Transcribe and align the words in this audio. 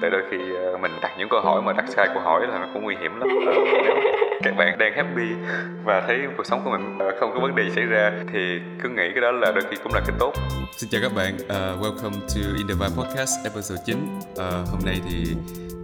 tại 0.00 0.10
đôi 0.10 0.22
khi 0.30 0.36
ờ, 0.54 0.78
mình 0.78 0.92
đặt 1.02 1.10
những 1.18 1.28
câu 1.28 1.40
hỏi 1.40 1.62
mà 1.62 1.72
đặt 1.72 1.84
sai 1.88 2.08
câu 2.14 2.22
hỏi 2.22 2.46
là 2.46 2.58
nó 2.58 2.68
cũng 2.72 2.82
nguy 2.82 2.96
hiểm 3.00 3.20
lắm. 3.20 3.28
À, 3.46 3.54
nếu 4.42 4.52
các 4.52 4.56
bạn 4.56 4.78
đang 4.78 4.92
happy 4.96 5.28
và 5.84 6.04
thấy 6.06 6.18
cuộc 6.36 6.46
sống 6.46 6.60
của 6.64 6.70
mình 6.70 6.98
ờ, 6.98 7.16
không 7.20 7.30
có 7.34 7.40
vấn 7.40 7.54
đề 7.54 7.70
xảy 7.74 7.84
ra 7.84 8.12
thì 8.32 8.58
cứ 8.82 8.88
nghĩ 8.88 9.02
cái 9.14 9.20
đó 9.20 9.30
là 9.30 9.52
đôi 9.52 9.64
khi 9.70 9.76
cũng 9.82 9.94
là 9.94 10.00
cái 10.06 10.16
tốt. 10.18 10.32
Xin 10.76 10.90
chào 10.90 11.00
các 11.02 11.12
bạn, 11.14 11.34
uh, 11.36 11.82
welcome 11.82 12.20
to 12.20 12.40
In 12.56 12.68
The 12.68 12.74
Vibe 12.74 12.96
Podcast 12.96 13.44
episode 13.44 13.82
9 13.86 13.96
uh, 14.32 14.38
Hôm 14.70 14.80
nay 14.84 15.00
thì 15.08 15.24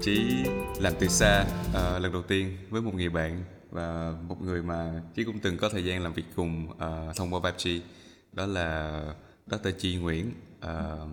chỉ 0.00 0.45
làm 0.81 0.93
từ 1.01 1.07
xa 1.07 1.45
uh, 1.71 2.03
lần 2.03 2.12
đầu 2.12 2.23
tiên 2.23 2.57
với 2.71 2.83
một 2.83 2.95
người 2.95 3.09
bạn 3.09 3.43
và 3.71 4.12
một 4.29 4.37
người 4.41 4.62
mà 4.62 4.91
chỉ 5.15 5.25
cũng 5.25 5.39
từng 5.43 5.57
có 5.57 5.69
thời 5.69 5.85
gian 5.85 6.03
làm 6.03 6.12
việc 6.12 6.25
cùng 6.37 6.69
uh, 6.71 7.17
thông 7.17 7.35
qua 7.35 7.41
Vibe 7.45 7.85
đó 8.33 8.46
là 8.46 9.01
Dr. 9.46 9.69
Chi 9.79 9.96
Nguyễn. 9.96 10.33
Uh, 10.65 11.09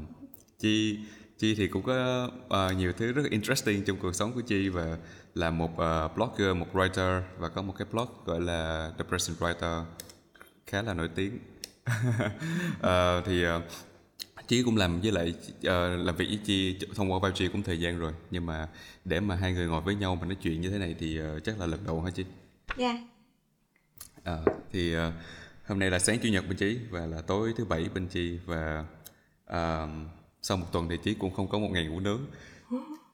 Chi 0.60 1.00
Chi 1.42 1.56
thì 1.56 1.68
cũng 1.68 1.84
có 1.84 2.30
uh, 2.46 2.78
nhiều 2.78 2.94
thứ 2.94 3.12
rất 3.12 3.24
interesting 3.30 3.84
trong 3.84 3.98
cuộc 3.98 4.16
sống 4.16 4.34
của 4.34 4.42
Chi 4.42 4.70
và 4.70 4.98
là 5.36 5.50
một 5.50 5.72
uh, 5.72 6.16
blogger, 6.16 6.56
một 6.56 6.68
writer 6.74 7.22
và 7.38 7.50
có 7.50 7.62
một 7.62 7.74
cái 7.78 7.88
blog 7.92 8.08
gọi 8.26 8.42
là 8.42 8.92
The 8.98 9.04
Present 9.10 9.38
Writer 9.38 9.84
khá 10.66 10.82
là 10.82 10.94
nổi 10.94 11.10
tiếng 11.16 11.40
uh, 12.80 13.26
thì 13.26 13.46
uh, 13.48 13.64
Chí 14.48 14.64
cũng 14.64 14.78
làm 14.78 15.02
với 15.02 15.12
lại 15.12 15.34
uh, 15.58 16.06
làm 16.06 16.16
việc 16.16 16.26
với 16.28 16.40
Chi 16.46 16.80
thông 16.96 17.12
qua 17.12 17.20
Vibe 17.24 17.52
cũng 17.52 17.64
thời 17.64 17.80
gian 17.80 18.00
rồi 18.00 18.14
nhưng 18.32 18.46
mà 18.46 18.68
để 19.06 19.20
mà 19.20 19.36
hai 19.36 19.54
người 19.54 19.68
ngồi 19.68 19.82
với 19.82 19.96
nhau 19.96 20.16
mà 20.16 20.26
nói 20.26 20.36
chuyện 20.42 20.62
như 20.62 20.70
thế 20.70 20.78
này 20.78 20.96
thì 21.00 21.22
uh, 21.22 21.44
chắc 21.44 21.60
là 21.60 21.66
lần 21.66 21.86
đầu 21.86 22.02
hả 22.02 22.12
Chi? 22.12 22.26
Dạ. 22.78 22.98
Yeah. 24.24 24.40
Uh, 24.42 24.54
thì 24.72 24.98
uh, 24.98 25.14
hôm 25.66 25.80
nay 25.80 25.90
là 25.90 26.00
sáng 26.00 26.20
chủ 26.20 26.30
nhật 26.30 26.48
bên 26.48 26.58
Chí 26.58 26.80
và 26.90 27.06
là 27.06 27.22
tối 27.22 27.54
thứ 27.58 27.66
bảy 27.66 27.90
bên 27.94 28.08
Chi 28.08 28.40
và 28.46 28.86
uh, 29.54 29.90
sau 30.42 30.58
một 30.58 30.66
tuần 30.72 30.90
thì 30.90 30.98
Chí 31.04 31.14
cũng 31.14 31.34
không 31.34 31.48
có 31.48 31.60
một 31.60 31.70
ngày 31.72 31.86
ngủ 31.86 32.00
nướng 32.00 32.22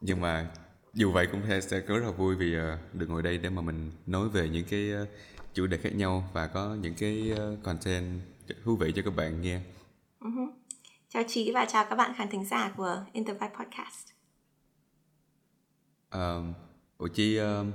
nhưng 0.02 0.22
mà 0.22 0.50
dù 0.94 1.12
vậy 1.12 1.28
cũng 1.32 1.42
sẽ 1.62 1.80
rất 1.80 2.04
là 2.04 2.12
vui 2.12 2.36
vì 2.36 2.58
uh, 2.58 2.64
được 2.94 3.10
ngồi 3.10 3.24
đây 3.24 3.38
để 3.38 3.50
mà 3.50 3.62
mình 3.62 3.92
nói 4.06 4.30
về 4.30 4.50
những 4.50 4.66
cái 4.70 4.92
uh, 5.02 5.08
chủ 5.54 5.68
đề 5.68 5.78
khác 5.78 5.96
nhau 5.96 6.30
và 6.34 6.48
có 6.48 6.76
những 6.82 6.94
cái 6.96 7.32
uh, 7.34 7.64
content 7.64 8.22
thú 8.64 8.76
vị 8.76 8.92
cho 8.96 9.02
các 9.06 9.16
bạn 9.16 9.42
nghe. 9.42 9.62
Uh-huh. 10.20 10.50
Chào 11.10 11.24
chị 11.28 11.52
và 11.54 11.66
chào 11.66 11.86
các 11.90 11.96
bạn 11.96 12.14
khán 12.18 12.30
thính 12.30 12.46
giả 12.46 12.74
của 12.78 13.06
Intervibe 13.14 13.50
Podcast. 13.60 14.08
Uh, 16.16 16.56
Ủa 16.98 17.08
Chi 17.08 17.40
uh, 17.40 17.66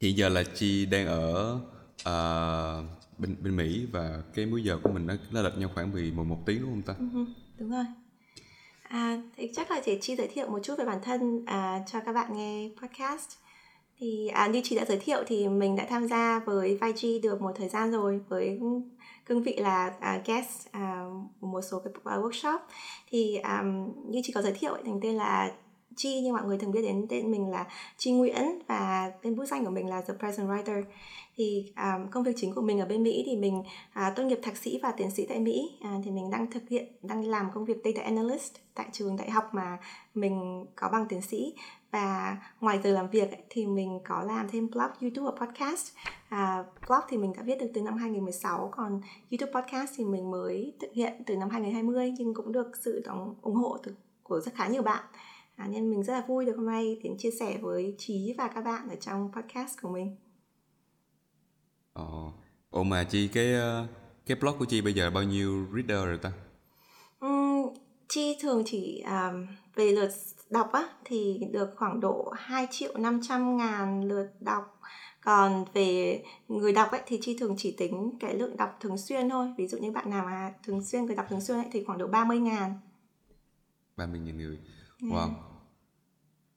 hiện 0.00 0.16
giờ 0.16 0.28
là 0.28 0.44
Chi 0.54 0.86
đang 0.86 1.06
ở 1.06 1.54
uh, 1.94 3.18
bên 3.18 3.36
bên 3.42 3.56
Mỹ 3.56 3.86
và 3.92 4.22
cái 4.34 4.46
múi 4.46 4.62
giờ 4.62 4.78
của 4.82 4.90
mình 4.92 5.06
nó 5.06 5.14
nó 5.30 5.42
lệch 5.42 5.58
nhau 5.58 5.70
khoảng 5.74 5.92
10 5.92 6.12
11 6.12 6.42
tiếng 6.46 6.62
đúng 6.62 6.70
không 6.70 6.82
ta? 6.82 6.94
Uh-huh. 7.04 7.26
Đúng 7.58 7.70
rồi. 7.70 7.84
À, 8.88 9.20
thì 9.36 9.50
chắc 9.54 9.70
là 9.70 9.80
chị 9.80 9.98
Chi 10.00 10.16
giới 10.16 10.28
thiệu 10.28 10.50
một 10.50 10.58
chút 10.62 10.74
về 10.78 10.84
bản 10.84 10.98
thân 11.02 11.44
à, 11.46 11.82
cho 11.86 12.00
các 12.00 12.12
bạn 12.12 12.36
nghe 12.36 12.70
podcast. 12.82 13.30
Thì 13.98 14.28
à, 14.28 14.46
như 14.46 14.60
chị 14.64 14.76
đã 14.76 14.84
giới 14.84 14.98
thiệu 14.98 15.24
thì 15.26 15.48
mình 15.48 15.76
đã 15.76 15.86
tham 15.88 16.08
gia 16.08 16.38
với 16.38 16.78
YG 16.82 17.22
được 17.22 17.40
một 17.40 17.52
thời 17.56 17.68
gian 17.68 17.90
rồi 17.90 18.20
với 18.28 18.58
cương 19.26 19.42
vị 19.42 19.56
là 19.56 19.92
à, 20.00 20.20
guest 20.26 20.68
à, 20.70 21.04
một 21.40 21.60
số 21.70 21.78
cái 21.84 21.92
à, 22.04 22.16
workshop 22.16 22.58
thì 23.10 23.36
à, 23.36 23.64
như 24.08 24.20
chị 24.24 24.32
có 24.32 24.42
giới 24.42 24.52
thiệu 24.52 24.76
thành 24.84 25.00
tên 25.02 25.14
là 25.14 25.52
Chi 25.98 26.20
nhưng 26.20 26.32
mọi 26.32 26.44
người 26.44 26.58
thường 26.58 26.72
biết 26.72 26.82
đến 26.82 27.06
tên 27.08 27.30
mình 27.30 27.50
là 27.50 27.66
Chi 27.96 28.12
Nguyễn 28.12 28.58
và 28.66 29.12
tên 29.22 29.36
bút 29.36 29.44
danh 29.44 29.64
của 29.64 29.70
mình 29.70 29.88
là 29.88 30.00
The 30.00 30.14
Present 30.18 30.48
Writer 30.48 30.82
thì 31.36 31.72
um, 31.76 32.10
công 32.10 32.22
việc 32.22 32.32
chính 32.36 32.54
của 32.54 32.60
mình 32.60 32.80
ở 32.80 32.86
bên 32.86 33.02
Mỹ 33.02 33.22
thì 33.26 33.36
mình 33.36 33.58
uh, 33.58 34.16
tốt 34.16 34.22
nghiệp 34.22 34.38
thạc 34.42 34.56
sĩ 34.56 34.80
và 34.82 34.92
tiến 34.92 35.10
sĩ 35.10 35.26
tại 35.26 35.38
Mỹ 35.38 35.78
uh, 35.80 36.04
thì 36.04 36.10
mình 36.10 36.30
đang 36.30 36.50
thực 36.50 36.68
hiện 36.68 36.92
đang 37.02 37.24
làm 37.24 37.50
công 37.54 37.64
việc 37.64 37.76
data 37.84 38.02
analyst 38.02 38.52
tại 38.74 38.86
trường 38.92 39.16
đại 39.16 39.30
học 39.30 39.44
mà 39.52 39.78
mình 40.14 40.66
có 40.76 40.88
bằng 40.88 41.06
tiến 41.08 41.22
sĩ 41.22 41.54
và 41.90 42.36
ngoài 42.60 42.80
giờ 42.84 42.90
làm 42.90 43.10
việc 43.10 43.30
ấy, 43.30 43.42
thì 43.50 43.66
mình 43.66 44.00
có 44.04 44.22
làm 44.22 44.48
thêm 44.48 44.70
blog, 44.70 44.90
YouTube 45.00 45.30
và 45.30 45.46
podcast. 45.46 45.92
À, 46.28 46.64
blog 46.88 47.00
thì 47.08 47.16
mình 47.16 47.32
đã 47.36 47.42
viết 47.42 47.58
được 47.60 47.70
từ 47.74 47.80
năm 47.80 47.96
2016 47.96 48.68
còn 48.72 49.00
YouTube 49.30 49.60
podcast 49.60 49.92
thì 49.96 50.04
mình 50.04 50.30
mới 50.30 50.72
thực 50.80 50.92
hiện 50.92 51.12
từ 51.26 51.36
năm 51.36 51.50
2020 51.50 52.14
nhưng 52.18 52.34
cũng 52.34 52.52
được 52.52 52.70
sự 52.80 53.02
đóng 53.04 53.34
ủng 53.42 53.54
hộ 53.54 53.78
từ, 53.82 53.94
của 54.22 54.40
rất 54.40 54.54
khá 54.54 54.68
nhiều 54.68 54.82
bạn. 54.82 55.04
À, 55.58 55.66
nên 55.66 55.90
mình 55.90 56.02
rất 56.02 56.12
là 56.12 56.24
vui 56.28 56.44
được 56.44 56.56
hôm 56.56 56.66
nay 56.66 57.00
đến 57.02 57.16
chia 57.18 57.30
sẻ 57.30 57.58
với 57.62 57.94
Trí 57.98 58.34
và 58.38 58.48
các 58.48 58.60
bạn 58.60 58.88
ở 58.88 58.96
trong 59.00 59.30
podcast 59.32 59.82
của 59.82 59.88
mình. 59.88 60.16
Ồ, 61.92 62.32
Ồ 62.70 62.82
mà 62.82 63.04
Chi 63.04 63.28
cái 63.28 63.54
ờ, 63.54 63.86
cái 64.26 64.36
blog 64.40 64.58
của 64.58 64.64
Chi 64.64 64.80
bây 64.80 64.92
giờ 64.92 65.10
bao 65.10 65.22
nhiêu 65.22 65.66
reader 65.74 66.04
rồi 66.04 66.18
ta? 66.18 66.32
Um, 67.20 67.74
Chi 68.08 68.36
thường 68.40 68.62
chỉ 68.66 69.04
um, 69.06 69.46
về 69.74 69.92
lượt 69.92 70.10
đọc 70.50 70.72
á 70.72 70.88
thì 71.04 71.40
được 71.52 71.70
khoảng 71.76 72.00
độ 72.00 72.32
2 72.36 72.66
triệu 72.70 72.98
500 72.98 73.56
ngàn 73.56 74.04
lượt 74.04 74.30
đọc 74.40 74.80
còn 75.20 75.64
về 75.74 76.22
người 76.48 76.72
đọc 76.72 76.90
ấy 76.90 77.00
thì 77.06 77.18
chi 77.22 77.36
thường 77.40 77.54
chỉ 77.58 77.74
tính 77.78 78.10
cái 78.20 78.34
lượng 78.34 78.56
đọc 78.56 78.76
thường 78.80 78.98
xuyên 78.98 79.28
thôi 79.28 79.52
ví 79.56 79.66
dụ 79.66 79.78
như 79.78 79.92
bạn 79.92 80.10
nào 80.10 80.24
mà 80.24 80.52
thường 80.62 80.84
xuyên 80.84 81.04
người 81.04 81.16
đọc 81.16 81.26
thường 81.28 81.40
xuyên 81.40 81.58
ấy, 81.58 81.66
thì 81.72 81.84
khoảng 81.84 81.98
độ 81.98 82.06
30 82.06 82.38
ngàn 82.38 82.80
30 83.96 84.20
ngàn 84.20 84.36
người 84.36 84.58
wow 85.00 85.18
yeah. 85.18 85.47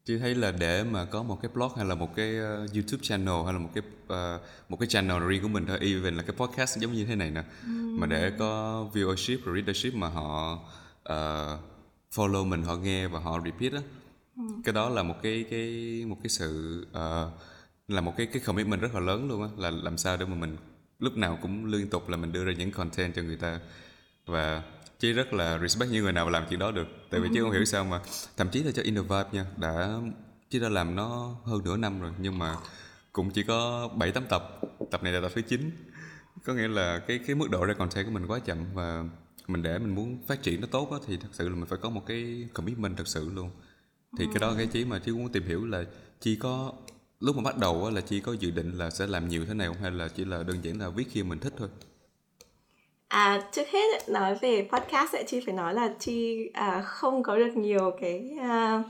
Chị 0.06 0.17
thấy 0.17 0.35
là 0.35 0.51
để 0.51 0.84
mà 0.84 1.06
có 1.06 1.23
một 1.23 1.41
cái 1.41 1.51
blog 1.53 1.72
hay 1.75 1.85
là 1.85 1.95
một 1.95 2.16
cái 2.16 2.35
uh, 2.39 2.73
YouTube 2.73 3.03
channel 3.03 3.44
hay 3.44 3.53
là 3.53 3.59
một 3.59 3.69
cái 3.75 3.84
uh, 4.06 4.41
một 4.69 4.79
cái 4.79 4.88
channel 4.88 5.28
riêng 5.28 5.41
của 5.41 5.47
mình 5.47 5.66
thôi, 5.66 5.78
even 5.81 6.16
là 6.16 6.23
cái 6.23 6.35
podcast 6.35 6.78
giống 6.78 6.94
như 6.94 7.06
thế 7.06 7.16
này 7.16 7.31
nè, 7.31 7.44
mm. 7.67 8.00
mà 8.00 8.07
để 8.07 8.31
có 8.39 8.85
viewership 8.94 9.38
và 9.45 9.53
readership 9.53 9.94
mà 9.95 10.07
họ 10.07 10.59
uh, 11.09 11.59
follow 12.16 12.45
mình 12.45 12.63
họ 12.63 12.75
nghe 12.75 13.07
và 13.07 13.19
họ 13.19 13.41
repeat 13.45 13.73
á 13.73 13.79
ừ. 14.38 14.44
cái 14.63 14.73
đó 14.73 14.89
là 14.89 15.03
một 15.03 15.16
cái 15.22 15.45
cái 15.50 16.06
một 16.07 16.18
cái 16.23 16.29
sự 16.29 16.81
uh, 16.91 17.31
là 17.88 18.01
một 18.01 18.13
cái 18.18 18.25
cái 18.25 18.41
commitment 18.45 18.81
rất 18.81 18.94
là 18.94 19.00
lớn 19.00 19.28
luôn 19.28 19.44
á 19.44 19.50
là 19.57 19.69
làm 19.69 19.97
sao 19.97 20.18
để 20.18 20.25
mà 20.25 20.35
mình 20.35 20.57
lúc 21.00 21.18
nào 21.18 21.39
cũng 21.41 21.66
liên 21.66 21.89
tục 21.89 22.09
là 22.09 22.18
mình 22.18 22.31
đưa 22.31 22.45
ra 22.45 22.53
những 22.57 22.72
content 22.72 23.16
cho 23.16 23.22
người 23.22 23.38
ta 23.38 23.59
và 24.25 24.63
chí 25.01 25.13
rất 25.13 25.34
là 25.34 25.59
respect 25.59 25.91
những 25.91 26.03
người 26.03 26.13
nào 26.13 26.29
làm 26.29 26.44
chuyện 26.50 26.59
đó 26.59 26.72
được. 26.72 26.88
Tại 27.09 27.19
vì 27.19 27.29
chứ 27.34 27.44
không 27.44 27.51
hiểu 27.51 27.66
sao 27.66 27.84
mà 27.84 28.01
thậm 28.38 28.50
chí 28.50 28.63
là 28.63 28.72
cho 28.72 28.81
Innovibe 28.81 29.29
nha 29.31 29.45
đã 29.57 30.00
chí 30.50 30.59
đã 30.59 30.69
làm 30.69 30.95
nó 30.95 31.35
hơn 31.44 31.62
nửa 31.63 31.78
năm 31.78 32.01
rồi 32.01 32.12
nhưng 32.19 32.39
mà 32.39 32.56
cũng 33.12 33.31
chỉ 33.31 33.44
có 33.44 33.89
7 33.95 34.12
tám 34.12 34.23
tập. 34.29 34.59
Tập 34.91 35.03
này 35.03 35.13
là 35.13 35.22
tập 35.22 35.31
thứ 35.35 35.41
9 35.41 35.72
có 36.45 36.53
nghĩa 36.53 36.67
là 36.67 37.00
cái 37.00 37.19
cái 37.28 37.35
mức 37.35 37.50
độ 37.50 37.66
ra 37.66 37.73
content 37.73 38.06
của 38.06 38.12
mình 38.12 38.25
quá 38.28 38.39
chậm 38.39 38.57
và 38.73 39.03
mình 39.47 39.63
để 39.63 39.79
mình 39.79 39.95
muốn 39.95 40.23
phát 40.28 40.44
triển 40.44 40.62
nó 40.62 40.67
tốt 40.72 40.91
á, 40.91 40.97
thì 41.07 41.18
thật 41.18 41.29
sự 41.31 41.50
là 41.50 41.56
mình 41.56 41.66
phải 41.66 41.79
có 41.81 41.89
một 41.89 42.06
cái 42.06 42.50
commitment 42.53 42.97
thật 42.97 43.07
sự 43.07 43.29
luôn. 43.33 43.51
Thì 44.18 44.25
cái 44.25 44.39
đó 44.39 44.53
cái 44.57 44.68
chí 44.68 44.85
mà 44.85 45.00
chí 45.00 45.12
muốn 45.12 45.31
tìm 45.31 45.44
hiểu 45.45 45.66
là 45.66 45.83
chi 46.19 46.35
có 46.35 46.73
lúc 47.19 47.35
mà 47.35 47.44
bắt 47.44 47.57
đầu 47.57 47.85
á, 47.85 47.91
là 47.91 48.01
chi 48.01 48.19
có 48.19 48.33
dự 48.33 48.51
định 48.51 48.72
là 48.72 48.89
sẽ 48.89 49.07
làm 49.07 49.28
nhiều 49.28 49.45
thế 49.45 49.53
này 49.53 49.68
không? 49.68 49.78
Hay 49.81 49.91
là 49.91 50.07
chỉ 50.07 50.25
là 50.25 50.44
đơn 50.44 50.57
giản 50.63 50.79
là 50.79 50.89
viết 50.89 51.07
khi 51.12 51.23
mình 51.23 51.39
thích 51.39 51.53
thôi 51.57 51.69
À, 53.12 53.42
trước 53.52 53.68
hết 53.72 54.10
nói 54.10 54.36
về 54.36 54.68
podcast 54.72 55.16
ấy, 55.16 55.24
chi 55.24 55.42
phải 55.46 55.54
nói 55.54 55.74
là 55.74 55.90
chi 56.00 56.50
à, 56.54 56.82
không 56.86 57.24
có 57.24 57.38
được 57.38 57.52
nhiều 57.56 57.92
cái 58.02 58.32
à, 58.42 58.84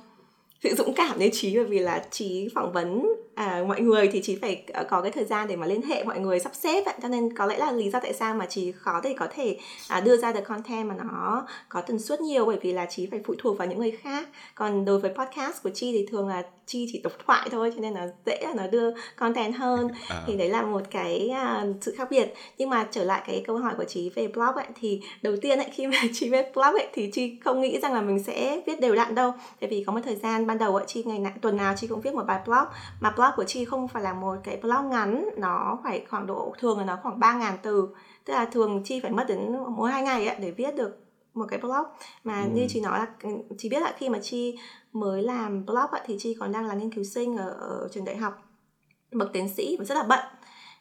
sự 0.64 0.76
dũng 0.76 0.94
cảm 0.94 1.20
như 1.20 1.30
trí 1.34 1.56
bởi 1.56 1.66
vì 1.66 1.80
là 1.80 2.06
trí 2.12 2.50
phỏng 2.56 2.72
vấn 2.72 3.16
à, 3.36 3.64
mọi 3.68 3.82
người 3.82 4.08
thì 4.08 4.22
chỉ 4.24 4.38
phải 4.42 4.64
ờ, 4.74 4.84
có 4.84 5.02
cái 5.02 5.12
thời 5.12 5.26
gian 5.26 5.48
để 5.48 5.56
mà 5.56 5.68
liên 5.68 5.82
hệ 5.82 6.04
mọi 6.04 6.20
người 6.20 6.40
sắp 6.40 6.56
xếp 6.56 6.84
vậy 6.86 6.94
cho 7.02 7.08
nên 7.08 7.36
có 7.36 7.46
lẽ 7.46 7.58
là 7.58 7.72
lý 7.72 7.90
do 7.90 8.00
tại 8.00 8.14
sao 8.14 8.36
mà 8.36 8.46
chỉ 8.50 8.72
khó 8.72 9.02
để 9.04 9.16
có 9.20 9.28
thể 9.32 9.58
à, 9.88 10.00
đưa 10.00 10.18
ra 10.18 10.32
được 10.32 10.44
content 10.46 10.90
mà 10.90 10.96
nó 10.98 11.48
có 11.70 11.82
tần 11.82 12.00
suất 12.00 12.22
nhiều 12.22 12.46
bởi 12.46 12.58
vì 12.62 12.74
là 12.74 12.86
chỉ 12.90 13.08
phải 13.12 13.20
phụ 13.26 13.34
thuộc 13.38 13.58
vào 13.58 13.68
những 13.68 13.80
người 13.80 13.92
khác. 13.92 14.30
Còn 14.56 14.86
đối 14.86 15.00
với 15.00 15.12
podcast 15.16 15.64
của 15.64 15.70
chi 15.70 15.92
thì 15.92 16.06
thường 16.12 16.28
là 16.28 16.44
chi 16.66 16.88
chỉ 16.92 17.02
độc 17.04 17.14
thoại 17.26 17.50
thôi 17.52 17.72
cho 17.76 17.82
nên 17.82 17.94
là 17.94 18.10
dễ 18.26 18.40
là 18.42 18.54
nó 18.56 18.68
đưa 18.68 18.94
content 19.16 19.56
hơn. 19.56 19.88
À. 20.10 20.24
thì 20.28 20.38
đấy 20.38 20.50
là 20.50 20.62
một 20.62 20.82
cái 20.92 21.32
uh, 21.32 21.76
sự 21.82 21.96
khác 21.98 22.08
biệt. 22.12 22.34
Nhưng 22.58 22.70
mà 22.70 22.88
trở 22.92 23.04
lại 23.04 23.22
cái 23.28 23.44
câu 23.48 23.58
hỏi 23.58 23.74
của 23.78 23.84
chị 23.84 24.12
về 24.16 24.28
blog 24.28 24.56
ấy 24.56 24.66
thì 24.80 25.02
đầu 25.22 25.36
tiên 25.42 25.60
ấy 25.60 25.68
khi 25.74 25.88
mà 25.88 25.98
chị 26.14 26.30
viết 26.30 26.46
blog 26.54 26.74
ấy 26.74 26.88
thì 26.94 27.10
chị 27.14 27.38
không 27.44 27.62
nghĩ 27.62 27.80
rằng 27.80 27.94
là 27.94 28.02
mình 28.02 28.24
sẽ 28.24 28.62
viết 28.68 28.80
đều 28.80 28.96
đặn 28.96 29.16
đâu. 29.16 29.34
Tại 29.60 29.70
vì 29.70 29.84
có 29.88 29.94
một 29.94 30.00
thời 30.04 30.16
gian 30.16 30.48
ban 30.52 30.58
đầu 30.58 30.76
ấy 30.76 30.86
chị 30.88 31.04
ngày 31.04 31.20
nào, 31.20 31.34
tuần 31.42 31.58
nào 31.58 31.74
chị 31.78 31.88
cũng 31.88 32.02
viết 32.02 32.14
một 32.14 32.26
bài 32.28 32.42
blog. 32.46 32.66
Mà 33.00 33.14
blog 33.16 33.30
của 33.36 33.44
chị 33.44 33.66
không 33.66 33.88
phải 33.88 34.04
là 34.04 34.14
một 34.14 34.36
cái 34.44 34.58
blog 34.58 34.90
ngắn 34.90 35.26
nó 35.38 35.80
phải 35.84 36.06
khoảng 36.10 36.28
độ 36.28 36.54
thường 36.60 36.78
là 36.78 36.86
nó 36.86 37.00
khoảng 37.04 37.20
3.000 37.20 37.58
từ. 37.62 37.88
Tức 38.26 38.34
là 38.34 38.46
thường 38.46 38.82
chi 38.84 39.00
phải 39.00 39.12
mất 39.12 39.26
đến 39.28 39.56
mỗi 39.76 39.92
hai 39.92 40.02
ngày 40.02 40.28
ấy 40.28 40.40
để 40.40 40.52
viết 40.52 40.76
được 40.76 41.00
một 41.34 41.46
cái 41.50 41.60
blog. 41.60 41.86
Mà 42.24 42.42
ừ. 42.42 42.50
như 42.54 42.66
chị 42.70 42.82
nói 42.82 43.00
là 43.00 43.08
chị 43.58 43.70
biết 43.70 43.82
là 43.82 43.94
khi 43.98 44.10
mà 44.10 44.20
chi 44.20 44.58
mới 44.94 45.24
làm 45.24 45.66
blog 45.66 45.92
ấy, 45.92 46.02
thì 46.06 46.16
chi 46.20 46.38
còn 46.40 46.52
đang 46.52 46.66
là 46.66 46.74
nghiên 46.74 46.94
cứu 46.94 47.04
sinh 47.04 47.38
ở, 47.38 47.50
ở 47.50 47.88
trường 47.92 48.06
đại 48.06 48.18
học. 48.18 48.34
Bậc 49.12 49.34
tiến 49.34 49.50
sĩ 49.50 49.76
và 49.80 49.86
rất 49.86 49.96
là 49.96 50.04
bận 50.04 50.26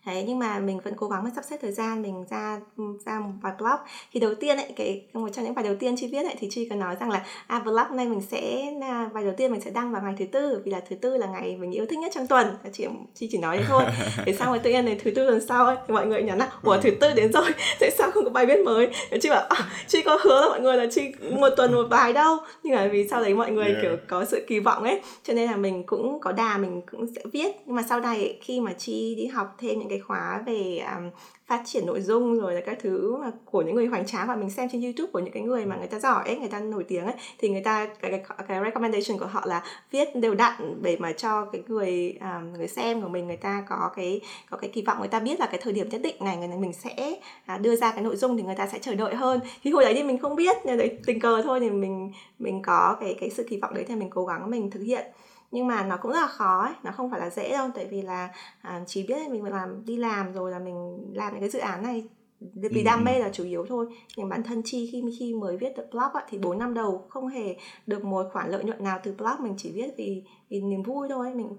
Đấy, 0.07 0.25
nhưng 0.27 0.39
mà 0.39 0.59
mình 0.59 0.81
vẫn 0.85 0.95
cố 0.97 1.09
gắng 1.09 1.31
sắp 1.35 1.45
xếp 1.45 1.57
thời 1.63 1.73
gian 1.73 2.03
mình 2.03 2.25
ra 2.31 2.61
ra 3.07 3.21
một 3.21 3.33
vài 3.43 3.53
blog. 3.59 3.81
Thì 4.13 4.21
đầu 4.21 4.35
tiên 4.35 4.57
ấy 4.57 4.73
cái 4.77 5.07
một 5.13 5.29
trong 5.33 5.45
những 5.45 5.55
bài 5.55 5.65
đầu 5.65 5.75
tiên 5.81 5.97
chi 5.97 6.09
viết 6.13 6.23
ấy 6.23 6.35
thì 6.39 6.49
chi 6.51 6.69
có 6.71 6.77
nói 6.77 6.97
rằng 7.01 7.11
là 7.11 7.25
à 7.47 7.59
blog 7.59 7.97
này 7.97 8.07
mình 8.07 8.21
sẽ 8.31 8.73
là 8.81 9.11
bài 9.15 9.25
đầu 9.25 9.33
tiên 9.37 9.53
mình 9.53 9.61
sẽ 9.61 9.71
đăng 9.71 9.93
vào 9.93 10.03
ngày 10.03 10.15
thứ 10.19 10.25
tư 10.33 10.63
vì 10.65 10.71
là 10.73 10.81
thứ 10.89 10.97
tư 10.97 11.17
là 11.17 11.27
ngày 11.27 11.57
mình 11.57 11.71
yêu 11.71 11.87
thích 11.87 11.99
nhất 11.99 12.13
trong 12.15 12.27
tuần. 12.27 12.47
Chị 12.73 12.87
chi 13.15 13.29
chỉ 13.31 13.39
nói 13.39 13.59
thế 13.59 13.65
thôi. 13.69 13.83
Thế 14.27 14.33
xong 14.33 14.49
rồi 14.49 14.59
tự 14.59 14.71
nhiên 14.71 14.85
này 14.85 15.01
thứ 15.05 15.11
tư 15.11 15.27
tuần 15.31 15.47
sau 15.49 15.67
ấy, 15.67 15.77
thì 15.89 15.95
mọi 15.95 16.07
người 16.07 16.23
nhắn 16.23 16.39
là 16.39 16.53
ủa 16.63 16.81
thứ 16.81 16.91
tư 16.91 17.13
đến 17.15 17.33
rồi 17.33 17.51
tại 17.81 17.91
sao 17.99 18.11
không 18.11 18.25
có 18.25 18.31
bài 18.31 18.47
viết 18.47 18.59
mới? 18.65 18.89
Chị 19.21 19.29
bảo 19.31 19.47
à, 19.49 19.71
chi 19.87 20.03
có 20.03 20.19
hứa 20.23 20.41
là 20.41 20.49
mọi 20.49 20.61
người 20.61 20.77
là 20.77 20.87
chi 20.91 21.13
một 21.31 21.49
tuần 21.57 21.75
một 21.75 21.87
bài 21.91 22.13
đâu. 22.13 22.37
Nhưng 22.63 22.75
mà 22.75 22.89
vì 22.93 23.09
sau 23.09 23.23
đấy 23.23 23.35
mọi 23.35 23.51
người 23.51 23.67
yeah. 23.67 23.79
kiểu 23.83 23.97
có 24.09 24.25
sự 24.25 24.45
kỳ 24.49 24.61
vọng 24.61 24.83
ấy 24.83 25.01
cho 25.25 25.35
nên 25.35 25.51
là 25.51 25.57
mình 25.57 25.83
cũng 25.87 26.21
có 26.21 26.33
đà 26.33 26.59
mình 26.59 26.83
cũng 26.91 27.07
sẽ 27.17 27.23
viết. 27.33 27.57
Nhưng 27.67 27.77
mà 27.77 27.83
sau 27.89 28.01
này 28.01 28.39
khi 28.43 28.61
mà 28.61 28.73
chi 28.73 29.15
đi 29.15 29.27
học 29.27 29.55
thêm 29.59 29.79
những 29.79 29.90
cái 29.91 30.01
khóa 30.01 30.43
về 30.47 30.85
um, 30.97 31.11
phát 31.47 31.63
triển 31.65 31.87
nội 31.87 32.01
dung 32.01 32.41
rồi 32.41 32.55
là 32.55 32.61
các 32.67 32.79
thứ 32.81 33.17
mà 33.17 33.31
của 33.45 33.63
những 33.63 33.75
người 33.75 33.87
hoành 33.87 34.07
tráng 34.07 34.29
và 34.29 34.37
mình 34.37 34.51
xem 34.51 34.69
trên 34.73 34.83
YouTube 34.83 35.11
của 35.13 35.19
những 35.19 35.33
cái 35.33 35.43
người 35.43 35.67
mà 35.67 35.77
người 35.77 35.87
ta 35.87 35.99
giỏi 35.99 36.25
ấy, 36.25 36.39
người 36.39 36.49
ta 36.49 36.61
nổi 36.61 36.85
tiếng 36.85 37.05
ấy 37.05 37.15
thì 37.39 37.49
người 37.49 37.63
ta 37.63 37.87
cái 37.87 38.11
cái, 38.11 38.21
cái 38.49 38.61
recommendation 38.65 39.19
của 39.19 39.27
họ 39.27 39.43
là 39.47 39.63
viết 39.91 40.09
đều 40.17 40.35
đặn 40.35 40.83
để 40.83 40.97
mà 41.01 41.13
cho 41.13 41.45
cái 41.45 41.63
người 41.69 42.19
um, 42.21 42.53
người 42.53 42.69
xem 42.69 43.03
của 43.03 43.09
mình 43.09 43.27
người 43.27 43.37
ta 43.37 43.65
có 43.69 43.91
cái 43.97 44.21
có 44.51 44.57
cái 44.57 44.71
kỳ 44.71 44.83
vọng 44.83 44.99
người 44.99 45.09
ta 45.09 45.21
biết 45.21 45.41
là 45.41 45.47
cái 45.47 45.61
thời 45.63 45.73
điểm 45.73 45.89
nhất 45.89 46.01
định 46.03 46.17
này 46.21 46.37
người 46.37 46.49
mình 46.49 46.73
sẽ 46.73 47.21
à, 47.47 47.59
đưa 47.59 47.77
ra 47.77 47.93
cái 47.93 48.03
nội 48.03 48.17
dung 48.17 48.37
thì 48.37 48.43
người 48.43 48.55
ta 48.55 48.67
sẽ 48.67 48.79
chờ 48.79 48.95
đợi 48.95 49.15
hơn. 49.15 49.41
Thì 49.63 49.71
hồi 49.71 49.85
đấy 49.85 49.95
thì 49.95 50.03
mình 50.03 50.19
không 50.19 50.37
biết 50.37 50.57
nhưng 50.65 50.79
đấy 50.79 50.99
tình 51.07 51.21
cờ 51.21 51.43
thôi 51.43 51.61
thì 51.61 51.71
mình 51.71 52.13
mình 52.39 52.63
có 52.63 52.97
cái 53.01 53.17
cái 53.21 53.31
sự 53.31 53.47
kỳ 53.51 53.57
vọng 53.57 53.75
đấy 53.75 53.85
thì 53.89 53.95
mình 53.95 54.11
cố 54.11 54.27
gắng 54.27 54.51
mình 54.51 54.71
thực 54.71 54.81
hiện 54.81 55.07
nhưng 55.51 55.67
mà 55.67 55.85
nó 55.85 55.97
cũng 55.97 56.13
rất 56.13 56.21
là 56.21 56.27
khó 56.27 56.63
ấy. 56.65 56.75
nó 56.83 56.93
không 56.93 57.11
phải 57.11 57.21
là 57.21 57.31
dễ 57.31 57.53
đâu 57.53 57.69
tại 57.75 57.87
vì 57.91 58.03
là 58.03 58.29
à, 58.63 58.83
chỉ 58.87 59.07
biết 59.07 59.31
mình 59.31 59.45
làm 59.45 59.85
đi 59.85 59.97
làm 59.97 60.33
rồi 60.33 60.51
là 60.51 60.59
mình 60.59 60.99
làm 61.15 61.33
những 61.33 61.41
cái 61.41 61.51
dự 61.51 61.59
án 61.59 61.83
này 61.83 62.09
vì 62.55 62.81
ừ. 62.81 62.85
đam 62.85 63.05
mê 63.05 63.19
là 63.19 63.31
chủ 63.33 63.45
yếu 63.45 63.67
thôi 63.69 63.87
nhưng 64.17 64.29
bản 64.29 64.43
thân 64.43 64.63
chi 64.65 64.89
khi 64.93 65.05
khi 65.19 65.35
mới 65.35 65.57
viết 65.57 65.77
được 65.77 65.87
blog 65.93 66.13
ấy, 66.13 66.25
thì 66.29 66.39
4 66.39 66.59
năm 66.59 66.75
đầu 66.75 67.07
không 67.09 67.29
hề 67.29 67.57
được 67.87 68.05
một 68.05 68.27
khoản 68.33 68.51
lợi 68.51 68.65
nhuận 68.65 68.85
nào 68.85 69.01
từ 69.03 69.13
blog 69.13 69.43
mình 69.43 69.55
chỉ 69.59 69.73
viết 69.73 69.91
vì 69.97 70.23
vì 70.49 70.61
niềm 70.61 70.83
vui 70.83 71.09
thôi 71.09 71.35
mình 71.35 71.57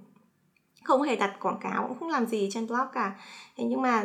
không 0.84 1.02
hề 1.02 1.16
đặt 1.16 1.38
quảng 1.40 1.60
cáo 1.62 1.88
cũng 1.88 2.00
không 2.00 2.10
làm 2.10 2.26
gì 2.26 2.50
trên 2.52 2.68
blog 2.68 2.88
cả 2.94 3.20
thế 3.58 3.64
nhưng 3.64 3.82
mà 3.82 4.04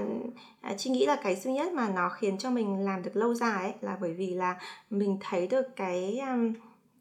à, 0.60 0.74
chi 0.74 0.90
nghĩ 0.90 1.06
là 1.06 1.16
cái 1.22 1.36
duy 1.36 1.52
nhất 1.52 1.72
mà 1.72 1.88
nó 1.88 2.08
khiến 2.08 2.38
cho 2.38 2.50
mình 2.50 2.84
làm 2.84 3.02
được 3.02 3.16
lâu 3.16 3.34
dài 3.34 3.62
ấy, 3.62 3.74
là 3.80 3.98
bởi 4.00 4.14
vì 4.14 4.34
là 4.34 4.56
mình 4.90 5.18
thấy 5.20 5.46
được 5.46 5.76
cái 5.76 6.18
um, 6.18 6.52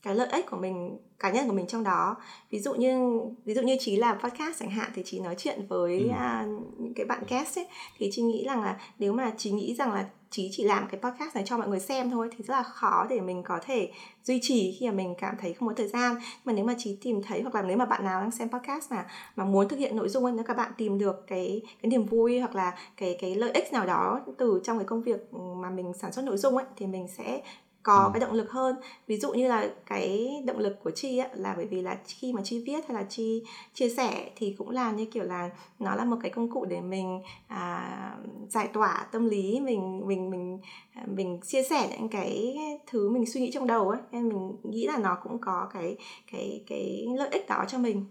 cái 0.06 0.16
lợi 0.16 0.28
ích 0.32 0.46
của 0.50 0.58
mình 0.58 0.98
cá 1.20 1.32
nhân 1.32 1.48
của 1.48 1.54
mình 1.54 1.68
trong 1.68 1.84
đó 1.84 2.16
ví 2.50 2.60
dụ 2.60 2.74
như 2.74 3.22
ví 3.46 3.54
dụ 3.54 3.62
như 3.62 3.78
trí 3.80 3.96
làm 3.96 4.18
podcast 4.20 4.60
chẳng 4.60 4.70
hạn 4.70 4.92
thì 4.96 5.02
chị 5.06 5.20
nói 5.20 5.36
chuyện 5.38 5.66
với 5.70 6.00
ừ. 6.00 6.10
uh, 6.10 6.80
những 6.80 6.94
cái 6.94 7.06
bạn 7.06 7.24
guest 7.30 7.60
ấy 7.60 7.68
thì 7.98 8.10
chị 8.12 8.22
nghĩ 8.22 8.44
rằng 8.46 8.62
là 8.62 8.80
nếu 9.00 9.14
mà 9.14 9.34
chị 9.38 9.52
nghĩ 9.52 9.76
rằng 9.76 9.94
là 9.94 10.06
chí 10.30 10.50
chỉ 10.52 10.64
làm 10.64 10.88
cái 10.92 11.02
podcast 11.02 11.36
này 11.36 11.44
cho 11.48 11.58
mọi 11.58 11.68
người 11.68 11.80
xem 11.80 12.12
thôi 12.12 12.30
thì 12.38 12.44
rất 12.44 12.54
là 12.54 12.64
khó 12.64 13.06
để 13.10 13.22
mình 13.22 13.44
có 13.44 13.60
thể 13.66 13.92
duy 14.24 14.40
trì 14.42 14.76
khi 14.80 14.86
mà 14.86 14.92
mình 14.92 15.16
cảm 15.18 15.36
thấy 15.42 15.54
không 15.54 15.68
có 15.68 15.74
thời 15.78 15.88
gian 15.88 16.16
mà 16.46 16.54
nếu 16.54 16.66
mà 16.66 16.76
chí 16.78 16.98
tìm 17.02 17.22
thấy 17.24 17.42
hoặc 17.42 17.56
là 17.56 17.62
nếu 17.62 17.78
mà 17.78 17.86
bạn 17.86 18.04
nào 18.04 18.22
đang 18.22 18.32
xem 18.32 18.50
podcast 18.50 18.92
mà 18.92 19.06
mà 19.36 19.46
muốn 19.46 19.70
thực 19.70 19.80
hiện 19.80 19.96
nội 19.96 20.10
dung 20.10 20.26
ấy 20.26 20.34
nếu 20.34 20.44
các 20.44 20.58
bạn 20.58 20.72
tìm 20.78 20.98
được 20.98 21.24
cái 21.28 21.62
cái 21.82 21.90
niềm 21.90 22.06
vui 22.06 22.40
hoặc 22.40 22.56
là 22.56 22.78
cái 22.98 23.18
cái 23.22 23.36
lợi 23.36 23.52
ích 23.52 23.74
nào 23.74 23.86
đó 23.86 24.20
từ 24.38 24.62
trong 24.64 24.78
cái 24.78 24.86
công 24.86 25.02
việc 25.02 25.34
mà 25.34 25.70
mình 25.70 25.94
sản 25.94 26.14
xuất 26.14 26.26
nội 26.26 26.38
dung 26.38 26.58
ấy 26.58 26.66
thì 26.76 26.88
mình 26.88 27.08
sẽ 27.08 27.42
có 27.86 28.04
ừ. 28.06 28.10
cái 28.14 28.20
động 28.20 28.34
lực 28.34 28.52
hơn. 28.52 28.76
Ví 29.08 29.18
dụ 29.18 29.34
như 29.34 29.48
là 29.48 29.70
cái 29.86 30.30
động 30.46 30.60
lực 30.60 30.76
của 30.84 30.92
chi 30.92 31.18
á, 31.18 31.30
là 31.34 31.54
bởi 31.58 31.66
vì 31.66 31.82
là 31.82 31.98
khi 32.06 32.34
mà 32.34 32.42
chi 32.44 32.64
viết 32.68 32.88
hay 32.88 32.96
là 32.96 33.04
chi 33.10 33.44
chia 33.74 33.90
sẻ 33.90 34.32
thì 34.36 34.56
cũng 34.58 34.70
là 34.70 34.92
như 34.92 35.06
kiểu 35.06 35.24
là 35.24 35.50
nó 35.80 35.96
là 35.96 36.06
một 36.06 36.18
cái 36.22 36.32
công 36.32 36.52
cụ 36.52 36.66
để 36.66 36.82
mình 36.82 37.22
à, 37.48 38.18
giải 38.50 38.68
tỏa 38.74 39.08
tâm 39.12 39.30
lý 39.30 39.60
mình 39.60 40.08
mình 40.08 40.30
mình 40.30 40.60
à, 40.94 41.04
mình 41.08 41.40
chia 41.42 41.64
sẻ 41.64 41.88
những 41.92 42.10
cái 42.10 42.58
thứ 42.88 43.10
mình 43.10 43.26
suy 43.26 43.42
nghĩ 43.42 43.52
trong 43.54 43.68
đầu 43.68 43.90
ấy 43.90 44.00
nên 44.12 44.30
mình 44.30 44.56
nghĩ 44.64 44.88
là 44.88 44.98
nó 44.98 45.18
cũng 45.24 45.40
có 45.42 45.70
cái 45.74 45.98
cái 46.32 46.64
cái 46.68 47.06
lợi 47.18 47.30
ích 47.32 47.46
đó 47.50 47.66
cho 47.68 47.78
mình. 47.78 48.06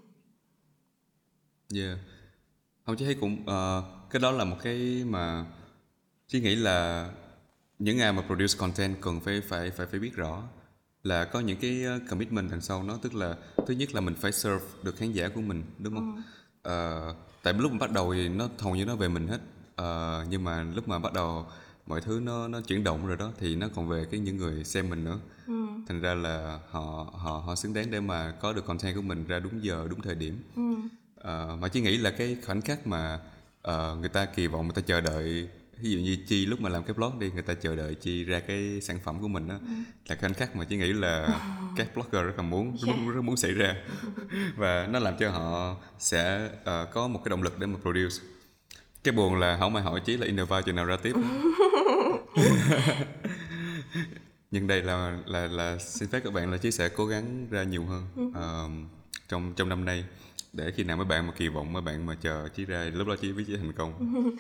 Yeah. 1.75 1.99
Không 2.87 2.97
chứ 2.97 3.05
thấy 3.05 3.17
cũng 3.21 3.33
uh, 3.33 3.85
cái 4.11 4.21
đó 4.21 4.31
là 4.31 4.45
một 4.45 4.57
cái 4.63 5.05
mà 5.07 5.47
chị 6.27 6.41
nghĩ 6.41 6.55
là 6.55 7.09
những 7.85 8.01
ai 8.01 8.13
mà 8.13 8.23
produce 8.23 8.55
content 8.59 9.01
cần 9.01 9.21
phải 9.21 9.41
phải 9.41 9.71
phải 9.71 9.87
phải 9.87 10.01
biết 10.01 10.17
rõ 10.17 10.43
là 11.03 11.25
có 11.25 11.41
những 11.41 11.59
cái 11.59 11.85
ờ, 11.85 12.01
commitment 12.11 12.51
đằng 12.51 12.61
sau 12.61 12.83
nó 12.83 12.99
tức 13.03 13.15
là 13.15 13.37
thứ 13.67 13.75
nhất 13.75 13.95
là 13.95 14.01
mình 14.01 14.15
phải 14.15 14.33
serve 14.33 14.65
được 14.83 14.97
khán 14.97 15.13
giả 15.13 15.29
của 15.29 15.41
mình 15.41 15.63
đúng 15.79 15.95
không? 15.95 16.23
Ừ. 16.63 17.09
Uh, 17.11 17.17
tại 17.43 17.55
lúc 17.55 17.73
mà 17.73 17.79
bắt 17.79 17.93
đầu 17.93 18.15
thì 18.15 18.29
nó 18.29 18.49
hầu 18.59 18.77
như 18.77 18.85
nó 18.85 18.97
về 18.97 19.09
mình 19.09 19.29
hết 19.29 19.41
uh, 19.83 20.29
nhưng 20.31 20.45
mà 20.45 20.63
lúc 20.63 20.89
mà 20.89 20.99
bắt 20.99 21.13
đầu 21.13 21.47
mọi 21.87 22.01
thứ 22.01 22.21
nó 22.23 22.49
nó 22.49 22.61
chuyển 22.61 22.85
động 22.85 23.07
rồi 23.07 23.17
đó 23.17 23.33
thì 23.39 23.57
nó 23.57 23.69
còn 23.75 23.89
về 23.89 24.07
cái 24.11 24.21
những 24.21 24.37
người 24.37 24.65
xem 24.65 24.91
mình 24.91 25.05
nữa 25.05 25.19
ừ. 25.47 25.67
thành 25.89 26.01
ra 26.01 26.15
là 26.15 26.61
họ 26.71 27.13
họ 27.15 27.43
họ 27.47 27.55
xứng 27.55 27.75
đáng 27.75 27.91
để 27.91 28.01
mà 28.01 28.31
có 28.31 28.53
được 28.53 28.65
content 28.65 28.97
của 28.97 29.03
mình 29.03 29.27
ra 29.27 29.39
đúng 29.39 29.65
giờ 29.65 29.87
đúng 29.91 30.03
thời 30.03 30.15
điểm 30.15 30.43
ừ. 30.57 30.63
uh, 30.63 31.61
mà 31.61 31.69
chỉ 31.73 31.81
nghĩ 31.81 31.97
là 31.97 32.11
cái 32.11 32.37
khoảnh 32.47 32.61
khắc 32.61 32.87
mà 32.87 33.21
uh, 33.69 33.99
người 34.01 34.09
ta 34.09 34.25
kỳ 34.25 34.47
vọng 34.47 34.67
người 34.67 34.75
ta 34.75 34.83
chờ 34.87 35.01
đợi 35.01 35.49
ví 35.85 35.91
dụ 35.91 35.99
như 35.99 36.17
chi 36.27 36.47
lúc 36.47 36.61
mà 36.61 36.69
làm 36.69 36.85
cái 36.85 36.95
blog 36.95 37.19
đi 37.19 37.31
người 37.31 37.43
ta 37.43 37.55
chờ 37.55 37.77
đợi 37.77 37.95
chi 37.95 38.25
ra 38.25 38.41
cái 38.41 38.81
sản 38.83 38.99
phẩm 39.05 39.21
của 39.21 39.29
mình 39.29 39.49
đó 39.49 39.55
ừ. 39.55 39.75
là 40.09 40.17
khoảnh 40.21 40.35
khắc 40.35 40.57
mà 40.57 40.65
chị 40.65 40.77
nghĩ 40.77 40.93
là 40.93 41.41
các 41.77 41.95
blogger 41.95 42.27
rất 42.27 42.33
là 42.37 42.43
muốn 42.43 42.77
yeah. 42.87 42.99
rất, 42.99 43.13
rất 43.15 43.21
muốn 43.21 43.37
xảy 43.37 43.53
ra. 43.53 43.75
Và 44.57 44.89
nó 44.91 44.99
làm 44.99 45.17
cho 45.19 45.31
họ 45.31 45.77
sẽ 45.99 46.51
uh, 46.61 46.91
có 46.93 47.09
một 47.09 47.21
cái 47.25 47.31
động 47.31 47.43
lực 47.43 47.59
để 47.59 47.67
mà 47.67 47.79
produce. 47.83 48.17
Cái 49.05 49.15
buồn 49.15 49.35
là 49.35 49.57
không 49.61 49.75
ai 49.77 49.85
hỏi 49.85 50.01
chí 50.05 50.17
là 50.17 50.27
innovate 50.27 50.63
chừng 50.67 50.77
nào 50.77 50.85
ra 50.85 50.97
tiếp 50.97 51.13
nhưng 54.51 54.67
đây 54.67 54.83
là 54.83 55.19
là 55.27 55.47
là 55.47 55.79
xin 55.79 56.09
phép 56.09 56.21
các 56.25 56.33
bạn 56.33 56.51
là 56.51 56.57
chí 56.57 56.71
sẽ 56.71 56.89
cố 56.89 57.07
gắng 57.07 57.47
ra 57.51 57.63
nhiều 57.63 57.85
hơn 57.85 58.05
uh, 58.29 58.71
trong 59.29 59.53
trong 59.57 59.69
năm 59.69 59.85
nay 59.85 60.05
để 60.57 60.73
khi 60.77 60.85
nào 60.85 60.97
mấy 60.97 61.07
bạn 61.07 61.27
mà 61.27 61.33
kỳ 61.37 61.49
vọng 61.49 61.73
mấy 61.73 61.83
bạn 61.83 62.07
mà 62.07 62.17
chờ 62.23 62.49
chị 62.57 62.65
ra 62.65 62.91
lúc 62.93 63.09
đó 63.09 63.15
chị 63.21 63.33
biết 63.33 63.45
chị 63.47 63.57
thành 63.57 63.73
công. 63.73 63.93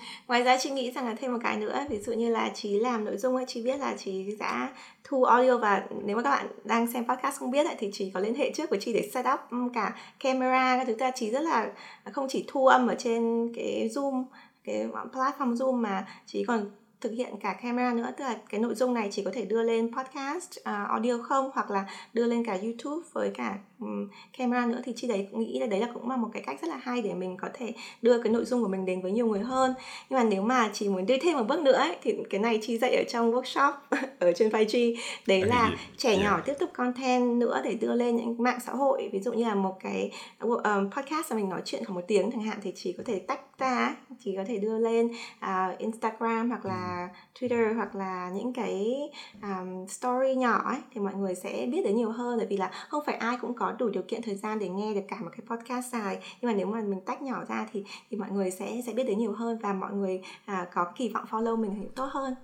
Ngoài 0.28 0.42
ra 0.42 0.58
chị 0.60 0.70
nghĩ 0.70 0.90
rằng 0.90 1.06
là 1.06 1.14
thêm 1.14 1.32
một 1.32 1.38
cái 1.42 1.56
nữa 1.56 1.86
ví 1.90 1.98
dụ 1.98 2.12
như 2.12 2.30
là 2.30 2.50
chị 2.54 2.78
làm 2.78 3.04
nội 3.04 3.16
dung 3.16 3.36
ấy 3.36 3.44
chị 3.48 3.62
biết 3.62 3.80
là 3.80 3.94
chị 3.98 4.36
đã 4.38 4.72
thu 5.04 5.24
audio 5.24 5.58
và 5.58 5.82
nếu 6.04 6.16
mà 6.16 6.22
các 6.22 6.30
bạn 6.30 6.46
đang 6.64 6.92
xem 6.92 7.08
podcast 7.08 7.38
không 7.38 7.50
biết 7.50 7.66
ấy, 7.66 7.76
thì 7.78 7.90
chị 7.92 8.10
có 8.14 8.20
liên 8.20 8.34
hệ 8.34 8.52
trước 8.52 8.70
với 8.70 8.78
chị 8.82 8.92
để 8.92 9.10
set 9.14 9.26
up 9.34 9.40
cả 9.74 9.94
camera 10.20 10.76
các 10.78 10.86
thứ. 10.86 10.94
Ta 10.94 11.10
chị 11.14 11.30
rất 11.30 11.42
là 11.42 11.72
không 12.12 12.26
chỉ 12.28 12.44
thu 12.48 12.66
âm 12.66 12.86
ở 12.86 12.94
trên 12.98 13.52
cái 13.56 13.90
zoom 13.94 14.24
cái 14.64 14.88
platform 15.12 15.54
zoom 15.54 15.72
mà 15.72 16.06
chị 16.26 16.44
còn 16.44 16.70
thực 17.04 17.12
hiện 17.12 17.34
cả 17.40 17.52
camera 17.62 17.92
nữa 17.92 18.10
tức 18.16 18.24
là 18.24 18.36
cái 18.50 18.60
nội 18.60 18.74
dung 18.74 18.94
này 18.94 19.08
chỉ 19.12 19.24
có 19.24 19.30
thể 19.34 19.44
đưa 19.44 19.62
lên 19.62 19.90
podcast 19.96 20.58
uh, 20.60 20.64
audio 20.64 21.18
không 21.22 21.50
hoặc 21.54 21.70
là 21.70 21.86
đưa 22.12 22.26
lên 22.26 22.44
cả 22.44 22.58
youtube 22.62 23.06
với 23.12 23.30
cả 23.34 23.58
um, 23.84 24.08
camera 24.38 24.66
nữa. 24.66 24.80
Thì 24.84 24.92
chi 24.96 25.08
đấy 25.08 25.28
cũng 25.30 25.40
nghĩ 25.40 25.58
là 25.60 25.66
đấy 25.66 25.80
là 25.80 25.88
cũng 25.94 26.10
là 26.10 26.16
một 26.16 26.28
cái 26.32 26.42
cách 26.46 26.58
rất 26.62 26.68
là 26.68 26.76
hay 26.76 27.02
để 27.02 27.14
mình 27.14 27.36
có 27.36 27.48
thể 27.54 27.72
đưa 28.02 28.22
cái 28.22 28.32
nội 28.32 28.44
dung 28.44 28.62
của 28.62 28.68
mình 28.68 28.84
đến 28.84 29.02
với 29.02 29.12
nhiều 29.12 29.26
người 29.26 29.40
hơn. 29.40 29.74
Nhưng 30.10 30.18
mà 30.18 30.24
nếu 30.24 30.42
mà 30.42 30.70
chỉ 30.72 30.88
muốn 30.88 31.06
đi 31.06 31.18
thêm 31.18 31.38
một 31.38 31.44
bước 31.48 31.60
nữa 31.60 31.72
ấy, 31.72 31.96
thì 32.02 32.14
cái 32.30 32.40
này 32.40 32.58
chi 32.62 32.78
dạy 32.78 32.96
ở 32.96 33.04
trong 33.08 33.32
workshop 33.32 33.72
ở 34.18 34.32
trên 34.32 34.50
5G 34.50 34.96
đấy 35.26 35.42
là 35.42 35.72
trẻ 35.96 36.16
nhỏ 36.16 36.40
tiếp 36.44 36.54
tục 36.60 36.70
content 36.74 37.36
nữa 37.36 37.60
để 37.64 37.74
đưa 37.74 37.94
lên 37.94 38.16
những 38.16 38.36
mạng 38.38 38.58
xã 38.66 38.72
hội. 38.72 39.08
Ví 39.12 39.20
dụ 39.20 39.32
như 39.32 39.44
là 39.44 39.54
một 39.54 39.76
cái 39.80 40.10
um, 40.40 40.90
podcast 40.90 41.30
mà 41.30 41.36
mình 41.36 41.48
nói 41.48 41.62
chuyện 41.64 41.84
khoảng 41.84 41.94
một 41.94 42.04
tiếng 42.08 42.30
chẳng 42.30 42.42
hạn 42.42 42.58
thì 42.62 42.72
chỉ 42.76 42.92
có 42.92 43.02
thể 43.06 43.18
tách 43.18 43.53
ra 43.58 43.96
chỉ 44.24 44.34
có 44.36 44.44
thể 44.46 44.58
đưa 44.58 44.78
lên 44.78 45.06
uh, 45.44 45.78
Instagram 45.78 46.48
hoặc 46.50 46.66
là 46.66 47.08
Twitter 47.40 47.74
hoặc 47.74 47.94
là 47.94 48.30
những 48.34 48.52
cái 48.52 48.96
um, 49.42 49.86
story 49.86 50.34
nhỏ 50.34 50.62
ấy 50.64 50.78
thì 50.94 51.00
mọi 51.00 51.14
người 51.14 51.34
sẽ 51.34 51.66
biết 51.72 51.84
đến 51.84 51.96
nhiều 51.96 52.10
hơn 52.10 52.38
bởi 52.38 52.46
vì 52.46 52.56
là 52.56 52.70
không 52.88 53.04
phải 53.06 53.14
ai 53.14 53.36
cũng 53.40 53.54
có 53.54 53.72
đủ 53.78 53.88
điều 53.88 54.02
kiện 54.08 54.22
thời 54.22 54.34
gian 54.34 54.58
để 54.58 54.68
nghe 54.68 54.94
được 54.94 55.04
cả 55.08 55.16
một 55.20 55.30
cái 55.32 55.46
podcast 55.46 55.92
dài 55.92 56.18
nhưng 56.40 56.50
mà 56.50 56.56
nếu 56.56 56.66
mà 56.66 56.80
mình 56.80 57.00
tách 57.00 57.22
nhỏ 57.22 57.44
ra 57.48 57.66
thì 57.72 57.84
thì 58.10 58.16
mọi 58.16 58.30
người 58.30 58.50
sẽ 58.50 58.80
sẽ 58.86 58.92
biết 58.92 59.04
đến 59.04 59.18
nhiều 59.18 59.32
hơn 59.32 59.58
và 59.58 59.72
mọi 59.72 59.92
người 59.92 60.20
à, 60.44 60.66
có 60.74 60.92
kỳ 60.96 61.08
vọng 61.08 61.24
follow 61.30 61.56
mình 61.56 61.74
thì 61.80 61.88
tốt 61.96 62.08
hơn. 62.12 62.34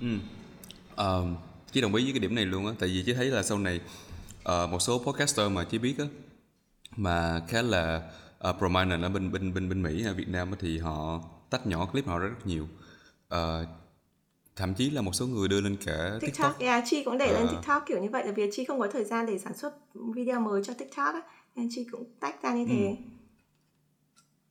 Ừ. 0.00 0.18
Um, 0.96 1.36
chỉ 1.72 1.80
đồng 1.80 1.94
ý 1.94 2.04
với 2.04 2.12
cái 2.12 2.20
điểm 2.20 2.34
này 2.34 2.44
luôn 2.44 2.66
á 2.66 2.72
tại 2.78 2.88
vì 2.88 3.02
chỉ 3.06 3.14
thấy 3.14 3.26
là 3.26 3.42
sau 3.42 3.58
này 3.58 3.80
uh, 4.40 4.70
một 4.70 4.78
số 4.78 4.98
podcaster 4.98 5.50
mà 5.50 5.64
chỉ 5.64 5.78
biết 5.78 5.94
á 5.98 6.04
mà 6.96 7.40
khá 7.48 7.62
là 7.62 8.02
uh, 8.48 8.58
prominent 8.58 9.02
ở 9.02 9.08
bên 9.08 9.32
bên 9.32 9.54
bên 9.54 9.68
bên 9.68 9.82
Mỹ 9.82 10.02
hay 10.02 10.14
Việt 10.14 10.28
Nam 10.28 10.50
thì 10.58 10.78
họ 10.78 11.20
tách 11.50 11.66
nhỏ 11.66 11.86
clip 11.86 12.06
họ 12.06 12.18
rất, 12.18 12.46
nhiều 12.46 12.68
uh, 13.34 13.38
thậm 14.56 14.74
chí 14.74 14.90
là 14.90 15.02
một 15.02 15.14
số 15.14 15.26
người 15.26 15.48
đưa 15.48 15.60
lên 15.60 15.76
cả 15.76 16.18
TikTok. 16.20 16.20
TikTok, 16.20 16.58
yeah, 16.58 16.84
Chi 16.86 17.04
cũng 17.04 17.18
để 17.18 17.26
uh, 17.26 17.32
lên 17.32 17.48
TikTok 17.50 17.82
kiểu 17.86 18.02
như 18.02 18.08
vậy 18.10 18.26
là 18.26 18.32
vì 18.32 18.50
Chi 18.52 18.64
không 18.64 18.78
có 18.78 18.88
thời 18.92 19.04
gian 19.04 19.26
để 19.26 19.38
sản 19.38 19.56
xuất 19.56 19.74
video 20.14 20.40
mới 20.40 20.64
cho 20.64 20.74
TikTok 20.74 21.14
á, 21.14 21.22
nên 21.56 21.68
Chi 21.70 21.86
cũng 21.92 22.04
tách 22.20 22.42
ra 22.42 22.54
như 22.54 22.66
thế. 22.66 22.86
Ừ. 22.86 23.12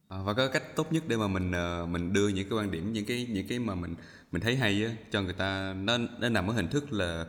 À, 0.10 0.18
và 0.24 0.34
có 0.34 0.48
cách 0.48 0.76
tốt 0.76 0.94
nhất 0.94 1.04
để 1.08 1.18
mà 1.18 1.28
mình 1.28 1.52
uh, 1.52 1.90
mình 1.90 2.14
đưa 2.14 2.28
những 2.28 2.50
cái 2.50 2.60
quan 2.60 2.72
điểm 2.72 2.94
những 2.94 3.06
cái 3.06 3.28
những 3.30 3.48
cái 3.48 3.60
mà 3.60 3.76
mình 3.76 3.96
mình 4.32 4.42
thấy 4.42 4.56
hay 4.56 4.86
á 4.86 4.92
cho 5.12 5.22
người 5.22 5.34
ta 5.34 5.74
nó 5.74 5.98
nó 5.98 6.30
nằm 6.30 6.48
ở 6.48 6.54
hình 6.54 6.68
thức 6.68 6.94
là 6.94 7.26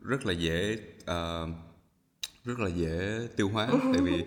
rất 0.00 0.26
là 0.26 0.32
dễ 0.32 0.78
uh, 1.00 1.48
rất 2.44 2.58
là 2.58 2.68
dễ 2.68 3.28
tiêu 3.36 3.48
hóa 3.48 3.68
tại 3.92 4.02
vì 4.02 4.24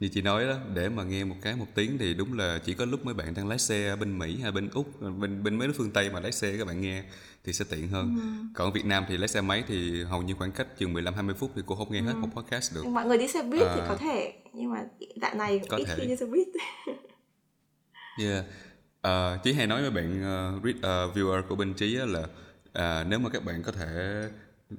như 0.00 0.08
chị 0.08 0.22
nói 0.22 0.46
đó 0.46 0.56
để 0.74 0.88
mà 0.88 1.02
nghe 1.02 1.24
một 1.24 1.36
cái 1.42 1.56
một 1.56 1.66
tiếng 1.74 1.98
thì 1.98 2.14
đúng 2.14 2.38
là 2.38 2.58
chỉ 2.64 2.74
có 2.74 2.84
lúc 2.84 3.04
mấy 3.06 3.14
bạn 3.14 3.34
đang 3.34 3.48
lái 3.48 3.58
xe 3.58 3.96
bên 3.96 4.18
Mỹ 4.18 4.38
hay 4.42 4.52
bên 4.52 4.68
úc 4.74 5.00
bên 5.00 5.42
bên 5.42 5.58
mấy 5.58 5.68
nước 5.68 5.74
phương 5.76 5.90
Tây 5.90 6.10
mà 6.10 6.20
lái 6.20 6.32
xe 6.32 6.56
các 6.58 6.66
bạn 6.66 6.80
nghe 6.80 7.02
thì 7.44 7.52
sẽ 7.52 7.64
tiện 7.70 7.88
hơn. 7.88 8.16
Ừ. 8.20 8.46
Còn 8.54 8.68
ở 8.68 8.70
Việt 8.70 8.84
Nam 8.84 9.04
thì 9.08 9.16
lái 9.16 9.28
xe 9.28 9.40
máy 9.40 9.64
thì 9.68 10.04
hầu 10.04 10.22
như 10.22 10.34
khoảng 10.34 10.52
cách 10.52 10.78
chừng 10.78 10.92
15 10.92 11.14
20 11.14 11.34
phút 11.34 11.50
thì 11.56 11.62
cô 11.66 11.74
không 11.74 11.92
nghe 11.92 12.00
ừ. 12.00 12.04
hết 12.04 12.14
một 12.16 12.28
podcast 12.34 12.74
được. 12.74 12.86
Mọi 12.86 13.06
người 13.06 13.18
đi 13.18 13.28
xe 13.28 13.42
buýt 13.42 13.62
à, 13.62 13.72
thì 13.74 13.80
có 13.88 13.96
thể 13.96 14.34
nhưng 14.52 14.72
mà 14.72 14.84
dạo 15.22 15.34
này 15.34 15.60
có 15.68 15.76
ít 15.76 15.84
thể. 15.84 15.94
khi 15.96 16.06
đi 16.06 16.16
xe 16.16 16.26
buýt. 16.26 16.48
yeah. 18.18 18.44
Uh, 19.08 19.42
Chí 19.42 19.52
hay 19.52 19.66
nói 19.66 19.82
với 19.82 19.90
bạn 19.90 20.06
uh, 20.06 20.64
read, 20.64 20.76
uh, 20.76 21.16
viewer 21.16 21.42
của 21.48 21.56
bên 21.56 21.74
Chí 21.74 21.96
là 21.96 22.20
uh, 22.20 23.06
nếu 23.06 23.18
mà 23.18 23.30
các 23.30 23.44
bạn 23.44 23.62
có 23.62 23.72
thể 23.72 24.22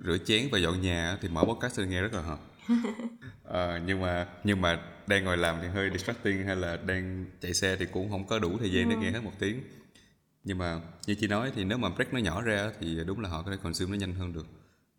rửa 0.05 0.17
chén 0.25 0.47
và 0.51 0.59
dọn 0.59 0.81
nhà 0.81 1.17
thì 1.21 1.27
mở 1.29 1.43
podcast 1.43 1.77
sẽ 1.77 1.85
nghe 1.85 2.01
rất 2.01 2.13
là 2.13 2.21
hợp. 2.21 2.39
Uh, 2.73 3.81
nhưng 3.85 4.01
mà 4.01 4.27
nhưng 4.43 4.61
mà 4.61 4.81
đang 5.07 5.23
ngồi 5.23 5.37
làm 5.37 5.57
thì 5.61 5.67
hơi 5.67 5.89
distracting 5.93 6.45
hay 6.45 6.55
là 6.55 6.77
đang 6.77 7.25
chạy 7.41 7.53
xe 7.53 7.75
thì 7.79 7.85
cũng 7.85 8.09
không 8.09 8.27
có 8.27 8.39
đủ 8.39 8.57
thời 8.57 8.71
gian 8.71 8.89
để 8.89 8.95
nghe 8.95 9.11
hết 9.11 9.23
một 9.23 9.31
tiếng. 9.39 9.61
Nhưng 10.43 10.57
mà 10.57 10.81
như 11.07 11.15
chị 11.15 11.27
nói 11.27 11.51
thì 11.55 11.63
nếu 11.63 11.77
mà 11.77 11.89
break 11.89 12.13
nó 12.13 12.19
nhỏ 12.19 12.41
ra 12.41 12.71
thì 12.79 13.03
đúng 13.03 13.19
là 13.19 13.29
họ 13.29 13.41
có 13.41 13.51
thể 13.51 13.57
consume 13.63 13.91
nó 13.91 13.97
nhanh 13.97 14.15
hơn 14.15 14.33
được. 14.33 14.47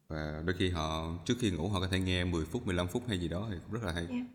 Và 0.09 0.43
đôi 0.47 0.57
khi 0.59 0.71
họ 0.71 1.19
trước 1.25 1.35
khi 1.41 1.51
ngủ 1.51 1.69
họ 1.69 1.81
có 1.81 1.89
thể 1.89 2.01
nghe 2.01 2.25
10 2.25 2.45
phút 2.45 2.67
15 2.67 2.89
phút 2.89 3.09
hay 3.09 3.19
gì 3.19 3.29
đó 3.29 3.49
thì 3.51 3.57
cũng 3.65 3.73
rất 3.73 3.85
là 3.85 3.93
hay. 3.93 4.07
Yeah. 4.11 4.27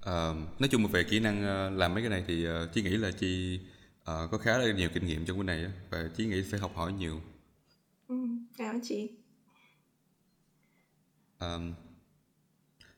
uh, 0.00 0.60
nói 0.60 0.68
chung 0.70 0.86
về 0.86 1.04
kỹ 1.04 1.20
năng 1.20 1.38
uh, 1.38 1.78
làm 1.78 1.94
mấy 1.94 2.02
cái 2.02 2.10
này 2.10 2.24
thì 2.26 2.48
uh, 2.48 2.52
chị 2.72 2.82
nghĩ 2.82 2.96
là 2.96 3.10
chị 3.10 3.60
uh, 4.00 4.30
có 4.30 4.38
khá 4.38 4.58
là 4.58 4.72
nhiều 4.72 4.88
kinh 4.94 5.06
nghiệm 5.06 5.24
trong 5.24 5.36
cái 5.36 5.44
này 5.44 5.72
và 5.90 6.10
chị 6.16 6.26
nghĩ 6.26 6.42
phải 6.42 6.60
học 6.60 6.72
hỏi 6.74 6.92
nhiều. 6.92 7.20
Ừ, 8.08 8.16
cảm 8.58 8.74
ơn 8.74 8.80
chị 8.82 9.10
um, 11.40 11.74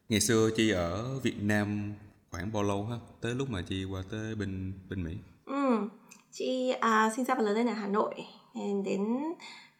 ngày 0.08 0.20
xưa 0.20 0.50
chị 0.56 0.70
ở 0.70 1.18
Việt 1.18 1.42
Nam 1.42 1.94
khoảng 2.30 2.52
bao 2.52 2.62
lâu 2.62 2.86
ha? 2.86 2.96
Tới 3.20 3.34
lúc 3.34 3.50
mà 3.50 3.62
chị 3.62 3.84
qua 3.84 4.02
tới 4.10 4.34
bên 4.34 4.72
bên 4.88 5.04
Mỹ? 5.04 5.16
Ừ 5.44 5.88
chị 6.38 6.70
à, 6.80 7.10
sinh 7.16 7.24
ra 7.24 7.34
và 7.34 7.42
lớn 7.42 7.54
lên 7.54 7.66
ở 7.66 7.72
Hà 7.72 7.86
Nội 7.86 8.14
à, 8.54 8.60
đến 8.84 9.18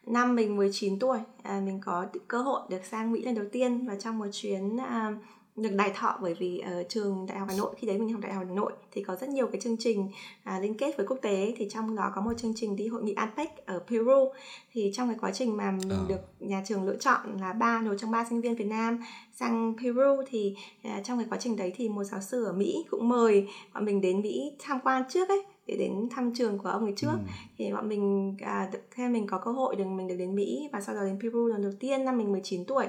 năm 0.05 0.35
mình 0.35 0.57
19 0.57 0.99
tuổi 0.99 1.19
à, 1.43 1.61
mình 1.65 1.79
có 1.81 2.05
cơ 2.27 2.41
hội 2.41 2.61
được 2.69 2.85
sang 2.85 3.11
Mỹ 3.11 3.21
lần 3.21 3.35
đầu 3.35 3.45
tiên 3.51 3.87
và 3.87 3.95
trong 3.95 4.17
một 4.17 4.27
chuyến 4.31 4.77
à, 4.77 5.13
được 5.61 5.69
đài 5.75 5.91
thọ 5.95 6.17
bởi 6.21 6.33
vì 6.33 6.59
ở 6.59 6.83
trường 6.89 7.25
đại 7.25 7.39
học 7.39 7.47
Hà 7.51 7.57
Nội 7.57 7.75
khi 7.77 7.87
đấy 7.87 7.97
mình 7.97 8.13
học 8.13 8.21
đại 8.21 8.33
học 8.33 8.43
Hà 8.47 8.55
Nội 8.55 8.71
thì 8.91 9.03
có 9.03 9.15
rất 9.15 9.29
nhiều 9.29 9.47
cái 9.47 9.61
chương 9.61 9.77
trình 9.79 10.09
à, 10.43 10.59
liên 10.59 10.77
kết 10.77 10.97
với 10.97 11.07
quốc 11.07 11.17
tế 11.21 11.53
thì 11.57 11.67
trong 11.69 11.95
đó 11.95 12.11
có 12.15 12.21
một 12.21 12.33
chương 12.37 12.53
trình 12.55 12.75
đi 12.75 12.87
hội 12.87 13.03
nghị 13.03 13.13
APEC 13.13 13.65
ở 13.65 13.79
Peru 13.87 14.31
thì 14.73 14.91
trong 14.93 15.09
cái 15.09 15.17
quá 15.21 15.31
trình 15.31 15.57
mà 15.57 15.71
mình 15.71 15.89
à. 15.89 16.05
được 16.07 16.21
nhà 16.39 16.63
trường 16.65 16.83
lựa 16.83 16.95
chọn 16.95 17.37
là 17.41 17.53
ba 17.53 17.81
một 17.81 17.95
trong 17.97 18.11
ba 18.11 18.25
sinh 18.29 18.41
viên 18.41 18.55
Việt 18.55 18.67
Nam 18.67 18.99
sang 19.33 19.75
Peru 19.81 20.23
thì 20.27 20.55
à, 20.83 21.01
trong 21.03 21.17
cái 21.17 21.27
quá 21.29 21.37
trình 21.41 21.55
đấy 21.55 21.73
thì 21.75 21.89
một 21.89 22.03
giáo 22.03 22.21
sư 22.21 22.45
ở 22.45 22.53
Mỹ 22.53 22.85
cũng 22.89 23.09
mời 23.09 23.47
bọn 23.73 23.85
mình 23.85 24.01
đến 24.01 24.21
Mỹ 24.21 24.51
tham 24.59 24.79
quan 24.83 25.03
trước 25.09 25.29
ấy 25.29 25.43
để 25.67 25.77
đến 25.77 26.07
thăm 26.11 26.33
trường 26.35 26.57
của 26.57 26.69
ông 26.69 26.83
ấy 26.83 26.93
trước 26.95 27.11
ừ. 27.11 27.19
thì 27.57 27.71
bọn 27.71 27.89
mình 27.89 28.35
à, 28.41 28.69
theo 28.95 29.09
mình 29.09 29.27
có 29.27 29.37
cơ 29.37 29.51
hội 29.51 29.75
được 29.75 29.85
mình 29.85 30.07
được 30.07 30.15
đến 30.15 30.35
Mỹ 30.35 30.69
và 30.73 30.81
sau 30.81 30.95
đó 30.95 31.01
đến 31.03 31.19
Peru 31.21 31.47
lần 31.47 31.61
đầu 31.61 31.71
tiên 31.79 32.05
năm 32.05 32.17
mình 32.17 32.31
19 32.31 32.65
tuổi 32.65 32.85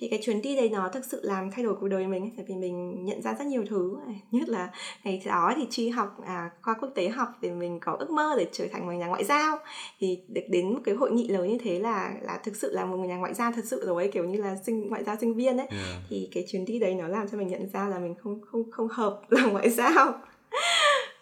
thì 0.00 0.08
cái 0.08 0.20
chuyến 0.22 0.42
đi 0.42 0.56
đấy 0.56 0.68
nó 0.72 0.88
thực 0.88 1.04
sự 1.04 1.20
làm 1.22 1.50
thay 1.50 1.64
đổi 1.64 1.74
cuộc 1.80 1.88
đời 1.88 2.06
mình 2.06 2.30
tại 2.36 2.46
vì 2.48 2.54
mình 2.54 3.04
nhận 3.04 3.22
ra 3.22 3.34
rất 3.38 3.46
nhiều 3.46 3.64
thứ. 3.70 3.96
Nhất 4.30 4.48
là 4.48 4.70
ngày 5.04 5.22
đó 5.26 5.52
thì 5.56 5.66
chi 5.70 5.88
học 5.88 6.16
à, 6.26 6.50
khoa 6.62 6.74
quốc 6.74 6.88
tế 6.94 7.08
học 7.08 7.28
thì 7.42 7.50
mình 7.50 7.80
có 7.80 7.96
ước 7.98 8.10
mơ 8.10 8.34
để 8.38 8.46
trở 8.52 8.66
thành 8.72 8.86
một 8.86 8.92
nhà 8.92 9.06
ngoại 9.06 9.24
giao. 9.24 9.58
Thì 10.00 10.18
được 10.28 10.40
đến 10.48 10.74
một 10.74 10.80
cái 10.84 10.94
hội 10.94 11.10
nghị 11.12 11.28
lớn 11.28 11.48
như 11.48 11.58
thế 11.64 11.78
là 11.78 12.14
là 12.22 12.38
thực 12.44 12.56
sự 12.56 12.72
là 12.72 12.84
một 12.84 12.96
nhà 12.96 13.16
ngoại 13.16 13.34
giao 13.34 13.52
thật 13.52 13.64
sự 13.64 13.86
rồi 13.86 14.02
ấy, 14.02 14.12
kiểu 14.12 14.24
như 14.24 14.42
là 14.42 14.56
sinh 14.66 14.88
ngoại 14.88 15.04
giao 15.04 15.16
sinh 15.20 15.34
viên 15.34 15.56
ấy. 15.58 15.66
Yeah. 15.66 16.02
thì 16.10 16.28
cái 16.32 16.44
chuyến 16.48 16.64
đi 16.64 16.78
đấy 16.78 16.94
nó 16.94 17.08
làm 17.08 17.28
cho 17.28 17.38
mình 17.38 17.48
nhận 17.48 17.68
ra 17.72 17.88
là 17.88 17.98
mình 17.98 18.14
không 18.22 18.40
không 18.40 18.70
không 18.70 18.88
hợp 18.88 19.20
làm 19.28 19.52
ngoại 19.52 19.70
giao. 19.70 20.14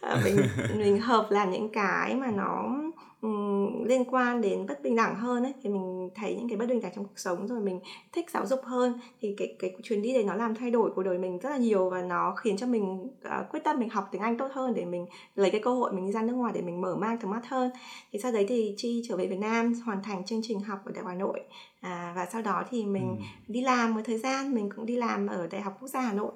À, 0.00 0.20
mình 0.24 0.36
mình 0.76 0.98
hợp 0.98 1.26
làm 1.30 1.50
những 1.50 1.68
cái 1.68 2.14
mà 2.14 2.30
nó 2.30 2.74
um, 3.20 3.84
liên 3.84 4.04
quan 4.04 4.40
đến 4.40 4.66
bất 4.66 4.82
bình 4.82 4.96
đẳng 4.96 5.14
hơn 5.14 5.42
ấy 5.42 5.52
thì 5.62 5.70
mình 5.70 6.10
thấy 6.14 6.36
những 6.36 6.48
cái 6.48 6.58
bất 6.58 6.68
bình 6.68 6.80
đẳng 6.80 6.92
trong 6.96 7.04
cuộc 7.04 7.18
sống 7.18 7.48
rồi 7.48 7.60
mình 7.60 7.80
thích 8.12 8.30
giáo 8.30 8.46
dục 8.46 8.60
hơn 8.64 9.00
thì 9.20 9.34
cái 9.38 9.56
cái 9.58 9.76
chuyến 9.82 10.02
đi 10.02 10.14
đấy 10.14 10.24
nó 10.24 10.34
làm 10.34 10.54
thay 10.54 10.70
đổi 10.70 10.90
cuộc 10.94 11.02
đời 11.02 11.18
mình 11.18 11.38
rất 11.38 11.50
là 11.50 11.56
nhiều 11.56 11.90
và 11.90 12.02
nó 12.02 12.34
khiến 12.34 12.56
cho 12.56 12.66
mình 12.66 13.02
uh, 13.02 13.50
quyết 13.50 13.64
tâm 13.64 13.78
mình 13.78 13.88
học 13.88 14.08
tiếng 14.12 14.22
Anh 14.22 14.38
tốt 14.38 14.48
hơn 14.52 14.74
để 14.74 14.84
mình 14.84 15.06
lấy 15.34 15.50
cái 15.50 15.60
cơ 15.60 15.70
hội 15.70 15.92
mình 15.92 16.06
đi 16.06 16.12
ra 16.12 16.22
nước 16.22 16.34
ngoài 16.34 16.52
để 16.54 16.62
mình 16.62 16.80
mở 16.80 16.96
mang 16.96 17.18
tầm 17.18 17.30
mắt 17.30 17.46
hơn 17.48 17.70
thì 18.12 18.18
sau 18.18 18.32
đấy 18.32 18.46
thì 18.48 18.74
chi 18.76 19.02
trở 19.08 19.16
về 19.16 19.26
Việt 19.26 19.38
Nam 19.38 19.74
hoàn 19.86 20.02
thành 20.02 20.24
chương 20.24 20.40
trình 20.42 20.60
học 20.60 20.78
ở 20.84 20.92
Đại 20.92 21.02
học 21.02 21.08
Hà 21.08 21.18
Nội 21.18 21.40
à, 21.80 22.12
và 22.16 22.26
sau 22.32 22.42
đó 22.42 22.64
thì 22.70 22.84
mình 22.84 23.16
ừ. 23.18 23.24
đi 23.48 23.60
làm 23.60 23.94
một 23.94 24.00
thời 24.04 24.18
gian 24.18 24.54
mình 24.54 24.70
cũng 24.76 24.86
đi 24.86 24.96
làm 24.96 25.26
ở 25.26 25.46
Đại 25.46 25.60
học 25.60 25.76
Quốc 25.80 25.88
gia 25.88 26.00
Hà 26.00 26.12
Nội 26.12 26.32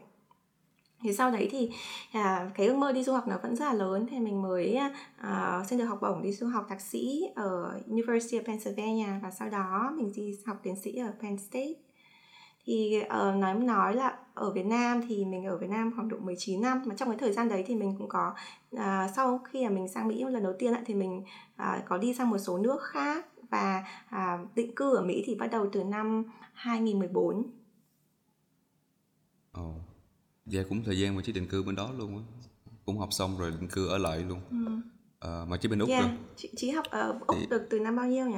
thì 1.03 1.13
sau 1.13 1.31
đấy 1.31 1.49
thì 1.51 1.71
à, 2.13 2.51
cái 2.55 2.67
ước 2.67 2.77
mơ 2.77 2.93
đi 2.93 3.05
du 3.05 3.13
học 3.13 3.29
nó 3.29 3.37
vẫn 3.43 3.57
rất 3.57 3.65
là 3.65 3.73
lớn. 3.73 4.07
Thì 4.11 4.19
mình 4.19 4.43
mới 4.43 4.75
à, 4.75 4.95
à, 5.17 5.65
xin 5.69 5.79
được 5.79 5.85
học 5.85 5.99
bổng 6.03 6.23
đi 6.23 6.33
du 6.33 6.47
học 6.47 6.67
thạc 6.69 6.81
sĩ 6.81 7.23
ở 7.35 7.81
University 7.89 8.39
of 8.39 8.45
Pennsylvania 8.45 9.09
và 9.23 9.31
sau 9.31 9.49
đó 9.49 9.93
mình 9.97 10.13
đi 10.17 10.39
học 10.47 10.61
tiến 10.63 10.77
sĩ 10.77 10.97
ở 10.97 11.13
Penn 11.21 11.39
State. 11.39 11.75
Thì 12.65 13.01
uh, 13.05 13.37
nói 13.37 13.55
nói 13.55 13.95
là 13.95 14.19
ở 14.35 14.53
Việt 14.53 14.67
Nam 14.67 15.01
thì 15.09 15.25
mình 15.25 15.45
ở 15.45 15.59
Việt 15.59 15.71
Nam 15.71 15.93
khoảng 15.97 16.09
độ 16.09 16.17
19 16.21 16.63
năm. 16.63 16.83
Mà 16.87 16.95
trong 16.95 17.09
cái 17.09 17.19
thời 17.19 17.33
gian 17.33 17.49
đấy 17.49 17.65
thì 17.67 17.75
mình 17.75 17.95
cũng 17.99 18.09
có 18.09 18.35
uh, 18.77 18.81
sau 19.17 19.39
khi 19.39 19.65
mà 19.65 19.71
mình 19.71 19.89
sang 19.89 20.09
Mỹ 20.09 20.25
lần 20.25 20.43
đầu 20.43 20.53
tiên 20.59 20.73
lại 20.73 20.83
thì 20.87 20.95
mình 20.95 21.23
uh, 21.63 21.85
có 21.89 21.99
đi 21.99 22.15
sang 22.15 22.31
một 22.31 22.39
số 22.39 22.59
nước 22.59 22.83
khác 22.83 23.27
và 23.51 23.85
uh, 24.09 24.55
định 24.55 24.75
cư 24.75 24.97
ở 24.97 25.03
Mỹ 25.03 25.23
thì 25.27 25.35
bắt 25.35 25.47
đầu 25.47 25.67
từ 25.73 25.85
năm 25.85 26.25
2014. 26.53 27.51
Oh 29.61 29.92
dạ 30.47 30.63
cũng 30.69 30.85
thời 30.85 30.99
gian 30.99 31.17
mà 31.17 31.23
chị 31.25 31.33
định 31.33 31.49
cư 31.49 31.63
bên 31.63 31.77
đó 31.77 31.93
luôn 31.99 32.17
á 32.17 32.25
cũng 32.85 32.99
học 32.99 33.09
xong 33.13 33.39
rồi 33.39 33.51
định 33.51 33.69
cư 33.69 33.89
ở 33.89 33.99
lại 33.99 34.19
luôn 34.19 34.41
ừ. 34.51 34.73
à, 35.21 35.45
mà 35.49 35.57
chị 35.57 35.69
bên 35.69 35.79
úc 35.79 35.89
yeah. 35.89 36.05
rồi 36.05 36.13
chị, 36.37 36.51
chị 36.57 36.71
học 36.71 36.85
ở 36.91 37.19
úc 37.27 37.37
thì... 37.41 37.47
được 37.51 37.63
từ 37.71 37.79
năm 37.79 37.97
bao 37.97 38.07
nhiêu 38.07 38.27
nhỉ 38.27 38.37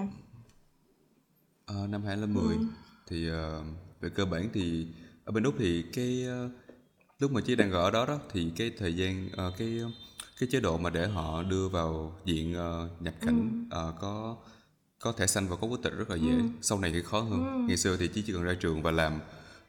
à, 1.66 1.74
năm 1.88 2.02
2010 2.02 2.56
ừ. 2.56 2.64
thì 3.06 3.30
uh, 3.30 3.34
về 4.00 4.08
cơ 4.08 4.24
bản 4.24 4.48
thì 4.52 4.86
ở 5.24 5.32
bên 5.32 5.44
úc 5.44 5.54
thì 5.58 5.84
cái 5.92 6.26
uh, 6.46 6.52
lúc 7.18 7.32
mà 7.32 7.40
chị 7.40 7.56
đang 7.56 7.72
ở 7.72 7.90
đó 7.90 8.06
đó 8.06 8.18
thì 8.32 8.52
cái 8.56 8.70
thời 8.78 8.96
gian 8.96 9.26
uh, 9.26 9.54
cái 9.58 9.80
cái 10.40 10.48
chế 10.52 10.60
độ 10.60 10.78
mà 10.78 10.90
để 10.90 11.08
họ 11.08 11.42
đưa 11.42 11.68
vào 11.68 12.16
diện 12.24 12.56
uh, 12.56 13.02
nhập 13.02 13.14
cảnh 13.20 13.66
ừ. 13.70 13.88
uh, 13.88 13.94
có 14.00 14.36
có 14.98 15.12
thẻ 15.12 15.26
xanh 15.26 15.48
và 15.48 15.56
có 15.56 15.66
quốc 15.66 15.80
tịch 15.82 15.92
rất 15.92 16.10
là 16.10 16.16
dễ 16.16 16.30
ừ. 16.30 16.42
sau 16.62 16.80
này 16.80 16.90
thì 16.94 17.02
khó 17.02 17.20
hơn 17.20 17.44
ừ. 17.44 17.64
ngày 17.68 17.76
xưa 17.76 17.96
thì 17.96 18.08
chỉ 18.14 18.22
chỉ 18.26 18.32
cần 18.32 18.42
ra 18.42 18.54
trường 18.60 18.82
và 18.82 18.90
làm 18.90 19.20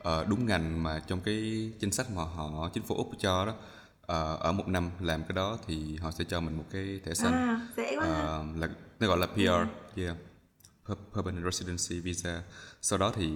uh, 0.06 0.28
đúng 0.28 0.46
ngành 0.46 0.84
mà 0.84 1.02
trong 1.08 1.22
cái 1.22 1.72
chính 1.80 1.92
sách 1.92 2.12
mà 2.12 2.24
họ 2.24 2.70
chính 2.74 2.84
phủ 2.84 2.96
úc 2.96 3.12
cho 3.20 3.46
đó 3.46 3.54
uh, 4.06 4.40
ở 4.40 4.52
một 4.52 4.68
năm 4.68 4.92
làm 5.00 5.24
cái 5.24 5.34
đó 5.36 5.58
thì 5.68 5.96
họ 5.96 6.12
sẽ 6.12 6.24
cho 6.24 6.40
mình 6.40 6.58
một 6.58 6.66
cái 6.72 7.00
thẻ 7.06 7.14
xanh. 7.14 7.34
À, 7.34 7.68
dễ 7.78 7.96
quá 7.98 8.06
uh, 8.06 8.58
là 8.58 8.70
nó 9.00 9.08
gọi 9.08 9.18
là 9.18 9.28
PR 9.28 9.40
yeah, 9.40 9.68
yeah. 9.96 10.18
permanent 11.14 11.46
residency 11.46 12.00
visa. 12.00 12.42
Sau 12.82 13.00
đó 13.00 13.14
thì 13.16 13.30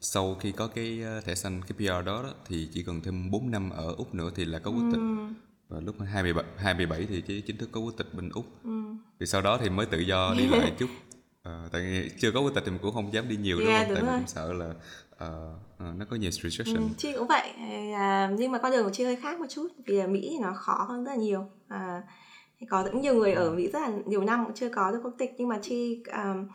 sau 0.00 0.34
khi 0.34 0.52
có 0.52 0.66
cái 0.66 1.02
thẻ 1.24 1.34
xanh 1.34 1.62
cái 1.62 1.72
PR 1.78 2.06
đó, 2.06 2.22
đó 2.22 2.34
thì 2.46 2.68
chỉ 2.72 2.82
cần 2.82 3.00
thêm 3.00 3.30
4 3.30 3.50
năm 3.50 3.70
ở 3.70 3.94
úc 3.96 4.14
nữa 4.14 4.30
thì 4.34 4.44
là 4.44 4.58
có 4.58 4.70
quốc 4.70 4.84
tịch. 4.92 5.00
Ừ. 5.00 5.26
và 5.68 5.80
lúc 5.80 5.96
27 6.06 6.44
27 6.56 7.06
thì 7.06 7.20
chỉ 7.20 7.40
chính 7.40 7.56
thức 7.56 7.68
có 7.72 7.80
quốc 7.80 7.94
tịch 7.96 8.14
bên 8.14 8.30
úc. 8.30 8.46
Ừ. 8.64 8.70
thì 9.20 9.26
sau 9.26 9.42
đó 9.42 9.58
thì 9.58 9.70
mới 9.70 9.86
tự 9.86 9.98
do 9.98 10.34
đi 10.38 10.46
lại 10.46 10.72
chút. 10.78 10.90
À, 11.42 11.68
tại 11.72 12.10
chưa 12.20 12.32
có 12.32 12.40
quốc 12.40 12.52
tịch 12.54 12.62
thì 12.66 12.70
mình 12.70 12.80
cũng 12.82 12.94
không 12.94 13.12
dám 13.12 13.28
đi 13.28 13.36
nhiều 13.36 13.58
yeah, 13.58 13.86
không? 13.86 13.94
Tại 13.94 14.04
vì 14.04 14.10
cũng 14.18 14.28
sợ 14.28 14.52
là 14.52 14.74
uh, 15.24 15.28
uh, 15.88 15.96
nó 15.96 16.04
có 16.10 16.16
nhiều 16.16 16.30
restriction. 16.30 16.76
ừ, 16.76 16.82
chị 16.96 17.12
cũng 17.18 17.26
vậy. 17.26 17.50
À, 17.94 18.30
nhưng 18.38 18.52
mà 18.52 18.58
con 18.58 18.72
đường 18.72 18.84
của 18.84 18.92
chị 18.92 19.04
hơi 19.04 19.16
khác 19.16 19.40
một 19.40 19.46
chút 19.48 19.68
vì 19.86 19.98
ở 19.98 20.06
mỹ 20.06 20.28
thì 20.30 20.38
nó 20.38 20.52
khó 20.52 20.86
hơn 20.88 21.04
rất 21.04 21.10
là 21.10 21.16
nhiều. 21.16 21.44
À, 21.68 22.02
có 22.70 22.82
rất 22.82 22.94
nhiều 22.94 23.14
người 23.14 23.32
ở 23.32 23.50
mỹ 23.50 23.68
rất 23.72 23.80
là 23.82 23.90
nhiều 24.06 24.24
năm 24.24 24.44
cũng 24.44 24.54
chưa 24.54 24.68
có 24.68 24.90
được 24.90 25.00
quốc 25.02 25.14
tịch 25.18 25.34
nhưng 25.38 25.48
mà 25.48 25.58
chị 25.62 26.02
um, 26.16 26.46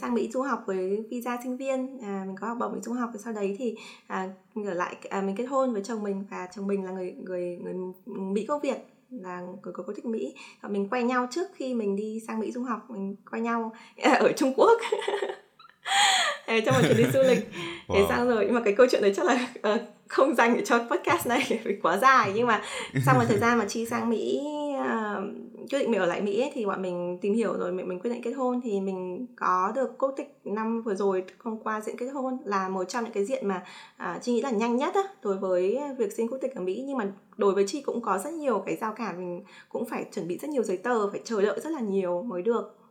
sang 0.00 0.14
Mỹ 0.14 0.30
du 0.30 0.42
học 0.42 0.62
với 0.66 1.04
visa 1.10 1.38
sinh 1.42 1.56
viên. 1.56 2.00
À, 2.02 2.24
mình 2.26 2.36
có 2.40 2.48
học 2.48 2.56
bổng 2.60 2.82
du 2.82 2.92
học 2.92 3.10
và 3.12 3.20
sau 3.24 3.32
đấy 3.32 3.56
thì 3.58 3.74
à, 4.06 4.28
mình 4.54 4.66
ở 4.66 4.74
lại 4.74 4.96
à, 5.10 5.22
mình 5.22 5.36
kết 5.36 5.44
hôn 5.44 5.72
với 5.72 5.82
chồng 5.84 6.02
mình 6.02 6.24
và 6.30 6.48
chồng 6.56 6.66
mình 6.66 6.84
là 6.84 6.90
người 6.90 7.12
người 7.12 7.58
người 7.62 7.74
Mỹ 8.06 8.46
gốc 8.46 8.62
Việt 8.62 8.78
là 9.10 9.40
người 9.40 9.72
có 9.72 9.82
quốc 9.86 9.94
tịch 9.96 10.04
Mỹ. 10.04 10.34
Và 10.60 10.68
mình 10.68 10.88
quen 10.88 11.06
nhau 11.06 11.28
trước 11.30 11.46
khi 11.54 11.74
mình 11.74 11.96
đi 11.96 12.20
sang 12.26 12.40
Mỹ 12.40 12.52
du 12.52 12.62
học 12.62 12.90
mình 12.90 13.16
quen 13.30 13.42
nhau 13.42 13.72
ở 14.02 14.32
Trung 14.36 14.52
Quốc 14.56 14.78
trong 16.46 16.74
một 16.74 16.80
chuyến 16.82 16.96
đi 16.96 17.04
du 17.12 17.22
lịch. 17.22 17.48
Wow. 17.88 17.94
thế 17.94 18.06
xong 18.08 18.28
rồi 18.28 18.44
nhưng 18.44 18.54
mà 18.54 18.60
cái 18.64 18.74
câu 18.74 18.86
chuyện 18.90 19.02
đấy 19.02 19.12
chắc 19.16 19.26
là 19.26 19.48
uh, 19.74 19.80
không 20.08 20.34
dành 20.34 20.54
để 20.56 20.64
cho 20.64 20.78
podcast 20.78 21.26
này 21.26 21.60
vì 21.64 21.76
quá 21.82 21.98
dài. 21.98 22.32
Nhưng 22.34 22.46
mà 22.46 22.62
sau 23.06 23.14
một 23.14 23.24
thời 23.28 23.38
gian 23.38 23.58
mà 23.58 23.64
chi 23.68 23.86
sang 23.86 24.10
Mỹ 24.10 24.40
uh, 24.80 25.24
quyết 25.70 25.78
định 25.78 25.90
mình 25.90 26.00
ở 26.00 26.06
lại 26.06 26.20
Mỹ 26.20 26.40
ấy, 26.40 26.50
thì 26.54 26.66
bọn 26.66 26.82
mình 26.82 27.18
tìm 27.20 27.34
hiểu 27.34 27.58
rồi 27.58 27.72
mình, 27.72 27.88
mình 27.88 28.00
quyết 28.00 28.10
định 28.10 28.22
kết 28.22 28.32
hôn. 28.32 28.60
Thì 28.64 28.80
mình 28.80 29.26
có 29.36 29.72
được 29.74 29.98
quốc 29.98 30.14
tịch 30.16 30.38
năm 30.44 30.82
vừa 30.82 30.94
rồi 30.94 31.24
hôm 31.38 31.58
qua 31.58 31.80
diện 31.80 31.96
kết 31.96 32.08
hôn 32.08 32.38
là 32.44 32.68
một 32.68 32.84
trong 32.84 33.04
những 33.04 33.12
cái 33.12 33.24
diện 33.24 33.48
mà 33.48 33.64
uh, 34.02 34.22
chi 34.22 34.32
nghĩ 34.32 34.42
là 34.42 34.50
nhanh 34.50 34.76
nhất 34.76 34.94
á, 34.94 35.02
đối 35.22 35.36
với 35.36 35.78
việc 35.98 36.12
xin 36.12 36.28
quốc 36.28 36.38
tịch 36.38 36.54
ở 36.54 36.60
Mỹ. 36.60 36.84
Nhưng 36.86 36.98
mà 36.98 37.12
đối 37.36 37.54
với 37.54 37.64
chi 37.66 37.82
cũng 37.82 38.00
có 38.00 38.18
rất 38.18 38.32
nhiều 38.32 38.62
cái 38.66 38.76
giao 38.80 38.92
cản. 38.92 39.18
Mình 39.18 39.44
cũng 39.68 39.84
phải 39.84 40.06
chuẩn 40.14 40.28
bị 40.28 40.38
rất 40.38 40.50
nhiều 40.50 40.62
giấy 40.62 40.76
tờ 40.76 41.10
phải 41.10 41.20
chờ 41.24 41.42
đợi 41.42 41.60
rất 41.60 41.70
là 41.70 41.80
nhiều 41.80 42.22
mới 42.22 42.42
được 42.42 42.81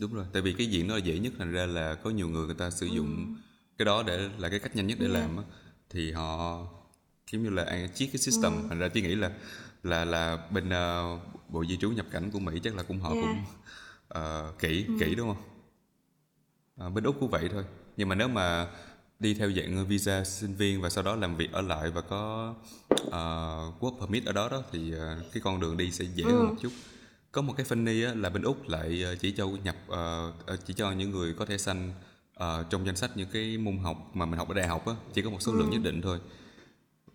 đúng 0.00 0.14
rồi 0.14 0.24
tại 0.32 0.42
vì 0.42 0.52
cái 0.52 0.66
diện 0.66 0.88
đó 0.88 0.94
là 0.94 1.00
dễ 1.00 1.18
nhất 1.18 1.32
thành 1.38 1.52
ra 1.52 1.66
là 1.66 1.94
có 1.94 2.10
nhiều 2.10 2.28
người 2.28 2.46
người 2.46 2.54
ta 2.54 2.70
sử 2.70 2.86
dụng 2.86 3.36
cái 3.78 3.86
đó 3.86 4.02
để 4.02 4.28
là 4.38 4.48
cái 4.48 4.58
cách 4.58 4.76
nhanh 4.76 4.86
nhất 4.86 4.98
để 5.00 5.06
Yeah. 5.06 5.20
làm 5.20 5.36
á. 5.36 5.42
Thì 5.90 6.12
họ 6.12 6.66
giống 7.32 7.42
như 7.42 7.50
là 7.50 7.88
chiết 7.94 8.08
cái 8.12 8.18
system 8.18 8.52
thành 8.68 8.78
ra 8.78 8.88
chị 8.88 9.02
nghĩ 9.02 9.14
là 9.14 9.30
là 9.82 10.04
là 10.04 10.48
bên 10.50 10.70
ờ, 10.70 11.18
bộ 11.48 11.64
di 11.64 11.76
trú 11.76 11.90
nhập 11.90 12.06
cảnh 12.10 12.30
của 12.30 12.38
Mỹ 12.38 12.60
chắc 12.64 12.76
là 12.76 12.82
cũng 12.82 13.00
họ 13.00 13.10
Yeah. 13.10 13.22
cũng 13.22 13.44
ờ, 14.08 14.52
kỹ 14.58 14.86
kỹ 15.00 15.14
đúng 15.14 15.34
không? 15.34 15.42
Ờ, 16.76 16.90
bên 16.90 17.04
úc 17.04 17.16
cũng 17.20 17.30
vậy 17.30 17.48
thôi. 17.52 17.64
Nhưng 17.96 18.08
mà 18.08 18.14
nếu 18.14 18.28
mà 18.28 18.66
đi 19.20 19.34
theo 19.34 19.50
dạng 19.52 19.86
visa 19.86 20.24
sinh 20.24 20.54
viên 20.54 20.80
và 20.80 20.90
sau 20.90 21.04
đó 21.04 21.16
làm 21.16 21.36
việc 21.36 21.52
ở 21.52 21.60
lại 21.62 21.90
và 21.90 22.00
có 22.00 22.54
uh, 23.06 23.82
work 23.82 24.00
permit 24.00 24.24
ở 24.24 24.32
đó 24.32 24.48
đó 24.48 24.62
thì 24.72 24.92
ờ, 24.92 25.16
cái 25.32 25.40
con 25.44 25.60
đường 25.60 25.76
đi 25.76 25.90
sẽ 25.90 26.04
dễ 26.14 26.24
hơn 26.24 26.48
một 26.48 26.54
chút 26.60 26.72
có 27.34 27.42
một 27.42 27.54
cái 27.56 27.66
funny 27.66 28.06
á, 28.08 28.14
là 28.14 28.30
bên 28.30 28.42
úc 28.42 28.68
lại 28.68 29.02
ờ, 29.04 29.14
chỉ 29.14 29.32
cho 29.32 29.46
nhập 29.46 29.76
ờ, 29.88 30.32
chỉ 30.66 30.74
cho 30.74 30.92
những 30.92 31.10
người 31.10 31.34
có 31.34 31.44
thẻ 31.46 31.58
xanh 31.58 31.92
ờ, 32.34 32.64
trong 32.70 32.86
danh 32.86 32.96
sách 32.96 33.10
những 33.16 33.28
cái 33.32 33.58
môn 33.58 33.78
học 33.78 34.10
mà 34.14 34.26
mình 34.26 34.38
học 34.38 34.48
ở 34.48 34.54
đại 34.54 34.66
học 34.66 34.86
á 34.86 34.94
chỉ 35.12 35.22
có 35.22 35.30
một 35.30 35.42
số 35.42 35.52
lượng 35.52 35.70
nhất 35.70 35.80
định 35.84 36.02
thôi. 36.02 36.18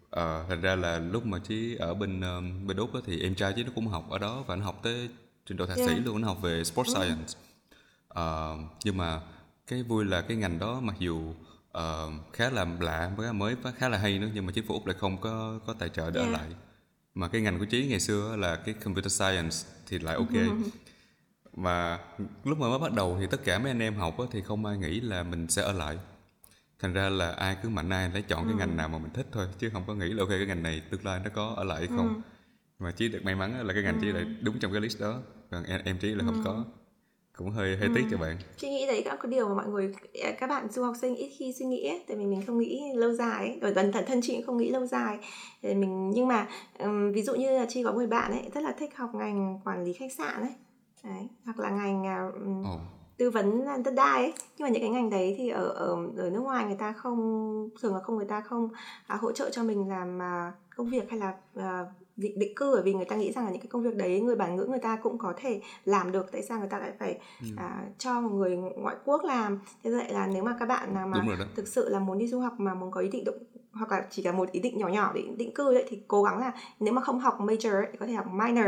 Ờ, 0.09 0.45
thành 0.49 0.61
ra 0.61 0.75
là 0.75 0.99
lúc 0.99 1.25
mà 1.25 1.39
chí 1.39 1.75
ở 1.75 1.93
bên 1.93 2.21
ờ, 2.21 2.41
bên 2.65 2.77
úc 2.77 2.93
á, 2.93 2.99
thì 3.05 3.21
em 3.21 3.35
trai 3.35 3.53
chí 3.55 3.63
nó 3.63 3.71
cũng 3.75 3.87
học 3.87 4.09
ở 4.09 4.17
đó 4.17 4.43
và 4.47 4.55
nó 4.55 4.65
học 4.65 4.79
tới 4.83 5.09
trình 5.45 5.57
độ 5.57 5.65
thạc 5.65 5.77
sĩ 5.77 5.91
Yeah. 5.91 6.05
luôn 6.05 6.21
nó 6.21 6.27
học 6.27 6.41
về 6.41 6.63
sports 6.63 6.91
science. 6.95 7.33
Ờ, 8.07 8.57
nhưng 8.83 8.97
mà 8.97 9.21
cái 9.67 9.83
vui 9.83 10.05
là 10.05 10.21
cái 10.21 10.37
ngành 10.37 10.59
đó 10.59 10.79
mặc 10.79 10.95
dù 10.99 11.33
ờ, 11.71 12.09
khá 12.33 12.49
là 12.49 12.65
lạ 12.79 13.11
mới 13.33 13.55
và 13.55 13.71
khá 13.71 13.89
là 13.89 13.97
hay 13.97 14.19
nữa 14.19 14.29
nhưng 14.33 14.45
mà 14.45 14.51
chính 14.55 14.65
phủ 14.65 14.73
úc 14.73 14.87
lại 14.87 14.95
không 14.99 15.21
có 15.21 15.59
có 15.67 15.73
tài 15.79 15.89
trợ 15.89 16.03
ở 16.03 16.11
Yeah. 16.15 16.31
lại. 16.31 16.47
Mà 17.13 17.27
cái 17.27 17.41
ngành 17.41 17.59
của 17.59 17.65
trí 17.65 17.87
ngày 17.87 17.99
xưa 17.99 18.35
là 18.35 18.55
cái 18.55 18.73
computer 18.73 19.13
science 19.19 19.55
thì 19.89 19.99
lại 19.99 20.15
ok. 20.15 20.57
Và 21.53 21.99
lúc 22.43 22.57
mà 22.57 22.69
mới 22.69 22.79
bắt 22.79 22.93
đầu 22.93 23.17
thì 23.19 23.27
tất 23.31 23.43
cả 23.43 23.59
mấy 23.59 23.71
anh 23.71 23.79
em 23.79 23.95
học 23.95 24.17
thì 24.31 24.41
không 24.41 24.65
ai 24.65 24.77
nghĩ 24.77 24.99
là 24.99 25.23
mình 25.23 25.47
sẽ 25.47 25.61
ở 25.61 25.73
lại. 25.73 25.97
Thành 26.79 26.93
ra 26.93 27.09
là 27.09 27.31
ai 27.31 27.57
cứ 27.63 27.69
mạnh 27.69 27.89
ai 27.89 28.09
lấy 28.09 28.21
chọn 28.21 28.45
cái 28.45 28.55
ngành 28.55 28.77
nào 28.77 28.87
mà 28.87 28.97
mình 28.97 29.13
thích 29.13 29.27
thôi 29.31 29.47
chứ 29.59 29.69
không 29.73 29.83
có 29.87 29.93
nghĩ 29.93 30.09
là 30.09 30.19
ok 30.19 30.29
cái 30.29 30.45
ngành 30.45 30.63
này 30.63 30.81
tương 30.89 31.05
lai 31.05 31.19
nó 31.23 31.29
có 31.33 31.53
ở 31.57 31.63
lại 31.63 31.77
hay 31.77 31.87
không. 31.87 32.21
Mà 32.79 32.91
chí 32.91 33.07
được 33.07 33.19
may 33.23 33.35
mắn 33.35 33.67
là 33.67 33.73
cái 33.73 33.83
ngành 33.83 33.99
chí 34.01 34.07
lại 34.07 34.25
đúng 34.41 34.59
trong 34.59 34.71
cái 34.71 34.81
list 34.81 35.01
đó. 35.01 35.19
Còn 35.51 35.63
em, 35.63 35.81
em 35.85 35.97
trí 35.97 36.07
là 36.07 36.25
không 36.25 36.41
có 36.45 36.65
cũng 37.39 37.51
hơi 37.51 37.77
hơi 37.77 37.89
tiếc 37.95 38.05
cho 38.11 38.17
bạn. 38.17 38.37
Chị 38.57 38.69
nghĩ 38.69 38.87
đấy 38.87 39.03
cũng 39.05 39.19
có 39.19 39.29
điều 39.29 39.47
mà 39.47 39.55
mọi 39.55 39.67
người 39.67 39.93
các 40.39 40.47
bạn 40.47 40.69
du 40.69 40.83
học 40.83 40.95
sinh 41.01 41.15
ít 41.15 41.29
khi 41.39 41.53
suy 41.59 41.65
nghĩ 41.65 41.87
ấy, 41.87 42.03
tại 42.07 42.17
vì 42.17 42.25
mình 42.25 42.41
không 42.47 42.57
nghĩ 42.57 42.81
lâu 42.95 43.11
dài 43.11 43.47
ấy. 43.47 43.59
rồi 43.61 43.73
bản 43.73 43.91
thân 44.07 44.19
chị 44.21 44.35
cũng 44.35 44.45
không 44.45 44.57
nghĩ 44.57 44.69
lâu 44.69 44.85
dài. 44.85 45.17
Thì 45.61 45.73
mình 45.73 46.09
nhưng 46.09 46.27
mà 46.27 46.47
ừm, 46.77 47.11
ví 47.11 47.21
dụ 47.21 47.35
như 47.35 47.51
là 47.51 47.65
chị 47.69 47.83
có 47.83 47.93
người 47.93 48.07
bạn 48.07 48.31
ấy 48.31 48.49
rất 48.53 48.63
là 48.63 48.71
thích 48.71 48.97
học 48.97 49.09
ngành 49.15 49.59
quản 49.65 49.83
lý 49.83 49.93
khách 49.93 50.13
sạn 50.13 50.41
ấy. 50.41 50.53
Đấy 51.03 51.27
hoặc 51.45 51.59
là 51.59 51.69
ngành 51.69 52.07
à, 52.07 52.29
ừm, 52.33 52.63
Ồ, 52.63 52.79
tư 53.17 53.29
vấn 53.29 53.65
đất 53.83 53.93
đai 53.93 54.23
ấy. 54.23 54.33
Nhưng 54.57 54.65
mà 54.65 54.69
những 54.69 54.81
cái 54.81 54.89
ngành 54.91 55.09
đấy 55.09 55.35
thì 55.37 55.49
ở 55.49 55.67
ở 55.67 55.97
ở 56.17 56.29
nước 56.29 56.39
ngoài 56.39 56.65
người 56.65 56.77
ta 56.79 56.91
không 56.91 57.69
thường 57.81 57.93
là 57.93 57.99
không 57.99 58.15
người 58.15 58.27
ta 58.27 58.41
không 58.41 58.69
à, 59.07 59.15
hỗ 59.15 59.31
trợ 59.31 59.49
cho 59.49 59.63
mình 59.63 59.89
làm 59.89 60.21
à, 60.21 60.53
công 60.75 60.89
việc 60.89 61.09
hay 61.09 61.19
là 61.19 61.33
à, 61.55 61.85
định, 62.19 62.39
định 62.39 62.55
cư 62.55 62.71
bởi 62.73 62.81
vì 62.83 62.93
người 62.93 63.05
ta 63.05 63.15
nghĩ 63.15 63.31
rằng 63.31 63.45
là 63.45 63.51
những 63.51 63.61
cái 63.61 63.67
công 63.67 63.83
việc 63.83 63.95
đấy 63.95 64.21
người 64.21 64.35
bản 64.35 64.55
ngữ 64.55 64.65
người 64.65 64.79
ta 64.79 64.95
cũng 64.95 65.17
có 65.17 65.33
thể 65.37 65.61
làm 65.85 66.11
được. 66.11 66.31
Tại 66.31 66.43
sao 66.43 66.59
người 66.59 66.69
ta 66.69 66.79
lại 66.79 66.91
phải 66.99 67.19
à, 67.57 67.85
cho 67.97 68.21
một 68.21 68.29
người 68.29 68.57
ngoại 68.57 68.95
quốc 69.05 69.23
làm? 69.25 69.59
Thế 69.83 69.91
vậy 69.91 70.13
là 70.13 70.27
nếu 70.27 70.43
mà 70.43 70.55
các 70.59 70.65
bạn 70.65 70.93
nào 70.93 71.07
mà 71.07 71.25
thực 71.55 71.67
sự 71.67 71.89
là 71.89 71.99
muốn 71.99 72.17
đi 72.17 72.27
du 72.27 72.39
học 72.39 72.53
mà 72.57 72.73
muốn 72.73 72.91
có 72.91 73.01
ý 73.01 73.09
định 73.09 73.23
động 73.23 73.37
hoặc 73.71 73.91
là 73.91 74.07
chỉ 74.09 74.23
là 74.23 74.31
một 74.31 74.51
ý 74.51 74.59
định 74.59 74.77
nhỏ 74.77 74.87
nhỏ 74.87 75.11
để 75.15 75.23
định 75.37 75.53
cư 75.53 75.73
ấy, 75.73 75.85
thì 75.87 76.01
cố 76.07 76.23
gắng 76.23 76.39
là 76.39 76.53
nếu 76.79 76.93
mà 76.93 77.01
không 77.01 77.19
học 77.19 77.37
major 77.39 77.73
ấy, 77.73 77.87
thì 77.91 77.97
có 77.97 78.07
thể 78.07 78.13
học 78.13 78.25
minor. 78.33 78.65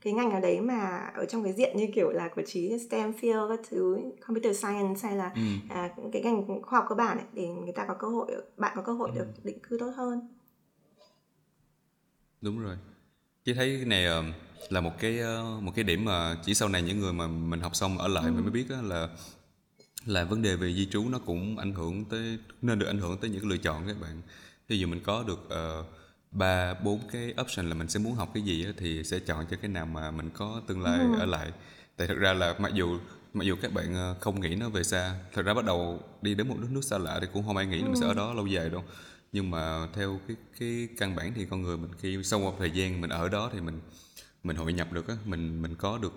Cái 0.00 0.12
ngành 0.12 0.28
nào 0.28 0.40
đấy 0.40 0.60
mà 0.60 1.10
ở 1.14 1.24
trong 1.24 1.44
cái 1.44 1.52
diện 1.52 1.76
như 1.76 1.86
kiểu 1.94 2.10
là 2.10 2.28
của 2.28 2.42
trí 2.46 2.78
STEM 2.78 3.12
field 3.20 3.48
các 3.48 3.60
thứ 3.70 3.98
computer 4.26 4.58
science 4.58 5.00
hay 5.08 5.16
là 5.16 5.30
ừ. 5.34 5.40
à, 5.68 5.90
cái 6.12 6.22
ngành 6.22 6.62
khoa 6.62 6.78
học 6.78 6.86
cơ 6.88 6.94
bản 6.94 7.18
ấy, 7.18 7.26
để 7.32 7.48
người 7.48 7.72
ta 7.72 7.84
có 7.88 7.94
cơ 7.94 8.08
hội 8.08 8.26
bạn 8.56 8.72
có 8.76 8.82
cơ 8.82 8.92
hội 8.92 9.10
Ừ. 9.14 9.18
được 9.18 9.26
định 9.44 9.58
cư 9.58 9.76
tốt 9.80 9.90
hơn. 9.96 10.28
Đúng 12.40 12.60
rồi 12.62 12.76
chị 13.44 13.54
thấy 13.54 13.76
cái 13.76 13.84
này 13.84 14.04
ờ, 14.04 14.24
là 14.68 14.80
một 14.80 14.98
cái 14.98 15.18
ờ, 15.18 15.58
một 15.60 15.72
cái 15.74 15.84
điểm 15.84 16.04
mà 16.04 16.36
chỉ 16.44 16.54
sau 16.54 16.68
này 16.68 16.82
những 16.82 17.00
người 17.00 17.12
mà 17.12 17.26
mình 17.26 17.60
học 17.60 17.76
xong 17.76 17.98
ở 17.98 18.08
lại 18.08 18.30
mình 18.30 18.42
mới 18.42 18.50
biết 18.50 18.66
á 18.70 18.76
là 18.82 19.08
là 20.06 20.24
vấn 20.24 20.42
đề 20.42 20.56
về 20.56 20.74
di 20.74 20.86
trú 20.86 21.08
nó 21.08 21.18
cũng 21.18 21.58
ảnh 21.58 21.74
hưởng 21.74 22.04
tới 22.04 22.38
nên 22.62 22.78
được 22.78 22.86
ảnh 22.86 22.98
hưởng 22.98 23.18
tới 23.18 23.30
những 23.30 23.40
cái 23.40 23.50
lựa 23.50 23.56
chọn 23.56 23.86
các 23.86 24.00
bạn. 24.00 24.22
Ví 24.68 24.78
dụ 24.78 24.86
mình 24.86 25.00
có 25.04 25.24
được 25.26 25.46
ờ, 25.48 25.84
ba 26.30 26.74
bốn 26.74 27.00
cái 27.12 27.34
option 27.40 27.68
là 27.68 27.74
mình 27.74 27.88
sẽ 27.88 28.00
muốn 28.00 28.14
học 28.14 28.30
cái 28.34 28.42
gì 28.42 28.66
thì 28.76 29.04
sẽ 29.04 29.18
chọn 29.18 29.46
cho 29.50 29.56
cái 29.56 29.70
nào 29.70 29.86
mà 29.86 30.10
mình 30.10 30.30
có 30.34 30.62
tương 30.66 30.82
lai 30.82 31.00
ở 31.18 31.26
lại. 31.26 31.52
Tại 31.96 32.06
thực 32.06 32.18
ra 32.18 32.32
là 32.32 32.54
mặc 32.58 32.74
dù 32.74 32.98
mặc 33.34 33.44
dù 33.44 33.56
các 33.62 33.72
bạn 33.72 34.14
không 34.20 34.40
nghĩ 34.40 34.54
nó 34.54 34.68
về 34.68 34.82
xa 34.82 35.14
thật 35.32 35.42
ra 35.42 35.54
bắt 35.54 35.64
đầu 35.64 36.00
đi 36.22 36.34
đến 36.34 36.48
một 36.48 36.56
đất 36.60 36.68
nước 36.70 36.84
xa 36.84 36.98
lạ 36.98 37.18
thì 37.20 37.26
cũng 37.32 37.46
không 37.46 37.56
ai 37.56 37.66
nghĩ 37.66 37.78
là 37.78 37.86
mình 37.86 38.00
sẽ 38.00 38.06
ở 38.06 38.14
đó 38.14 38.34
lâu 38.34 38.46
dài 38.46 38.70
đâu 38.70 38.84
nhưng 39.34 39.50
mà 39.50 39.88
theo 39.94 40.20
cái 40.28 40.36
cái 40.58 40.88
căn 40.98 41.16
bản 41.16 41.32
thì 41.34 41.46
con 41.50 41.62
người 41.62 41.76
mình 41.78 41.90
khi 41.98 42.24
sau 42.24 42.40
một 42.40 42.56
thời 42.58 42.70
gian 42.70 43.00
mình 43.00 43.10
ở 43.10 43.28
đó 43.28 43.50
thì 43.52 43.60
mình 43.60 43.80
mình 44.44 44.56
hội 44.56 44.72
nhập 44.72 44.92
được 44.92 45.08
á 45.08 45.16
mình 45.24 45.62
mình 45.62 45.74
có 45.76 45.98
được 45.98 46.12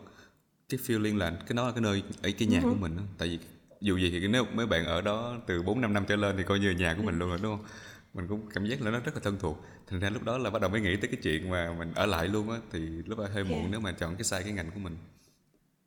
cái 0.69 0.79
feeling 0.79 1.17
là 1.17 1.31
cái 1.47 1.55
đó 1.55 1.65
là 1.67 1.71
cái 1.71 1.81
nơi 1.81 2.03
ở 2.23 2.29
cái 2.37 2.47
nhà 2.47 2.61
của 2.61 2.75
mình 2.75 2.97
á. 2.97 3.03
Tại 3.17 3.27
vì 3.27 3.39
dù 3.81 3.97
gì 3.97 4.09
thì 4.11 4.27
nếu 4.27 4.45
mấy 4.53 4.67
bạn 4.67 4.85
ở 4.85 5.01
đó 5.01 5.37
từ 5.47 5.61
4 5.63 5.81
5 5.81 5.93
năm 5.93 6.05
trở 6.07 6.15
lên 6.15 6.37
thì 6.37 6.43
coi 6.43 6.59
như 6.59 6.71
nhà 6.71 6.95
của 6.97 7.03
mình 7.03 7.19
luôn 7.19 7.29
rồi 7.29 7.39
đúng 7.43 7.57
không? 7.57 7.65
Mình 8.13 8.27
cũng 8.27 8.49
cảm 8.53 8.65
giác 8.65 8.81
là 8.81 8.91
nó 8.91 8.99
rất 8.99 9.15
là 9.15 9.21
thân 9.23 9.37
thuộc. 9.39 9.65
Thành 9.87 9.99
ra 9.99 10.09
lúc 10.09 10.23
đó 10.23 10.37
là 10.37 10.49
bắt 10.49 10.61
đầu 10.61 10.71
mới 10.71 10.81
nghĩ 10.81 10.95
tới 10.95 11.09
cái 11.11 11.19
chuyện 11.23 11.49
mà 11.49 11.73
mình 11.79 11.93
ở 11.95 12.05
lại 12.05 12.27
luôn 12.27 12.49
á 12.49 12.57
thì 12.71 12.79
lúc 12.79 13.19
đó 13.19 13.27
hơi 13.33 13.43
muộn 13.43 13.59
Yeah. 13.59 13.71
nếu 13.71 13.79
mà 13.79 13.91
chọn 13.91 14.15
cái 14.15 14.23
sai 14.23 14.43
cái 14.43 14.51
ngành 14.51 14.71
của 14.71 14.79
mình. 14.79 14.97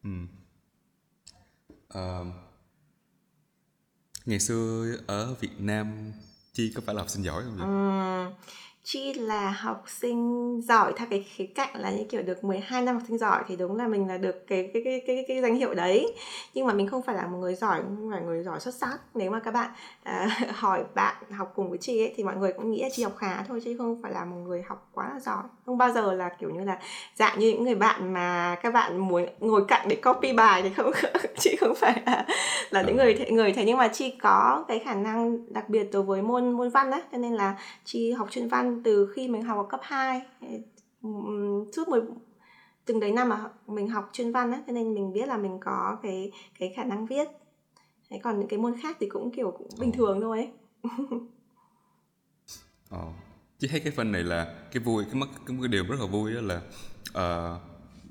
Ừ. 0.05 0.11
Ờ, 1.89 2.25
ngày 4.27 4.41
xưa 4.41 4.97
ở 5.07 5.35
Việt 5.35 5.61
Nam 5.61 6.13
Chi 6.53 6.73
có 6.75 6.81
phải 6.87 6.95
là 6.95 7.01
học 7.03 7.11
sinh 7.11 7.23
giỏi 7.23 7.43
không 7.43 7.57
vậy? 7.57 7.67
Ừ, 7.67 8.35
Chi 8.85 9.13
là 9.13 9.51
học 9.51 9.85
sinh 9.87 10.61
giỏi 10.63 10.93
theo 10.97 11.07
cái 11.11 11.23
khía 11.23 11.47
cạnh 11.47 11.69
là 11.75 11.91
như 11.91 12.05
kiểu 12.05 12.23
được 12.23 12.45
12 12.45 12.83
năm 12.83 12.95
học 12.95 13.05
sinh 13.09 13.19
giỏi 13.19 13.43
thì 13.49 13.57
đúng 13.57 13.77
là 13.77 13.89
mình 13.89 14.09
là 14.09 14.19
được 14.19 14.47
cái 14.47 14.71
cái 14.73 14.83
cái 14.85 15.03
cái, 15.07 15.25
cái 15.29 15.43
danh 15.43 15.55
hiệu 15.55 15.75
đấy. 15.75 16.15
Nhưng 16.55 16.67
mà 16.67 16.73
mình 16.73 16.89
không 16.89 17.03
phải 17.03 17.17
là 17.17 17.27
một 17.27 17.39
người 17.39 17.55
giỏi 17.55 17.83
không 17.83 18.11
phải 18.13 18.23
người 18.23 18.43
giỏi 18.43 18.61
xuất 18.61 18.75
sắc. 18.75 18.99
Nếu 19.15 19.31
mà 19.31 19.41
các 19.41 19.55
bạn 19.55 19.71
à, 20.03 20.29
hỏi 20.55 20.85
bạn 20.95 21.15
học 21.31 21.53
cùng 21.55 21.69
với 21.69 21.79
chị 21.79 22.03
ấy 22.03 22.13
thì 22.17 22.25
mọi 22.25 22.37
người 22.37 22.53
cũng 22.53 22.71
nghĩ 22.71 22.83
là 22.83 22.89
chị 22.93 23.03
học 23.03 23.17
khá 23.17 23.45
thôi 23.49 23.61
chứ 23.65 23.75
không 23.79 24.03
phải 24.03 24.13
là 24.13 24.25
một 24.25 24.37
người 24.37 24.63
học 24.69 24.89
quá 24.93 25.11
là 25.15 25.21
giỏi. 25.21 25.43
Không 25.67 25.79
bao 25.79 25.93
giờ 25.93 26.13
là 26.13 26.29
kiểu 26.29 26.51
như 26.51 26.65
là 26.65 26.79
dạng 27.15 27.39
như 27.39 27.51
những 27.51 27.65
người 27.65 27.75
bạn 27.75 28.13
mà 28.13 28.57
các 28.63 28.75
bạn 28.75 28.99
muốn 28.99 29.27
ngồi 29.41 29.65
cạnh 29.69 29.89
để 29.89 29.97
copy 29.97 30.33
bài 30.33 30.63
thì 30.63 30.71
không 30.77 30.91
chị 31.39 31.57
không 31.57 31.75
phải 31.75 32.03
là 32.07 32.27
là 32.71 32.83
những 32.83 32.97
người 32.97 33.15
thế, 33.15 33.31
người 33.31 33.53
thế. 33.53 33.65
Nhưng 33.65 33.79
mà 33.79 33.89
chi 33.89 34.11
có 34.23 34.65
cái 34.69 34.79
khả 34.79 34.95
năng 34.95 35.53
đặc 35.53 35.69
biệt 35.69 35.89
đối 35.93 36.03
với 36.03 36.23
môn 36.23 36.51
môn 36.51 36.71
văn 36.71 36.91
đấy 36.91 37.01
cho 37.13 37.19
nên 37.19 37.35
là 37.35 37.57
chi 37.85 38.13
học 38.13 38.31
chuyên 38.31 38.49
văn 38.49 38.70
từ 38.85 39.13
khi 39.15 39.29
mình 39.29 39.43
học 39.43 39.59
ở 39.59 39.65
cấp 39.71 39.81
2 39.83 40.23
Ừm, 41.03 41.73
suốt 41.73 41.89
một 41.89 41.99
từng 42.85 43.01
đấy 43.01 43.13
năm 43.13 43.29
mà 43.29 43.51
mình 43.67 43.89
học 43.89 44.11
chuyên 44.13 44.33
văn 44.33 44.53
á 44.53 44.63
cho 44.67 44.73
nên 44.73 44.95
mình 44.95 45.13
biết 45.13 45.29
là 45.29 45.37
mình 45.37 45.59
có 45.61 45.99
cái 46.03 46.33
cái 46.59 46.73
khả 46.77 46.85
năng 46.85 47.07
viết 47.07 47.29
Thế 48.11 48.21
còn 48.23 48.39
những 48.39 48.49
cái 48.49 48.59
môn 48.59 48.81
khác 48.83 48.97
thì 49.01 49.07
cũng 49.09 49.31
kiểu 49.31 49.51
cũng 49.59 49.69
bình 49.79 49.93
Ồ. 49.93 49.97
thường 49.97 50.21
thôi 50.21 50.39
ấy. 50.39 50.51
Ồ. 52.91 53.13
Chị 53.59 53.69
thấy 53.69 53.81
cái 53.81 53.93
phần 53.97 54.13
này 54.13 54.23
là 54.23 54.55
cái 54.73 54.83
vui 54.83 55.05
cái 55.05 55.15
mất 55.15 55.27
cái, 55.47 55.57
cái 55.61 55.69
điều 55.69 55.85
rất 55.89 56.01
là 56.01 56.07
vui 56.07 56.35
đó 56.35 56.41
là 56.41 56.61
ờ, 57.13 57.59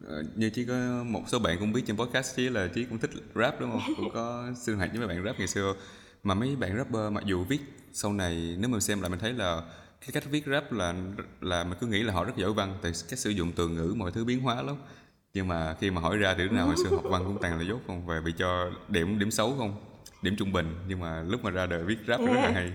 ờ, 0.08 0.24
như 0.36 0.50
chỉ 0.50 0.66
có 0.66 1.04
một 1.06 1.22
số 1.28 1.40
bạn 1.40 1.58
cũng 1.60 1.74
biết 1.74 1.84
trên 1.88 1.98
podcast 1.98 2.36
chí 2.36 2.50
là 2.50 2.68
chí 2.68 2.86
cũng 2.86 2.98
thích 2.98 3.10
rap 3.36 3.60
đúng 3.62 3.72
không 3.72 3.82
cũng 3.98 4.10
có 4.14 4.52
sinh 4.62 4.78
hoạt 4.78 4.90
với 4.90 5.00
mấy 5.00 5.08
bạn 5.08 5.26
rap 5.26 5.38
ngày 5.38 5.48
xưa 5.48 5.74
mà 6.24 6.34
mấy 6.34 6.56
bạn 6.56 6.78
rapper 6.78 7.12
mặc 7.12 7.24
dù 7.26 7.44
viết 7.44 7.60
sau 7.94 8.14
này 8.14 8.56
nếu 8.60 8.70
mà 8.70 8.80
xem 8.80 9.02
lại 9.02 9.10
mình 9.10 9.20
thấy 9.20 9.34
là 9.34 9.62
cái 10.02 10.10
cách 10.12 10.24
viết 10.30 10.46
rap 10.46 10.72
là 10.72 10.94
là 11.42 11.64
mình 11.64 11.78
cứ 11.82 11.88
nghĩ 11.88 12.04
là 12.04 12.14
họ 12.14 12.24
rất 12.24 12.38
giỏi 12.38 12.54
văn 12.54 12.78
tại 12.82 12.92
cách 13.10 13.20
sử 13.20 13.30
dụng 13.30 13.52
từ 13.52 13.68
ngữ 13.68 13.94
mọi 13.98 14.12
thứ 14.12 14.26
biến 14.26 14.40
hóa 14.42 14.62
lắm. 14.62 14.76
Nhưng 15.34 15.48
mà 15.48 15.76
khi 15.80 15.92
mà 15.92 16.02
hỏi 16.02 16.18
ra 16.18 16.36
thì 16.38 16.44
lúc 16.44 16.54
nào 16.54 16.66
hồi 16.66 16.76
xưa 16.84 16.96
học 16.96 17.04
văn 17.04 17.24
cũng 17.26 17.38
toàn 17.42 17.58
là 17.58 17.64
dốt 17.64 17.80
không? 17.88 18.06
Và 18.06 18.22
bị 18.22 18.34
cho 18.38 18.72
điểm 18.88 19.20
điểm 19.20 19.32
xấu 19.32 19.56
không? 19.58 19.86
Điểm 20.22 20.36
trung 20.36 20.52
bình. 20.52 20.76
Nhưng 20.88 21.00
mà 21.00 21.22
lúc 21.24 21.44
mà 21.44 21.52
ra 21.52 21.66
đời 21.66 21.84
viết 21.84 21.98
rap 22.08 22.20
rất 22.20 22.34
là 22.34 22.52
hay. 22.52 22.74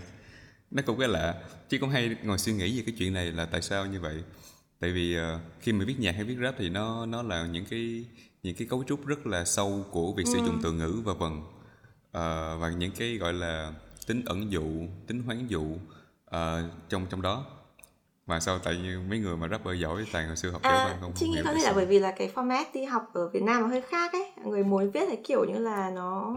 Nó 0.71 0.83
cũng 0.87 0.99
cái 0.99 1.09
lạ. 1.09 1.35
Chứ 1.69 1.79
cũng 1.79 1.91
hay 1.91 2.17
ngồi 2.23 2.39
suy 2.39 2.53
nghĩ 2.53 2.77
về 2.77 2.83
cái 2.87 2.95
chuyện 2.99 3.13
này 3.15 3.33
là 3.33 3.45
tại 3.47 3.63
sao 3.63 3.87
như 3.87 4.01
vậy. 4.01 4.23
Tại 4.81 4.93
vì 4.93 5.15
ờ, 5.15 5.41
khi 5.61 5.73
mà 5.73 5.85
viết 5.85 6.01
nhạc 6.01 6.13
hay 6.13 6.25
viết 6.25 6.37
rap 6.43 6.55
thì 6.59 6.69
nó 6.69 7.07
nó 7.07 7.23
là 7.23 7.47
những 7.47 7.65
cái 7.65 8.05
những 8.43 8.55
cái 8.55 8.67
cấu 8.71 8.85
trúc 8.85 9.07
rất 9.07 9.27
là 9.27 9.45
sâu 9.45 9.87
của 9.91 10.13
việc 10.13 10.27
sử 10.27 10.39
dụng 10.47 10.61
từ 10.63 10.73
ngữ 10.73 11.01
và 11.05 11.13
vần. 11.15 11.43
Ờ, 12.13 12.59
và 12.59 12.71
những 12.71 12.93
cái 12.93 13.17
gọi 13.17 13.33
là 13.33 13.73
tính 14.07 14.23
ẩn 14.27 14.53
dụ 14.53 14.89
tính 15.07 15.23
hoán 15.23 15.47
dụ 15.47 15.79
ờ, 16.35 16.63
trong 16.89 17.07
trong 17.11 17.23
đó. 17.23 17.45
Mà 18.27 18.41
sao 18.41 18.59
tại 18.59 18.77
như 18.83 19.01
mấy 19.09 19.19
người 19.19 19.37
mà 19.37 19.49
rapper 19.49 19.81
giỏi 19.81 20.05
toàn 20.13 20.27
hồi 20.27 20.37
xưa 20.37 20.51
học 20.51 20.61
văn 20.65 20.73
À, 20.73 20.99
không 21.01 21.13
chị 21.15 21.27
không 21.27 21.35
nghĩ 21.35 21.43
có 21.45 21.53
thể 21.53 21.63
là 21.63 21.73
bởi 21.73 21.87
vì 21.87 21.99
là 21.99 22.11
cái 22.11 22.31
format 22.35 22.65
đi 22.75 22.85
học 22.85 23.11
ở 23.13 23.29
Việt 23.29 23.43
Nam 23.43 23.63
nó 23.63 23.69
hơi 23.69 23.81
khác 23.81 24.13
ấy. 24.13 24.33
Người 24.45 24.65
muốn 24.65 24.91
viết 24.91 25.07
cái 25.07 25.21
kiểu 25.25 25.45
như 25.45 25.59
là 25.59 25.91
nó 25.91 26.35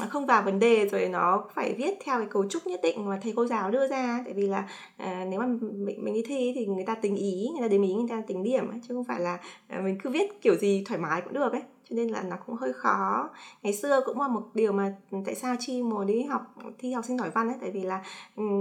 nó 0.00 0.06
không 0.10 0.26
vào 0.26 0.42
vấn 0.42 0.58
đề 0.58 0.88
rồi 0.88 1.08
nó 1.08 1.44
phải 1.54 1.74
viết 1.74 1.94
theo 2.04 2.18
cái 2.18 2.28
cấu 2.30 2.48
trúc 2.48 2.66
nhất 2.66 2.80
định 2.82 3.08
mà 3.08 3.18
thầy 3.22 3.32
cô 3.36 3.46
giáo 3.46 3.70
đưa 3.70 3.88
ra. 3.88 4.22
Tại 4.24 4.34
vì 4.34 4.46
là 4.46 4.68
à, 4.96 5.26
nếu 5.30 5.40
mà 5.40 5.46
mình, 5.46 6.04
mình 6.04 6.14
đi 6.14 6.22
thi 6.26 6.52
thì 6.54 6.66
người 6.66 6.84
ta 6.86 6.94
tính 6.94 7.16
ý 7.16 7.48
người 7.52 7.62
ta 7.62 7.68
đếm 7.68 7.82
ý 7.82 7.94
người 7.94 8.08
ta 8.08 8.22
tính 8.26 8.42
điểm 8.42 8.70
ấy, 8.70 8.80
chứ 8.88 8.94
không 8.94 9.04
phải 9.04 9.20
là 9.20 9.38
à, 9.68 9.80
mình 9.84 9.98
cứ 10.02 10.10
viết 10.10 10.42
kiểu 10.42 10.56
gì 10.56 10.84
thoải 10.86 11.00
mái 11.00 11.20
cũng 11.20 11.32
được 11.32 11.52
ấy 11.52 11.62
cho 11.90 11.96
nên 11.96 12.08
là 12.08 12.22
nó 12.22 12.36
cũng 12.46 12.56
hơi 12.56 12.72
khó. 12.72 13.30
Ngày 13.62 13.72
xưa 13.72 14.00
cũng 14.06 14.20
là 14.20 14.28
một 14.28 14.42
điều 14.54 14.72
mà 14.72 14.94
tại 15.24 15.34
sao 15.34 15.56
chi 15.58 15.82
muốn 15.82 16.06
đi 16.06 16.22
học 16.22 16.42
thi 16.78 16.92
học 16.92 17.04
sinh 17.04 17.18
giỏi 17.18 17.30
văn 17.30 17.48
ấy 17.48 17.56
tại 17.60 17.70
vì 17.70 17.82
là 17.82 18.04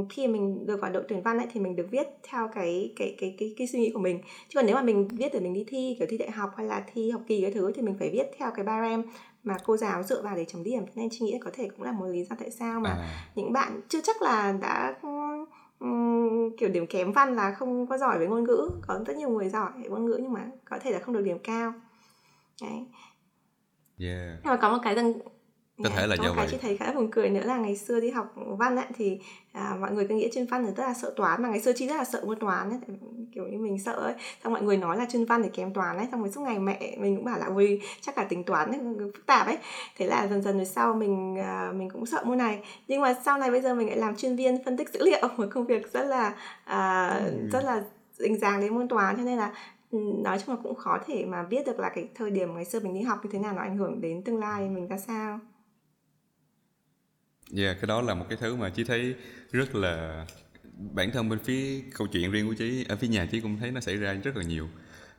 khi 0.09 0.27
mình 0.27 0.65
được 0.65 0.81
vào 0.81 0.91
đội 0.91 1.03
tuyển 1.07 1.21
văn 1.21 1.37
ấy 1.37 1.47
thì 1.53 1.59
mình 1.59 1.75
được 1.75 1.87
viết 1.91 2.07
theo 2.23 2.49
cái 2.55 2.93
cái 2.95 3.15
cái 3.19 3.35
cái, 3.39 3.53
cái 3.57 3.67
suy 3.67 3.79
nghĩ 3.79 3.91
của 3.93 3.99
mình. 3.99 4.19
Chứ 4.49 4.59
còn 4.59 4.65
nếu 4.65 4.75
mà 4.75 4.81
mình 4.81 5.07
viết 5.07 5.33
để 5.33 5.39
mình 5.39 5.53
đi 5.53 5.63
thi 5.67 5.95
kiểu 5.99 6.07
thi 6.11 6.17
đại 6.17 6.31
học 6.31 6.51
hay 6.57 6.65
là 6.65 6.83
thi 6.93 7.09
học 7.11 7.21
kỳ 7.27 7.41
cái 7.41 7.51
thứ 7.51 7.71
thì 7.75 7.81
mình 7.81 7.95
phải 7.99 8.09
viết 8.09 8.31
theo 8.37 8.51
cái 8.55 8.65
barem 8.65 9.03
mà 9.43 9.57
cô 9.65 9.77
giáo 9.77 10.03
dựa 10.03 10.21
vào 10.21 10.35
để 10.35 10.45
chấm 10.45 10.63
điểm. 10.63 10.83
Nên 10.95 11.09
chị 11.11 11.25
nghĩ 11.25 11.39
có 11.43 11.51
thể 11.53 11.69
cũng 11.69 11.85
là 11.85 11.91
một 11.91 12.05
lý 12.05 12.23
do 12.23 12.35
tại 12.39 12.51
sao 12.51 12.79
mà 12.79 12.89
à. 12.89 13.31
những 13.35 13.53
bạn 13.53 13.81
chưa 13.89 14.01
chắc 14.03 14.21
là 14.21 14.51
đã 14.61 14.95
um, 15.79 16.49
kiểu 16.57 16.69
điểm 16.69 16.87
kém 16.87 17.11
văn 17.11 17.35
là 17.35 17.51
không 17.51 17.87
có 17.87 17.97
giỏi 17.97 18.19
về 18.19 18.27
ngôn 18.27 18.43
ngữ. 18.43 18.69
Có 18.87 18.99
rất 19.05 19.17
nhiều 19.17 19.29
người 19.29 19.49
giỏi 19.49 19.71
về 19.83 19.89
ngôn 19.89 20.05
ngữ 20.05 20.17
nhưng 20.21 20.33
mà 20.33 20.47
có 20.65 20.77
thể 20.81 20.91
là 20.91 20.99
không 20.99 21.15
được 21.15 21.21
điểm 21.21 21.39
cao. 21.43 21.73
Đấy 22.61 22.85
yeah. 23.99 24.39
nhưng 24.43 24.51
mà 24.51 24.57
có 24.57 24.69
một 24.69 24.79
cái 24.83 24.95
rằng 24.95 25.13
có 25.83 25.89
thể 25.89 26.07
là 26.07 26.15
do 26.15 26.33
vậy 26.33 26.47
chị 26.51 26.57
thấy 26.61 26.77
khá 26.77 26.93
buồn 26.93 27.11
cười 27.11 27.29
nữa 27.29 27.43
là 27.45 27.57
ngày 27.57 27.75
xưa 27.75 27.99
đi 27.99 28.09
học 28.09 28.33
văn 28.35 28.75
ấy, 28.75 28.85
thì 28.95 29.19
à, 29.51 29.77
mọi 29.79 29.91
người 29.91 30.07
cứ 30.07 30.15
nghĩ 30.15 30.29
chuyên 30.33 30.45
văn 30.45 30.65
là 30.65 30.71
rất 30.71 30.83
là 30.83 30.93
sợ 30.93 31.13
toán 31.15 31.43
mà 31.43 31.49
ngày 31.49 31.61
xưa 31.61 31.71
chị 31.75 31.87
rất 31.87 31.95
là 31.95 32.03
sợ 32.03 32.21
môn 32.25 32.39
toán 32.39 32.69
ấy, 32.69 32.79
kiểu 33.33 33.47
như 33.47 33.57
mình 33.57 33.79
sợ 33.79 33.93
ấy 33.93 34.13
xong 34.43 34.53
mọi 34.53 34.61
người 34.61 34.77
nói 34.77 34.97
là 34.97 35.05
chuyên 35.09 35.25
văn 35.25 35.43
thì 35.43 35.49
kém 35.53 35.73
toán 35.73 35.97
ấy 35.97 36.07
xong 36.11 36.21
rồi 36.21 36.31
suốt 36.31 36.41
ngày 36.41 36.59
mẹ 36.59 36.95
mình 36.99 37.15
cũng 37.15 37.25
bảo 37.25 37.39
là 37.39 37.45
ui 37.45 37.81
chắc 38.01 38.17
là 38.17 38.23
tính 38.23 38.43
toán 38.43 38.71
ấy, 38.71 38.79
phức 39.13 39.25
tạp 39.25 39.47
ấy 39.47 39.57
thế 39.97 40.07
là 40.07 40.27
dần 40.27 40.41
dần 40.41 40.57
rồi 40.57 40.65
sau 40.65 40.93
mình 40.93 41.37
à, 41.39 41.71
mình 41.75 41.89
cũng 41.89 42.05
sợ 42.05 42.23
môn 42.25 42.37
này 42.37 42.59
nhưng 42.87 43.01
mà 43.01 43.15
sau 43.25 43.37
này 43.37 43.51
bây 43.51 43.61
giờ 43.61 43.73
mình 43.73 43.87
lại 43.87 43.97
làm 43.97 44.15
chuyên 44.15 44.35
viên 44.35 44.63
phân 44.65 44.77
tích 44.77 44.89
dữ 44.89 44.99
liệu 45.03 45.27
một 45.37 45.45
công 45.51 45.65
việc 45.65 45.93
rất 45.93 46.03
là 46.03 46.33
à, 46.65 47.07
ừ. 47.25 47.49
rất 47.51 47.63
là 47.65 47.83
dính 48.17 48.39
dáng 48.39 48.61
đến 48.61 48.75
môn 48.75 48.87
toán 48.87 49.17
cho 49.17 49.23
nên 49.23 49.37
là 49.37 49.51
nói 49.93 50.39
chung 50.39 50.55
là 50.55 50.61
cũng 50.63 50.75
khó 50.75 50.99
thể 51.05 51.25
mà 51.25 51.43
biết 51.43 51.65
được 51.65 51.79
là 51.79 51.89
cái 51.95 52.07
thời 52.15 52.31
điểm 52.31 52.55
ngày 52.55 52.65
xưa 52.65 52.79
mình 52.79 52.93
đi 52.93 53.01
học 53.01 53.19
như 53.23 53.29
thế 53.33 53.39
nào 53.39 53.53
nó 53.53 53.61
ảnh 53.61 53.77
hưởng 53.77 54.01
đến 54.01 54.23
tương 54.23 54.39
lai 54.39 54.69
mình 54.69 54.87
ra 54.87 54.97
sao 54.97 55.39
Yeah, 57.57 57.77
cái 57.81 57.87
đó 57.87 58.01
là 58.01 58.13
một 58.13 58.25
cái 58.29 58.37
thứ 58.41 58.55
mà 58.55 58.69
chị 58.69 58.83
thấy 58.83 59.15
rất 59.51 59.75
là 59.75 60.25
bản 60.75 61.11
thân 61.11 61.29
bên 61.29 61.39
phía 61.39 61.81
câu 61.97 62.07
chuyện 62.07 62.31
riêng 62.31 62.47
của 62.47 62.53
chị 62.53 62.85
ở 62.89 62.95
à, 62.95 62.97
phía 63.01 63.07
nhà 63.07 63.27
chị 63.31 63.41
cũng 63.41 63.57
thấy 63.57 63.71
nó 63.71 63.79
xảy 63.79 63.97
ra 63.97 64.13
rất 64.13 64.37
là 64.37 64.43
nhiều. 64.43 64.67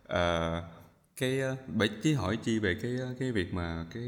À, 0.09 0.63
cái 1.17 1.41
à, 1.41 1.57
bởi 1.67 1.91
chị 2.03 2.13
hỏi 2.13 2.37
chi 2.37 2.59
về 2.59 2.77
cái 2.83 2.93
à, 3.01 3.09
cái 3.19 3.33
việc 3.33 3.55
mà 3.55 3.87
cái 3.95 4.03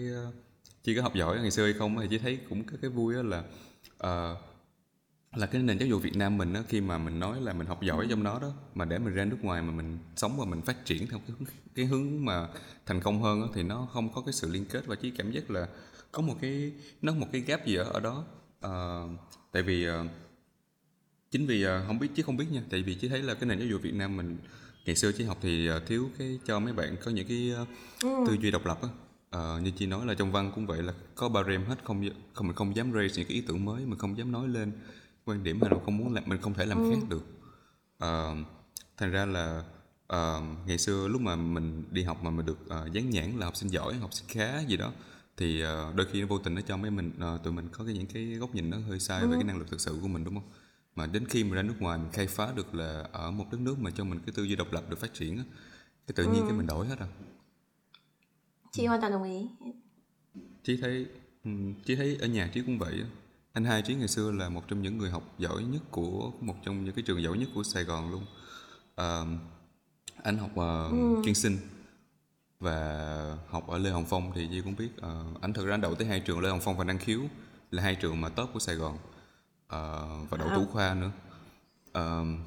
chi 0.83 0.95
có 0.97 1.03
học 1.03 1.15
giỏi 1.15 1.39
ngày 1.41 1.51
xưa 1.51 1.65
hay 1.65 1.73
không 1.73 1.97
thì 2.01 2.07
chị 2.11 2.19
thấy 2.19 2.39
cũng 2.49 2.65
có 2.65 2.77
cái 2.83 2.91
vui 2.91 3.15
là 3.15 3.43
uh, 4.05 4.39
là 5.37 5.47
cái 5.47 5.63
nền 5.63 5.79
giáo 5.79 5.89
dục 5.89 6.03
Việt 6.03 6.17
Nam 6.17 6.39
mình 6.39 6.53
đó, 6.53 6.61
khi 6.69 6.81
mà 6.81 6.99
mình 6.99 7.21
nói 7.21 7.41
là 7.41 7.53
mình 7.53 7.67
học 7.67 7.83
giỏi 7.83 8.07
trong 8.11 8.23
đó 8.23 8.39
đó 8.43 8.53
mà 8.75 8.85
để 8.85 8.99
mình 8.99 9.15
ra 9.15 9.25
nước 9.25 9.37
ngoài 9.43 9.63
mà 9.63 9.73
mình 9.73 9.99
sống 10.17 10.37
và 10.39 10.45
mình 10.45 10.63
phát 10.63 10.85
triển 10.85 11.07
theo 11.07 11.21
cái 11.27 11.37
cái 11.75 11.87
hướng 11.87 12.25
mà 12.25 12.49
thành 12.87 13.01
công 13.01 13.23
hơn 13.23 13.41
đó, 13.41 13.49
thì 13.55 13.63
nó 13.63 13.89
không 13.93 14.13
có 14.13 14.21
cái 14.21 14.33
sự 14.33 14.53
liên 14.53 14.65
kết 14.65 14.87
và 14.87 14.97
chỉ 14.97 15.11
cảm 15.11 15.31
giác 15.31 15.51
là 15.51 15.69
có 16.13 16.23
một 16.23 16.35
cái 16.41 16.73
nó 17.03 17.15
một 17.15 17.27
cái 17.33 17.41
gap 17.41 17.67
gì 17.67 17.75
ở 17.75 17.85
ở 17.85 18.01
đó. 18.01 18.25
À, 18.61 19.01
tại 19.53 19.63
vì 19.63 19.89
uh, 19.89 19.95
chính 21.31 21.47
vì 21.47 21.67
uh, 21.67 21.71
không 21.87 21.99
biết 21.99 22.09
chứ 22.15 22.23
không 22.23 22.37
biết 22.37 22.47
nha 22.51 22.63
tại 22.71 22.83
vì 22.83 22.95
chỉ 22.95 23.09
thấy 23.09 23.23
là 23.23 23.35
cái 23.35 23.49
nền 23.49 23.59
giáo 23.59 23.69
dục 23.69 23.83
Việt 23.83 23.95
Nam 23.95 24.17
mình 24.17 24.37
ngày 24.87 24.97
xưa 24.97 25.13
chỉ 25.13 25.25
học 25.25 25.39
thì 25.43 25.69
thiếu 25.87 26.11
cái 26.19 26.39
cho 26.47 26.61
mấy 26.61 26.73
bạn 26.73 26.97
có 27.05 27.11
những 27.11 27.29
cái 27.29 27.53
uh, 27.63 27.69
tư 28.03 28.37
duy 28.41 28.51
độc 28.51 28.67
lập 28.67 28.79
á. 28.83 28.89
Uh, 29.37 29.63
như 29.63 29.71
chị 29.71 29.87
nói 29.87 30.07
là 30.07 30.15
trong 30.15 30.33
văn 30.33 30.53
cũng 30.55 30.67
vậy 30.67 30.83
là 30.83 30.93
có 31.15 31.29
ba 31.29 31.43
rem 31.43 31.65
hết 31.65 31.85
không 31.85 32.09
không 32.33 32.47
mình 32.47 32.57
không 32.57 32.77
dám 32.77 32.93
raise 32.93 33.15
những 33.17 33.29
cái 33.29 33.35
ý 33.35 33.41
tưởng 33.41 33.65
mới 33.65 33.87
mình 33.87 33.99
không 33.99 34.19
dám 34.19 34.33
nói 34.33 34.49
lên 34.49 34.73
quan 35.27 35.45
điểm 35.45 35.59
mà 35.61 35.69
mình 35.69 35.81
không 35.85 35.97
muốn 35.97 36.15
làm 36.15 36.25
mình 36.27 36.41
không 36.41 36.55
thể 36.55 36.67
làm 36.67 36.79
ừ. 36.79 36.91
khác 36.91 37.09
được 37.09 37.25
uh, 38.05 38.47
thành 38.97 39.11
ra 39.11 39.27
là 39.27 39.65
uh, 40.13 40.45
ngày 40.67 40.79
xưa 40.79 41.09
lúc 41.09 41.21
mà 41.21 41.37
mình 41.37 41.85
đi 41.91 42.03
học 42.03 42.23
mà 42.23 42.31
mình 42.31 42.47
được 42.47 42.59
uh, 42.65 42.93
dán 42.93 43.11
nhãn 43.11 43.39
là 43.39 43.47
học 43.47 43.57
sinh 43.57 43.71
giỏi 43.71 43.95
học 43.95 44.13
sinh 44.13 44.29
khá 44.29 44.61
gì 44.61 44.77
đó 44.77 44.93
thì 45.37 45.65
uh, 45.65 45.95
đôi 45.95 46.07
khi 46.13 46.21
nó 46.21 46.27
vô 46.27 46.39
tình 46.39 46.55
nó 46.55 46.61
cho 46.61 46.77
mấy 46.77 46.91
mình 46.91 47.13
uh, 47.35 47.43
tụi 47.43 47.53
mình 47.53 47.69
có 47.73 47.85
cái 47.85 47.95
những 47.95 48.07
cái 48.07 48.25
góc 48.25 48.55
nhìn 48.55 48.71
nó 48.71 48.77
hơi 48.89 49.01
sai 49.01 49.21
ừ. 49.21 49.29
về 49.29 49.35
cái 49.35 49.45
năng 49.45 49.59
lực 49.59 49.71
thực 49.71 49.81
sự 49.81 49.99
của 50.03 50.09
mình 50.09 50.25
đúng 50.25 50.35
không 50.35 50.51
mà 50.97 51.07
đến 51.07 51.27
khi 51.27 51.45
mà 51.45 51.57
ra 51.57 51.63
nước 51.63 51.75
ngoài 51.79 51.99
mình 51.99 52.11
khai 52.13 52.27
phá 52.27 52.53
được 52.57 52.75
là 52.75 53.09
ở 53.13 53.31
một 53.31 53.47
đất 53.51 53.61
nước 53.61 53.79
mà 53.79 53.91
cho 53.91 54.05
mình 54.05 54.19
cái 54.27 54.33
tư 54.37 54.43
duy 54.43 54.57
độc 54.57 54.73
lập 54.73 54.85
được 54.91 54.99
phát 54.99 55.15
triển 55.15 55.37
á 55.37 55.45
cái 56.07 56.15
tự 56.15 56.25
nhiên 56.25 56.43
ừ. 56.43 56.47
cái 56.49 56.57
mình 56.57 56.67
đổi 56.67 56.87
hết 56.87 56.99
rồi 56.99 57.09
chị 58.73 58.87
hoàn 58.87 59.01
toàn 59.01 59.13
đồng 59.13 59.23
ý 59.23 59.49
chị 60.63 60.77
thấy 60.81 61.07
chị 61.85 61.97
thấy 61.97 62.17
ở 62.21 62.27
nhà 62.27 62.51
chị 62.55 62.63
cũng 62.67 62.79
vậy 62.79 63.05
anh 63.57 63.65
hai 63.65 63.83
trí 63.83 63.95
ngày 63.95 64.09
xưa 64.09 64.31
là 64.31 64.49
một 64.49 64.69
trong 64.69 64.83
những 64.83 64.99
người 64.99 65.11
học 65.11 65.23
giỏi 65.39 65.63
nhất 65.63 65.83
của 65.91 66.31
một 66.41 66.55
trong 66.65 66.85
những 66.85 66.95
cái 66.95 67.03
trường 67.07 67.23
giỏi 67.23 67.39
nhất 67.39 67.49
của 67.55 67.63
sài 67.63 67.85
gòn 67.85 68.11
luôn. 68.11 68.25
À, 68.97 69.21
anh 70.23 70.39
học 70.39 70.51
uh, 70.51 70.91
ừ. 70.91 71.23
chuyên 71.25 71.35
sinh 71.35 71.59
và 72.61 73.37
học 73.49 73.69
ở 73.69 73.79
Lê 73.79 73.91
Hồng 73.91 74.05
Phong 74.09 74.33
thì 74.35 74.49
Duy 74.51 74.61
cũng 74.61 74.77
biết 74.77 74.89
uh, 74.99 75.43
anh 75.43 75.53
thực 75.53 75.67
ra 75.67 75.75
anh 75.75 75.81
đậu 75.81 75.95
tới 75.95 76.07
hai 76.07 76.21
trường 76.21 76.41
Lê 76.41 76.51
Hồng 76.51 76.61
Phong 76.63 76.77
và 76.77 76.85
Năng 76.85 76.99
Khiếu 76.99 77.21
là 77.71 77.83
hai 77.83 77.95
trường 77.95 78.21
mà 78.21 78.29
top 78.29 78.51
của 78.53 78.59
Sài 78.59 78.75
Gòn 78.75 78.95
uh, 78.95 80.31
và 80.31 80.39
đậu 80.39 80.49
tú 80.49 80.67
khoa 80.73 80.95
nữa. 80.95 81.11
Uh, 81.99 82.39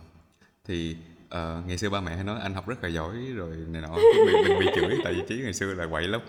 thì 0.65 0.97
uh, 1.25 1.67
ngày 1.67 1.77
xưa 1.77 1.89
ba 1.89 2.01
mẹ 2.01 2.15
hay 2.15 2.23
nói 2.23 2.39
anh 2.41 2.53
học 2.53 2.67
rất 2.67 2.83
là 2.83 2.89
giỏi 2.89 3.15
rồi 3.35 3.55
này 3.55 3.81
nọ 3.81 3.95
bị, 3.95 4.33
bị, 4.47 4.53
bị 4.59 4.65
chửi 4.75 4.97
tại 5.03 5.13
vì 5.13 5.21
chí 5.29 5.41
ngày 5.43 5.53
xưa 5.53 5.73
là 5.73 5.87
quậy 5.87 6.07
lắm. 6.07 6.21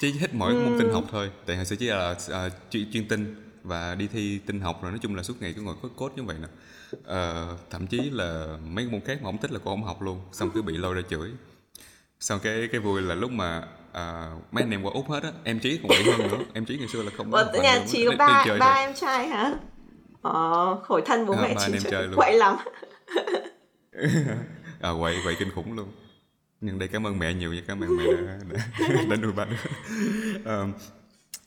Chí 0.00 0.12
hết 0.12 0.34
mỗi 0.34 0.54
môn 0.54 0.78
tin 0.78 0.90
học 0.92 1.04
thôi 1.10 1.30
tại 1.46 1.56
hồi 1.56 1.64
xưa 1.64 1.76
chí 1.76 1.86
là 1.86 2.10
uh, 2.10 2.52
chuyên, 2.70 2.92
chuyên 2.92 3.08
tinh 3.08 3.43
và 3.64 3.94
đi 3.94 4.06
thi 4.06 4.38
tinh 4.46 4.60
học 4.60 4.82
rồi 4.82 4.90
nói 4.90 4.98
chung 5.02 5.14
là 5.14 5.22
suốt 5.22 5.42
ngày 5.42 5.52
cứ 5.56 5.62
ngồi 5.62 5.74
code 5.82 5.94
code 5.96 6.14
như 6.16 6.22
vậy 6.22 6.36
nè. 6.42 6.48
Uh, 6.96 7.58
thậm 7.70 7.86
chí 7.86 8.10
là 8.10 8.56
mấy 8.66 8.86
môn 8.86 9.00
khác 9.00 9.18
mà 9.22 9.28
không 9.28 9.38
thích 9.38 9.52
là 9.52 9.58
cô 9.64 9.70
không 9.70 9.84
học 9.84 10.02
luôn 10.02 10.20
xong 10.32 10.50
cứ 10.54 10.62
bị 10.62 10.76
lôi 10.76 10.94
ra 10.94 11.02
chửi. 11.10 11.30
Xong 12.20 12.40
cái 12.42 12.68
cái 12.72 12.80
vui 12.80 13.02
là 13.02 13.14
lúc 13.14 13.30
mà 13.30 13.58
uh, 13.90 14.52
mấy 14.52 14.64
anh 14.64 14.70
em 14.70 14.82
qua 14.82 14.92
úc 14.94 15.10
hết 15.10 15.22
á 15.22 15.32
em 15.44 15.58
trí 15.58 15.78
còn 15.78 15.88
bị 15.88 16.10
hơn 16.10 16.28
nữa 16.28 16.38
em 16.54 16.64
trí 16.64 16.78
ngày 16.78 16.88
xưa 16.88 17.02
là 17.02 17.10
không 17.16 17.30
có 17.30 17.52
nhà 17.62 17.84
chị 17.88 18.06
có 18.06 18.16
ba 18.18 18.44
ba 18.60 18.74
em 18.74 18.94
trai 18.94 19.28
hả? 19.28 19.54
Ờ 20.22 20.76
khổ 20.82 21.00
thân 21.06 21.26
bố 21.26 21.34
à, 21.34 21.42
mẹ 21.42 21.54
luôn. 21.90 22.16
quậy 22.16 22.32
lắm. 22.32 22.56
À 24.80 24.90
quậy 25.00 25.16
quậy 25.24 25.34
kinh 25.38 25.50
khủng 25.54 25.72
luôn. 25.72 25.88
Nhưng 26.60 26.78
đây 26.78 26.88
cảm 26.88 27.06
ơn 27.06 27.18
mẹ 27.18 27.34
nhiều 27.34 27.54
nha 27.54 27.60
cảm 27.66 27.80
ơn 27.80 27.96
mẹ 27.96 28.04
đã, 28.26 28.38
đã, 28.52 28.64
đã 29.10 29.16
nuôi 29.16 29.32
ba 29.32 29.44
đứa. 29.44 29.56
Um, 30.44 30.72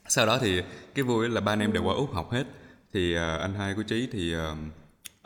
sau 0.08 0.26
đó 0.26 0.38
thì 0.38 0.62
cái 0.94 1.02
vui 1.02 1.28
là 1.28 1.40
ba 1.40 1.52
anh 1.52 1.60
em 1.60 1.72
đều 1.72 1.82
qua 1.84 1.94
úc 1.94 2.12
học 2.12 2.32
hết. 2.32 2.46
Thì 2.92 3.16
uh, 3.16 3.20
anh 3.20 3.54
hai 3.54 3.74
của 3.74 3.82
trí 3.82 4.08
thì 4.12 4.34
uh, 4.36 4.40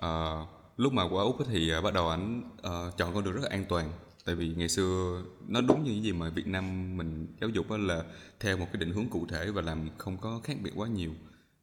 uh, 0.05 0.49
lúc 0.77 0.93
mà 0.93 1.09
qua 1.09 1.25
úc 1.25 1.37
thì 1.49 1.77
uh, 1.79 1.85
bắt 1.85 1.95
đầu 1.95 2.09
ảnh 2.09 2.51
uh, 2.57 2.97
chọn 2.97 3.15
con 3.15 3.25
đường 3.25 3.35
rất 3.35 3.43
là 3.43 3.49
an 3.51 3.65
toàn. 3.69 3.93
Tại 4.25 4.35
vì 4.35 4.55
ngày 4.57 4.69
xưa 4.69 5.23
nó 5.49 5.61
đúng 5.61 5.85
như 5.85 5.91
những 5.91 6.05
gì 6.05 6.13
mà 6.13 6.29
Việt 6.29 6.47
Nam 6.47 6.97
mình 6.97 7.27
giáo 7.41 7.51
dục 7.51 7.71
đó 7.71 7.77
là 7.77 8.05
theo 8.41 8.57
một 8.57 8.67
cái 8.73 8.81
định 8.81 8.93
hướng 8.93 9.09
cụ 9.09 9.27
thể 9.29 9.51
và 9.51 9.63
làm 9.63 9.89
không 9.99 10.19
có 10.19 10.41
khác 10.45 10.57
biệt 10.63 10.73
quá 10.75 10.89
nhiều. 10.89 11.11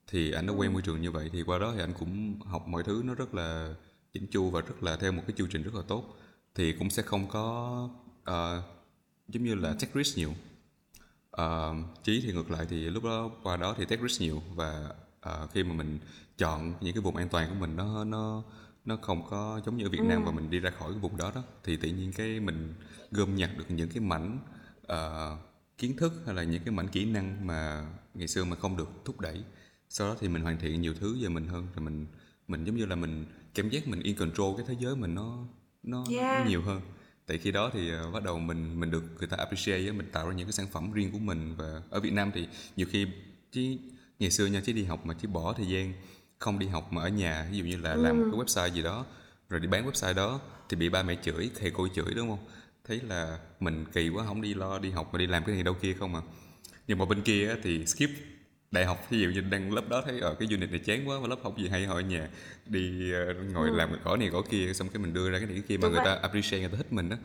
Thì 0.07 0.31
anh 0.31 0.47
đã 0.47 0.53
quen 0.53 0.73
môi 0.73 0.81
trường 0.81 1.01
như 1.01 1.11
vậy 1.11 1.29
thì 1.33 1.43
qua 1.43 1.59
đó 1.59 1.73
thì 1.75 1.83
anh 1.83 1.93
cũng 1.99 2.39
học 2.45 2.67
mọi 2.67 2.83
thứ 2.83 3.01
nó 3.05 3.15
rất 3.15 3.35
là 3.35 3.73
chỉnh 4.13 4.27
chu 4.31 4.49
và 4.49 4.61
rất 4.61 4.83
là 4.83 4.95
theo 4.95 5.11
một 5.11 5.23
cái 5.27 5.33
chương 5.37 5.49
trình 5.49 5.63
rất 5.63 5.75
là 5.75 5.81
tốt. 5.87 6.17
Thì 6.55 6.73
cũng 6.73 6.89
sẽ 6.89 7.03
không 7.03 7.27
có 7.27 7.89
uh, 8.21 8.63
giống 9.27 9.43
như 9.43 9.55
là 9.55 9.75
check 9.79 9.95
risk 9.95 10.17
nhiều 10.17 10.33
uh, 11.41 12.03
chí 12.03 12.21
thì 12.25 12.33
ngược 12.33 12.51
lại 12.51 12.65
thì 12.69 12.89
lúc 12.89 13.03
đó 13.03 13.31
qua 13.43 13.57
đó 13.57 13.75
thì 13.77 13.85
take 13.85 14.01
risk 14.01 14.21
nhiều 14.21 14.41
và 14.55 14.93
uh, 15.29 15.51
khi 15.51 15.63
mà 15.63 15.73
mình 15.73 15.99
chọn 16.37 16.73
những 16.81 16.93
cái 16.93 17.01
vùng 17.01 17.15
an 17.15 17.29
toàn 17.29 17.49
của 17.49 17.55
mình 17.55 17.75
nó 17.75 18.03
nó 18.03 18.43
nó 18.85 18.97
không 19.01 19.23
có 19.29 19.61
giống 19.65 19.77
như 19.77 19.85
ở 19.85 19.89
Việt 19.89 20.01
Nam 20.03 20.23
ừ. 20.23 20.25
mà 20.25 20.31
mình 20.31 20.49
đi 20.49 20.59
ra 20.59 20.69
khỏi 20.69 20.91
cái 20.91 20.99
vùng 20.99 21.17
đó 21.17 21.31
đó 21.35 21.43
thì 21.63 21.77
tự 21.77 21.89
nhiên 21.89 22.11
cái 22.11 22.39
mình 22.39 22.73
gom 23.11 23.35
nhặt 23.35 23.49
được 23.57 23.65
những 23.69 23.89
cái 23.89 23.99
mảnh 23.99 24.39
uh, 24.93 25.39
kiến 25.77 25.97
thức 25.97 26.13
hay 26.25 26.35
là 26.35 26.43
những 26.43 26.63
cái 26.63 26.73
mảnh 26.73 26.87
kỹ 26.87 27.05
năng 27.05 27.47
mà 27.47 27.87
ngày 28.13 28.27
xưa 28.27 28.43
mà 28.43 28.55
không 28.55 28.77
được 28.77 28.89
thúc 29.05 29.19
đẩy 29.19 29.43
sau 29.89 30.07
đó 30.07 30.15
thì 30.19 30.27
mình 30.27 30.41
hoàn 30.41 30.57
thiện 30.57 30.81
nhiều 30.81 30.93
thứ 30.99 31.17
về 31.21 31.29
mình 31.29 31.47
hơn 31.47 31.67
rồi 31.75 31.85
mình 31.85 32.07
mình 32.47 32.63
giống 32.63 32.75
như 32.75 32.85
là 32.85 32.95
mình 32.95 33.25
cảm 33.53 33.69
giác 33.69 33.87
mình 33.87 33.99
in 33.99 34.15
control 34.15 34.57
cái 34.57 34.65
thế 34.67 34.75
giới 34.79 34.95
mình 34.95 35.15
nó 35.15 35.37
nó, 35.83 36.05
yeah. 36.11 36.39
nó 36.39 36.49
nhiều 36.49 36.61
hơn 36.61 36.81
tại 37.29 37.37
khi 37.37 37.51
đó 37.51 37.69
thì 37.73 37.91
uh, 38.07 38.13
bắt 38.13 38.23
đầu 38.23 38.39
mình 38.39 38.79
mình 38.79 38.91
được 38.91 39.03
người 39.19 39.27
ta 39.27 39.37
appreciate 39.37 39.91
mình 39.91 40.09
tạo 40.11 40.27
ra 40.27 40.33
những 40.33 40.47
cái 40.47 40.53
sản 40.53 40.67
phẩm 40.71 40.91
riêng 40.91 41.11
của 41.11 41.19
mình. 41.19 41.55
Và 41.57 41.81
ở 41.89 41.99
Việt 41.99 42.13
Nam 42.13 42.31
thì 42.33 42.47
nhiều 42.75 42.87
khi 42.91 43.07
chứ 43.51 43.77
ngày 44.19 44.31
xưa 44.31 44.45
nha 44.45 44.61
chứ 44.65 44.73
đi 44.73 44.83
học 44.83 45.05
mà 45.05 45.13
chỉ 45.21 45.27
bỏ 45.27 45.53
thời 45.53 45.67
gian 45.67 45.93
không 46.39 46.59
đi 46.59 46.67
học 46.67 46.93
mà 46.93 47.01
ở 47.01 47.09
nhà 47.09 47.47
ví 47.51 47.57
dụ 47.57 47.63
như 47.63 47.77
là 47.77 47.91
ừ. 47.91 48.01
làm 48.01 48.19
một 48.19 48.25
cái 48.31 48.39
website 48.39 48.73
gì 48.73 48.81
đó 48.81 49.05
rồi 49.49 49.59
đi 49.59 49.67
bán 49.67 49.89
website 49.89 50.13
đó 50.13 50.39
thì 50.69 50.77
bị 50.77 50.89
ba 50.89 51.03
mẹ 51.03 51.15
chửi 51.23 51.49
thầy 51.59 51.71
cô 51.71 51.87
chửi 51.87 52.13
đúng 52.15 52.29
không? 52.29 52.45
Thấy 52.87 53.01
là 53.01 53.39
mình 53.59 53.85
kỳ 53.93 54.09
quá 54.09 54.25
không 54.25 54.41
đi 54.41 54.53
lo 54.53 54.79
đi 54.79 54.91
học 54.91 55.09
mà 55.13 55.19
đi 55.19 55.27
làm 55.27 55.43
cái 55.43 55.55
này 55.55 55.63
đâu 55.63 55.73
kia 55.73 55.93
không 55.93 56.15
à. 56.15 56.21
Nhưng 56.87 56.97
mà 56.97 57.05
bên 57.05 57.21
kia 57.21 57.55
thì 57.63 57.85
skip 57.85 58.09
đại 58.71 58.85
học 58.85 59.07
ví 59.09 59.19
dụ 59.19 59.29
như 59.29 59.41
đang 59.41 59.73
lớp 59.73 59.89
đó 59.89 60.01
thấy 60.05 60.19
ở 60.19 60.29
ờ, 60.29 60.35
cái 60.39 60.47
unit 60.51 60.71
này 60.71 60.79
chán 60.79 61.09
quá 61.09 61.19
mà 61.19 61.27
lớp 61.27 61.39
học 61.43 61.57
gì 61.57 61.67
hay 61.67 61.85
hỏi 61.85 62.03
nhà 62.03 62.29
đi 62.65 63.13
uh, 63.13 63.53
ngồi 63.53 63.69
ừ. 63.69 63.75
làm 63.75 63.89
cỏ 64.03 64.15
này 64.15 64.29
cỏ 64.33 64.41
kia 64.49 64.73
xong 64.73 64.89
cái 64.89 65.03
mình 65.03 65.13
đưa 65.13 65.29
ra 65.29 65.37
cái 65.37 65.47
này 65.47 65.55
cái 65.55 65.63
kia 65.67 65.77
mà 65.77 65.81
Đúng 65.81 65.91
người 65.91 66.01
vậy. 66.05 66.15
ta 66.15 66.21
appreciate 66.21 66.59
người 66.59 66.69
ta 66.69 66.77
thích 66.77 66.93
mình 66.93 67.09
đó 67.09 67.15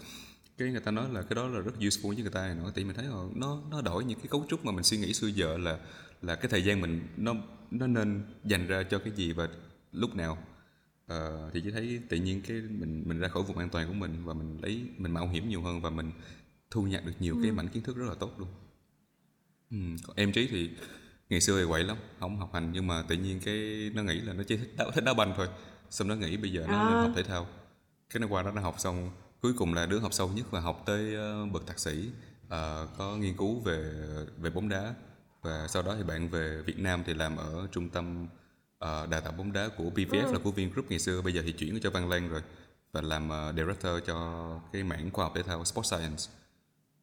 cái 0.58 0.70
người 0.70 0.80
ta 0.80 0.90
nói 0.90 1.06
là 1.12 1.22
cái 1.22 1.34
đó 1.34 1.48
là 1.48 1.60
rất 1.60 1.72
useful 1.80 2.08
với 2.08 2.16
người 2.16 2.30
ta 2.30 2.40
này 2.40 2.54
nọ 2.54 2.70
thì 2.74 2.84
mình 2.84 2.96
thấy 2.96 3.04
là 3.04 3.24
nó 3.34 3.62
nó 3.70 3.80
đổi 3.80 4.04
những 4.04 4.18
cái 4.18 4.28
cấu 4.28 4.46
trúc 4.48 4.64
mà 4.64 4.72
mình 4.72 4.84
suy 4.84 4.96
nghĩ 4.96 5.12
xưa 5.12 5.26
giờ 5.26 5.58
là 5.58 5.78
là 6.22 6.34
cái 6.34 6.48
thời 6.48 6.64
gian 6.64 6.80
mình 6.80 7.00
nó 7.16 7.34
nó 7.70 7.86
nên 7.86 8.22
dành 8.44 8.66
ra 8.66 8.82
cho 8.82 8.98
cái 8.98 9.12
gì 9.16 9.32
và 9.32 9.48
lúc 9.92 10.14
nào 10.14 10.38
uh, 11.12 11.18
thì 11.52 11.60
chỉ 11.64 11.70
thấy 11.70 12.00
tự 12.08 12.16
nhiên 12.16 12.40
cái 12.48 12.56
mình 12.56 13.02
mình 13.06 13.18
ra 13.18 13.28
khỏi 13.28 13.42
vùng 13.42 13.58
an 13.58 13.68
toàn 13.68 13.88
của 13.88 13.94
mình 13.94 14.24
và 14.24 14.34
mình 14.34 14.58
lấy 14.62 14.84
mình 14.96 15.12
mạo 15.12 15.28
hiểm 15.28 15.48
nhiều 15.48 15.62
hơn 15.62 15.80
và 15.80 15.90
mình 15.90 16.10
thu 16.70 16.82
nhặt 16.82 17.04
được 17.06 17.12
nhiều 17.20 17.34
ừ. 17.34 17.40
cái 17.42 17.52
mảnh 17.52 17.68
kiến 17.68 17.82
thức 17.82 17.96
rất 17.96 18.06
là 18.08 18.14
tốt 18.14 18.34
luôn 18.38 18.48
ừ. 19.70 19.76
còn 20.06 20.16
em 20.16 20.32
trí 20.32 20.46
thì 20.46 20.70
ngày 21.28 21.40
xưa 21.40 21.60
thì 21.60 21.68
quậy 21.68 21.84
lắm 21.84 21.96
không 22.20 22.38
học 22.38 22.50
hành 22.54 22.72
nhưng 22.72 22.86
mà 22.86 23.02
tự 23.08 23.16
nhiên 23.16 23.40
cái 23.44 23.90
nó 23.94 24.02
nghĩ 24.02 24.20
là 24.20 24.32
nó 24.32 24.42
chỉ 24.42 24.56
thích 24.56 24.74
đá, 24.76 24.84
thích 24.94 25.04
đá 25.04 25.14
banh 25.14 25.32
thôi. 25.36 25.48
Xong 25.90 26.08
nó 26.08 26.14
nghĩ 26.14 26.36
bây 26.36 26.52
giờ 26.52 26.66
nó 26.68 26.76
À. 26.76 26.98
học 27.02 27.10
thể 27.16 27.22
thao. 27.22 27.46
Cái 28.10 28.20
nó 28.20 28.26
qua 28.30 28.42
đó 28.42 28.50
nó 28.50 28.60
học 28.62 28.74
xong 28.78 29.10
cuối 29.42 29.52
cùng 29.58 29.74
là 29.74 29.86
đứa 29.86 29.98
học 29.98 30.12
sâu 30.12 30.28
nhất 30.34 30.46
và 30.50 30.60
học 30.60 30.82
tới 30.86 31.14
ờ, 31.14 31.46
bậc 31.46 31.66
thạc 31.66 31.78
sĩ 31.78 32.10
ờ, 32.48 32.88
có 32.98 33.16
nghiên 33.16 33.36
cứu 33.36 33.60
về 33.60 33.92
về 34.38 34.50
bóng 34.50 34.68
đá. 34.68 34.94
Và 35.42 35.66
sau 35.68 35.82
đó 35.82 35.94
thì 35.96 36.02
bạn 36.02 36.28
về 36.28 36.62
Việt 36.66 36.78
Nam 36.78 37.02
thì 37.06 37.14
làm 37.14 37.36
ở 37.36 37.66
trung 37.72 37.88
tâm 37.90 38.26
ờ, 38.78 39.06
đào 39.06 39.20
tạo 39.20 39.32
bóng 39.32 39.52
đá 39.52 39.68
của 39.76 39.84
PVF 39.94 40.32
là 40.32 40.38
của 40.38 40.50
Vingroup 40.50 40.86
ngày 40.90 40.98
xưa. 40.98 41.22
Bây 41.22 41.32
giờ 41.32 41.42
thì 41.44 41.52
chuyển 41.52 41.80
cho 41.82 41.90
Văn 41.90 42.08
Lang 42.08 42.28
rồi 42.28 42.42
và 42.92 43.00
làm 43.02 43.28
ờ, 43.28 43.52
director 43.56 43.92
cho 44.06 44.46
cái 44.72 44.82
mảng 44.82 45.10
khoa 45.10 45.24
học 45.24 45.32
thể 45.36 45.42
thao 45.42 45.64
Sport 45.64 45.86
Science. 45.86 46.22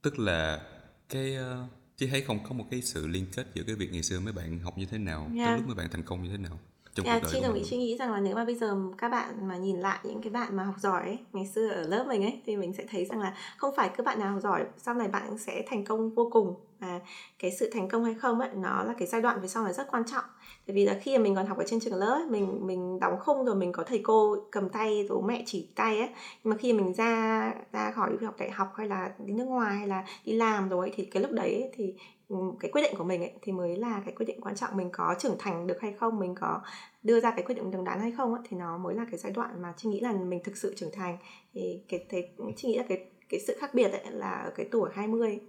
Tức 0.02 0.20
là 0.20 0.62
cái 1.10 1.36
ờ, 1.36 1.66
chị 2.02 2.08
thấy 2.08 2.22
không 2.22 2.40
có 2.44 2.56
một 2.56 2.66
cái 2.72 2.82
sự 2.82 3.08
liên 3.08 3.26
kết 3.36 3.46
giữa 3.54 3.64
cái 3.68 3.76
việc 3.76 3.90
ngày 3.92 4.04
xưa 4.04 4.20
mấy 4.20 4.34
bạn 4.34 4.60
học 4.60 4.78
như 4.78 4.86
thế 4.86 4.98
nào 4.98 5.28
Yeah. 5.36 5.48
tới 5.48 5.58
lúc 5.58 5.68
mấy 5.68 5.76
bạn 5.76 5.88
thành 5.92 6.04
công 6.04 6.24
như 6.24 6.30
thế 6.32 6.38
nào 6.38 6.60
trong 6.96 7.06
Yeah, 7.06 7.22
cuộc 7.22 7.28
đời 7.28 7.34
chị 7.42 7.48
đồng 7.48 7.56
ý 7.56 7.64
chị 7.70 7.78
nghĩ 7.78 7.98
rằng 7.98 8.12
là 8.12 8.20
nếu 8.20 8.36
mà 8.36 8.46
bây 8.46 8.56
giờ 8.56 8.76
các 8.98 9.10
bạn 9.10 9.48
mà 9.48 9.58
nhìn 9.58 9.80
lại 9.80 10.00
những 10.04 10.22
cái 10.22 10.32
bạn 10.32 10.56
mà 10.56 10.64
học 10.64 10.76
giỏi 10.80 11.04
ấy, 11.04 11.20
ngày 11.34 11.48
xưa 11.48 11.68
ở 11.68 11.82
lớp 11.82 12.06
mình 12.08 12.24
ấy 12.24 12.42
thì 12.46 12.58
mình 12.58 12.74
sẽ 12.74 12.86
thấy 12.92 13.06
rằng 13.06 13.20
là 13.20 13.38
không 13.58 13.76
phải 13.78 13.90
cứ 13.98 14.04
bạn 14.04 14.20
nào 14.20 14.34
học 14.34 14.42
giỏi 14.44 14.66
sau 14.78 14.96
này 14.96 15.08
bạn 15.08 15.38
sẽ 15.38 15.64
thành 15.68 15.86
công 15.86 16.16
vô 16.16 16.30
cùng. 16.32 16.56
Và 16.80 17.00
cái 17.40 17.52
sự 17.60 17.70
thành 17.74 17.90
công 17.90 18.06
hay 18.06 18.14
không 18.14 18.40
ấy 18.40 18.50
nó 18.56 18.84
là 18.84 18.94
cái 18.98 19.08
giai 19.08 19.22
đoạn 19.22 19.42
về 19.42 19.48
sau 19.48 19.64
là 19.64 19.74
rất 19.74 19.88
quan 19.92 20.04
trọng 20.12 20.24
tại 20.72 20.76
vì 20.76 20.86
là 20.86 21.00
khi 21.02 21.18
mà 21.18 21.24
mình 21.24 21.36
còn 21.36 21.46
học 21.46 21.58
ở 21.58 21.64
trên 21.68 21.80
trường 21.80 21.94
lớp 21.94 22.14
ấy, 22.14 22.26
mình 22.30 22.68
mình 22.68 23.00
đóng 23.00 23.20
khung 23.20 23.46
rồi 23.46 23.56
mình 23.56 23.72
có 23.72 23.84
thầy 23.84 24.02
cô 24.04 24.36
cầm 24.52 24.70
tay 24.70 25.06
rồi 25.10 25.22
mẹ 25.26 25.44
chỉ 25.46 25.68
tay 25.76 25.98
ấy. 25.98 26.10
Nhưng 26.44 26.52
mà 26.52 26.58
khi 26.58 26.74
mình 26.74 26.94
ra 26.94 27.54
ra 27.72 27.92
khỏi 27.92 28.18
học 28.22 28.36
đại 28.40 28.52
học 28.52 28.68
hay 28.76 28.88
là 28.88 29.14
đi 29.26 29.34
nước 29.34 29.46
ngoài 29.46 29.78
hay 29.78 29.88
là 29.88 30.06
đi 30.26 30.34
làm 30.34 30.70
rồi 30.70 30.88
ấy, 30.88 30.94
thì 30.96 31.06
cái 31.06 31.24
lúc 31.24 31.32
đấy 31.32 31.54
ấy, 31.54 31.72
thì 31.74 31.94
ừ, 32.28 32.36
cái 32.60 32.72
quyết 32.72 32.82
định 32.82 32.94
của 32.98 33.04
mình 33.04 33.22
ấy 33.22 33.32
thì 33.42 33.52
mới 33.52 33.76
là 33.76 34.02
cái 34.06 34.14
quyết 34.16 34.26
định 34.26 34.42
quan 34.42 34.56
trọng 34.56 34.78
mình 34.78 34.90
có 34.92 35.16
trưởng 35.20 35.36
thành 35.40 35.68
được 35.68 35.82
hay 35.82 35.94
không 35.94 36.20
mình 36.20 36.36
có 36.36 36.62
đưa 37.04 37.20
ra 37.20 37.32
cái 37.32 37.44
quyết 37.46 37.56
định 37.56 37.72
đúng 37.72 37.84
đắn 37.84 38.00
hay 38.00 38.12
không 38.12 38.34
ấy, 38.34 38.42
thì 38.50 38.58
nó 38.58 38.78
mới 38.78 38.96
là 38.96 39.06
cái 39.12 39.18
giai 39.20 39.32
đoạn 39.32 39.62
mà 39.62 39.74
chị 39.78 39.90
nghĩ 39.90 40.00
là 40.00 40.14
mình 40.14 40.44
thực 40.44 40.58
sự 40.58 40.74
trưởng 40.76 40.92
thành. 40.94 41.18
Thì 41.54 41.82
cái 41.90 42.06
thế 42.10 42.30
chị 42.56 42.68
nghĩ 42.68 42.78
là 42.78 42.84
cái 42.90 43.06
cái 43.30 43.40
sự 43.40 43.56
khác 43.60 43.74
biệt 43.74 43.92
ấy 43.92 44.12
là 44.12 44.32
ở 44.32 44.52
cái 44.56 44.68
tuổi 44.72 44.90
20 44.94 45.40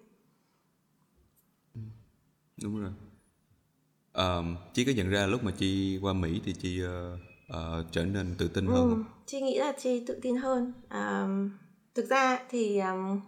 đúng 2.63 2.81
rồi. 2.81 2.91
Ờm, 4.13 4.57
chị 4.73 4.85
có 4.85 4.93
nhận 4.97 5.11
ra 5.11 5.27
lúc 5.27 5.45
mà 5.45 5.53
chị 5.59 5.99
qua 6.03 6.13
Mỹ 6.13 6.41
thì 6.45 6.55
chị 6.63 6.83
ờ, 6.83 7.19
ờ, 7.49 7.85
trở 7.91 8.05
nên 8.05 8.35
tự 8.39 8.49
tin 8.49 8.67
hơn 8.67 8.75
Ừ, 8.75 8.91
không? 8.91 9.05
chị 9.27 9.41
nghĩ 9.41 9.59
là 9.59 9.73
chị 9.79 10.05
tự 10.07 10.19
tin 10.23 10.37
hơn. 10.37 10.73
À, 10.89 11.29
thực 11.95 12.09
ra 12.11 12.39
thì 12.51 12.79
um, 12.79 13.21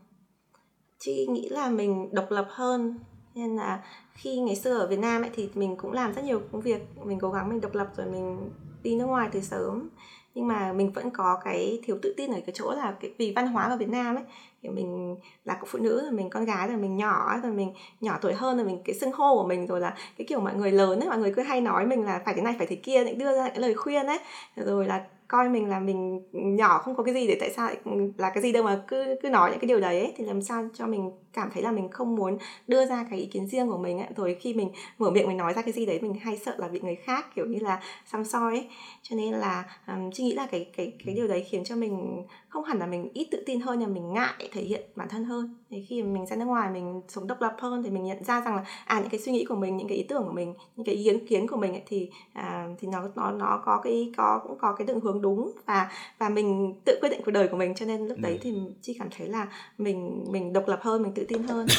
chị 0.98 1.26
nghĩ 1.30 1.48
là 1.48 1.68
mình 1.70 2.08
độc 2.12 2.30
lập 2.30 2.46
hơn. 2.50 2.98
Nên 3.34 3.56
là 3.56 3.84
khi 4.14 4.38
ngày 4.38 4.56
xưa 4.56 4.78
ở 4.78 4.86
Việt 4.86 4.98
Nam 4.98 5.22
ấy 5.22 5.30
thì 5.34 5.48
mình 5.54 5.76
cũng 5.76 5.92
làm 5.92 6.12
rất 6.14 6.24
nhiều 6.24 6.42
công 6.52 6.60
việc. 6.60 6.82
Mình 7.04 7.18
cố 7.20 7.30
gắng 7.30 7.48
mình 7.48 7.60
độc 7.60 7.74
lập 7.74 7.88
rồi 7.96 8.06
mình 8.06 8.50
đi 8.82 8.96
nước 8.96 9.06
ngoài 9.06 9.28
từ 9.32 9.40
sớm 9.40 9.88
nhưng 10.34 10.46
mà 10.46 10.72
mình 10.72 10.90
vẫn 10.92 11.10
có 11.10 11.40
cái 11.44 11.80
thiếu 11.84 11.98
tự 12.02 12.14
tin 12.16 12.30
ở 12.30 12.40
cái 12.46 12.54
chỗ 12.54 12.72
là 12.72 12.94
cái 13.00 13.10
vì 13.18 13.32
văn 13.36 13.46
hóa 13.46 13.64
ở 13.64 13.76
Việt 13.76 13.88
Nam 13.88 14.16
ấy 14.16 14.24
thì 14.62 14.68
mình 14.68 15.16
là 15.44 15.60
phụ 15.66 15.78
nữ 15.78 16.00
rồi 16.02 16.12
mình 16.12 16.30
con 16.30 16.44
gái 16.44 16.68
rồi 16.68 16.76
mình 16.76 16.96
nhỏ 16.96 17.38
rồi 17.42 17.52
mình 17.52 17.72
nhỏ 18.00 18.18
tuổi 18.20 18.34
hơn 18.34 18.56
rồi 18.56 18.66
mình 18.66 18.78
cái 18.84 18.94
xưng 18.94 19.12
hô 19.12 19.34
của 19.34 19.48
mình 19.48 19.66
rồi 19.66 19.80
là 19.80 19.94
cái 20.18 20.26
kiểu 20.26 20.40
mọi 20.40 20.54
người 20.54 20.72
lớn 20.72 21.00
ấy 21.00 21.08
mọi 21.08 21.18
người 21.18 21.32
cứ 21.36 21.42
hay 21.42 21.60
nói 21.60 21.86
mình 21.86 22.04
là 22.04 22.22
phải 22.24 22.34
thế 22.34 22.42
này 22.42 22.54
phải 22.58 22.66
thế 22.66 22.76
kia 22.76 23.04
lại 23.04 23.14
đưa 23.14 23.36
ra 23.36 23.48
cái 23.48 23.58
lời 23.60 23.74
khuyên 23.74 24.06
ấy. 24.06 24.18
Rồi 24.56 24.86
là 24.86 25.04
coi 25.28 25.48
mình 25.48 25.68
là 25.68 25.80
mình 25.80 26.20
nhỏ 26.32 26.78
không 26.78 26.96
có 26.96 27.02
cái 27.02 27.14
gì 27.14 27.26
để 27.26 27.36
tại 27.40 27.50
sao 27.50 27.66
lại 27.66 27.76
ừ, 27.84 27.90
là 28.18 28.30
cái 28.30 28.42
gì 28.42 28.52
đâu 28.52 28.62
mà 28.62 28.82
cứ 28.88 29.16
cứ 29.22 29.28
nói 29.28 29.50
những 29.50 29.60
cái 29.60 29.68
điều 29.68 29.80
đấy 29.80 30.00
ấy, 30.00 30.12
thì 30.16 30.24
làm 30.24 30.42
sao 30.42 30.68
cho 30.74 30.86
mình 30.86 31.10
cảm 31.34 31.50
thấy 31.54 31.62
là 31.62 31.72
mình 31.72 31.88
không 31.90 32.16
muốn 32.16 32.38
đưa 32.68 32.86
ra 32.86 33.06
cái 33.10 33.18
ý 33.18 33.26
kiến 33.26 33.46
riêng 33.46 33.68
của 33.68 33.78
mình 33.78 33.98
ấy. 33.98 34.08
rồi 34.16 34.36
khi 34.40 34.54
mình 34.54 34.68
mở 34.98 35.10
miệng 35.10 35.28
mình 35.28 35.36
nói 35.36 35.52
ra 35.52 35.62
cái 35.62 35.72
gì 35.72 35.86
đấy 35.86 36.00
mình 36.00 36.14
hay 36.14 36.38
sợ 36.38 36.54
là 36.58 36.68
bị 36.68 36.80
người 36.80 36.94
khác 36.94 37.26
kiểu 37.34 37.46
như 37.46 37.58
là 37.58 37.80
xăm 38.06 38.24
soi 38.24 38.52
ấy. 38.56 38.68
Cho 39.02 39.16
nên 39.16 39.34
là 39.34 39.64
um, 39.86 40.10
chị 40.10 40.24
nghĩ 40.24 40.32
là 40.32 40.46
cái 40.46 40.66
cái 40.76 40.92
cái 41.06 41.14
điều 41.14 41.28
đấy 41.28 41.44
khiến 41.50 41.64
cho 41.64 41.76
mình 41.76 42.24
không 42.48 42.64
hẳn 42.64 42.78
là 42.78 42.86
mình 42.86 43.08
ít 43.14 43.28
tự 43.30 43.42
tin 43.46 43.60
hơn 43.60 43.78
nhưng 43.78 43.88
mà 43.88 43.94
mình 43.94 44.12
ngại 44.12 44.48
thể 44.52 44.62
hiện 44.62 44.82
bản 44.96 45.08
thân 45.08 45.24
hơn. 45.24 45.56
Thì 45.70 45.84
khi 45.88 46.02
mình 46.02 46.26
ra 46.26 46.36
nước 46.36 46.44
ngoài 46.44 46.70
mình 46.70 47.02
sống 47.08 47.26
độc 47.26 47.40
lập 47.40 47.56
hơn 47.58 47.82
thì 47.82 47.90
mình 47.90 48.04
nhận 48.04 48.24
ra 48.24 48.40
rằng 48.40 48.56
là 48.56 48.64
à 48.84 49.00
những 49.00 49.10
cái 49.10 49.20
suy 49.20 49.32
nghĩ 49.32 49.44
của 49.44 49.54
mình 49.54 49.76
những 49.76 49.88
cái 49.88 49.96
ý 49.96 50.04
tưởng 50.04 50.24
của 50.24 50.32
mình 50.32 50.54
những 50.76 50.86
cái 50.86 50.94
ý 50.94 51.18
kiến 51.28 51.48
của 51.48 51.56
mình 51.56 51.72
ấy, 51.72 51.82
thì 51.86 52.10
à, 52.32 52.68
thì 52.78 52.88
nó 52.88 53.08
nó 53.14 53.30
nó 53.30 53.62
có 53.64 53.80
cái 53.84 54.12
có 54.16 54.40
cũng 54.48 54.58
có 54.58 54.74
cái 54.74 54.86
định 54.86 55.00
hướng 55.00 55.22
đúng 55.22 55.52
và 55.66 55.90
và 56.18 56.28
mình 56.28 56.74
tự 56.84 56.98
quyết 57.00 57.08
định 57.08 57.20
cuộc 57.24 57.30
đời 57.30 57.48
của 57.48 57.56
mình. 57.56 57.74
Cho 57.74 57.86
nên 57.86 58.06
lúc 58.06 58.18
đấy 58.18 58.38
thì 58.42 58.54
chị 58.80 58.96
cảm 58.98 59.08
thấy 59.16 59.28
là 59.28 59.46
mình 59.78 60.24
mình 60.30 60.52
độc 60.52 60.68
lập 60.68 60.78
hơn 60.82 61.02
mình 61.02 61.12
tự 61.14 61.23
tin 61.28 61.42
hơn. 61.42 61.66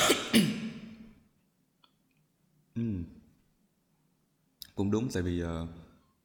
Ừ. 2.76 2.82
Cũng 4.76 4.92
đúng 4.92 5.10
tại 5.14 5.24
vì 5.24 5.40
ờ, 5.42 5.68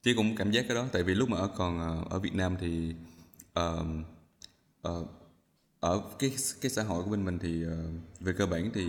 chị 0.02 0.14
cũng 0.14 0.37
cảm 0.37 0.50
giác 0.50 0.64
cái 0.68 0.74
đó 0.74 0.87
tại 0.92 1.02
vì 1.02 1.14
lúc 1.14 1.28
mà 1.28 1.37
ở 1.38 1.48
còn 1.56 1.78
ờ, 1.80 2.04
ở 2.11 2.18
Việt 2.18 2.35
Nam 2.35 2.56
thì 2.61 2.94
ờ, 3.52 3.85
ờ, 4.83 5.04
ở 5.80 6.02
cái 6.18 6.35
cái 6.61 6.70
xã 6.70 6.83
hội 6.83 7.04
của 7.04 7.11
bên 7.11 7.24
mình 7.24 7.38
thì 7.38 7.64
ờ, 7.64 7.76
về 8.20 8.33
cơ 8.33 8.46
bản 8.46 8.70
thì 8.74 8.87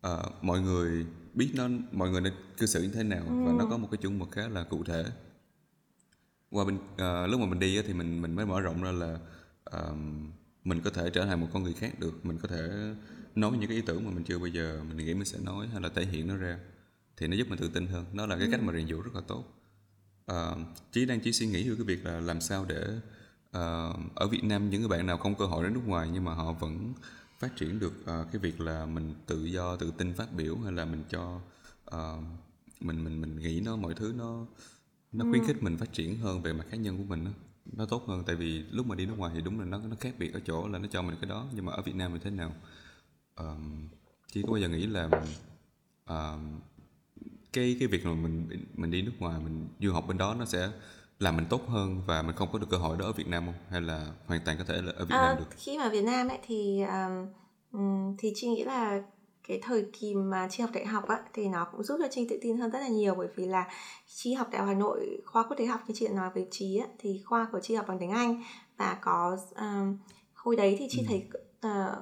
ờ, 0.00 0.30
mọi 0.42 0.60
người 0.60 1.06
biết 1.34 1.50
nó 1.54 1.68
mọi 1.92 2.10
người 2.10 2.20
nên 2.20 2.32
cư 2.58 2.66
xử 2.66 2.82
như 2.82 2.90
thế 2.94 3.02
nào 3.02 3.24
và 3.26 3.52
nó 3.52 3.66
có 3.70 3.76
một 3.76 3.88
cái 3.90 3.98
chuẩn 3.98 4.18
mực 4.18 4.30
khá 4.30 4.48
là 4.48 4.64
cụ 4.64 4.84
thể. 4.84 5.04
Qua 6.50 6.64
bên 6.64 6.78
ờ, 6.96 7.26
lúc 7.26 7.40
mà 7.40 7.46
mình 7.46 7.58
đi 7.58 7.82
thì 7.82 7.92
mình 7.92 8.22
mình 8.22 8.34
mới 8.34 8.46
mở 8.46 8.60
rộng 8.60 8.82
ra 8.82 8.92
là 8.92 9.18
ờ, 9.64 9.94
mình 10.64 10.80
có 10.84 10.90
thể 10.90 11.10
trở 11.10 11.24
thành 11.26 11.40
một 11.40 11.48
con 11.52 11.62
người 11.62 11.74
khác 11.74 12.00
được 12.00 12.26
mình 12.26 12.38
có 12.42 12.48
thể 12.48 12.94
nói 13.34 13.52
những 13.52 13.68
cái 13.68 13.76
ý 13.76 13.82
tưởng 13.86 14.04
mà 14.04 14.10
mình 14.10 14.24
chưa 14.24 14.38
bao 14.38 14.46
giờ 14.46 14.82
mình 14.88 14.96
nghĩ 15.06 15.14
mình 15.14 15.24
sẽ 15.24 15.38
nói 15.38 15.68
hay 15.68 15.80
là 15.80 15.88
thể 15.88 16.04
hiện 16.04 16.28
nó 16.28 16.36
ra 16.36 16.58
thì 17.16 17.26
nó 17.26 17.36
giúp 17.36 17.48
mình 17.48 17.58
tự 17.58 17.68
tin 17.68 17.86
hơn. 17.86 18.04
Nó 18.12 18.26
là 18.26 18.38
cái 18.38 18.48
cách 18.50 18.62
mà 18.62 18.72
rèn 18.72 18.86
dụ 18.86 19.02
rất 19.02 19.14
là 19.14 19.20
tốt. 19.20 19.44
Ờ, 20.26 20.56
chí 20.92 21.06
đang 21.06 21.20
chỉ 21.20 21.32
suy 21.32 21.46
nghĩ 21.46 21.68
về 21.68 21.74
cái 21.76 21.84
việc 21.84 22.04
là 22.04 22.20
làm 22.20 22.40
sao 22.40 22.64
để 22.64 22.86
ờ, 23.50 23.94
ở 24.14 24.28
Việt 24.28 24.44
Nam 24.44 24.70
những 24.70 24.82
cái 24.82 24.88
bạn 24.88 25.06
nào 25.06 25.18
không 25.18 25.34
cơ 25.34 25.44
hội 25.44 25.64
đến 25.64 25.74
nước 25.74 25.86
ngoài 25.86 26.08
nhưng 26.12 26.24
mà 26.24 26.34
họ 26.34 26.52
vẫn 26.52 26.92
phát 27.38 27.56
triển 27.56 27.78
được 27.78 28.06
ờ, 28.06 28.26
cái 28.32 28.40
việc 28.40 28.60
là 28.60 28.86
mình 28.86 29.14
tự 29.26 29.44
do 29.44 29.76
tự 29.76 29.92
tin 29.98 30.14
phát 30.14 30.32
biểu 30.32 30.56
hay 30.58 30.72
là 30.72 30.84
mình 30.84 31.02
cho 31.10 31.40
ờ, 31.84 32.18
mình 32.80 33.04
mình 33.04 33.20
mình 33.20 33.38
nghĩ 33.38 33.60
nó 33.64 33.76
mọi 33.76 33.94
thứ 33.94 34.12
nó 34.16 34.46
nó 35.12 35.24
khuyến 35.30 35.44
khích 35.46 35.62
mình 35.62 35.76
phát 35.76 35.92
triển 35.92 36.18
hơn 36.18 36.42
về 36.42 36.52
mặt 36.52 36.64
cá 36.70 36.76
nhân 36.76 36.98
của 36.98 37.04
mình 37.04 37.24
đó. 37.24 37.30
nó 37.72 37.86
tốt 37.86 38.04
hơn. 38.06 38.24
Tại 38.26 38.36
vì 38.36 38.62
lúc 38.70 38.86
mà 38.86 38.94
đi 38.94 39.06
nước 39.06 39.18
ngoài 39.18 39.32
thì 39.34 39.40
đúng 39.40 39.60
là 39.60 39.66
nó 39.66 39.78
nó 39.78 39.96
khác 40.00 40.14
biệt 40.18 40.34
ở 40.34 40.40
chỗ 40.40 40.68
là 40.68 40.78
nó 40.78 40.86
cho 40.90 41.02
mình 41.02 41.16
cái 41.20 41.30
đó 41.30 41.46
nhưng 41.54 41.64
mà 41.64 41.72
ở 41.72 41.82
Việt 41.82 41.94
Nam 41.94 42.12
thì 42.12 42.18
thế 42.24 42.30
nào 42.30 42.52
Ờm, 43.38 43.88
chỉ 44.32 44.42
có 44.42 44.52
bao 44.52 44.60
giờ 44.60 44.68
nghĩ 44.68 44.86
là 44.86 45.08
ờm, 46.04 46.60
cái 47.52 47.76
cái 47.78 47.88
việc 47.88 48.06
mà 48.06 48.14
mình 48.14 48.48
mình 48.74 48.90
đi 48.90 49.02
nước 49.02 49.12
ngoài 49.18 49.40
mình 49.44 49.68
du 49.80 49.92
học 49.92 50.04
bên 50.08 50.18
đó 50.18 50.34
nó 50.34 50.44
sẽ 50.44 50.70
làm 51.18 51.36
mình 51.36 51.46
tốt 51.50 51.68
hơn 51.68 52.02
và 52.06 52.22
mình 52.22 52.36
không 52.36 52.48
có 52.52 52.58
được 52.58 52.66
cơ 52.70 52.76
hội 52.76 52.96
đó 52.96 53.04
ở 53.04 53.12
Việt 53.12 53.28
Nam 53.28 53.46
không? 53.46 53.54
Hay 53.70 53.80
là 53.80 54.06
hoàn 54.26 54.40
toàn 54.44 54.58
có 54.58 54.64
thể 54.64 54.82
là 54.82 54.92
ở 54.96 55.04
Việt 55.04 55.14
À, 55.14 55.28
Nam 55.28 55.38
được? 55.38 55.56
khi 55.56 55.78
mà 55.78 55.88
Việt 55.88 56.02
Nam 56.02 56.28
ấy 56.28 56.38
thì 56.46 56.82
um, 57.72 58.16
thì 58.18 58.32
chị 58.34 58.48
nghĩ 58.48 58.64
là 58.64 59.02
cái 59.48 59.60
thời 59.62 59.86
kỳ 60.00 60.14
mà 60.14 60.48
chị 60.50 60.62
học 60.62 60.70
đại 60.74 60.86
học 60.86 61.08
á 61.08 61.22
thì 61.34 61.48
nó 61.48 61.66
cũng 61.72 61.82
giúp 61.82 61.96
cho 62.00 62.08
chị 62.10 62.26
tự 62.30 62.38
tin 62.42 62.56
hơn 62.56 62.70
rất 62.70 62.78
là 62.78 62.88
nhiều. 62.88 63.14
Bởi 63.14 63.28
vì 63.36 63.46
là 63.46 63.68
chị 64.06 64.32
học 64.34 64.48
đại 64.50 64.60
học 64.60 64.68
Hà 64.68 64.74
Nội 64.74 65.22
khoa 65.26 65.42
quốc 65.42 65.56
tế 65.58 65.66
học 65.66 65.80
như 65.86 65.94
chị 65.98 66.06
đã 66.06 66.12
nói 66.12 66.30
với 66.34 66.46
chị 66.50 66.76
á 66.76 66.86
thì 66.98 67.22
khoa 67.24 67.48
của 67.52 67.60
chị 67.62 67.74
học 67.74 67.86
bằng 67.88 67.98
tiếng 68.00 68.10
Anh. 68.10 68.42
Và 68.76 68.98
có 69.02 69.38
um, 69.56 69.98
hồi 70.34 70.56
đấy 70.56 70.76
thì 70.78 70.86
chị 70.90 71.04
thấy 71.08 71.28
ờ, 71.60 71.96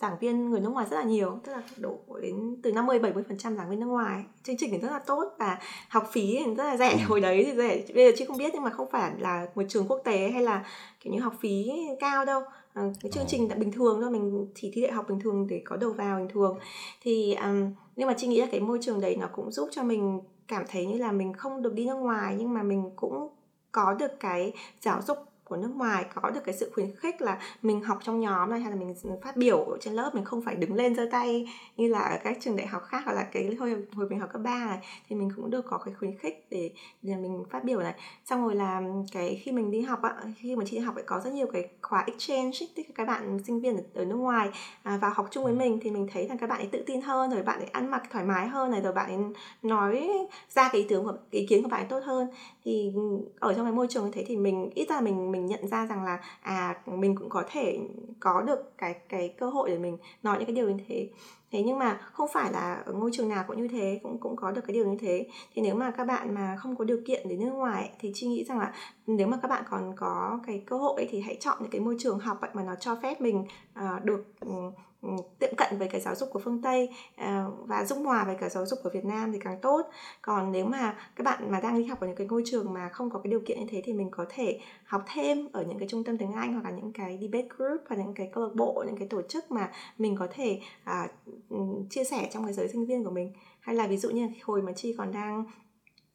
giảng 0.00 0.16
viên 0.20 0.50
người 0.50 0.60
nước 0.60 0.68
ngoài 0.68 0.86
rất 0.90 0.96
là 0.96 1.02
nhiều 1.02 1.38
tức 1.44 1.52
là 1.52 1.62
độ 1.76 1.98
đến 2.22 2.56
từ 2.62 2.72
50 2.72 2.98
70 2.98 3.24
phần 3.28 3.38
trăm 3.38 3.56
giảng 3.56 3.70
viên 3.70 3.80
nước 3.80 3.86
ngoài. 3.86 4.24
Chương 4.42 4.56
trình 4.58 4.70
thì 4.72 4.78
rất 4.78 4.90
là 4.90 4.98
tốt 4.98 5.34
và 5.38 5.58
học 5.88 6.08
phí 6.12 6.38
thì 6.44 6.54
rất 6.54 6.64
là 6.64 6.76
rẻ. 6.76 6.98
Hồi 7.08 7.20
đấy 7.20 7.44
thì 7.44 7.56
rẻ 7.56 7.82
bây 7.94 8.10
giờ 8.10 8.16
chị 8.16 8.24
không 8.24 8.38
biết 8.38 8.50
nhưng 8.54 8.62
mà 8.62 8.70
không 8.70 8.90
phải 8.90 9.12
là 9.18 9.46
một 9.54 9.62
trường 9.68 9.88
quốc 9.88 10.00
tế 10.04 10.30
hay 10.30 10.42
là 10.42 10.64
kiểu 11.00 11.12
như 11.12 11.20
học 11.20 11.34
phí 11.40 11.70
cao 12.00 12.24
đâu. 12.24 12.42
Ờ, 12.74 12.92
cái 13.00 13.12
chương 13.12 13.22
Ồ. 13.22 13.28
trình 13.28 13.48
đã 13.48 13.56
bình 13.56 13.72
thường 13.72 14.00
thôi 14.00 14.10
mình 14.10 14.46
chỉ 14.54 14.70
thi 14.74 14.82
đại 14.82 14.92
học 14.92 15.08
bình 15.08 15.20
thường 15.20 15.46
để 15.46 15.62
có 15.64 15.76
đầu 15.76 15.92
vào 15.92 16.18
bình 16.18 16.28
thường. 16.28 16.58
Thì 17.02 17.34
um, 17.34 17.72
nhưng 17.96 18.08
mà 18.08 18.14
chị 18.16 18.26
nghĩ 18.26 18.40
là 18.40 18.46
cái 18.50 18.60
môi 18.60 18.78
trường 18.82 19.00
đấy 19.00 19.16
nó 19.16 19.28
cũng 19.32 19.52
giúp 19.52 19.68
cho 19.72 19.82
mình 19.82 20.20
cảm 20.48 20.64
thấy 20.68 20.86
như 20.86 20.98
là 20.98 21.12
mình 21.12 21.32
không 21.32 21.62
được 21.62 21.74
đi 21.74 21.86
nước 21.86 21.94
ngoài 21.94 22.34
nhưng 22.38 22.54
mà 22.54 22.62
mình 22.62 22.90
cũng 22.96 23.28
có 23.72 23.94
được 23.94 24.20
cái 24.20 24.52
giáo 24.80 25.02
dục 25.02 25.18
của 25.52 25.58
nước 25.58 25.76
ngoài 25.76 26.04
có 26.14 26.30
được 26.30 26.40
cái 26.44 26.54
sự 26.54 26.70
khuyến 26.74 26.96
khích 26.96 27.22
là 27.22 27.38
mình 27.62 27.80
học 27.80 27.98
trong 28.02 28.20
nhóm 28.20 28.50
này 28.50 28.60
hay 28.60 28.70
là 28.70 28.76
mình 28.76 28.94
phát 29.22 29.36
biểu 29.36 29.58
ở 29.58 29.78
trên 29.80 29.94
lớp 29.94 30.14
mình 30.14 30.24
không 30.24 30.42
phải 30.42 30.54
đứng 30.54 30.74
lên 30.74 30.94
giơ 30.94 31.08
tay 31.12 31.48
như 31.76 31.88
là 31.88 31.98
ở 31.98 32.18
các 32.24 32.38
trường 32.40 32.56
đại 32.56 32.66
học 32.66 32.82
khác 32.84 33.02
hoặc 33.04 33.12
là 33.12 33.22
cái 33.22 33.54
hồi 33.60 33.76
hồi 33.92 34.08
mình 34.08 34.20
học 34.20 34.30
cấp 34.32 34.42
3 34.44 34.66
này 34.66 34.78
thì 35.08 35.16
mình 35.16 35.30
cũng 35.36 35.50
được 35.50 35.64
có 35.68 35.78
cái 35.78 35.94
khuyến 35.94 36.18
khích 36.18 36.46
để 36.50 36.70
để 37.02 37.16
mình 37.16 37.44
phát 37.50 37.64
biểu 37.64 37.80
này. 37.80 37.94
Xong 38.24 38.42
rồi 38.44 38.54
là 38.54 38.82
cái 39.12 39.40
khi 39.44 39.52
mình 39.52 39.70
đi 39.70 39.80
học 39.80 40.02
ạ 40.02 40.16
khi 40.36 40.56
mà 40.56 40.64
chị 40.66 40.76
đi 40.76 40.82
học 40.82 40.94
ấy 40.94 41.04
có 41.06 41.20
rất 41.24 41.32
nhiều 41.32 41.46
cái 41.52 41.68
khóa 41.82 42.04
exchange 42.06 42.58
ấy, 42.60 42.68
tức 42.76 42.82
là 42.88 42.92
các 42.94 43.04
bạn 43.04 43.38
sinh 43.46 43.60
viên 43.60 43.76
ở, 43.76 43.82
ở 43.94 44.04
nước 44.04 44.16
ngoài 44.16 44.50
à, 44.82 44.98
vào 45.02 45.12
học 45.14 45.28
chung 45.30 45.44
với 45.44 45.52
mình 45.52 45.78
thì 45.82 45.90
mình 45.90 46.08
thấy 46.12 46.26
rằng 46.28 46.38
các 46.38 46.46
bạn 46.46 46.58
ấy 46.58 46.68
tự 46.72 46.82
tin 46.86 47.00
hơn 47.00 47.30
rồi 47.30 47.42
bạn 47.42 47.58
ấy 47.58 47.68
ăn 47.72 47.90
mặc 47.90 48.02
thoải 48.10 48.24
mái 48.24 48.48
hơn 48.48 48.70
này 48.70 48.80
rồi 48.80 48.92
bạn 48.92 49.06
ấy 49.06 49.18
nói 49.62 50.08
ra 50.50 50.68
cái 50.72 50.80
ý 50.80 50.86
tưởng 50.88 51.04
của 51.04 51.16
ý 51.30 51.46
kiến 51.46 51.62
của 51.62 51.68
bạn 51.68 51.80
ấy 51.80 51.88
tốt 51.88 52.00
hơn. 52.04 52.28
Thì 52.64 52.92
ở 53.38 53.54
trong 53.54 53.64
cái 53.64 53.72
môi 53.72 53.86
trường 53.90 54.04
như 54.04 54.10
thế 54.12 54.24
thì 54.26 54.36
mình 54.36 54.70
ít 54.74 54.88
ra 54.88 55.00
mình 55.00 55.32
mình 55.32 55.41
mình 55.42 55.50
nhận 55.50 55.68
ra 55.68 55.86
rằng 55.86 56.04
là 56.04 56.20
à 56.42 56.76
mình 56.86 57.16
cũng 57.16 57.28
có 57.28 57.44
thể 57.50 57.78
có 58.20 58.42
được 58.42 58.78
cái 58.78 58.94
cái 59.08 59.34
cơ 59.38 59.50
hội 59.50 59.70
để 59.70 59.78
mình 59.78 59.98
nói 60.22 60.38
những 60.38 60.46
cái 60.46 60.54
điều 60.54 60.70
như 60.70 60.84
thế. 60.88 61.08
Thế 61.50 61.62
nhưng 61.62 61.78
mà 61.78 62.00
không 62.12 62.28
phải 62.32 62.52
là 62.52 62.82
ở 62.86 62.92
ngôi 62.92 63.10
trường 63.12 63.28
nào 63.28 63.44
cũng 63.48 63.62
như 63.62 63.68
thế 63.68 64.00
cũng 64.02 64.18
cũng 64.20 64.36
có 64.36 64.50
được 64.50 64.60
cái 64.66 64.74
điều 64.74 64.86
như 64.86 64.96
thế. 65.00 65.26
Thì 65.54 65.62
nếu 65.62 65.74
mà 65.74 65.90
các 65.90 66.04
bạn 66.04 66.34
mà 66.34 66.56
không 66.58 66.76
có 66.76 66.84
điều 66.84 67.00
kiện 67.06 67.28
đến 67.28 67.40
nước 67.40 67.50
ngoài 67.50 67.90
thì 67.98 68.12
chị 68.14 68.26
nghĩ 68.26 68.44
rằng 68.44 68.58
là 68.58 68.72
nếu 69.06 69.26
mà 69.26 69.38
các 69.42 69.48
bạn 69.48 69.64
còn 69.70 69.92
có 69.96 70.40
cái 70.46 70.62
cơ 70.66 70.76
hội 70.76 70.94
ấy 70.96 71.08
thì 71.10 71.20
hãy 71.20 71.36
chọn 71.40 71.58
những 71.60 71.70
cái 71.70 71.80
môi 71.80 71.96
trường 71.98 72.18
học 72.18 72.40
mà 72.52 72.62
nó 72.62 72.74
cho 72.74 72.96
phép 73.02 73.20
mình 73.20 73.44
uh, 73.78 74.04
được 74.04 74.24
um, 74.40 74.72
Ừ, 75.02 75.08
tiệm 75.38 75.50
cận 75.56 75.78
với 75.78 75.88
cái 75.88 76.00
giáo 76.00 76.14
dục 76.14 76.28
của 76.32 76.40
phương 76.44 76.62
Tây 76.62 76.88
ờ, 77.16 77.50
và 77.66 77.84
dung 77.84 78.04
hòa 78.04 78.24
với 78.24 78.36
cả 78.40 78.48
giáo 78.48 78.66
dục 78.66 78.78
của 78.82 78.90
Việt 78.94 79.04
Nam 79.04 79.32
thì 79.32 79.38
càng 79.38 79.58
tốt. 79.62 79.82
Còn 80.22 80.52
nếu 80.52 80.66
mà 80.66 80.96
các 81.16 81.24
bạn 81.24 81.50
mà 81.50 81.60
đang 81.60 81.78
đi 81.78 81.84
học 81.84 82.00
ở 82.00 82.06
những 82.06 82.16
cái 82.16 82.26
ngôi 82.30 82.42
trường 82.46 82.72
mà 82.72 82.88
không 82.88 83.10
có 83.10 83.18
cái 83.18 83.30
điều 83.30 83.40
kiện 83.46 83.60
như 83.60 83.66
thế 83.70 83.82
thì 83.84 83.92
mình 83.92 84.10
có 84.10 84.26
thể 84.28 84.60
học 84.84 85.02
thêm 85.14 85.48
ở 85.52 85.64
những 85.68 85.78
cái 85.78 85.88
trung 85.88 86.04
tâm 86.04 86.18
tiếng 86.18 86.32
Anh 86.32 86.52
hoặc 86.52 86.64
là 86.64 86.70
những 86.70 86.92
cái 86.92 87.18
debate 87.20 87.48
group 87.56 87.80
hoặc 87.88 87.96
những 87.96 88.14
cái 88.14 88.30
câu 88.32 88.44
lạc 88.44 88.54
bộ 88.54 88.84
những 88.86 88.96
cái 88.96 89.08
tổ 89.08 89.22
chức 89.22 89.50
mà 89.50 89.70
mình 89.98 90.16
có 90.16 90.28
thể 90.34 90.60
à, 90.84 91.08
ừ, 91.50 91.56
chia 91.90 92.04
sẻ 92.04 92.28
trong 92.32 92.44
cái 92.44 92.52
giới 92.52 92.68
sinh 92.68 92.86
viên 92.86 93.04
của 93.04 93.10
mình. 93.10 93.32
Hay 93.60 93.74
là 93.74 93.86
ví 93.86 93.96
dụ 93.96 94.10
như 94.10 94.28
hồi 94.44 94.62
mà 94.62 94.72
chi 94.72 94.94
còn 94.98 95.12
đang 95.12 95.44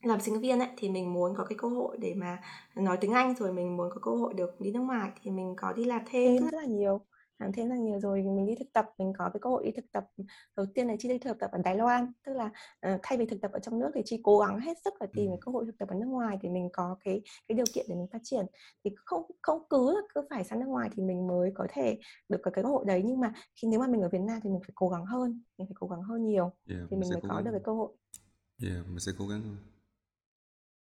làm 0.04 0.22
sinh 0.22 0.40
viên 0.42 0.60
ấy 0.60 0.70
thì 0.78 0.90
mình 0.90 1.14
muốn 1.14 1.34
có 1.38 1.46
cái 1.46 1.58
cơ 1.58 1.68
hội 1.68 1.98
để 2.00 2.14
mà 2.18 2.42
nói 2.76 2.98
tiếng 3.02 3.12
Anh 3.12 3.36
rồi 3.40 3.54
mình 3.54 3.78
muốn 3.78 3.90
có 3.94 4.00
cơ 4.02 4.12
hội 4.12 4.34
được 4.34 4.62
đi 4.62 4.72
nước 4.72 4.82
ngoài 4.82 5.10
thì 5.24 5.32
mình 5.32 5.54
có 5.58 5.74
đi 5.74 5.84
làm 5.84 6.02
thêm. 6.12 6.38
Rất 6.38 6.54
là 6.54 6.66
nhiều 6.66 7.02
làm 7.40 7.52
thêm 7.52 7.70
rất 7.70 7.76
nhiều 7.76 8.00
rồi 8.00 8.24
mình 8.24 8.46
đi 8.46 8.56
thực 8.60 8.74
tập 8.74 8.86
mình 8.98 9.14
có 9.18 9.30
cái 9.34 9.40
cơ 9.42 9.50
hội 9.50 9.66
đi 9.66 9.72
thực 9.72 9.92
tập 9.92 10.08
đầu 10.56 10.66
tiên 10.74 10.88
là 10.88 10.96
chi 11.00 11.10
đi 11.10 11.18
thực 11.18 11.40
tập 11.40 11.52
ở 11.52 11.60
Đài 11.64 11.76
Loan. 11.76 12.12
Tức 12.26 12.34
là 12.34 12.46
uh, 12.46 13.00
thay 13.04 13.18
vì 13.18 13.26
thực 13.26 13.42
tập 13.42 13.52
ở 13.52 13.60
trong 13.60 13.80
nước 13.80 13.92
thì 13.96 14.02
chi 14.06 14.20
cố 14.24 14.40
gắng 14.40 14.60
hết 14.60 14.78
sức 14.86 14.94
là 15.00 15.08
tìm 15.14 15.28
cái 15.28 15.38
cơ 15.42 15.52
hội 15.52 15.66
thực 15.66 15.78
tập 15.78 15.90
ở 15.90 15.96
nước 15.96 16.06
ngoài 16.06 16.38
để 16.42 16.50
mình 16.50 16.70
có 16.74 16.98
cái 17.04 17.22
cái 17.48 17.56
điều 17.56 17.66
kiện 17.74 17.86
để 17.90 17.96
mình 17.96 18.08
phát 18.12 18.22
triển. 18.24 18.46
Thì 18.84 18.92
không 19.06 19.24
không 19.42 19.64
cứ 19.70 20.02
cứ 20.14 20.22
phải 20.30 20.44
sang 20.44 20.60
nước 20.60 20.66
ngoài 20.68 20.90
thì 20.96 21.04
mình 21.04 21.28
mới 21.28 21.52
có 21.56 21.68
thể 21.70 22.00
được 22.30 22.38
cái, 22.44 22.52
cái 22.56 22.64
cơ 22.64 22.70
hội 22.70 22.86
đấy. 22.88 23.02
Nhưng 23.06 23.20
mà 23.20 23.34
khi 23.56 23.68
nếu 23.68 23.80
mà 23.80 23.88
mình 23.88 24.02
ở 24.02 24.10
Việt 24.10 24.22
Nam 24.22 24.40
thì 24.44 24.50
mình 24.50 24.62
phải 24.62 24.72
cố 24.76 24.90
gắng 24.90 25.06
hơn 25.06 25.42
mình 25.58 25.68
phải 25.68 25.76
cố 25.80 25.88
gắng 25.88 26.02
hơn 26.02 26.26
nhiều 26.26 26.52
yeah, 26.70 26.82
thì 26.90 26.98
mình 26.98 27.10
mới 27.10 27.22
có 27.30 27.42
được 27.42 27.52
cái 27.52 27.62
cơ 27.64 27.74
hội. 27.74 27.92
Yeah, 28.64 28.88
mình 28.88 29.00
sẽ 29.00 29.12
cố 29.18 29.28
gắng 29.28 29.42
hơn. 29.42 29.58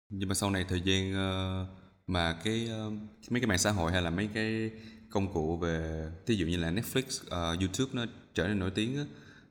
Nhưng 0.08 0.28
mà 0.28 0.34
sau 0.34 0.50
này 0.50 0.64
thời 0.68 0.80
gian 0.84 1.12
uh, 1.12 1.68
mà 2.06 2.40
cái 2.44 2.70
uh, 2.86 2.92
mấy 3.30 3.40
cái 3.40 3.46
mạng 3.46 3.58
xã 3.58 3.70
hội 3.70 3.92
hay 3.92 4.02
là 4.02 4.10
mấy 4.10 4.28
cái 4.34 4.70
công 5.10 5.32
cụ 5.32 5.56
về 5.56 6.06
ví 6.26 6.36
dụ 6.36 6.46
như 6.46 6.56
là 6.56 6.70
Netflix, 6.70 7.02
uh, 7.02 7.60
YouTube 7.60 7.90
nó 7.92 8.04
trở 8.34 8.48
nên 8.48 8.58
nổi 8.58 8.70
tiếng 8.70 8.96
á, 8.96 9.04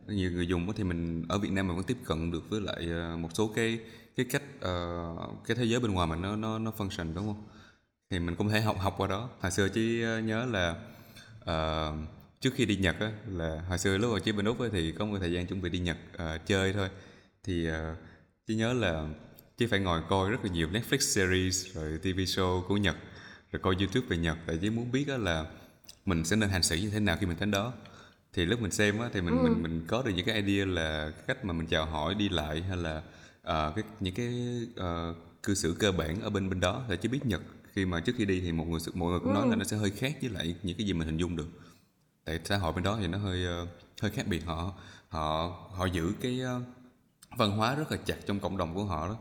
nhiều 0.08 0.32
người 0.32 0.48
dùng 0.48 0.74
thì 0.74 0.84
mình 0.84 1.26
ở 1.30 1.40
Việt 1.40 1.52
Nam 1.52 1.68
mình 1.68 1.76
vẫn 1.78 1.86
tiếp 1.86 1.98
cận 2.06 2.32
được 2.32 2.50
với 2.50 2.62
lại 2.62 2.88
uh, 3.14 3.20
một 3.20 3.30
số 3.34 3.52
cái 3.56 3.80
cái 4.16 4.26
cách 4.32 4.44
uh, 4.58 5.46
cái 5.46 5.58
thế 5.58 5.66
giới 5.66 5.80
bên 5.80 5.92
ngoài 5.92 6.08
mà 6.08 6.16
nó 6.16 6.36
nó 6.36 6.60
nó 6.60 6.72
function 6.78 7.14
đúng 7.14 7.26
không? 7.26 7.48
Thì 8.10 8.20
mình 8.20 8.36
cũng 8.36 8.50
thể 8.50 8.62
học 8.62 8.78
học 8.80 8.96
qua 8.98 9.08
đó. 9.08 9.30
Hồi 9.40 9.52
xưa 9.52 9.70
chỉ 9.70 10.00
nhớ 10.24 10.46
là 10.46 10.76
uh, 11.42 12.10
trước 12.42 12.54
khi 12.56 12.66
đi 12.66 12.76
Nhật 12.76 12.96
á 13.00 13.12
là 13.28 13.64
hồi 13.70 13.78
xưa 13.78 13.98
lúc 13.98 14.14
mà 14.14 14.20
chỉ 14.20 14.32
bên 14.32 14.46
úc 14.46 14.60
ấy, 14.60 14.70
thì 14.70 14.92
có 14.92 15.06
một 15.06 15.18
thời 15.20 15.32
gian 15.32 15.48
chuẩn 15.48 15.62
bị 15.62 15.70
đi 15.70 15.80
Nhật 15.80 15.98
uh, 16.14 16.46
chơi 16.46 16.74
thôi 16.74 16.90
thì 17.44 17.70
uh, 17.70 17.74
chỉ 18.48 18.56
nhớ 18.56 18.74
là 18.74 19.10
chỉ 19.58 19.66
phải 19.66 19.80
ngồi 19.80 20.02
coi 20.10 20.30
rất 20.30 20.46
là 20.46 20.52
nhiều 20.52 20.68
Netflix 20.68 20.98
series 20.98 21.76
rồi 21.76 22.00
TV 22.02 22.20
show 22.20 22.62
của 22.62 22.78
Nhật 22.78 22.96
rồi 23.52 23.60
coi 23.64 23.76
youtube 23.76 24.08
về 24.08 24.18
nhật 24.18 24.38
tại 24.48 24.58
chỉ 24.62 24.70
muốn 24.70 24.92
biết 24.92 25.08
là 25.08 25.46
mình 26.06 26.26
sẽ 26.26 26.36
nên 26.36 26.50
hành 26.50 26.64
xử 26.64 26.76
như 26.76 26.90
thế 26.90 27.00
nào 27.00 27.18
khi 27.20 27.26
mình 27.26 27.38
đến 27.40 27.52
đó 27.52 27.74
thì 28.34 28.46
lúc 28.46 28.62
mình 28.62 28.72
xem 28.72 29.00
á, 29.00 29.10
thì 29.14 29.22
mình 29.22 29.38
ừ. 29.38 29.44
mình 29.44 29.64
mình 29.64 29.86
có 29.88 30.04
được 30.04 30.12
những 30.16 30.26
cái 30.26 30.42
idea 30.42 30.66
là 30.66 31.12
cách 31.28 31.46
mà 31.46 31.54
mình 31.54 31.68
chào 31.68 31.86
hỏi 31.86 32.16
đi 32.16 32.30
lại 32.30 32.62
hay 32.62 32.78
là 32.78 32.98
uh, 33.40 33.76
cái 33.76 33.84
những 34.00 34.14
cái 34.14 34.62
uh, 34.72 35.16
cư 35.44 35.56
xử 35.56 35.76
cơ 35.80 35.92
bản 35.92 36.22
ở 36.22 36.30
bên 36.30 36.50
bên 36.50 36.60
đó 36.60 36.84
để 36.90 36.98
chỉ 36.98 37.08
biết 37.08 37.26
nhật 37.26 37.42
khi 37.74 37.86
mà 37.86 38.00
trước 38.00 38.14
khi 38.18 38.26
đi 38.26 38.42
thì 38.42 38.52
một 38.52 38.66
người 38.68 38.80
mọi 38.94 39.10
người 39.10 39.20
cũng 39.20 39.34
nói 39.34 39.48
là 39.48 39.54
ừ. 39.54 39.56
nó 39.56 39.64
sẽ 39.64 39.78
hơi 39.78 39.90
khác 39.90 40.18
với 40.22 40.30
lại 40.30 40.56
những 40.64 40.78
cái 40.78 40.88
gì 40.88 40.94
mình 40.94 41.08
hình 41.08 41.18
dung 41.18 41.36
được 41.36 41.48
tại 42.26 42.40
xã 42.46 42.58
hội 42.58 42.74
bên 42.74 42.84
đó 42.84 42.98
thì 43.00 43.08
nó 43.08 43.18
hơi 43.18 43.64
uh, 43.64 43.70
hơi 44.02 44.12
khác 44.12 44.28
biệt 44.28 44.46
họ 44.46 44.74
họ 45.10 45.56
họ 45.74 45.86
giữ 45.86 46.14
cái 46.22 46.42
uh, 46.58 46.64
văn 47.38 47.52
hóa 47.52 47.76
rất 47.76 47.92
là 47.92 47.98
chặt 48.06 48.18
trong 48.26 48.40
cộng 48.40 48.58
đồng 48.58 48.76
của 48.76 48.84
họ 48.84 49.08
đó 49.08 49.18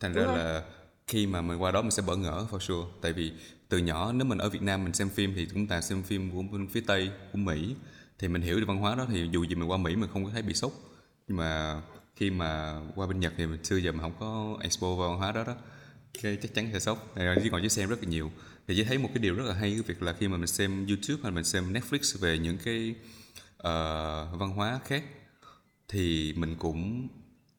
thành 0.00 0.14
Đúng 0.14 0.24
ra 0.24 0.34
rồi. 0.34 0.38
là 0.38 0.62
khi 1.08 1.26
mà 1.26 1.40
mình 1.40 1.62
qua 1.62 1.70
đó 1.70 1.82
mình 1.82 1.90
sẽ 1.90 2.02
bỡ 2.06 2.16
ngỡ 2.16 2.46
for 2.50 2.58
sure. 2.58 2.88
Tại 3.00 3.12
vì 3.12 3.32
từ 3.68 3.78
nhỏ 3.78 4.12
nếu 4.12 4.26
mình 4.26 4.38
ở 4.38 4.48
Việt 4.48 4.62
Nam 4.62 4.84
mình 4.84 4.92
xem 4.92 5.08
phim 5.08 5.34
thì 5.34 5.48
chúng 5.52 5.66
ta 5.66 5.80
xem 5.80 6.02
phim 6.02 6.30
của 6.30 6.42
bên 6.42 6.68
phía 6.68 6.80
Tây 6.86 7.10
của 7.32 7.38
Mỹ. 7.38 7.74
Thì 8.18 8.28
mình 8.28 8.42
hiểu 8.42 8.60
được 8.60 8.66
văn 8.68 8.78
hóa 8.78 8.94
đó 8.94 9.06
thì 9.08 9.28
dù 9.32 9.44
gì 9.44 9.54
mình 9.54 9.70
qua 9.70 9.76
Mỹ 9.76 9.96
mình 9.96 10.10
không 10.12 10.24
có 10.24 10.30
thấy 10.30 10.42
bị 10.42 10.54
sốc. 10.54 10.72
Nhưng 11.28 11.36
mà 11.36 11.82
khi 12.16 12.30
mà 12.30 12.80
qua 12.94 13.06
bên 13.06 13.20
Nhật 13.20 13.32
thì 13.36 13.46
mình 13.46 13.64
xưa 13.64 13.76
giờ 13.76 13.92
mình 13.92 14.00
không 14.00 14.16
có 14.20 14.58
expo 14.62 14.94
vào 14.94 15.08
văn 15.08 15.18
hóa 15.18 15.32
đó 15.32 15.44
đó. 15.44 15.54
Cái 16.22 16.38
chắc 16.42 16.54
chắn 16.54 16.70
sẽ 16.72 16.80
sốc. 16.80 17.12
Chứ 17.16 17.48
còn 17.52 17.62
chứ 17.62 17.68
xem 17.68 17.88
rất 17.88 18.02
là 18.02 18.08
nhiều. 18.08 18.32
Thì 18.68 18.74
chỉ 18.76 18.84
thấy 18.84 18.98
một 18.98 19.08
cái 19.14 19.22
điều 19.22 19.34
rất 19.34 19.44
là 19.46 19.54
hay 19.54 19.70
cái 19.70 19.82
việc 19.82 20.02
là 20.02 20.12
khi 20.12 20.28
mà 20.28 20.36
mình 20.36 20.46
xem 20.46 20.86
YouTube 20.86 21.22
hay 21.22 21.32
mình 21.32 21.44
xem 21.44 21.72
Netflix 21.72 22.18
về 22.20 22.38
những 22.38 22.58
cái 22.64 22.94
uh, 23.56 24.38
văn 24.38 24.50
hóa 24.56 24.80
khác 24.84 25.04
thì 25.88 26.32
mình 26.36 26.56
cũng 26.58 27.08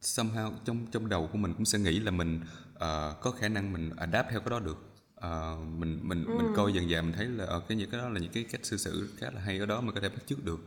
somehow 0.02 0.52
trong 0.66 0.88
trong 0.92 1.10
đầu 1.10 1.30
của 1.32 1.38
mình 1.38 1.54
cũng 1.54 1.66
sẽ 1.66 1.80
nghĩ 1.80 2.00
là 2.00 2.12
mình 2.12 2.42
uh, 2.84 3.22
có 3.22 3.32
khả 3.40 3.48
năng 3.48 3.74
mình 3.74 3.90
adapt 3.98 4.30
theo 4.32 4.40
cái 4.40 4.50
đó 4.50 4.60
được 4.60 4.78
uh, 5.26 5.68
mình 5.78 6.00
mình 6.04 6.26
ừ. 6.26 6.34
mình 6.38 6.48
coi 6.56 6.74
dần 6.74 6.90
dần 6.90 7.06
mình 7.06 7.16
thấy 7.16 7.26
là 7.26 7.46
ở 7.46 7.50
ờ, 7.50 7.62
cái 7.68 7.78
những 7.78 7.90
cái 7.90 8.02
đó 8.02 8.10
là 8.10 8.20
những 8.20 8.32
cái 8.32 8.44
cách 8.44 8.66
xử 8.66 8.78
sự 8.78 9.10
khá 9.18 9.32
là 9.32 9.42
hay 9.42 9.60
ở 9.60 9.66
đó 9.66 9.82
mà 9.82 9.92
có 9.92 10.02
thể 10.02 10.10
bắt 10.10 10.22
chước 10.26 10.46
được 10.46 10.60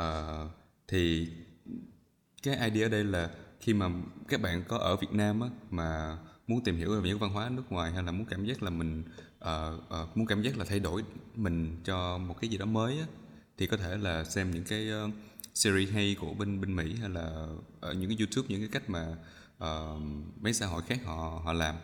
uh, 0.00 0.50
thì 0.88 1.28
cái 2.42 2.70
idea 2.70 2.86
ở 2.86 2.88
đây 2.88 3.04
là 3.04 3.30
khi 3.60 3.74
mà 3.74 3.90
các 4.28 4.40
bạn 4.40 4.62
có 4.68 4.78
ở 4.78 4.96
Việt 4.96 5.12
Nam 5.12 5.40
á, 5.40 5.48
mà 5.70 6.18
muốn 6.46 6.64
tìm 6.64 6.76
hiểu 6.76 7.00
về 7.00 7.08
những 7.08 7.18
văn 7.18 7.30
hóa 7.30 7.48
nước 7.48 7.72
ngoài 7.72 7.92
hay 7.92 8.02
là 8.02 8.12
muốn 8.12 8.26
cảm 8.26 8.44
giác 8.44 8.62
là 8.62 8.70
mình 8.70 9.02
uh, 9.44 9.48
uh, 10.02 10.16
muốn 10.16 10.26
cảm 10.26 10.42
giác 10.42 10.58
là 10.58 10.64
thay 10.64 10.80
đổi 10.80 11.04
mình 11.34 11.76
cho 11.84 12.18
một 12.18 12.36
cái 12.40 12.50
gì 12.50 12.58
đó 12.58 12.64
mới 12.64 12.98
á, 12.98 13.06
thì 13.58 13.66
có 13.66 13.76
thể 13.76 13.96
là 13.96 14.24
xem 14.24 14.50
những 14.50 14.64
cái 14.64 14.88
uh, 15.04 15.10
series 15.54 15.90
hay 15.92 16.16
của 16.20 16.34
bên 16.34 16.60
bên 16.60 16.76
Mỹ 16.76 16.94
hay 17.00 17.08
là 17.08 17.46
ở 17.80 17.92
những 17.92 18.08
cái 18.10 18.18
YouTube 18.18 18.48
những 18.48 18.60
cái 18.60 18.68
cách 18.72 18.90
mà 18.90 19.16
uh, 19.64 20.02
mấy 20.40 20.52
xã 20.52 20.66
hội 20.66 20.82
khác 20.82 21.00
họ 21.04 21.40
họ 21.44 21.52
làm. 21.52 21.74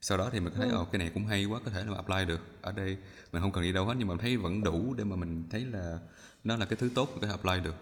Sau 0.00 0.18
đó 0.18 0.30
thì 0.32 0.40
mình 0.40 0.52
thấy 0.56 0.68
ừ. 0.68 0.78
oh, 0.80 0.92
cái 0.92 0.98
này 0.98 1.10
cũng 1.14 1.26
hay 1.26 1.44
quá 1.44 1.60
có 1.64 1.70
thể 1.70 1.84
là 1.84 1.96
apply 1.96 2.24
được 2.24 2.40
ở 2.62 2.72
đây. 2.72 2.96
Mình 3.32 3.42
không 3.42 3.52
cần 3.52 3.62
đi 3.62 3.72
đâu 3.72 3.86
hết 3.86 3.94
nhưng 3.98 4.08
mà 4.08 4.14
mình 4.14 4.22
thấy 4.22 4.36
vẫn 4.36 4.62
đủ 4.62 4.94
để 4.94 5.04
mà 5.04 5.16
mình 5.16 5.44
thấy 5.50 5.64
là 5.64 5.98
nó 6.44 6.56
là 6.56 6.66
cái 6.66 6.76
thứ 6.76 6.90
tốt 6.94 7.10
có 7.14 7.26
thể 7.26 7.32
apply 7.32 7.60
được. 7.64 7.74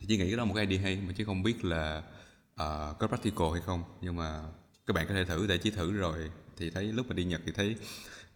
Thì 0.00 0.06
chỉ 0.08 0.16
nghĩ 0.16 0.30
đó 0.30 0.36
là 0.36 0.44
một 0.44 0.54
cái 0.54 0.66
idea 0.66 0.82
hay 0.82 1.02
mà 1.06 1.12
chứ 1.16 1.24
không 1.24 1.42
biết 1.42 1.64
là 1.64 2.02
uh, 2.52 2.98
có 2.98 3.06
practical 3.08 3.48
hay 3.52 3.62
không. 3.66 3.84
Nhưng 4.00 4.16
mà 4.16 4.42
các 4.86 4.94
bạn 4.94 5.06
có 5.08 5.14
thể 5.14 5.24
thử 5.24 5.46
để 5.46 5.58
chỉ 5.58 5.70
thử 5.70 5.92
rồi 5.92 6.30
thì 6.56 6.70
thấy 6.70 6.84
lúc 6.84 7.06
mà 7.08 7.14
đi 7.14 7.24
Nhật 7.24 7.40
thì 7.46 7.52
thấy 7.52 7.76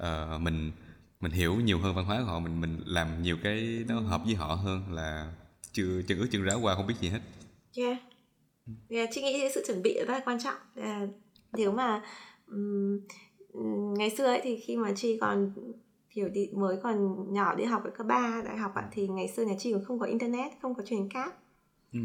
uh, 0.02 0.40
mình 0.40 0.72
mình 1.20 1.32
hiểu 1.32 1.54
nhiều 1.54 1.78
hơn 1.78 1.94
văn 1.94 2.04
hóa 2.04 2.18
của 2.18 2.24
họ 2.24 2.38
mình 2.38 2.60
mình 2.60 2.82
làm 2.86 3.22
nhiều 3.22 3.36
cái 3.42 3.84
nó 3.88 4.00
hợp 4.00 4.20
với 4.24 4.34
họ 4.34 4.54
hơn 4.54 4.92
là 4.92 5.32
chưa 5.72 6.02
chân 6.02 6.18
ướt 6.18 6.28
chân 6.32 6.42
ráo 6.42 6.60
qua 6.60 6.74
không 6.74 6.86
biết 6.86 6.94
gì 7.00 7.08
hết. 7.08 7.20
Yeah 7.76 7.98
yeah 8.88 9.08
chị 9.12 9.22
nghĩ 9.22 9.48
sự 9.54 9.64
chuẩn 9.66 9.82
bị 9.82 9.94
rất 9.94 10.14
là 10.14 10.20
quan 10.24 10.38
trọng. 10.38 10.56
Uh, 10.80 11.10
nếu 11.52 11.72
mà 11.72 12.02
um, 12.46 12.98
ngày 13.94 14.10
xưa 14.10 14.26
ấy 14.26 14.40
thì 14.42 14.56
khi 14.56 14.76
mà 14.76 14.92
chi 14.96 15.18
còn 15.20 15.52
kiểu 16.10 16.28
đi 16.28 16.50
mới 16.52 16.76
còn 16.82 17.26
nhỏ 17.32 17.54
đi 17.54 17.64
học 17.64 17.84
ở 17.84 17.90
cấp 17.90 18.06
3 18.06 18.42
đại 18.44 18.56
học 18.56 18.74
ạ 18.74 18.88
thì 18.92 19.08
ngày 19.08 19.28
xưa 19.28 19.44
nhà 19.44 19.54
chi 19.58 19.72
cũng 19.72 19.84
không 19.84 19.98
có 19.98 20.06
internet 20.06 20.52
không 20.62 20.74
có 20.74 20.82
truyền 20.82 21.08
cáp. 21.08 21.44
Ừ. 21.94 22.00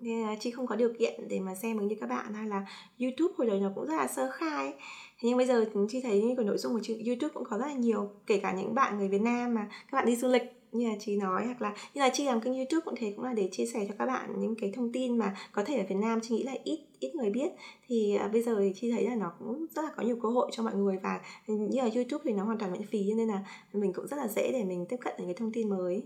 nên 0.00 0.26
là 0.26 0.36
chi 0.40 0.50
không 0.50 0.66
có 0.66 0.76
điều 0.76 0.92
kiện 0.98 1.28
để 1.28 1.40
mà 1.40 1.54
xem 1.54 1.88
như 1.88 1.96
các 2.00 2.08
bạn 2.08 2.34
hay 2.34 2.48
là 2.48 2.66
youtube 3.00 3.34
hồi 3.38 3.46
đấy 3.46 3.60
nó 3.60 3.72
cũng 3.74 3.86
rất 3.86 3.96
là 3.96 4.06
sơ 4.06 4.30
khai 4.34 4.74
nhưng 5.22 5.36
bây 5.36 5.46
giờ 5.46 5.64
chi 5.88 6.00
thấy 6.02 6.22
như 6.22 6.34
cái 6.36 6.44
nội 6.44 6.58
dung 6.58 6.72
của 6.72 6.80
youtube 7.06 7.34
cũng 7.34 7.44
có 7.44 7.58
rất 7.58 7.66
là 7.66 7.72
nhiều 7.72 8.10
kể 8.26 8.38
cả 8.38 8.52
những 8.52 8.74
bạn 8.74 8.98
người 8.98 9.08
việt 9.08 9.20
nam 9.20 9.54
mà 9.54 9.68
các 9.70 9.98
bạn 9.98 10.06
đi 10.06 10.16
du 10.16 10.28
lịch 10.28 10.61
như 10.72 10.88
là 10.88 10.94
chị 11.00 11.16
nói 11.16 11.46
hoặc 11.46 11.62
là 11.62 11.74
như 11.94 12.00
là 12.00 12.10
chị 12.14 12.24
làm 12.24 12.40
kênh 12.40 12.54
youtube 12.54 12.80
cũng 12.84 12.94
thế 12.98 13.12
cũng 13.16 13.24
là 13.24 13.32
để 13.32 13.48
chia 13.52 13.66
sẻ 13.66 13.86
cho 13.88 13.94
các 13.98 14.06
bạn 14.06 14.40
những 14.40 14.54
cái 14.60 14.72
thông 14.76 14.92
tin 14.92 15.18
mà 15.18 15.36
có 15.52 15.64
thể 15.64 15.78
ở 15.78 15.84
việt 15.88 15.94
nam 15.94 16.20
chị 16.22 16.34
nghĩ 16.34 16.42
là 16.42 16.54
ít 16.64 16.80
ít 17.00 17.14
người 17.14 17.30
biết. 17.30 17.52
Thì 17.86 18.18
uh, 18.26 18.32
bây 18.32 18.42
giờ 18.42 18.56
thì 18.60 18.72
chị 18.76 18.90
thấy 18.92 19.04
là 19.04 19.14
nó 19.14 19.32
cũng 19.38 19.66
rất 19.74 19.82
là 19.84 19.90
có 19.96 20.02
nhiều 20.02 20.18
cơ 20.22 20.28
hội 20.28 20.50
cho 20.54 20.62
mọi 20.62 20.74
người 20.74 20.98
và 21.02 21.20
như 21.46 21.80
là 21.80 21.88
youtube 21.94 22.22
thì 22.24 22.32
nó 22.32 22.44
hoàn 22.44 22.58
toàn 22.58 22.72
miễn 22.72 22.86
phí 22.86 23.14
nên 23.14 23.28
là 23.28 23.44
mình 23.72 23.92
cũng 23.92 24.06
rất 24.06 24.16
là 24.16 24.28
dễ 24.28 24.52
để 24.52 24.64
mình 24.64 24.86
tiếp 24.88 24.96
cận 25.00 25.14
những 25.18 25.26
cái 25.26 25.34
thông 25.38 25.52
tin 25.52 25.68
mới. 25.68 26.02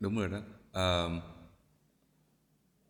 Đúng 0.00 0.18
rồi 0.18 0.28
đó. 0.28 0.38
Uh, 0.68 1.22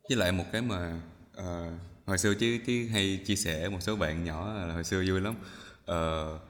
với 0.09 0.17
lại 0.17 0.33
một 0.33 0.45
cái 0.53 0.63
mà 0.63 1.01
uh, 1.39 1.73
hồi 2.07 2.19
xưa 2.19 2.35
chứ 2.35 2.59
chứ 2.67 2.89
hay 2.93 3.21
chia 3.25 3.37
sẻ 3.37 3.69
một 3.69 3.79
số 3.81 3.97
bạn 3.97 4.25
nhỏ 4.25 4.55
là 4.55 4.75
hồi 4.75 4.85
xưa 4.85 5.05
vui 5.09 5.21
lắm. 5.21 5.35
Uh, 5.91 6.41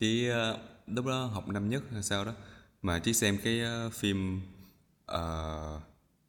chứ 0.00 0.30
uh, 0.30 0.58
lúc 0.86 1.06
đó 1.06 1.26
học 1.26 1.48
năm 1.48 1.68
nhất 1.68 1.82
hay 1.92 2.02
sao 2.02 2.24
đó 2.24 2.32
mà 2.84 2.98
chỉ 2.98 3.12
xem 3.12 3.38
cái 3.44 3.60
uh, 3.86 3.92
phim 3.92 4.40
uh, 5.12 5.80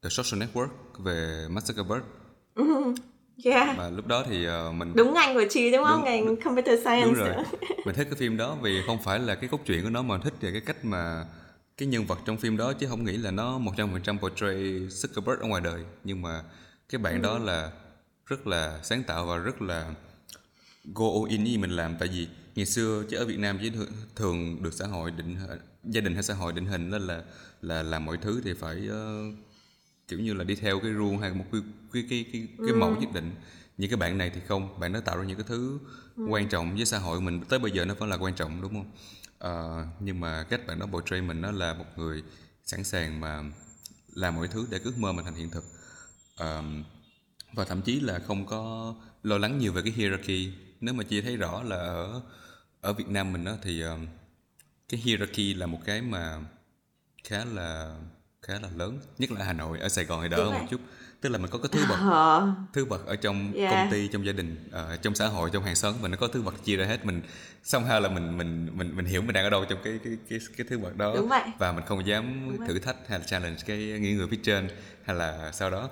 The 0.04 0.10
Social 0.10 0.44
Network 0.44 0.70
về 1.00 1.48
Mark 1.50 1.66
Zuckerberg. 1.66 2.02
Yeah. 3.44 3.78
mà 3.78 3.90
lúc 3.90 4.08
đó 4.08 4.24
thì 4.30 4.48
uh, 4.48 4.74
mình 4.74 4.94
đúng 4.96 5.14
ngành 5.14 5.34
của 5.34 5.44
chị 5.50 5.72
đúng 5.72 5.84
không? 5.84 5.96
Đúng, 5.96 6.06
ngành 6.06 6.36
computer 6.42 6.80
science 6.82 7.06
đúng 7.06 7.14
rồi. 7.14 7.34
Mình 7.86 7.96
thích 7.96 8.04
cái 8.04 8.16
phim 8.18 8.38
đó 8.38 8.58
vì 8.62 8.82
không 8.88 8.98
phải 9.04 9.20
là 9.20 9.36
cái 9.36 9.50
cốt 9.50 9.60
truyện 9.66 9.84
của 9.84 9.90
nó 9.90 10.02
mà 10.02 10.18
thích 10.18 10.34
về 10.42 10.52
cái 10.52 10.62
cách 10.62 10.86
mà 10.86 11.26
cái 11.78 11.88
nhân 11.88 12.06
vật 12.06 12.20
trong 12.26 12.38
phim 12.38 12.58
đó 12.58 12.74
chứ 12.74 12.88
không 12.90 13.04
nghĩ 13.04 13.18
là 13.18 13.32
nó 13.32 13.58
một 13.58 13.72
trăm 13.78 13.92
phần 13.92 14.02
trăm 14.02 14.20
portray 14.20 14.56
Zuckerberg 14.90 15.38
ở 15.40 15.48
ngoài 15.48 15.62
đời. 15.62 15.84
Nhưng 16.04 16.22
mà 16.22 16.44
cái 16.90 17.00
bạn 17.00 17.14
ừ. 17.14 17.20
đó 17.22 17.38
là 17.38 17.72
rất 18.26 18.48
là 18.48 18.80
sáng 18.84 19.04
tạo 19.04 19.26
và 19.26 19.38
rất 19.38 19.62
là 19.62 19.94
go 20.94 21.06
all 21.06 21.32
in 21.32 21.44
như 21.44 21.58
mình 21.60 21.72
làm. 21.72 21.96
Tại 22.00 22.08
vì 22.08 22.28
ngày 22.56 22.66
xưa 22.66 23.04
chứ 23.10 23.18
ở 23.18 23.26
Việt 23.26 23.40
Nam 23.40 23.58
chỉ 23.62 23.72
thường 24.16 24.64
được 24.64 24.74
xã 24.74 24.88
hội 24.88 25.12
định 25.12 25.38
gia 25.84 26.02
đình 26.02 26.14
hay 26.14 26.24
xã 26.24 26.34
hội 26.34 26.54
định 26.54 26.66
hình 26.66 26.92
đó 26.92 26.98
là 26.98 27.24
là 27.62 27.84
làm 27.84 28.06
mọi 28.06 28.18
thứ 28.18 28.42
thì 28.44 28.54
phải 28.54 28.90
uh, 28.90 29.36
kiểu 30.08 30.20
như 30.20 30.34
là 30.34 30.44
đi 30.44 30.56
theo 30.56 30.80
cái 30.80 30.94
rule 30.94 31.18
hay 31.18 31.34
một 31.34 31.46
cái 31.52 31.62
cái 31.94 32.06
cái 32.10 32.26
cái, 32.34 32.48
cái 32.58 32.70
ừ. 32.70 32.76
mẫu 32.76 32.96
nhất 32.96 33.10
định. 33.14 33.36
Những 33.78 33.90
cái 33.90 33.98
bạn 33.98 34.18
này 34.18 34.32
thì 34.36 34.42
không 34.48 34.80
bạn 34.80 34.92
nó 34.92 35.00
tạo 35.00 35.18
ra 35.18 35.24
những 35.24 35.38
cái 35.38 35.46
thứ 35.48 35.80
ừ. 36.16 36.26
quan 36.30 36.50
trọng 36.50 36.76
với 36.76 36.86
xã 36.86 36.98
hội 36.98 37.22
mình. 37.22 37.42
Tới 37.50 37.60
bây 37.60 37.72
giờ 37.72 37.86
nó 37.86 37.94
vẫn 37.94 38.10
là 38.10 38.18
quan 38.18 38.36
trọng 38.36 38.62
đúng 38.62 38.74
không? 38.74 38.92
Uh, 39.52 39.88
nhưng 40.00 40.20
mà 40.20 40.44
cách 40.44 40.68
bạn 40.68 40.80
đó 40.80 40.86
portray 40.86 41.22
mình 41.22 41.42
nó 41.42 41.52
là 41.52 41.74
một 41.74 41.86
người 41.96 42.24
sẵn 42.64 42.84
sàng 42.84 43.20
mà 43.20 43.44
làm 44.14 44.36
mọi 44.36 44.48
thứ 44.48 44.68
để 44.72 44.80
ước 44.84 44.98
mơ 44.98 45.12
mình 45.12 45.26
thành 45.26 45.36
hiện 45.36 45.50
thực. 45.50 45.64
Uh, 46.34 46.66
và 47.54 47.66
thậm 47.66 47.82
chí 47.82 48.00
là 48.00 48.20
không 48.20 48.46
có 48.46 48.94
lo 49.24 49.38
lắng 49.38 49.58
nhiều 49.58 49.74
về 49.74 49.82
cái 49.82 49.92
hierarchy. 49.92 50.54
Nếu 50.82 50.94
mà 50.94 51.04
chị 51.04 51.22
thấy 51.22 51.38
rõ 51.38 51.64
là 51.64 51.76
ở 51.76 52.22
ở 52.86 52.94
Việt 52.94 53.10
Nam 53.10 53.34
mình 53.34 53.44
đó 53.44 53.52
thì 53.62 53.86
uh, 53.86 54.00
cái 54.90 55.00
hierarchy 55.00 55.54
là 55.54 55.66
một 55.66 55.80
cái 55.86 56.02
mà 56.02 56.38
khá 57.24 57.46
là 57.46 57.96
khá 58.42 58.54
là 58.54 58.70
lớn 58.76 59.00
nhất 59.18 59.32
là 59.32 59.46
Hà 59.46 59.54
Nội 59.54 59.80
ở 59.80 59.90
Sài 59.90 60.06
Gòn 60.06 60.22
thì 60.24 60.30
đỡ 60.30 60.50
một 60.50 60.66
chút 60.70 60.82
tức 61.22 61.30
là 61.30 61.38
mình 61.38 61.52
có 61.52 61.60
cái 61.60 61.70
thứ 61.72 61.86
bậc 61.90 62.00
ờ. 62.12 62.54
thứ 62.74 62.86
bậc 62.86 63.06
ở 63.06 63.16
trong 63.16 63.54
yeah. 63.54 63.72
công 63.72 63.92
ty 63.92 64.08
trong 64.08 64.26
gia 64.26 64.32
đình 64.32 64.70
uh, 64.70 65.02
trong 65.02 65.16
xã 65.16 65.28
hội 65.28 65.50
trong 65.54 65.64
hàng 65.64 65.76
xóm 65.76 65.94
mình 66.02 66.12
nó 66.12 66.18
có 66.18 66.28
thứ 66.28 66.42
bậc 66.42 66.64
chia 66.64 66.76
ra 66.76 66.86
hết 66.86 67.06
mình 67.06 67.22
xong 67.64 67.86
hay 67.86 68.02
là 68.02 68.10
mình 68.10 68.38
mình 68.38 68.78
mình 68.78 68.96
mình 68.96 69.06
hiểu 69.06 69.22
mình 69.22 69.34
đang 69.34 69.44
ở 69.44 69.50
đâu 69.50 69.66
trong 69.66 69.80
cái 69.84 70.00
cái 70.04 70.18
cái 70.30 70.40
cái 70.58 70.68
thứ 70.70 70.78
bậc 70.78 70.96
đó 70.96 71.14
Đúng 71.16 71.30
vậy. 71.30 71.44
và 71.58 71.72
mình 71.72 71.84
không 71.86 72.08
dám 72.08 72.50
Đúng 72.58 72.68
thử 72.68 72.80
thách 72.80 72.96
hay 73.08 73.20
là 73.20 73.26
challenge 73.26 73.58
cái 73.66 73.78
những 73.78 74.18
người 74.18 74.28
phía 74.28 74.40
trên 74.44 74.68
hay 75.04 75.16
là 75.16 75.52
sau 75.52 75.70
đó 75.70 75.90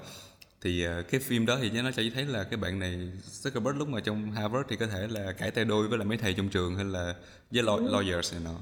thì 0.63 0.87
uh, 0.87 1.07
cái 1.09 1.19
phim 1.19 1.45
đó 1.45 1.57
thì 1.61 1.69
nó 1.69 1.91
cho 1.91 2.03
thấy 2.13 2.25
là 2.25 2.43
cái 2.43 2.57
bạn 2.57 2.79
này 2.79 3.11
Zuckerberg 3.31 3.77
lúc 3.77 3.87
mà 3.87 3.99
trong 3.99 4.31
Harvard 4.31 4.69
thì 4.69 4.75
có 4.75 4.87
thể 4.87 5.07
là 5.07 5.31
cãi 5.31 5.51
tay 5.51 5.65
đôi 5.65 5.87
với 5.87 5.97
là 5.97 6.05
mấy 6.05 6.17
thầy 6.17 6.33
trong 6.33 6.49
trường 6.49 6.75
hay 6.75 6.85
là 6.85 7.15
với 7.51 7.63
law- 7.63 7.89
lawyers 7.89 8.33
này 8.33 8.43
nọ. 8.43 8.59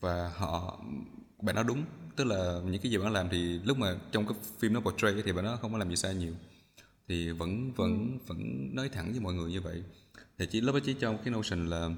Và 0.00 0.32
họ 0.36 0.84
bạn 1.42 1.54
nói 1.54 1.64
đúng 1.64 1.84
tức 2.16 2.24
là 2.24 2.60
những 2.64 2.82
cái 2.82 2.92
gì 2.92 2.98
bạn 2.98 3.12
làm 3.12 3.28
thì 3.28 3.58
lúc 3.64 3.78
mà 3.78 3.96
trong 4.12 4.26
cái 4.26 4.36
phim 4.58 4.72
nó 4.72 4.80
portray 4.80 5.14
thì 5.24 5.32
bạn 5.32 5.44
nó 5.44 5.56
không 5.56 5.72
có 5.72 5.78
làm 5.78 5.90
gì 5.90 5.96
sai 5.96 6.14
nhiều. 6.14 6.32
Thì 7.08 7.30
vẫn 7.30 7.72
vẫn 7.72 8.18
ừ. 8.18 8.24
vẫn 8.26 8.70
nói 8.74 8.88
thẳng 8.88 9.10
với 9.10 9.20
mọi 9.20 9.34
người 9.34 9.50
như 9.50 9.60
vậy. 9.60 9.82
Thì 10.38 10.46
chỉ 10.46 10.60
lúc 10.60 10.74
đó 10.74 10.80
chỉ 10.84 10.94
trong 10.94 11.18
cái 11.24 11.34
notion 11.34 11.66
là 11.66 11.88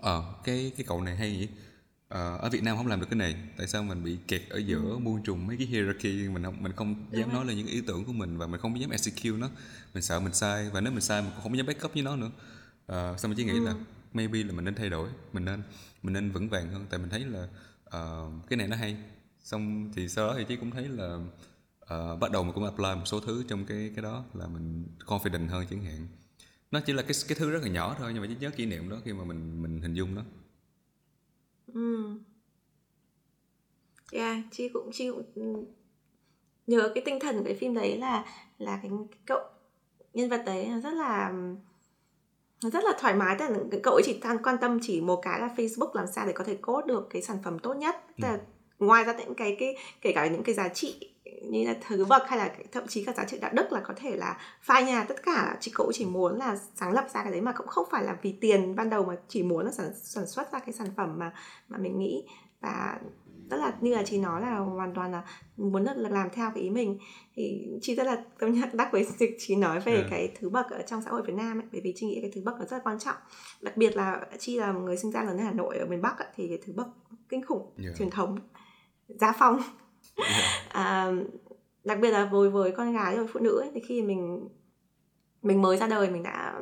ờ 0.00 0.20
à, 0.20 0.32
cái 0.44 0.72
cái 0.76 0.84
cậu 0.88 1.02
này 1.02 1.16
hay 1.16 1.38
gì 1.38 1.48
à, 2.08 2.34
ở 2.34 2.50
Việt 2.50 2.62
Nam 2.62 2.76
không 2.76 2.86
làm 2.86 3.00
được 3.00 3.06
cái 3.10 3.18
này. 3.18 3.36
Tại 3.56 3.68
sao 3.68 3.82
mình 3.82 4.04
bị 4.04 4.18
kẹt 4.28 4.42
ở 4.50 4.58
giữa 4.58 4.90
ừ. 4.90 4.98
muôn 4.98 5.22
trùng 5.22 5.46
mấy 5.46 5.56
cái 5.56 5.66
hierarchy? 5.66 6.28
Mình 6.28 6.42
không 6.42 6.62
mình 6.62 6.72
không 6.72 7.06
dám 7.12 7.22
Đúng 7.22 7.32
nói 7.32 7.44
lên 7.44 7.56
những 7.56 7.66
ý 7.66 7.80
tưởng 7.86 8.04
của 8.04 8.12
mình 8.12 8.38
và 8.38 8.46
mình 8.46 8.60
không 8.60 8.80
dám 8.80 8.90
execute 8.90 9.38
nó. 9.38 9.50
Mình 9.94 10.02
sợ 10.02 10.20
mình 10.20 10.34
sai 10.34 10.70
và 10.72 10.80
nếu 10.80 10.92
mình 10.92 11.00
sai 11.00 11.22
mình 11.22 11.30
cũng 11.34 11.42
không 11.42 11.56
dám 11.56 11.66
backup 11.66 11.94
với 11.94 12.02
nó 12.02 12.16
nữa. 12.16 12.30
À, 12.86 13.14
xong 13.18 13.30
mình 13.30 13.36
chỉ 13.36 13.44
nghĩ 13.44 13.58
ừ. 13.58 13.64
là 13.64 13.74
maybe 14.12 14.42
là 14.42 14.52
mình 14.52 14.64
nên 14.64 14.74
thay 14.74 14.90
đổi 14.90 15.08
mình 15.32 15.44
nên 15.44 15.62
mình 16.02 16.12
nên 16.12 16.30
vững 16.30 16.48
vàng 16.48 16.72
hơn. 16.72 16.86
Tại 16.90 16.98
mình 16.98 17.10
thấy 17.10 17.24
là 17.24 17.48
uh, 17.86 18.48
cái 18.48 18.56
này 18.56 18.68
nó 18.68 18.76
hay. 18.76 18.96
Xong 19.40 19.92
thì 19.94 20.08
sau 20.08 20.26
đó 20.26 20.34
thì 20.38 20.44
chị 20.48 20.56
cũng 20.56 20.70
thấy 20.70 20.88
là 20.88 21.14
uh, 21.94 22.20
bắt 22.20 22.30
đầu 22.30 22.42
mình 22.42 22.52
cũng 22.54 22.64
apply 22.64 22.94
một 22.94 23.04
số 23.04 23.20
thứ 23.20 23.44
trong 23.48 23.66
cái 23.66 23.92
cái 23.94 24.02
đó 24.02 24.24
là 24.34 24.46
mình 24.46 24.86
confident 25.06 25.48
hơn 25.48 25.66
chẳng 25.70 25.84
hạn. 25.84 26.08
Nó 26.70 26.80
chỉ 26.80 26.92
là 26.92 27.02
cái 27.02 27.12
cái 27.28 27.38
thứ 27.38 27.50
rất 27.50 27.62
là 27.62 27.68
nhỏ 27.68 27.96
thôi 27.98 28.10
nhưng 28.14 28.22
mà 28.22 28.28
chỉ 28.28 28.36
nhớ 28.40 28.50
kỷ 28.50 28.66
niệm 28.66 28.88
đó 28.88 28.96
khi 29.04 29.12
mà 29.12 29.24
mình 29.24 29.62
mình 29.62 29.82
hình 29.82 29.94
dung 29.94 30.14
đó 30.14 30.22
ừ 31.74 32.18
yeah 34.12 34.38
chị 34.50 34.68
cũng 34.68 34.90
chị 34.92 35.10
cũng 35.34 35.64
nhớ 36.66 36.92
cái 36.94 37.04
tinh 37.06 37.20
thần 37.20 37.38
của 37.38 37.44
cái 37.44 37.54
phim 37.54 37.74
đấy 37.74 37.98
là 37.98 38.24
là 38.58 38.78
cái, 38.82 38.90
cái 39.10 39.18
cậu 39.26 39.40
nhân 40.14 40.28
vật 40.28 40.42
đấy 40.46 40.70
rất 40.82 40.94
là 40.94 41.32
rất 42.60 42.84
là 42.84 42.92
thoải 42.98 43.14
mái. 43.14 43.36
Tức 43.38 43.48
là 43.48 43.58
cậu 43.82 43.94
ấy 43.94 44.02
chỉ 44.06 44.20
quan 44.42 44.58
tâm 44.60 44.78
chỉ 44.82 45.00
một 45.00 45.16
cái 45.16 45.40
là 45.40 45.48
Facebook 45.56 45.90
làm 45.94 46.06
sao 46.06 46.26
để 46.26 46.32
có 46.32 46.44
thể 46.44 46.54
cốt 46.60 46.86
được 46.86 47.06
cái 47.10 47.22
sản 47.22 47.38
phẩm 47.44 47.58
tốt 47.58 47.74
nhất. 47.74 47.96
Tức 48.08 48.28
là 48.28 48.32
ừ. 48.32 48.38
ngoài 48.78 49.04
ra 49.04 49.12
những 49.12 49.34
cái 49.34 49.56
cái 49.58 49.76
kể 50.00 50.12
cả 50.12 50.26
những 50.26 50.42
cái 50.42 50.54
giá 50.54 50.68
trị 50.68 51.14
như 51.40 51.66
là 51.66 51.74
thứ 51.88 52.04
bậc 52.04 52.28
hay 52.28 52.38
là 52.38 52.54
thậm 52.72 52.86
chí 52.86 53.04
cả 53.04 53.12
giá 53.16 53.24
trị 53.24 53.38
đạo 53.40 53.50
đức 53.54 53.72
là 53.72 53.80
có 53.80 53.94
thể 53.96 54.16
là 54.16 54.36
phai 54.62 54.84
nhà 54.84 55.04
tất 55.04 55.22
cả 55.22 55.56
chỉ 55.60 55.70
cậu 55.74 55.92
chỉ 55.94 56.06
muốn 56.06 56.38
là 56.38 56.58
sáng 56.74 56.92
lập 56.92 57.06
ra 57.14 57.22
cái 57.22 57.32
đấy 57.32 57.40
mà 57.40 57.52
cũng 57.52 57.66
không 57.66 57.88
phải 57.90 58.04
là 58.04 58.16
vì 58.22 58.32
tiền 58.40 58.76
ban 58.76 58.90
đầu 58.90 59.04
mà 59.04 59.16
chỉ 59.28 59.42
muốn 59.42 59.64
là 59.64 59.72
sản, 59.72 59.90
sản 60.02 60.26
xuất 60.26 60.52
ra 60.52 60.58
cái 60.58 60.72
sản 60.72 60.88
phẩm 60.96 61.18
mà 61.18 61.32
mà 61.68 61.78
mình 61.78 61.98
nghĩ 61.98 62.24
và 62.60 62.98
rất 63.50 63.56
là 63.56 63.72
như 63.80 63.94
là 63.94 64.02
chị 64.02 64.18
nói 64.18 64.40
là 64.40 64.58
hoàn 64.58 64.94
toàn 64.94 65.12
là 65.12 65.22
muốn 65.56 65.84
được 65.84 66.08
làm 66.10 66.28
theo 66.30 66.50
cái 66.54 66.62
ý 66.62 66.70
mình 66.70 66.98
thì 67.34 67.68
chị 67.82 67.94
rất 67.94 68.04
là 68.04 68.24
tâm 68.38 68.52
nhắc 68.52 68.74
đắc 68.74 68.88
với 68.92 69.06
việc 69.18 69.36
chị 69.38 69.56
nói 69.56 69.80
về 69.80 69.92
yeah. 69.92 70.04
Dạ. 70.04 70.10
cái 70.10 70.32
thứ 70.40 70.50
bậc 70.50 70.70
ở 70.70 70.82
trong 70.82 71.02
xã 71.02 71.10
hội 71.10 71.22
Việt 71.22 71.34
Nam 71.34 71.58
ấy 71.58 71.66
bởi 71.72 71.80
vì 71.80 71.92
chị 71.96 72.06
nghĩ 72.06 72.18
cái 72.20 72.30
thứ 72.34 72.40
bậc 72.44 72.54
nó 72.58 72.64
rất 72.64 72.76
là 72.76 72.82
quan 72.84 72.98
trọng 72.98 73.16
đặc 73.60 73.76
biệt 73.76 73.96
là 73.96 74.20
chị 74.38 74.58
là 74.58 74.72
một 74.72 74.80
người 74.80 74.96
sinh 74.96 75.12
ra 75.12 75.22
lớn 75.22 75.38
ở 75.38 75.44
Hà 75.44 75.52
Nội 75.52 75.78
ở 75.78 75.86
miền 75.86 76.02
Bắc 76.02 76.18
ấy, 76.18 76.28
thì 76.36 76.48
cái 76.48 76.58
thứ 76.66 76.72
bậc 76.76 76.86
kinh 77.28 77.42
khủng 77.46 77.62
yeah. 77.76 77.88
Dạ. 77.88 77.94
truyền 77.98 78.10
thống 78.10 78.38
gia 79.08 79.32
phong 79.38 79.60
à, 80.68 81.12
đặc 81.84 81.98
biệt 82.00 82.10
là 82.10 82.24
với 82.24 82.50
với 82.50 82.70
con 82.70 82.92
gái 82.92 83.16
rồi 83.16 83.26
phụ 83.32 83.40
nữ 83.40 83.58
ấy, 83.60 83.70
thì 83.74 83.80
khi 83.80 84.02
mình 84.02 84.48
mình 85.42 85.62
mới 85.62 85.76
ra 85.76 85.86
đời 85.86 86.10
mình 86.10 86.22
đã 86.22 86.54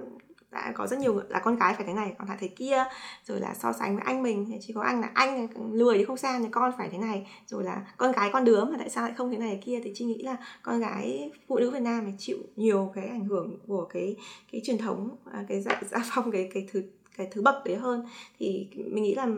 đã 0.51 0.73
có 0.75 0.87
rất 0.87 0.99
nhiều 0.99 1.21
là 1.29 1.39
con 1.39 1.57
gái 1.57 1.75
phải 1.75 1.87
thế 1.87 1.93
này 1.93 2.15
con 2.19 2.29
phải 2.29 2.37
thế 2.41 2.49
kia 2.49 2.85
rồi 3.25 3.41
là 3.41 3.55
so 3.55 3.73
sánh 3.73 3.97
với 3.97 4.05
anh 4.07 4.23
mình 4.23 4.59
chỉ 4.61 4.73
có 4.73 4.83
anh 4.83 5.01
là 5.01 5.11
anh 5.15 5.49
lười 5.73 5.99
thì 5.99 6.05
không 6.05 6.17
sao 6.17 6.41
thì 6.41 6.47
con 6.51 6.73
phải 6.79 6.89
thế 6.93 6.99
này 6.99 7.27
rồi 7.47 7.65
là 7.65 7.87
con 7.97 8.13
gái 8.13 8.31
con 8.33 8.45
đứa 8.45 8.65
mà 8.65 8.77
tại 8.79 8.91
sao 8.91 9.05
lại 9.05 9.13
không 9.17 9.31
thế 9.31 9.39
này 9.39 9.61
kia 9.65 9.81
thì 9.85 9.93
chị 9.95 10.05
nghĩ 10.05 10.23
là 10.23 10.37
con 10.63 10.81
gái 10.81 11.31
phụ 11.49 11.59
nữ 11.59 11.71
Việt 11.71 11.83
Nam 11.83 12.05
phải 12.05 12.15
chịu 12.19 12.39
nhiều 12.57 12.93
cái 12.95 13.07
ảnh 13.07 13.25
hưởng 13.25 13.59
của 13.67 13.85
cái 13.85 14.17
cái 14.53 14.61
truyền 14.65 14.79
thống 14.79 15.17
à, 15.33 15.45
cái 15.49 15.61
gia, 15.61 15.81
gia 15.91 15.99
phong 16.15 16.31
cái 16.31 16.51
cái 16.55 16.69
thứ 16.73 16.83
cái 17.17 17.29
thứ 17.31 17.43
bậc 17.43 17.65
đấy 17.65 17.77
hơn. 17.77 18.07
Thì 18.39 18.69
mình 18.77 19.05
nghĩ 19.05 19.15
là 19.15 19.29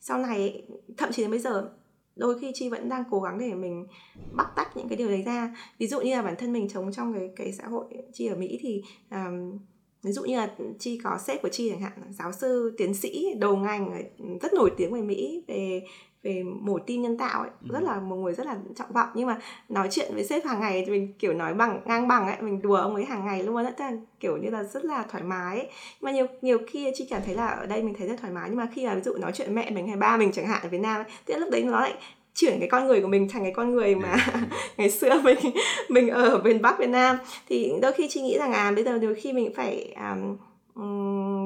sau 0.00 0.18
này 0.18 0.62
thậm 0.96 1.12
chí 1.12 1.22
đến 1.22 1.30
bây 1.30 1.40
giờ 1.40 1.70
đôi 2.16 2.38
khi 2.38 2.50
chi 2.54 2.68
vẫn 2.68 2.88
đang 2.88 3.04
cố 3.10 3.20
gắng 3.20 3.38
để 3.38 3.54
mình 3.54 3.86
bắt 4.32 4.46
tách 4.56 4.76
những 4.76 4.88
cái 4.88 4.98
điều 4.98 5.08
đấy 5.08 5.22
ra. 5.22 5.56
Ví 5.78 5.86
dụ 5.86 6.00
như 6.00 6.14
là 6.14 6.22
bản 6.22 6.34
thân 6.38 6.52
mình 6.52 6.68
sống 6.68 6.92
trong 6.92 7.14
cái 7.14 7.30
cái 7.36 7.52
xã 7.52 7.66
hội 7.66 7.84
chi 8.12 8.26
ở 8.26 8.36
mỹ 8.36 8.58
thì 8.62 8.82
um, 9.10 9.58
ví 10.02 10.12
dụ 10.12 10.22
như 10.22 10.36
là 10.36 10.54
chi 10.78 11.00
có 11.04 11.18
sếp 11.18 11.42
của 11.42 11.48
chi 11.48 11.70
chẳng 11.70 11.80
hạn 11.80 11.92
giáo 12.10 12.32
sư 12.32 12.74
tiến 12.78 12.94
sĩ 12.94 13.34
đầu 13.38 13.56
ngành 13.56 13.92
ờ, 13.92 14.26
rất 14.42 14.52
nổi 14.54 14.70
tiếng 14.76 14.92
về 14.92 15.02
mỹ 15.02 15.44
về 15.46 15.82
về 16.24 16.42
mổ 16.60 16.78
tim 16.78 17.02
nhân 17.02 17.16
tạo 17.16 17.40
ấy. 17.40 17.50
Ừ. 17.68 17.72
rất 17.72 17.82
là 17.82 18.00
một 18.00 18.16
người 18.16 18.32
rất 18.32 18.46
là 18.46 18.56
trọng 18.76 18.92
vọng. 18.92 19.08
Nhưng 19.14 19.26
mà 19.26 19.38
nói 19.68 19.88
chuyện 19.90 20.14
với 20.14 20.24
sếp 20.24 20.44
hàng 20.44 20.60
ngày 20.60 20.82
thì 20.86 20.92
mình 20.92 21.12
kiểu 21.18 21.32
nói 21.34 21.54
bằng 21.54 21.80
ngang 21.84 22.08
bằng 22.08 22.26
ấy. 22.26 22.36
Mình 22.40 22.62
đùa 22.62 22.76
ông 22.76 22.94
ấy 22.94 23.04
hàng 23.04 23.26
ngày 23.26 23.42
luôn 23.42 23.64
á. 23.64 23.90
Kiểu 24.20 24.36
như 24.36 24.50
là 24.50 24.62
rất 24.62 24.84
là 24.84 25.04
thoải 25.10 25.24
mái 25.24 25.58
ấy. 25.58 25.68
mà 26.00 26.10
nhiều 26.10 26.26
nhiều 26.42 26.58
khi 26.66 26.92
chị 26.94 27.06
cảm 27.10 27.22
thấy 27.26 27.34
là 27.34 27.46
ở 27.46 27.66
đây 27.66 27.82
mình 27.82 27.94
thấy 27.98 28.08
rất 28.08 28.20
thoải 28.20 28.32
mái. 28.32 28.48
Nhưng 28.48 28.58
mà 28.58 28.68
khi 28.74 28.86
mà 28.86 28.94
ví 28.94 29.02
dụ 29.02 29.14
nói 29.16 29.32
chuyện 29.34 29.54
mẹ 29.54 29.70
mình 29.70 29.86
hay 29.86 29.96
ba 29.96 30.16
mình 30.16 30.32
chẳng 30.32 30.46
hạn 30.46 30.62
ở 30.62 30.68
Việt 30.68 30.80
Nam 30.80 31.00
ấy, 31.00 31.10
thì 31.26 31.34
lúc 31.34 31.50
đấy 31.50 31.62
nó 31.62 31.80
lại 31.80 31.94
chuyển 32.34 32.58
cái 32.60 32.68
con 32.68 32.86
người 32.86 33.00
của 33.00 33.08
mình 33.08 33.28
thành 33.28 33.42
cái 33.42 33.52
con 33.52 33.74
người 33.74 33.94
mà 33.94 34.16
ngày 34.76 34.90
xưa 34.90 35.20
mình 35.24 35.38
mình 35.88 36.08
ở 36.08 36.38
bên 36.38 36.62
bắc 36.62 36.78
việt 36.78 36.88
nam. 36.88 37.16
Thì 37.48 37.72
đôi 37.82 37.92
khi 37.92 38.08
chị 38.08 38.22
nghĩ 38.22 38.38
rằng 38.38 38.52
à 38.52 38.72
bây 38.74 38.84
giờ 38.84 38.98
đôi 38.98 39.14
khi 39.14 39.32
mình 39.32 39.52
phải 39.56 39.94
um, 39.96 40.36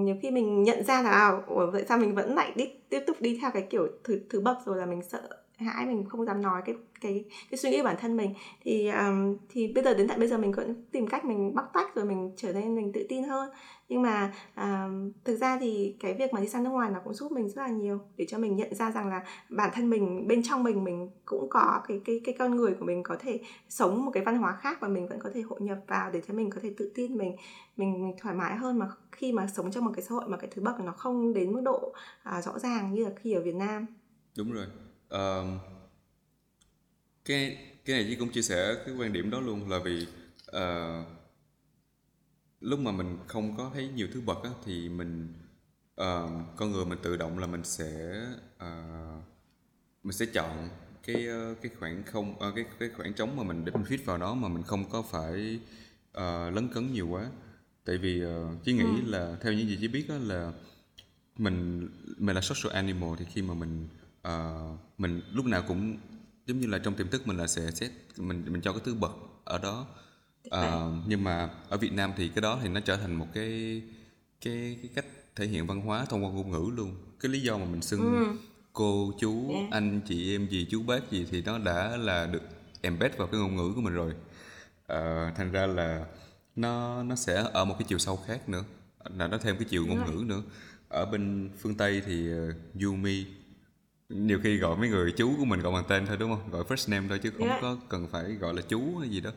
nhiều 0.05 0.17
khi 0.23 0.31
mình 0.31 0.63
nhận 0.63 0.85
ra 0.85 1.03
là 1.03 1.11
à, 1.11 1.33
vậy 1.73 1.85
sao 1.89 1.99
mình 1.99 2.15
vẫn 2.15 2.35
lại 2.35 2.53
đi 2.55 2.73
tiếp 2.89 3.01
tục 3.07 3.17
đi 3.21 3.39
theo 3.43 3.51
cái 3.55 3.67
kiểu 3.71 3.89
thứ 4.05 4.21
thứ 4.31 4.41
bậc 4.41 4.59
rồi 4.67 4.77
là 4.77 4.87
mình 4.87 5.03
sợ 5.03 5.29
hãi 5.67 5.87
mình 5.87 6.05
không 6.09 6.25
dám 6.25 6.43
nói 6.43 6.63
cái 6.65 6.75
cái 7.01 7.25
cái 7.51 7.59
suy 7.59 7.71
nghĩ 7.71 7.79
của 7.79 7.85
bản 7.85 7.97
thân 8.01 8.17
mình. 8.17 8.35
Thì 8.63 8.89
um, 8.89 9.37
thì 9.49 9.73
bây 9.73 9.85
giờ 9.85 9.95
đến 9.95 10.09
tận 10.09 10.19
bây 10.19 10.29
giờ 10.29 10.39
mình 10.39 10.53
vẫn 10.53 10.85
tìm 10.93 11.07
cách 11.07 11.25
mình 11.25 11.55
bóc 11.55 11.71
tách 11.75 11.95
rồi 11.95 12.05
mình 12.05 12.33
trở 12.37 12.53
nên 12.53 12.75
mình 12.75 12.93
tự 12.93 13.07
tin 13.09 13.25
hơn. 13.25 13.51
Nhưng 13.89 14.03
mà 14.03 14.33
um, 14.57 15.13
thực 15.25 15.37
ra 15.37 15.59
thì 15.61 15.97
cái 16.01 16.15
việc 16.15 16.33
mà 16.35 16.41
đi 16.41 16.49
sang 16.49 16.65
nước 16.65 16.71
ngoài 16.71 16.91
nó 16.91 17.01
cũng 17.05 17.15
giúp 17.15 17.33
mình 17.33 17.49
rất 17.49 17.63
là 17.63 17.69
nhiều 17.69 17.99
để 18.17 18.27
cho 18.29 18.39
mình 18.39 18.57
nhận 18.57 18.75
ra 18.75 18.91
rằng 18.91 19.09
là 19.09 19.25
bản 19.49 19.71
thân 19.75 19.91
mình 19.91 20.29
bên 20.29 20.43
trong 20.43 20.63
mình 20.63 20.85
mình 20.85 21.11
cũng 21.25 21.49
có 21.51 21.81
cái 21.89 22.01
cái 22.05 22.21
cái 22.25 22.35
con 22.39 22.57
người 22.57 22.75
của 22.75 22.85
mình 22.85 23.03
có 23.03 23.17
thể 23.21 23.41
sống 23.69 24.05
một 24.05 24.11
cái 24.15 24.25
văn 24.25 24.39
hóa 24.39 24.57
khác 24.61 24.79
và 24.81 24.89
mình 24.89 25.09
vẫn 25.09 25.19
có 25.21 25.31
thể 25.35 25.41
hội 25.41 25.61
nhập 25.61 25.79
vào 25.87 26.11
để 26.11 26.23
cho 26.29 26.35
mình 26.35 26.51
có 26.51 26.61
thể 26.63 26.75
tự 26.77 26.93
tin 26.95 27.17
mình 27.17 27.37
mình, 27.77 28.03
mình 28.03 28.15
thoải 28.21 28.35
mái 28.35 28.57
hơn. 28.57 28.79
Mà 28.79 28.87
khi 29.13 29.33
mà 29.33 29.47
sống 29.57 29.71
trong 29.71 29.85
một 29.85 29.93
cái 29.95 30.03
xã 30.03 30.15
hội 30.15 30.25
mà 30.29 30.37
cái 30.37 30.51
thứ 30.55 30.63
bậc 30.63 30.81
nó 30.81 30.93
không 30.93 31.35
đến 31.35 31.53
mức 31.53 31.61
độ 31.65 31.95
uh, 32.39 32.45
rõ 32.45 32.59
ràng 32.59 32.95
như 32.95 33.05
là 33.05 33.11
khi 33.17 33.33
ở 33.33 33.43
Việt 33.43 33.55
Nam. 33.55 33.87
Đúng 34.37 34.53
rồi 34.53 34.67
uh, 35.15 35.61
cái 37.25 37.59
cái 37.85 37.97
này 37.97 38.07
chị 38.09 38.17
cũng 38.17 38.33
chia 38.33 38.43
sẻ 38.43 38.75
cái 38.87 38.95
quan 38.95 39.13
điểm 39.13 39.31
đó 39.31 39.41
luôn 39.41 39.71
là 39.71 39.79
vì 39.79 40.07
uh, 40.57 41.07
lúc 42.61 42.81
mà 42.81 42.93
mình 42.93 43.19
không 43.27 43.57
có 43.57 43.71
thấy 43.75 43.89
nhiều 43.89 44.09
thứ 44.15 44.21
bậc 44.21 44.43
á, 44.43 44.51
thì 44.65 44.89
mình 44.89 45.29
uh, 46.01 46.31
con 46.57 46.73
người 46.73 46.85
mình 46.85 46.99
tự 47.03 47.17
động 47.17 47.39
là 47.39 47.47
mình 47.47 47.65
sẽ 47.65 48.23
uh, 48.57 49.23
mình 50.03 50.13
sẽ 50.13 50.27
chọn 50.27 50.69
cái 51.03 51.27
cái 51.63 51.73
khoảng 51.79 52.03
không 52.05 52.31
uh, 52.33 52.55
cái 52.55 52.65
cái 52.79 52.91
khoảng 52.97 53.15
trống 53.15 53.37
mà 53.37 53.43
mình 53.43 53.65
để 53.65 53.73
mình 53.73 53.83
fit 53.83 54.05
vào 54.05 54.19
đó 54.19 54.35
mà 54.35 54.49
mình 54.49 54.63
không 54.63 54.91
có 54.91 55.03
phải 55.03 55.61
uh, 56.19 56.55
lấn 56.55 56.69
cấn 56.75 56.93
nhiều 56.93 57.09
quá 57.09 57.31
tại 57.85 57.99
vì 57.99 58.25
uh, 58.25 58.31
chỉ 58.65 58.73
nghĩ 58.73 58.85
ừ. 58.85 59.11
là 59.11 59.37
theo 59.41 59.53
những 59.53 59.69
gì 59.69 59.79
chị 59.81 59.89
biết 59.89 60.05
đó 60.09 60.15
là 60.19 60.53
mình 61.39 61.89
mình 62.19 62.35
là 62.35 62.41
social 62.41 62.77
animal 62.77 63.11
thì 63.19 63.25
khi 63.35 63.43
mà 63.43 63.55
mình 63.55 63.89
uh, 64.29 64.79
mình 64.99 65.21
lúc 65.33 65.47
nào 65.47 65.63
cũng 65.69 65.97
giống 66.47 66.61
như 66.61 66.67
là 66.67 66.79
trong 66.79 66.95
tiềm 66.95 67.09
thức 67.09 67.27
mình 67.27 67.37
là 67.37 67.47
sẽ 67.47 67.71
xét 67.71 67.91
mình 68.17 68.45
mình 68.49 68.63
cho 68.63 68.73
cái 68.73 68.83
thứ 68.85 68.95
bậc 68.95 69.13
ở 69.45 69.59
đó. 69.59 69.87
Uh, 70.47 70.93
nhưng 71.07 71.25
mà 71.25 71.51
ở 71.69 71.77
Việt 71.77 71.93
Nam 71.93 72.13
thì 72.17 72.29
cái 72.29 72.43
đó 72.43 72.59
thì 72.63 72.69
nó 72.69 72.81
trở 72.81 72.97
thành 72.97 73.15
một 73.15 73.27
cái 73.35 73.83
cái 74.41 74.79
cái 74.83 74.91
cách 74.95 75.07
thể 75.37 75.47
hiện 75.47 75.67
văn 75.67 75.81
hóa 75.81 76.05
thông 76.05 76.25
qua 76.25 76.31
ngôn 76.31 76.51
ngữ 76.51 76.71
luôn. 76.77 76.95
Cái 77.21 77.33
lý 77.33 77.41
do 77.41 77.59
mà 77.59 77.65
mình 77.65 77.83
xưng 77.83 78.01
Ừ. 78.01 78.37
cô 78.73 79.13
chú 79.21 79.51
Yeah. 79.51 79.71
anh 79.71 80.01
chị 80.09 80.35
em 80.35 80.49
gì 80.49 80.67
chú 80.71 80.83
bác 80.83 81.11
gì 81.11 81.27
thì 81.31 81.43
nó 81.43 81.59
đã 81.59 81.97
là 81.97 82.27
được 82.27 82.43
embed 82.81 83.13
vào 83.17 83.29
cái 83.29 83.41
ngôn 83.41 83.57
ngữ 83.57 83.73
của 83.75 83.81
mình 83.81 83.95
rồi. 83.95 84.13
Ờ, 84.87 85.31
thành 85.37 85.53
ra 85.53 85.67
là 85.67 86.07
nó 86.57 87.03
nó 87.03 87.17
sẽ 87.17 87.45
ở 87.53 87.65
một 87.65 87.75
cái 87.79 87.87
chiều 87.89 87.99
sâu 87.99 88.17
khác 88.17 88.49
nữa 88.49 88.65
là 89.17 89.29
nó 89.29 89.39
thêm 89.39 89.57
cái 89.57 89.67
chiều 89.71 89.87
ngôn 89.87 90.07
ngữ 90.07 90.25
nữa. 90.25 90.43
Ở 90.89 91.07
bên 91.07 91.51
phương 91.59 91.75
tây 91.75 92.03
thì 92.07 92.33
uh, 92.33 92.55
Yumi 92.83 93.27
nhiều 94.09 94.41
khi 94.43 94.57
gọi 94.57 94.77
mấy 94.77 94.89
người 94.89 95.13
chú 95.13 95.35
của 95.39 95.45
mình 95.45 95.61
gọi 95.61 95.73
bằng 95.73 95.85
tên 95.89 96.07
thôi 96.07 96.17
đúng 96.17 96.31
không? 96.37 96.51
Gọi 96.51 96.65
first 96.65 96.91
name 96.91 97.09
thôi 97.09 97.19
chứ 97.23 97.31
không 97.39 97.47
Yeah. 97.49 97.63
có 97.63 97.77
cần 97.89 98.09
phải 98.09 98.25
gọi 98.35 98.55
là 98.55 98.63
chú 98.63 98.97
hay 98.99 99.09
gì 99.09 99.21
đó. 99.21 99.31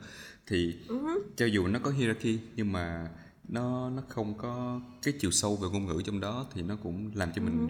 Thì 0.48 0.76
Ừ. 0.88 1.24
cho 1.36 1.46
dù 1.46 1.68
nó 1.68 1.80
có 1.84 1.92
hierarchy 1.92 2.40
nhưng 2.56 2.72
mà 2.72 3.10
nó 3.50 3.90
nó 3.90 4.02
không 4.10 4.38
có 4.38 4.80
cái 5.02 5.14
chiều 5.20 5.32
sâu 5.32 5.56
về 5.56 5.70
ngôn 5.70 5.86
ngữ 5.86 6.02
trong 6.06 6.20
đó 6.20 6.46
thì 6.54 6.62
nó 6.62 6.76
cũng 6.84 7.12
làm 7.16 7.30
cho 7.36 7.42
mình 7.42 7.68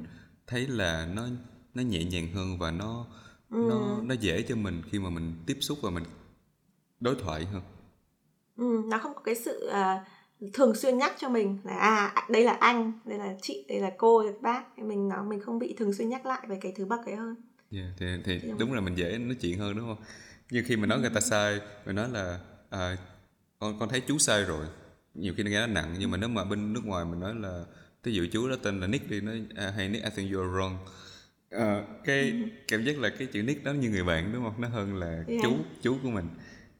thấy 0.48 0.68
là 0.68 1.10
nó 1.14 1.28
nó 1.74 1.82
nhẹ 1.84 2.04
nhàng 2.04 2.28
hơn 2.34 2.58
và 2.58 2.72
nó 2.72 3.06
nó 3.50 4.02
nó 4.04 4.16
dễ 4.16 4.42
cho 4.42 4.56
mình 4.56 4.82
khi 4.92 5.00
mà 5.00 5.10
mình 5.10 5.34
tiếp 5.46 5.58
xúc 5.62 5.78
và 5.82 5.90
mình 5.90 6.04
đối 7.00 7.16
thoại 7.16 7.46
hơn. 7.46 7.62
Ừ, 8.58 8.82
nó 8.90 8.98
không 8.98 9.14
có 9.16 9.22
cái 9.22 9.36
sự 9.36 9.68
à, 9.68 10.06
thường 10.54 10.76
xuyên 10.76 10.98
nhắc 10.98 11.14
cho 11.20 11.30
mình 11.30 11.58
là 11.64 11.78
à 11.78 12.26
đây 12.30 12.44
là 12.44 12.54
anh 12.54 12.92
đây 13.06 13.18
là 13.20 13.36
chị 13.42 13.66
đây 13.70 13.80
là 13.80 13.92
cô 13.98 14.24
đây 14.24 14.32
là 14.32 14.38
bác 14.42 14.64
Thì 14.78 14.84
mình 14.84 15.08
nó 15.08 15.24
mình 15.24 15.40
không 15.40 15.60
bị 15.60 15.76
thường 15.78 15.94
xuyên 15.94 16.10
nhắc 16.10 16.26
lại 16.26 16.46
về 16.48 16.58
cái 16.62 16.74
thứ 16.76 16.86
bậc 16.86 17.06
ấy 17.06 17.16
hơn 17.16 17.36
Yeah, 17.72 17.88
thì, 17.98 18.06
thì 18.24 18.40
đúng 18.60 18.74
là 18.74 18.82
mình 18.82 18.96
dễ 18.96 19.18
nói 19.18 19.36
chuyện 19.42 19.60
hơn 19.60 19.78
đúng 19.78 19.88
không? 19.88 20.04
Nhưng 20.50 20.66
khi 20.68 20.78
mà 20.78 20.88
nói 20.88 21.00
người 21.00 21.10
ta 21.10 21.22
sai, 21.22 21.60
mình 21.86 21.96
nói 21.96 22.10
là 22.10 22.40
à, 22.70 22.98
con 23.60 23.80
con 23.80 23.90
thấy 23.90 24.02
chú 24.02 24.18
sai 24.18 24.44
rồi. 24.44 24.66
Nhiều 25.14 25.34
khi 25.38 25.44
nó 25.44 25.50
nghe 25.50 25.60
nó 25.60 25.68
nặng 25.68 25.96
nhưng 26.00 26.12
mà 26.12 26.18
nếu 26.18 26.30
mà 26.30 26.44
bên 26.44 26.74
nước 26.74 26.86
ngoài 26.86 27.06
mình 27.06 27.20
nói 27.20 27.36
là 27.36 27.64
ví 28.04 28.14
dụ 28.14 28.26
chú 28.32 28.50
đó 28.50 28.56
tên 28.64 28.80
là 28.80 28.88
Nick 28.88 29.10
đi 29.10 29.22
nói 29.22 29.42
à, 29.56 29.74
hey 29.78 29.90
Nick 29.90 30.04
I 30.04 30.10
think 30.16 30.32
you're 30.32 30.54
wrong. 30.54 30.76
Ờ, 31.50 31.84
cái 32.06 32.34
cảm 32.68 32.84
giác 32.84 33.00
là 33.00 33.10
cái 33.10 33.28
chữ 33.28 33.44
Nick 33.44 33.64
đó 33.64 33.74
như 33.74 33.90
người 33.90 34.04
bạn 34.04 34.32
đúng 34.34 34.44
không? 34.44 34.62
Nó 34.62 34.68
hơn 34.68 34.96
là 34.96 35.24
Yeah. 35.28 35.42
chú 35.44 35.58
chú 35.82 35.98
của 36.04 36.10
mình. 36.10 36.26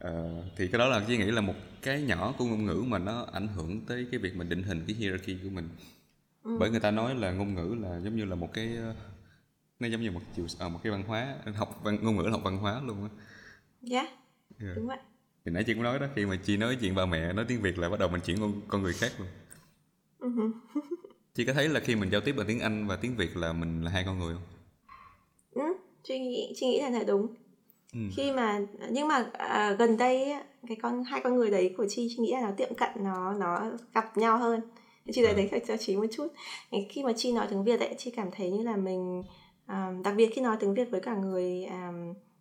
Ờ, 0.02 0.44
thì 0.56 0.68
cái 0.68 0.80
đó 0.80 0.88
là 0.88 1.06
chỉ 1.08 1.18
nghĩ 1.18 1.32
là 1.32 1.42
một 1.42 1.54
cái 1.82 2.02
nhỏ 2.02 2.36
của 2.38 2.46
ngôn 2.46 2.66
ngữ 2.66 2.84
mà 2.88 3.00
nó 3.00 3.28
ảnh 3.32 3.48
hưởng 3.48 3.82
tới 3.86 4.08
cái 4.12 4.20
việc 4.20 4.36
mình 4.36 4.50
định 4.50 4.64
hình 4.64 4.84
cái 4.88 4.96
hierarchy 4.96 5.38
của 5.44 5.50
mình. 5.50 5.70
Bởi 6.44 6.70
người 6.70 6.80
ta 6.80 6.92
nói 6.92 7.16
là 7.16 7.32
ngôn 7.32 7.56
ngữ 7.56 7.76
là 7.82 8.00
giống 8.00 8.16
như 8.16 8.26
là 8.26 8.36
một 8.36 8.54
cái 8.54 8.76
ờ, 8.78 8.96
nó 9.80 9.88
giống 9.88 10.02
như 10.02 10.12
một 10.12 10.22
chiều 10.36 10.46
à, 10.60 10.70
một 10.70 10.80
cái 10.84 10.92
văn 10.92 11.04
hóa 11.08 11.36
học 11.56 11.80
văn, 11.84 11.98
ngôn 12.02 12.16
ngữ 12.16 12.24
là 12.24 12.32
học 12.32 12.42
văn 12.44 12.58
hóa 12.58 12.82
luôn 12.82 13.04
á. 13.04 13.10
Yeah 13.92 14.08
Yeah. 14.62 14.76
đúng 14.78 14.88
vậy 14.88 14.98
thì 15.46 15.52
nãy 15.52 15.64
chị 15.64 15.74
cũng 15.74 15.84
nói 15.84 16.00
đó 16.00 16.08
khi 16.16 16.26
mà 16.26 16.36
chị 16.44 16.58
nói 16.58 16.78
chuyện 16.82 16.96
ba 16.96 17.06
mẹ 17.06 17.34
nói 17.34 17.46
tiếng 17.48 17.62
việt 17.62 17.78
là 17.78 17.90
bắt 17.90 18.00
đầu 18.00 18.10
mình 18.10 18.22
chuyển 18.22 18.40
con, 18.40 18.62
con 18.68 18.84
người 18.84 18.94
khác 18.94 19.12
luôn. 19.20 19.28
Ừ 20.20 20.52
chị 21.34 21.46
có 21.46 21.54
thấy 21.54 21.70
là 21.70 21.80
khi 21.80 21.96
mình 21.96 22.10
giao 22.12 22.22
tiếp 22.22 22.34
bằng 22.38 22.48
tiếng 22.48 22.60
anh 22.60 22.88
và 22.88 22.96
tiếng 22.96 23.16
việt 23.16 23.38
là 23.38 23.54
mình 23.54 23.82
là 23.84 23.92
hai 23.92 24.04
con 24.04 24.20
người 24.20 24.34
không? 24.34 24.44
Ừ, 25.52 25.74
chị 26.04 26.20
nghĩ 26.20 26.54
chị 26.56 26.66
nghĩ 26.68 26.82
là 26.82 26.90
là 26.90 27.04
đúng 27.04 27.36
Ừ. 27.94 28.00
khi 28.16 28.32
mà 28.32 28.60
nhưng 28.92 29.08
mà 29.08 29.30
à, 29.34 29.76
gần 29.80 29.98
đây 29.98 30.34
cái 30.68 30.78
con 30.82 31.04
hai 31.04 31.22
con 31.24 31.36
người 31.36 31.52
đấy 31.52 31.74
của 31.78 31.86
chi 31.90 32.08
chị 32.10 32.18
nghĩ 32.22 32.32
là 32.34 32.42
nó 32.42 32.52
tiệm 32.58 32.74
cận 32.76 32.90
nó 32.96 33.34
nó 33.34 33.72
gặp 33.94 34.18
nhau 34.18 34.38
hơn 34.38 34.62
chị 35.14 35.24
À. 35.24 35.34
thấy 35.36 35.48
đấy 35.52 35.62
cho 35.68 35.78
chị 35.78 35.96
một 35.96 36.06
chút 36.12 36.28
khi 36.90 37.04
mà 37.04 37.14
chi 37.14 37.32
nói 37.32 37.48
tiếng 37.50 37.64
việt 37.64 37.80
ấy 37.80 37.96
chị 37.98 38.12
cảm 38.12 38.32
thấy 38.32 38.52
như 38.52 38.64
là 38.64 38.76
mình 38.76 39.24
à, 39.66 39.94
đặc 40.04 40.14
biệt 40.18 40.30
khi 40.34 40.42
nói 40.42 40.58
tiếng 40.60 40.74
việt 40.74 40.92
với 40.92 41.02
cả 41.02 41.16
người 41.16 41.64
à, 41.64 41.92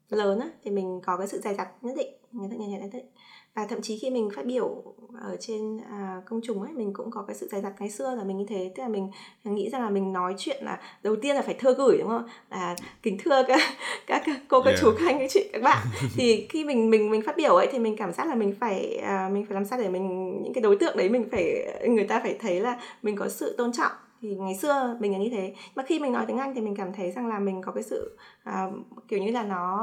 lớn 0.09 0.39
á 0.39 0.49
thì 0.65 0.71
mình 0.71 1.01
có 1.07 1.17
cái 1.17 1.29
sự 1.29 1.39
dày 1.39 1.55
dặt 1.55 1.69
nhất 1.83 1.95
định 1.97 2.09
người 2.33 2.49
ta 2.51 2.57
nhận 2.57 2.91
định 2.91 3.07
và 3.55 3.67
thậm 3.67 3.83
chí 3.83 3.99
khi 3.99 4.11
mình 4.11 4.29
phát 4.37 4.47
biểu 4.47 4.95
ở 5.21 5.37
trên 5.41 5.81
à, 5.91 6.23
công 6.27 6.41
chúng 6.45 6.63
ấy 6.63 6.73
mình 6.73 6.93
cũng 6.93 7.11
có 7.11 7.23
cái 7.23 7.37
sự 7.37 7.49
dày 7.53 7.61
dặt 7.61 7.73
ngày 7.81 7.91
xưa 7.91 8.15
là 8.15 8.25
mình 8.25 8.39
như 8.39 8.47
thế. 8.49 8.73
Tức 8.77 8.83
là 8.83 8.89
mình 8.89 9.11
nghĩ 9.45 9.71
rằng 9.71 9.83
là 9.83 9.91
mình 9.91 10.13
nói 10.13 10.35
chuyện 10.39 10.65
là 10.65 10.81
đầu 11.03 11.17
tiên 11.17 11.37
là 11.37 11.43
phải 11.43 11.55
thưa 11.55 11.75
gửi 11.75 11.99
đúng 11.99 12.09
không? 12.09 12.29
Là 12.51 12.77
kính 13.03 13.19
thưa 13.25 13.43
các 13.49 13.61
các, 14.07 14.23
các 14.27 14.41
cô 14.49 14.63
các 14.63 14.71
Yeah. 14.71 14.81
chú 14.83 14.91
các 14.99 15.07
anh 15.07 15.19
các 15.19 15.31
chị 15.31 15.51
các 15.53 15.63
bạn. 15.63 15.87
Thì 16.17 16.47
khi 16.51 16.65
mình 16.65 16.91
mình 16.91 17.11
mình 17.11 17.23
phát 17.23 17.37
biểu 17.37 17.55
ấy 17.55 17.69
thì 17.73 17.79
mình 17.79 17.97
cảm 17.97 18.13
giác 18.13 18.29
là 18.29 18.35
mình 18.35 18.55
phải 18.61 18.97
à, 18.97 19.29
mình 19.33 19.47
phải 19.47 19.55
làm 19.55 19.65
sao 19.65 19.79
để 19.79 19.89
mình 19.89 20.33
những 20.43 20.53
cái 20.53 20.63
đối 20.63 20.77
tượng 20.77 20.97
đấy 20.97 21.09
mình 21.09 21.29
phải 21.31 21.67
người 21.89 22.05
ta 22.05 22.21
phải 22.21 22.37
thấy 22.41 22.61
là 22.61 22.81
mình 23.03 23.17
có 23.17 23.29
sự 23.29 23.55
tôn 23.57 23.73
trọng 23.73 23.93
thì 24.23 24.35
ngày 24.35 24.55
xưa 24.55 24.97
mình 25.01 25.12
là 25.12 25.18
như 25.18 25.29
thế 25.31 25.55
mà 25.75 25.83
khi 25.83 25.99
mình 25.99 26.12
nói 26.12 26.25
tiếng 26.29 26.39
Anh 26.39 26.55
thì 26.55 26.61
mình 26.61 26.77
cảm 26.77 26.93
thấy 26.93 27.11
rằng 27.11 27.27
là 27.27 27.39
mình 27.39 27.62
có 27.62 27.73
cái 27.73 27.83
sự 27.83 28.18
à, 28.45 28.68
kiểu 29.09 29.18
như 29.18 29.31
là 29.31 29.43
nó 29.43 29.83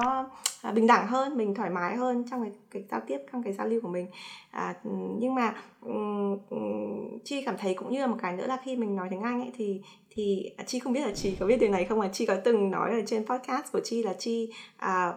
à, 0.61 0.71
bình 0.71 0.87
đẳng 0.87 1.07
hơn 1.07 1.37
mình 1.37 1.55
thoải 1.55 1.69
mái 1.69 1.95
hơn 1.95 2.23
trong 2.31 2.41
cái, 2.41 2.51
cái 2.71 2.83
giao 2.91 3.01
tiếp 3.07 3.17
trong 3.31 3.43
cái 3.43 3.53
giao 3.53 3.67
lưu 3.67 3.81
của 3.81 3.87
mình 3.87 4.07
à, 4.51 4.75
nhưng 5.19 5.35
mà 5.35 5.55
um, 5.81 6.37
chi 7.23 7.43
cảm 7.45 7.57
thấy 7.57 7.73
cũng 7.73 7.91
như 7.91 8.01
là 8.01 8.07
một 8.07 8.17
cái 8.21 8.33
nữa 8.33 8.47
là 8.47 8.57
khi 8.63 8.75
mình 8.75 8.95
nói 8.95 9.07
tiếng 9.11 9.21
Anh 9.21 9.41
ấy 9.41 9.51
thì 9.57 9.81
thì 10.09 10.51
à, 10.57 10.63
chi 10.67 10.79
không 10.79 10.93
biết 10.93 11.01
là 11.05 11.11
chị 11.15 11.35
có 11.39 11.45
biết 11.45 11.57
điều 11.59 11.69
này 11.69 11.85
không 11.85 11.99
mà 11.99 12.09
chi 12.13 12.25
có 12.25 12.35
từng 12.43 12.71
nói 12.71 12.91
ở 12.91 13.01
trên 13.05 13.25
podcast 13.25 13.71
của 13.71 13.79
chi 13.83 14.03
là 14.03 14.13
chi 14.13 14.53
à, 14.77 15.13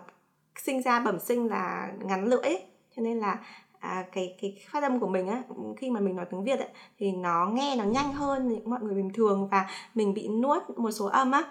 sinh 0.57 0.83
ra 0.83 1.01
bẩm 1.01 1.19
sinh 1.19 1.49
là 1.49 1.93
ngắn 2.05 2.25
lưỡi 2.25 2.41
ấy. 2.41 2.63
cho 2.97 3.03
nên 3.03 3.19
là 3.19 3.39
à, 3.81 4.05
cái 4.13 4.37
cái 4.43 4.59
phát 4.71 4.83
âm 4.83 5.01
của 5.01 5.09
mình 5.09 5.29
á 5.29 5.43
khi 5.77 5.91
mà 5.91 6.01
mình 6.01 6.17
nói 6.17 6.27
tiếng 6.31 6.45
Việt 6.45 6.59
ấy, 6.59 6.69
thì 6.99 7.13
nó 7.13 7.47
nghe 7.47 7.77
nó 7.77 7.85
nhanh 7.85 8.13
hơn 8.13 8.49
những 8.49 8.71
mọi 8.71 8.81
người 8.83 8.95
bình 8.95 9.11
thường 9.15 9.49
và 9.51 9.67
mình 9.95 10.15
bị 10.15 10.29
nuốt 10.29 10.63
một 10.77 10.91
số 10.91 11.07
âm 11.07 11.31
á. 11.31 11.43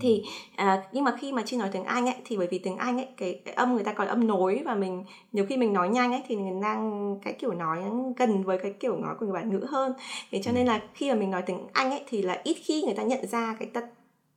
Thì 0.00 0.22
à, 0.56 0.82
nhưng 0.92 1.04
mà 1.04 1.16
khi 1.18 1.32
mà 1.32 1.42
chi 1.46 1.56
nói 1.56 1.68
tiếng 1.72 1.84
Anh 1.84 2.06
ấy 2.06 2.14
thì 2.24 2.36
bởi 2.36 2.46
vì 2.50 2.58
tiếng 2.58 2.76
Anh 2.76 2.96
ấy 2.96 3.08
cái, 3.16 3.42
cái 3.44 3.54
âm 3.54 3.74
người 3.74 3.84
ta 3.84 3.92
có 3.92 4.04
âm 4.04 4.26
nối 4.26 4.62
và 4.64 4.74
mình 4.74 5.04
nhiều 5.32 5.46
khi 5.48 5.56
mình 5.56 5.72
nói 5.72 5.88
nhanh 5.88 6.12
ấy 6.12 6.22
thì 6.26 6.36
mình 6.36 6.60
đang 6.60 7.16
cái 7.22 7.32
kiểu 7.32 7.52
nói 7.52 7.82
gần 8.16 8.42
với 8.42 8.58
cái 8.58 8.72
kiểu 8.72 8.96
nói 8.96 9.14
của 9.20 9.26
người 9.26 9.34
bản 9.34 9.50
ngữ 9.50 9.66
hơn. 9.70 9.92
Thế 10.30 10.40
cho 10.42 10.52
nên 10.52 10.66
là 10.66 10.82
khi 10.94 11.10
mà 11.10 11.14
mình 11.14 11.30
nói 11.30 11.42
tiếng 11.46 11.66
Anh 11.72 11.90
ấy 11.90 12.04
thì 12.08 12.22
là 12.22 12.40
ít 12.44 12.54
khi 12.54 12.82
người 12.82 12.94
ta 12.94 13.02
nhận 13.02 13.26
ra 13.26 13.56
cái 13.58 13.68
tật 13.68 13.84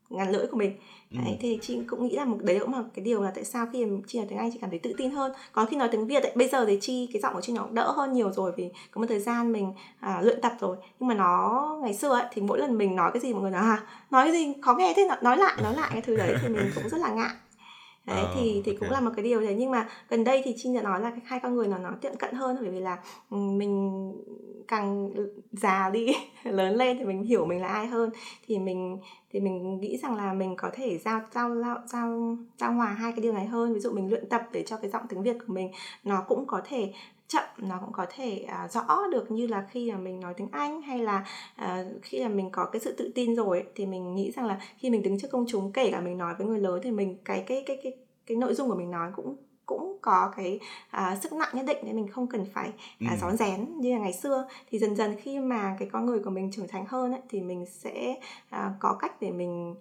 ngắn 0.10 0.32
lưỡi 0.32 0.48
của 0.48 0.58
mình. 0.58 0.78
Đấy, 1.12 1.38
thì 1.40 1.60
chị 1.62 1.80
cũng 1.88 2.08
nghĩ 2.08 2.16
là 2.16 2.26
một 2.26 2.38
đấy 2.42 2.60
cũng 2.60 2.74
là 2.74 2.84
cái 2.94 3.06
điều 3.06 3.24
là 3.24 3.32
tại 3.36 3.44
sao 3.44 3.68
khi 3.74 3.86
mà 3.86 3.98
chị 4.08 4.20
nói 4.20 4.28
tiếng 4.30 4.40
Anh 4.40 4.52
chị 4.52 4.60
cảm 4.62 4.70
thấy 4.70 4.80
tự 4.80 4.94
tin 4.98 5.12
hơn. 5.12 5.32
Còn 5.52 5.68
khi 5.68 5.78
nói 5.78 5.90
tiếng 5.92 6.08
Việt 6.08 6.24
ấy, 6.24 6.32
bây 6.36 6.48
giờ 6.48 6.66
thì 6.66 6.78
chi 6.82 7.10
cái 7.14 7.22
giọng 7.22 7.34
của 7.34 7.42
chị 7.42 7.54
nó 7.54 7.68
đỡ 7.72 7.92
hơn 7.92 8.14
nhiều 8.14 8.32
rồi 8.32 8.52
vì 8.58 8.70
có 8.92 9.02
một 9.02 9.08
thời 9.10 9.20
gian 9.20 9.52
mình 9.52 9.74
à, 10.00 10.22
luyện 10.22 10.42
tập 10.42 10.54
rồi. 10.60 10.78
Nhưng 11.00 11.08
mà 11.08 11.16
nó 11.16 11.80
ngày 11.84 11.94
xưa 11.94 12.10
ấy, 12.10 12.24
thì 12.32 12.42
mỗi 12.42 12.60
lần 12.60 12.78
mình 12.78 12.96
nói 12.96 13.12
cái 13.14 13.22
gì 13.22 13.34
mọi 13.34 13.42
người 13.42 13.52
nói 13.52 13.62
à 13.62 13.84
nói 14.12 14.26
cái 14.26 14.34
gì? 14.34 14.54
Khó 14.62 14.76
nghe 14.76 14.94
thế 14.96 15.08
nói- 15.08 15.18
nói 15.22 15.38
lại 15.38 15.54
nói 15.64 15.76
lại 15.76 15.90
cái 15.94 16.02
thứ 16.02 16.18
đấy 16.18 16.36
thì 16.42 16.50
mình 16.50 16.72
cũng 16.76 16.90
rất 16.90 16.98
là 17.02 17.10
ngại 17.10 17.32
đấy 18.06 18.18
Ờ, 18.18 18.32
thì 18.36 18.62
thì 18.66 18.76
cũng 18.76 18.90
ok. 18.90 18.94
là 18.94 19.00
một 19.00 19.12
cái 19.16 19.26
điều 19.26 19.42
đấy. 19.42 19.56
Nhưng 19.60 19.72
mà 19.72 19.88
gần 20.10 20.24
đây 20.24 20.42
thì 20.46 20.54
chi 20.58 20.70
đã 20.76 20.82
nói 20.82 21.02
là 21.02 21.10
cái 21.10 21.22
hai 21.26 21.40
con 21.44 21.56
người 21.56 21.68
nó 21.68 21.78
nó 21.78 21.92
tiệm 22.02 22.16
cận 22.16 22.34
hơn 22.34 22.58
bởi 22.62 22.70
vì 22.70 22.80
là 22.80 22.98
ừ, 23.30 23.38
mình 23.38 24.14
càng 24.68 25.10
già 25.52 25.90
đi 25.90 26.08
lớn 26.44 26.76
lên 26.76 26.98
thì 26.98 27.06
mình 27.06 27.24
hiểu 27.24 27.46
mình 27.46 27.62
là 27.62 27.68
ai 27.68 27.88
hơn. 27.88 28.10
Thì 28.48 28.60
mình 28.60 28.98
thì 29.32 29.40
mình 29.40 29.80
nghĩ 29.80 29.98
rằng 29.98 30.16
là 30.16 30.34
mình 30.34 30.56
có 30.58 30.70
thể 30.74 30.98
giao 30.98 31.22
giao 31.32 31.56
giao 31.56 31.78
giao, 31.86 32.38
giao 32.58 32.74
hòa 32.74 32.88
hai 32.88 33.12
cái 33.12 33.22
điều 33.22 33.34
này 33.34 33.46
hơn. 33.46 33.74
Ví 33.74 33.80
dụ 33.80 33.92
mình 33.92 34.10
luyện 34.10 34.30
tập 34.30 34.42
để 34.52 34.64
cho 34.64 34.78
cái 34.78 34.90
giọng 34.90 35.04
tiếng 35.10 35.24
việt 35.24 35.38
của 35.48 35.54
mình 35.54 35.72
nó 36.04 36.24
cũng 36.28 36.48
có 36.48 36.62
thể 36.66 36.94
chậm 37.34 37.44
nó 37.58 37.80
cũng 37.86 37.92
có 37.94 38.06
thể 38.16 38.46
à, 38.48 38.68
rõ 38.68 39.08
được 39.12 39.32
như 39.32 39.48
là 39.48 39.68
khi 39.72 39.92
mà 39.92 39.98
mình 39.98 40.20
nói 40.20 40.34
tiếng 40.38 40.50
anh 40.52 40.82
hay 40.82 41.00
là 41.00 41.26
à, 41.56 41.84
khi 42.02 42.20
là 42.20 42.30
mình 42.30 42.50
có 42.52 42.66
cái 42.66 42.80
sự 42.80 42.92
tự 42.98 43.12
tin 43.16 43.36
rồi 43.36 43.60
ấy, 43.60 43.68
thì 43.76 43.86
mình 43.86 44.16
nghĩ 44.16 44.32
rằng 44.32 44.46
là 44.46 44.60
khi 44.78 44.90
mình 44.90 45.02
đứng 45.04 45.20
trước 45.20 45.28
công 45.32 45.46
chúng 45.48 45.72
kể 45.72 45.92
cả 45.92 46.02
mình 46.02 46.18
nói 46.18 46.34
với 46.38 46.48
người 46.48 46.60
lớn 46.60 46.80
thì 46.84 46.92
mình 46.92 47.18
cái 47.26 47.44
cái 47.48 47.64
cái 47.66 47.80
cái 47.84 47.94
cái 48.26 48.38
nội 48.38 48.54
dung 48.54 48.70
của 48.70 48.76
mình 48.76 48.92
nói 48.92 49.12
cũng 49.16 49.36
cũng 49.66 49.98
có 50.02 50.34
cái 50.36 50.60
à, 50.90 51.18
sức 51.24 51.34
nặng 51.34 51.50
nhất 51.54 51.66
định 51.68 51.78
nên 51.84 51.96
mình 51.96 52.08
không 52.08 52.28
cần 52.28 52.46
phải 52.54 52.72
à, 53.00 53.12
Ừ. 53.12 53.18
rón 53.22 53.38
rén 53.38 53.78
như 53.80 53.94
là 53.94 54.00
ngày 54.00 54.14
xưa 54.14 54.48
thì 54.70 54.80
dần 54.80 54.96
dần 54.96 55.16
khi 55.22 55.40
mà 55.40 55.76
cái 55.80 55.90
con 55.92 56.06
người 56.06 56.20
của 56.20 56.30
mình 56.30 56.52
trưởng 56.52 56.68
thành 56.68 56.86
hơn 56.88 57.12
ấy, 57.12 57.22
thì 57.30 57.42
mình 57.42 57.66
sẽ 57.66 58.16
à, 58.50 58.74
có 58.80 58.94
cách 59.00 59.22
để 59.22 59.32
mình 59.32 59.76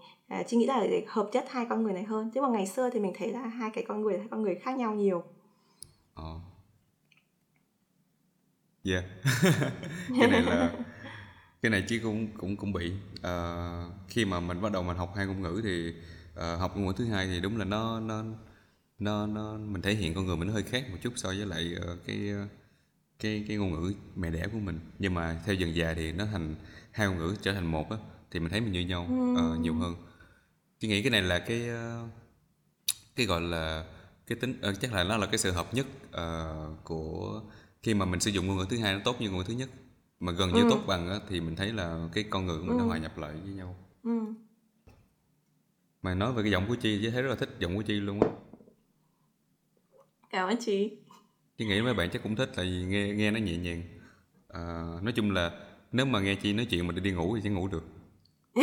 chị 0.47 0.57
nghĩ 0.57 0.67
là 0.67 0.81
để 0.91 1.05
hợp 1.09 1.29
nhất 1.33 1.45
hai 1.51 1.67
con 1.71 1.83
người 1.83 1.93
này 1.93 2.03
hơn 2.03 2.31
chứ 2.35 2.41
mà 2.41 2.49
ngày 2.49 2.67
xưa 2.67 2.91
thì 2.91 3.01
mình 3.01 3.13
thấy 3.19 3.33
là 3.33 3.41
hai 3.41 3.71
cái 3.71 3.85
con 3.89 4.03
người 4.03 4.19
hai 4.19 4.27
con 4.31 4.43
người 4.43 4.55
khác 4.55 4.77
nhau 4.79 4.95
nhiều 4.95 5.23
Ờ. 6.15 6.35
Yeah. 8.85 9.05
cái 10.21 10.29
này 10.29 10.43
là 10.43 10.73
cái 11.63 11.71
này 11.71 11.85
chứ 11.89 12.01
cũng 12.03 12.37
cũng 12.39 12.57
cũng 12.57 12.73
bị. 12.73 12.93
Ờ, 13.23 13.91
khi 14.09 14.25
mà 14.25 14.41
mình 14.41 14.61
bắt 14.61 14.73
đầu 14.73 14.83
mình 14.83 14.97
học 14.97 15.13
hai 15.17 15.27
ngôn 15.27 15.43
ngữ 15.43 15.61
thì 15.65 15.95
ờ, 16.35 16.57
học 16.57 16.77
ngôn 16.77 16.87
ngữ 16.87 16.93
thứ 16.97 17.05
hai 17.05 17.27
thì 17.27 17.41
đúng 17.41 17.59
là 17.59 17.65
nó 17.65 18.01
nó 18.01 18.25
nó 18.99 19.27
nó 19.27 19.57
mình 19.57 19.83
thể 19.83 19.95
hiện 19.95 20.15
con 20.15 20.27
người 20.27 20.37
mình 20.37 20.49
nó 20.49 20.55
hơi 20.55 20.63
khác 20.63 20.85
một 20.91 20.99
chút 21.03 21.13
so 21.17 21.29
với 21.29 21.47
lại 21.47 21.75
ờ, 21.81 21.97
cái 22.07 22.33
cái 23.19 23.45
cái 23.49 23.57
ngôn 23.57 23.73
ngữ 23.73 23.93
mẹ 24.17 24.31
đẻ 24.31 24.47
của 24.53 24.59
mình. 24.59 24.81
Nhưng 24.99 25.15
mà 25.15 25.41
theo 25.47 25.55
dần 25.55 25.75
già 25.75 25.95
thì 25.95 26.13
nó 26.13 26.27
thành 26.33 26.55
hai 26.93 27.07
ngôn 27.07 27.19
ngữ 27.19 27.35
trở 27.43 27.53
thành 27.53 27.67
một 27.67 27.91
á 27.91 27.97
thì 28.31 28.41
mình 28.41 28.51
thấy 28.51 28.61
mình 28.61 28.73
như 28.73 28.81
nhau 28.81 29.07
ờ, 29.37 29.57
nhiều 29.57 29.75
hơn. 29.75 29.95
Chị 30.81 30.89
nghĩ 30.89 31.03
cái 31.03 31.11
này 31.11 31.23
là 31.23 31.39
cái 31.39 31.69
ờ, 31.69 32.09
cái 33.17 33.27
gọi 33.27 33.41
là 33.41 33.85
cái 34.27 34.39
tính 34.39 34.59
ờ, 34.63 34.75
chắc 34.75 34.93
là 34.93 35.05
nó 35.05 35.17
là 35.17 35.27
cái 35.27 35.39
sự 35.39 35.51
hợp 35.53 35.75
nhất 35.75 35.87
ờ, 36.11 36.55
của 36.85 37.43
khi 37.83 37.95
mà 37.95 38.05
mình 38.05 38.21
sử 38.21 38.31
dụng 38.31 38.47
ngôn 38.47 38.57
ngữ 38.57 38.67
thứ 38.71 38.79
hai 38.79 38.95
nó 38.95 39.01
tốt 39.05 39.21
như 39.21 39.31
ngôn 39.31 39.39
ngữ 39.39 39.45
thứ 39.49 39.55
nhất 39.55 39.69
mà 40.21 40.33
gần 40.33 40.53
như 40.53 40.65
tốt 40.71 40.79
bằng 40.87 41.09
á, 41.11 41.19
thì 41.29 41.41
mình 41.41 41.57
thấy 41.57 41.73
là 41.73 42.09
cái 42.15 42.25
con 42.31 42.47
người 42.47 42.59
của 42.59 42.65
mình 42.65 42.77
nó 42.79 42.85
hòa 42.85 42.99
nhập 42.99 43.19
lại 43.19 43.33
với 43.45 43.53
nhau. 43.53 43.77
Ừ. 44.03 44.11
mà 46.03 46.15
nói 46.15 46.33
về 46.33 46.43
cái 46.43 46.53
giọng 46.53 46.65
của 46.69 46.75
chi 46.75 46.99
chị 47.03 47.11
thấy 47.11 47.23
rất 47.23 47.29
là 47.29 47.35
thích 47.35 47.49
giọng 47.59 47.77
của 47.77 47.83
chi 47.83 47.95
luôn 47.95 48.21
á. 48.21 48.29
Cảm 50.31 50.49
ơn 50.49 50.57
chị 50.61 50.91
chị 51.59 51.65
nghĩ 51.65 51.83
mấy 51.83 51.95
bạn 51.95 52.11
chắc 52.13 52.23
cũng 52.23 52.37
thích 52.37 52.51
tại 52.57 52.65
vì 52.65 52.85
nghe 52.85 53.15
nghe 53.15 53.31
nó 53.31 53.39
nhẹ 53.39 53.57
nhàng. 53.57 53.83
Ờ, 54.49 54.61
nói 55.03 55.13
chung 55.13 55.31
là 55.31 55.51
nếu 55.93 56.07
mà 56.07 56.21
nghe 56.21 56.35
chi 56.35 56.53
nói 56.53 56.67
chuyện 56.71 56.87
mà 56.87 56.93
đi 56.93 57.01
đi 57.01 57.11
ngủ 57.11 57.37
thì 57.37 57.43
sẽ 57.45 57.51
ngủ 57.51 57.69
được. 57.69 57.85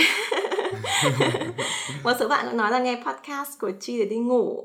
Một 2.04 2.14
số 2.20 2.28
bạn 2.28 2.58
nói 2.58 2.72
là 2.72 2.80
nghe 2.80 3.04
podcast 3.06 3.60
của 3.60 3.72
chi 3.80 4.00
để 4.00 4.06
đi 4.06 4.18
ngủ 4.18 4.64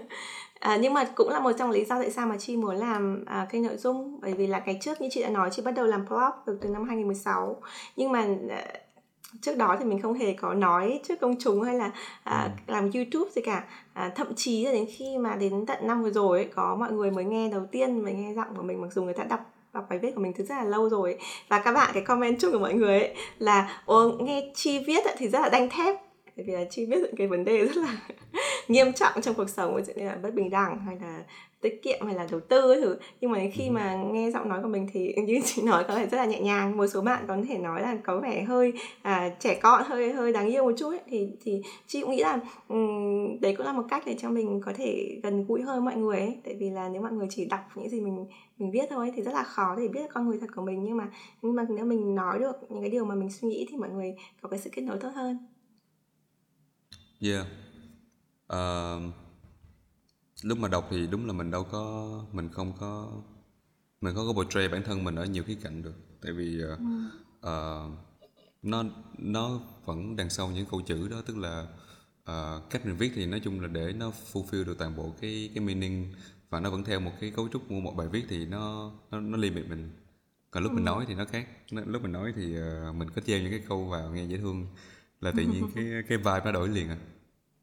À, 0.60 0.76
nhưng 0.76 0.94
mà 0.94 1.04
cũng 1.14 1.28
là 1.28 1.40
một 1.40 1.52
trong 1.58 1.70
lý 1.70 1.84
do 1.84 1.98
tại 1.98 2.10
sao 2.10 2.26
mà 2.26 2.36
Chi 2.36 2.56
muốn 2.56 2.76
làm 2.76 3.24
à, 3.26 3.46
kênh 3.50 3.62
nội 3.62 3.76
dung 3.76 4.18
bởi 4.22 4.32
vì 4.32 4.46
là 4.46 4.60
cái 4.60 4.78
trước 4.80 5.00
như 5.00 5.08
chị 5.10 5.22
đã 5.22 5.28
nói 5.28 5.50
chị 5.52 5.62
bắt 5.62 5.72
đầu 5.72 5.86
làm 5.86 6.04
blog 6.08 6.30
từ 6.46 6.58
từ 6.60 6.68
năm 6.68 6.84
2016 6.84 7.56
nhưng 7.96 8.12
mà 8.12 8.26
à, 8.50 8.64
trước 9.40 9.56
đó 9.56 9.76
thì 9.78 9.84
mình 9.84 10.02
không 10.02 10.14
hề 10.14 10.32
có 10.32 10.54
nói 10.54 11.00
trước 11.08 11.20
công 11.20 11.34
chúng 11.38 11.62
hay 11.62 11.74
là 11.74 11.90
à, 12.22 12.42
ừ. 12.42 12.72
làm 12.72 12.90
YouTube 12.94 13.30
gì 13.34 13.42
cả 13.42 13.64
à, 13.92 14.12
thậm 14.16 14.34
chí 14.36 14.64
là 14.64 14.72
đến 14.72 14.86
khi 14.96 15.18
mà 15.18 15.36
đến 15.36 15.66
tận 15.66 15.86
năm 15.86 16.02
vừa 16.02 16.10
rồi 16.10 16.38
ấy, 16.38 16.48
có 16.54 16.76
mọi 16.76 16.92
người 16.92 17.10
mới 17.10 17.24
nghe 17.24 17.48
đầu 17.48 17.62
tiên 17.72 18.02
mới 18.02 18.12
nghe 18.12 18.34
giọng 18.34 18.56
của 18.56 18.62
mình 18.62 18.80
mặc 18.80 18.88
dù 18.92 19.02
người 19.02 19.14
ta 19.14 19.24
đọc 19.24 19.40
đọc 19.72 19.86
bài 19.90 19.98
viết 19.98 20.14
của 20.14 20.20
mình 20.20 20.32
từ 20.38 20.44
rất 20.44 20.54
là 20.54 20.64
lâu 20.64 20.88
rồi 20.88 21.12
ấy. 21.12 21.20
và 21.48 21.58
các 21.58 21.72
bạn 21.72 21.90
cái 21.94 22.02
comment 22.02 22.40
chung 22.40 22.52
của 22.52 22.58
mọi 22.58 22.74
người 22.74 23.00
ấy 23.00 23.14
là 23.38 23.82
Ồ, 23.84 24.08
nghe 24.08 24.52
chi 24.54 24.84
viết 24.86 25.04
thì 25.16 25.28
rất 25.28 25.40
là 25.40 25.48
đanh 25.48 25.68
thép 25.70 25.96
bởi 26.36 26.44
vì 26.46 26.52
là 26.52 26.64
chi 26.70 26.86
biết 26.86 26.98
những 26.98 27.16
cái 27.16 27.26
vấn 27.26 27.44
đề 27.44 27.66
rất 27.66 27.76
là 27.76 27.96
nghiêm 28.68 28.92
trọng 28.92 29.22
trong 29.22 29.34
cuộc 29.34 29.50
sống 29.50 29.76
ví 29.76 29.82
dụ 29.82 29.92
như 29.96 30.06
là 30.06 30.18
bất 30.22 30.34
bình 30.34 30.50
đẳng 30.50 30.78
hay 30.78 30.96
là 31.00 31.24
tiết 31.60 31.82
kiệm 31.82 32.06
hay 32.06 32.14
là 32.14 32.26
đầu 32.30 32.40
tư 32.40 32.72
ấy 32.72 32.80
thứ. 32.80 32.96
Nhưng 33.20 33.30
mà 33.30 33.38
khi 33.52 33.70
mà 33.70 33.94
nghe 34.12 34.30
giọng 34.30 34.48
nói 34.48 34.62
của 34.62 34.68
mình 34.68 34.86
thì 34.92 35.14
như 35.26 35.40
chị 35.44 35.62
nói 35.62 35.84
có 35.88 35.94
thể 35.94 36.06
rất 36.06 36.16
là 36.18 36.24
nhẹ 36.24 36.40
nhàng. 36.40 36.76
Một 36.76 36.86
số 36.86 37.00
bạn 37.00 37.24
có 37.28 37.36
thể 37.48 37.58
nói 37.58 37.82
là 37.82 37.96
có 38.04 38.20
vẻ 38.20 38.42
hơi 38.42 38.72
à, 39.02 39.30
trẻ 39.40 39.58
con 39.62 39.82
hơi 39.86 40.12
hơi 40.12 40.32
đáng 40.32 40.46
yêu 40.48 40.64
một 40.64 40.72
chút 40.76 40.90
ấy. 40.90 41.00
thì 41.10 41.28
thì 41.44 41.62
chị 41.86 42.00
cũng 42.00 42.10
nghĩ 42.10 42.22
là 42.22 42.40
um, 42.68 43.40
đấy 43.40 43.54
cũng 43.56 43.66
là 43.66 43.72
một 43.72 43.84
cách 43.88 44.02
để 44.06 44.16
cho 44.18 44.30
mình 44.30 44.60
có 44.64 44.72
thể 44.76 45.20
gần 45.22 45.44
gũi 45.48 45.62
hơn 45.62 45.84
mọi 45.84 45.96
người 45.96 46.18
ấy. 46.18 46.38
Tại 46.44 46.54
vì 46.54 46.70
là 46.70 46.88
nếu 46.88 47.02
mọi 47.02 47.12
người 47.12 47.26
chỉ 47.30 47.44
đọc 47.44 47.60
những 47.74 47.88
gì 47.88 48.00
mình 48.00 48.26
mình 48.58 48.70
viết 48.70 48.86
thôi 48.90 49.12
thì 49.16 49.22
rất 49.22 49.34
là 49.34 49.42
khó 49.42 49.76
để 49.78 49.88
biết 49.88 50.10
con 50.14 50.28
người 50.28 50.38
thật 50.40 50.50
của 50.56 50.62
mình. 50.62 50.84
Nhưng 50.84 50.96
mà 50.96 51.08
nhưng 51.42 51.54
mà 51.54 51.66
nếu 51.68 51.84
mình 51.84 52.14
nói 52.14 52.38
được 52.38 52.56
những 52.68 52.80
cái 52.80 52.90
điều 52.90 53.04
mà 53.04 53.14
mình 53.14 53.30
suy 53.30 53.48
nghĩ 53.48 53.66
thì 53.70 53.76
mọi 53.76 53.90
người 53.90 54.14
có 54.42 54.48
cái 54.48 54.58
sự 54.58 54.70
kết 54.72 54.82
nối 54.82 54.98
tốt 55.00 55.10
hơn 55.14 55.38
Yeah. 57.20 57.46
Ờ, 58.46 59.00
lúc 60.42 60.58
mà 60.58 60.68
đọc 60.68 60.88
thì 60.90 61.06
đúng 61.06 61.26
là 61.26 61.32
mình 61.32 61.50
đâu 61.50 61.64
có 61.64 62.10
mình 62.32 62.48
không 62.52 62.72
có 62.80 63.12
mình 64.00 64.14
không 64.14 64.26
có 64.26 64.42
portray 64.42 64.68
bản 64.68 64.82
thân 64.82 65.04
mình 65.04 65.14
ở 65.14 65.24
nhiều 65.24 65.44
khía 65.44 65.54
cạnh 65.62 65.82
được. 65.82 65.94
Tại 66.22 66.32
vì 66.32 66.60
ờ, 66.60 66.78
ờ, 67.40 67.88
nó 68.62 68.84
nó 69.18 69.60
vẫn 69.84 70.16
đằng 70.16 70.30
sau 70.30 70.48
những 70.50 70.66
câu 70.70 70.80
chữ 70.80 71.08
đó 71.08 71.22
tức 71.26 71.36
là 71.36 71.66
ờ, 72.24 72.62
cách 72.70 72.86
mình 72.86 72.96
viết 72.96 73.12
thì 73.14 73.26
nói 73.26 73.40
chung 73.40 73.60
là 73.60 73.68
để 73.68 73.92
nó 73.92 74.12
fulfill 74.32 74.64
được 74.64 74.78
toàn 74.78 74.96
bộ 74.96 75.14
cái 75.20 75.50
cái 75.54 75.64
meaning 75.64 76.14
và 76.50 76.60
nó 76.60 76.70
vẫn 76.70 76.84
theo 76.84 77.00
một 77.00 77.12
cái 77.20 77.30
cấu 77.30 77.48
trúc 77.48 77.62
của 77.68 77.74
một 77.74 77.94
bài 77.96 78.08
viết 78.08 78.24
thì 78.28 78.46
nó 78.46 78.92
nó 79.10 79.20
nó 79.20 79.36
limit 79.38 79.68
mình. 79.68 79.90
Còn 80.50 80.62
lúc 80.62 80.72
mình 80.72 80.84
nói 80.84 81.04
thì 81.08 81.14
nó 81.14 81.24
khác. 81.24 81.48
Lúc 81.70 82.02
mình 82.02 82.12
nói 82.12 82.32
thì 82.36 82.56
ờ, 82.56 82.92
mình 82.92 83.10
có 83.10 83.22
treo 83.26 83.40
những 83.40 83.50
cái 83.50 83.62
câu 83.68 83.84
vào 83.84 84.10
nghe 84.10 84.24
dễ 84.24 84.36
thương 84.38 84.66
là 85.20 85.32
tự 85.36 85.42
nhiên 85.42 85.70
cái 85.74 85.84
cái 86.08 86.18
vibe 86.18 86.40
nó 86.44 86.52
đổi 86.52 86.68
liền 86.68 86.88
à? 86.88 86.96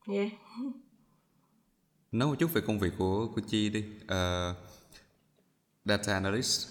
Yeah. 0.08 0.32
nói 2.12 2.28
một 2.28 2.36
chút 2.40 2.54
về 2.54 2.62
công 2.62 2.80
việc 2.80 2.94
của 2.98 3.28
của 3.36 3.42
chi 3.48 3.70
đi. 3.70 3.86
Uh, 4.04 4.58
data 5.86 6.14
analyst. 6.14 6.68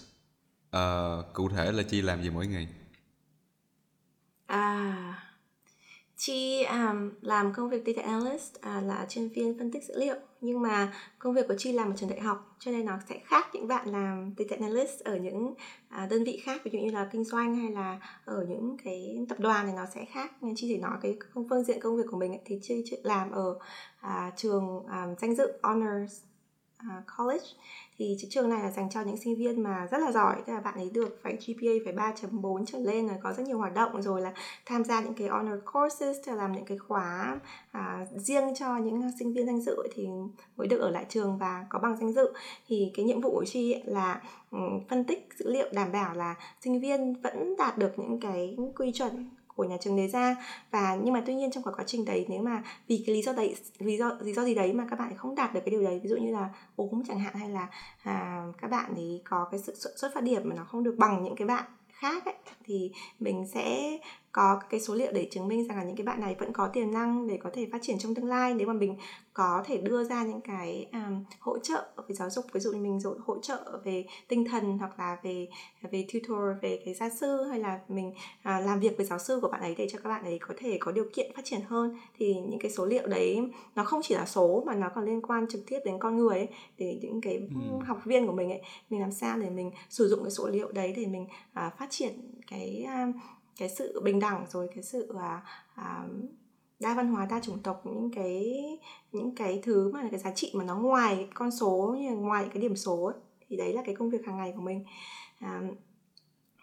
Uh, 0.77 1.33
cụ 1.33 1.49
thể 1.49 1.73
là 1.73 1.83
chi 1.83 2.03
làm 2.03 2.23
gì 2.23 2.31
mỗi 2.31 2.47
ngày? 2.47 2.69
À 4.47 5.22
Chi 6.25 6.63
um, 6.63 6.77
à, 6.77 6.95
làm 7.21 7.53
công 7.53 7.69
việc 7.69 7.83
data 7.87 8.03
analyst 8.03 8.61
à, 8.61 8.81
là 8.81 9.07
chuyên 9.09 9.29
viên 9.29 9.59
phân 9.59 9.71
tích 9.71 9.85
dữ 9.85 9.95
liệu. 9.99 10.15
Nhưng 10.41 10.63
mà 10.63 10.93
công 11.19 11.35
việc 11.35 11.49
của 11.49 11.55
Chi 11.59 11.73
làm 11.73 11.91
ở 11.91 11.97
trường 11.97 12.09
đại 12.09 12.21
học 12.21 12.57
cho 12.59 12.71
nên 12.71 12.87
nó 12.87 12.99
sẽ 13.09 13.21
khác 13.25 13.47
những 13.53 13.69
bạn 13.69 13.89
làm 13.89 14.35
data 14.39 14.57
analyst 14.61 15.01
ở 15.01 15.17
những 15.17 15.55
à, 15.89 16.07
đơn 16.11 16.25
vị 16.25 16.43
khác 16.45 16.61
ví 16.65 16.71
dụ 16.75 16.79
như 16.79 16.91
là 16.91 17.09
kinh 17.13 17.25
doanh 17.25 17.57
hay 17.57 17.71
là 17.71 18.01
ở 18.25 18.47
những 18.49 18.77
cái 18.85 19.27
tập 19.29 19.41
đoàn 19.41 19.67
thì 19.67 19.73
nó 19.77 19.87
sẽ 19.95 20.05
khác. 20.05 20.43
Nên 20.43 20.55
Chi 20.57 20.67
chỉ 20.69 20.79
nói 20.79 20.99
cái 21.03 21.17
phương 21.35 21.65
diện 21.65 21.81
công 21.81 21.97
việc 21.97 22.05
của 22.11 22.17
mình 22.17 22.33
ấy, 22.33 22.41
thì 22.45 22.59
Chi 22.63 22.85
làm 23.03 23.31
ở 23.31 23.59
à, 24.01 24.33
trường 24.37 24.87
à, 24.89 25.07
danh 25.21 25.35
dự 25.35 25.53
honors 25.63 26.23
à, 26.77 27.03
college 27.19 27.47
thì 27.99 28.17
trường 28.31 28.51
này 28.51 28.63
là 28.63 28.71
dành 28.71 28.91
cho 28.91 29.01
những 29.03 29.17
sinh 29.17 29.37
viên 29.37 29.63
mà 29.63 29.89
rất 29.91 29.99
là 29.99 30.13
giỏi 30.13 30.37
tức 30.47 30.53
là 30.53 30.61
bạn 30.61 30.75
ấy 30.75 30.91
được 30.95 31.19
phải 31.23 31.33
GPA 31.33 31.73
phải 31.85 31.95
3.4 31.95 32.65
trở 32.65 32.79
lên 32.79 33.09
rồi 33.09 33.17
có 33.23 33.33
rất 33.33 33.47
nhiều 33.47 33.59
hoạt 33.59 33.75
động 33.75 34.03
rồi 34.03 34.21
là 34.21 34.33
tham 34.67 34.85
gia 34.85 35.01
những 35.01 35.15
cái 35.15 35.29
honor 35.29 35.59
courses 35.73 36.17
là 36.29 36.35
làm 36.35 36.53
những 36.53 36.65
cái 36.65 36.79
khóa 36.79 37.39
à, 37.73 38.07
riêng 38.17 38.55
cho 38.55 38.77
những 38.77 39.03
sinh 39.19 39.33
viên 39.33 39.47
danh 39.47 39.61
dự 39.61 39.77
thì 39.95 40.09
mới 40.57 40.69
được 40.69 40.79
ở 40.79 40.91
lại 40.91 41.07
trường 41.09 41.39
và 41.39 41.67
có 41.69 41.79
bằng 41.79 41.97
danh 41.97 42.13
dự. 42.13 42.33
Thì 42.69 42.93
cái 42.95 43.05
nhiệm 43.05 43.21
vụ 43.21 43.31
của 43.31 43.45
chi 43.45 43.83
là 43.85 44.23
ừ, 44.51 44.59
phân 44.89 45.05
tích 45.05 45.29
dữ 45.39 45.51
liệu 45.51 45.69
đảm 45.73 45.93
bảo 45.93 46.15
là 46.15 46.35
sinh 46.61 46.81
viên 46.81 47.15
vẫn 47.23 47.57
đạt 47.57 47.79
được 47.79 47.99
những 47.99 48.21
cái 48.21 48.57
quy 48.77 48.93
chuẩn 48.93 49.31
của 49.57 49.65
nhà 49.65 49.77
trường 49.81 49.97
đề 49.97 50.09
ra. 50.09 50.37
Và 50.71 50.99
nhưng 51.03 51.15
mà 51.15 51.23
tuy 51.27 51.35
nhiên 51.35 51.51
trong 51.51 51.65
quá 51.65 51.85
trình 51.87 52.05
đấy 52.05 52.27
nếu 52.29 52.43
mà 52.43 52.63
vì 52.89 53.03
cái 53.07 53.15
lý 53.15 53.23
do 53.23 53.33
đấy 53.33 53.57
lý 53.79 53.97
do 53.97 54.17
lý 54.21 54.33
do 54.33 54.45
gì 54.45 54.55
đấy 54.55 54.73
mà 54.73 54.87
các 54.91 54.99
bạn 54.99 55.17
không 55.17 55.35
đạt 55.35 55.55
được 55.55 55.61
cái 55.65 55.71
điều 55.71 55.83
đấy 55.83 56.01
ví 56.03 56.09
dụ 56.09 56.17
như 56.17 56.33
là 56.33 56.51
ốm 56.77 57.03
chẳng 57.09 57.19
hạn 57.19 57.35
hay 57.35 57.49
là 57.49 57.69
à, 58.03 58.47
các 58.61 58.69
bạn 58.69 58.95
ấy 58.95 59.23
có 59.25 59.49
cái 59.51 59.61
sự 59.61 59.75
xuất 59.97 60.15
phát 60.15 60.25
điểm 60.25 60.43
mà 60.45 60.55
nó 60.55 60.65
không 60.65 60.83
được 60.83 60.95
bằng 60.99 61.25
những 61.25 61.37
cái 61.37 61.49
bạn 61.49 61.65
khác 62.03 62.25
ấy, 62.25 62.35
thì 62.65 62.91
mình 63.21 63.47
sẽ 63.55 63.99
có 64.33 64.61
cái 64.71 64.81
số 64.81 64.95
liệu 64.95 65.13
để 65.13 65.29
chứng 65.31 65.49
minh 65.49 65.69
rằng 65.69 65.77
là 65.77 65.85
những 65.85 65.97
cái 65.97 66.07
bạn 66.07 66.21
này 66.21 66.37
vẫn 66.39 66.53
có 66.53 66.69
tiềm 66.69 66.93
năng 66.93 67.29
để 67.29 67.39
có 67.43 67.51
thể 67.53 67.69
phát 67.73 67.79
triển 67.83 67.99
trong 67.99 68.15
tương 68.15 68.27
lai 68.27 68.55
nếu 68.55 68.67
mà 68.67 68.73
mình 68.73 68.97
có 69.33 69.63
thể 69.67 69.79
đưa 69.79 70.05
ra 70.05 70.25
những 70.25 70.41
cái 70.41 70.87
um, 70.93 71.25
hỗ 71.41 71.59
trợ 71.59 71.89
về 72.09 72.15
giáo 72.15 72.31
dục 72.31 72.45
ví 72.53 72.61
dụ 72.61 72.73
như 72.73 72.81
mình 72.81 72.99
hỗ 73.27 73.39
trợ 73.39 73.81
về 73.85 74.05
tinh 74.29 74.45
thần 74.51 74.79
hoặc 74.79 74.99
là 74.99 75.17
về 75.23 75.49
về 75.91 76.07
tutor 76.13 76.63
về 76.63 76.83
cái 76.85 76.95
gia 76.95 77.11
sư 77.11 77.45
hay 77.51 77.61
là 77.61 77.81
mình 77.89 78.09
uh, 78.11 78.45
làm 78.45 78.81
việc 78.81 78.97
với 78.97 79.07
giáo 79.07 79.19
sư 79.19 79.39
của 79.43 79.49
bạn 79.49 79.61
ấy 79.61 79.75
để 79.75 79.89
cho 79.93 79.99
các 80.05 80.09
bạn 80.11 80.25
ấy 80.25 80.39
có 80.39 80.55
thể 80.59 80.77
có 80.81 80.93
điều 80.93 81.07
kiện 81.15 81.33
phát 81.37 81.45
triển 81.45 81.61
hơn 81.69 81.99
thì 82.19 82.35
những 82.35 82.61
cái 82.61 82.71
số 82.71 82.87
liệu 82.87 83.07
đấy 83.07 83.41
nó 83.75 83.85
không 83.85 84.01
chỉ 84.03 84.15
là 84.15 84.27
số 84.27 84.63
mà 84.67 84.75
nó 84.75 84.89
còn 84.95 85.05
liên 85.05 85.23
quan 85.23 85.47
trực 85.49 85.61
tiếp 85.67 85.79
đến 85.85 85.99
con 85.99 86.17
người 86.17 86.39
ấy, 86.39 86.49
để 86.79 86.99
những 87.03 87.21
cái 87.21 87.37
ừ. 87.37 87.85
học 87.87 87.99
viên 88.05 88.27
của 88.27 88.33
mình 88.33 88.51
ấy 88.51 88.63
mình 88.91 89.01
làm 89.01 89.13
sao 89.13 89.39
để 89.39 89.51
mình 89.51 89.71
sử 89.91 90.09
dụng 90.09 90.23
cái 90.23 90.31
số 90.31 90.49
liệu 90.49 90.73
đấy 90.73 90.93
để 90.97 91.07
mình 91.07 91.23
uh, 91.23 91.79
phát 91.79 91.87
triển 91.91 92.13
cái 92.47 92.87
uh, 93.09 93.15
cái 93.57 93.69
sự 93.69 94.01
bình 94.05 94.21
đẳng 94.21 94.47
rồi 94.51 94.69
cái 94.75 94.83
sự 94.83 95.15
à, 95.21 95.43
à, 95.75 96.05
đa 96.81 96.95
văn 96.95 97.09
hóa 97.09 97.27
đa 97.27 97.41
chủng 97.41 97.63
tộc 97.63 97.87
những 97.87 98.11
cái 98.15 98.55
những 99.13 99.35
cái 99.35 99.61
thứ 99.63 99.93
mà 99.93 100.09
cái 100.11 100.21
giá 100.21 100.31
trị 100.31 100.53
mà 100.55 100.65
nó 100.65 100.77
ngoài 100.77 101.29
con 101.35 101.51
số 101.51 101.97
như 101.99 102.09
là 102.09 102.15
ngoài 102.15 102.47
cái 102.55 102.63
điểm 102.63 102.77
số 102.77 103.05
ấy, 103.05 103.15
thì 103.49 103.57
đấy 103.57 103.73
là 103.73 103.83
cái 103.87 103.95
công 103.95 104.11
việc 104.11 104.27
hàng 104.27 104.37
ngày 104.37 104.53
của 104.57 104.63
mình. 104.63 104.85
À, 105.39 105.61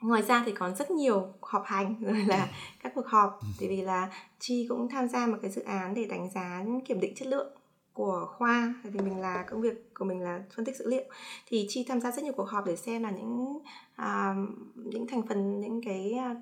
ngoài 0.01 0.21
ra 0.21 0.43
thì 0.45 0.51
còn 0.51 0.75
rất 0.75 0.91
nhiều 0.91 1.27
họp 1.41 1.63
hành 1.65 1.95
rồi 2.01 2.25
là 2.27 2.47
các 2.83 2.91
cuộc 2.95 3.07
họp. 3.07 3.39
Tại 3.59 3.69
vì 3.69 3.81
là 3.81 4.09
chi 4.39 4.65
cũng 4.69 4.89
tham 4.89 5.07
gia 5.07 5.27
một 5.27 5.37
cái 5.41 5.51
dự 5.51 5.61
án 5.61 5.93
để 5.93 6.05
đánh 6.05 6.29
giá 6.29 6.65
kiểm 6.85 6.99
định 6.99 7.15
chất 7.15 7.27
lượng 7.27 7.58
của 7.99 8.27
khoa 8.37 8.73
tại 8.83 8.91
vì 8.91 8.99
mình 8.99 9.19
là 9.19 9.45
công 9.49 9.61
việc 9.61 9.93
của 9.93 10.05
mình 10.05 10.21
là 10.21 10.43
phân 10.55 10.65
tích 10.65 10.75
dữ 10.75 10.89
liệu 10.89 11.03
thì 11.47 11.65
chi 11.69 11.85
tham 11.87 12.01
gia 12.01 12.11
rất 12.11 12.23
nhiều 12.23 12.33
cuộc 12.33 12.49
họp 12.49 12.65
để 12.65 12.75
xem 12.75 13.03
là 13.03 13.11
những 13.11 13.59
à, 13.95 14.35
những 14.75 15.07
thành 15.07 15.27
phần 15.27 15.59
những 15.59 15.81
cái 15.85 16.11
à, 16.13 16.35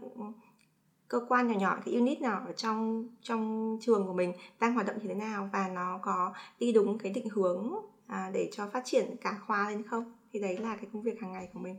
cơ 1.07 1.19
quan 1.29 1.47
nhỏ 1.47 1.59
nhỏ 1.59 1.77
cái 1.85 1.93
unit 1.93 2.21
nào 2.21 2.43
ở 2.47 2.53
trong 2.53 3.07
trong 3.21 3.77
trường 3.81 4.07
của 4.07 4.13
mình 4.13 4.33
đang 4.59 4.73
hoạt 4.73 4.87
động 4.87 4.95
như 5.01 5.07
thế 5.07 5.13
nào 5.13 5.49
và 5.53 5.67
nó 5.67 5.99
có 6.03 6.33
đi 6.59 6.71
đúng 6.71 6.97
cái 6.97 7.11
định 7.11 7.29
hướng 7.29 7.73
à, 8.07 8.31
để 8.33 8.49
cho 8.53 8.69
phát 8.73 8.81
triển 8.85 9.15
cả 9.21 9.39
khoa 9.47 9.69
lên 9.69 9.87
không 9.87 10.13
thì 10.33 10.39
đấy 10.39 10.57
là 10.57 10.75
cái 10.75 10.85
công 10.93 11.01
việc 11.01 11.21
hàng 11.21 11.31
ngày 11.31 11.49
của 11.53 11.59
mình 11.59 11.75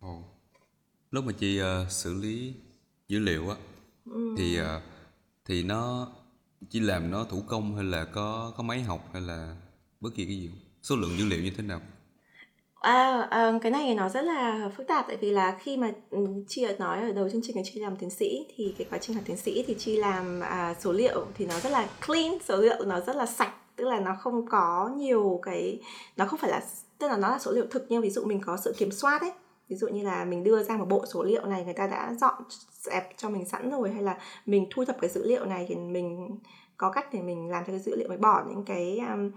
Ồ. 0.00 0.22
lúc 1.10 1.24
mà 1.24 1.32
chị 1.38 1.60
uh, 1.62 1.90
xử 1.92 2.14
lý 2.14 2.54
dữ 3.08 3.18
liệu 3.18 3.48
á 3.48 3.56
ừ. 4.04 4.34
thì 4.38 4.60
uh, 4.60 4.82
thì 5.44 5.62
nó 5.62 6.08
chỉ 6.70 6.80
làm 6.80 7.10
nó 7.10 7.24
thủ 7.24 7.42
công 7.48 7.74
hay 7.74 7.84
là 7.84 8.04
có 8.04 8.52
có 8.56 8.62
máy 8.62 8.82
học 8.82 9.08
hay 9.12 9.22
là 9.22 9.56
bất 10.00 10.10
kỳ 10.14 10.26
cái 10.26 10.36
gì 10.36 10.50
số 10.82 10.96
lượng 10.96 11.18
dữ 11.18 11.24
liệu 11.24 11.42
như 11.42 11.50
thế 11.56 11.62
nào? 11.62 11.80
À, 12.80 13.26
à, 13.30 13.52
cái 13.62 13.72
này 13.72 13.94
nó 13.94 14.08
rất 14.08 14.22
là 14.22 14.70
phức 14.76 14.86
tạp 14.86 15.04
tại 15.08 15.16
vì 15.16 15.30
là 15.30 15.58
khi 15.60 15.76
mà 15.76 15.90
ừ, 16.10 16.18
chị 16.48 16.64
đã 16.64 16.72
nói 16.78 17.02
ở 17.02 17.12
đầu 17.12 17.28
chương 17.28 17.40
trình 17.44 17.56
là 17.56 17.62
chị 17.64 17.80
làm 17.80 17.96
tiến 17.96 18.10
sĩ 18.10 18.46
thì 18.56 18.74
cái 18.78 18.86
quá 18.90 18.98
trình 18.98 19.16
làm 19.16 19.24
tiến 19.24 19.36
sĩ 19.36 19.64
thì 19.66 19.76
chị 19.78 19.96
làm 19.96 20.40
à, 20.40 20.74
số 20.80 20.92
liệu 20.92 21.26
thì 21.34 21.46
nó 21.46 21.60
rất 21.60 21.70
là 21.70 21.88
clean 22.06 22.32
số 22.44 22.56
liệu 22.56 22.84
nó 22.84 23.00
rất 23.00 23.16
là 23.16 23.26
sạch 23.26 23.54
tức 23.76 23.84
là 23.84 24.00
nó 24.00 24.16
không 24.20 24.46
có 24.46 24.90
nhiều 24.96 25.40
cái 25.42 25.80
nó 26.16 26.26
không 26.26 26.38
phải 26.38 26.50
là 26.50 26.60
tức 26.98 27.08
là 27.08 27.16
nó 27.16 27.30
là 27.30 27.38
số 27.38 27.52
liệu 27.52 27.66
thực. 27.70 27.86
Nhưng 27.88 28.02
ví 28.02 28.10
dụ 28.10 28.24
mình 28.24 28.40
có 28.46 28.56
sự 28.64 28.74
kiểm 28.78 28.90
soát 28.92 29.20
ấy 29.20 29.32
ví 29.68 29.76
dụ 29.76 29.88
như 29.88 30.02
là 30.02 30.24
mình 30.24 30.44
đưa 30.44 30.62
ra 30.62 30.76
một 30.76 30.88
bộ 30.88 31.06
số 31.06 31.22
liệu 31.22 31.46
này 31.46 31.64
người 31.64 31.74
ta 31.74 31.86
đã 31.86 32.14
dọn 32.20 32.42
dẹp 32.80 33.16
cho 33.16 33.30
mình 33.30 33.44
sẵn 33.44 33.70
rồi 33.70 33.90
hay 33.90 34.02
là 34.02 34.18
mình 34.46 34.66
thu 34.70 34.84
thập 34.84 35.00
cái 35.00 35.10
dữ 35.10 35.28
liệu 35.28 35.44
này 35.44 35.66
thì 35.68 35.74
mình 35.74 36.38
có 36.76 36.90
cách 36.90 37.06
để 37.12 37.22
mình 37.22 37.50
làm 37.50 37.64
cho 37.66 37.72
cái 37.72 37.80
dữ 37.80 37.96
liệu 37.96 38.08
mới 38.08 38.18
bỏ 38.18 38.44
những 38.48 38.64
cái 38.64 38.98
um, 38.98 39.30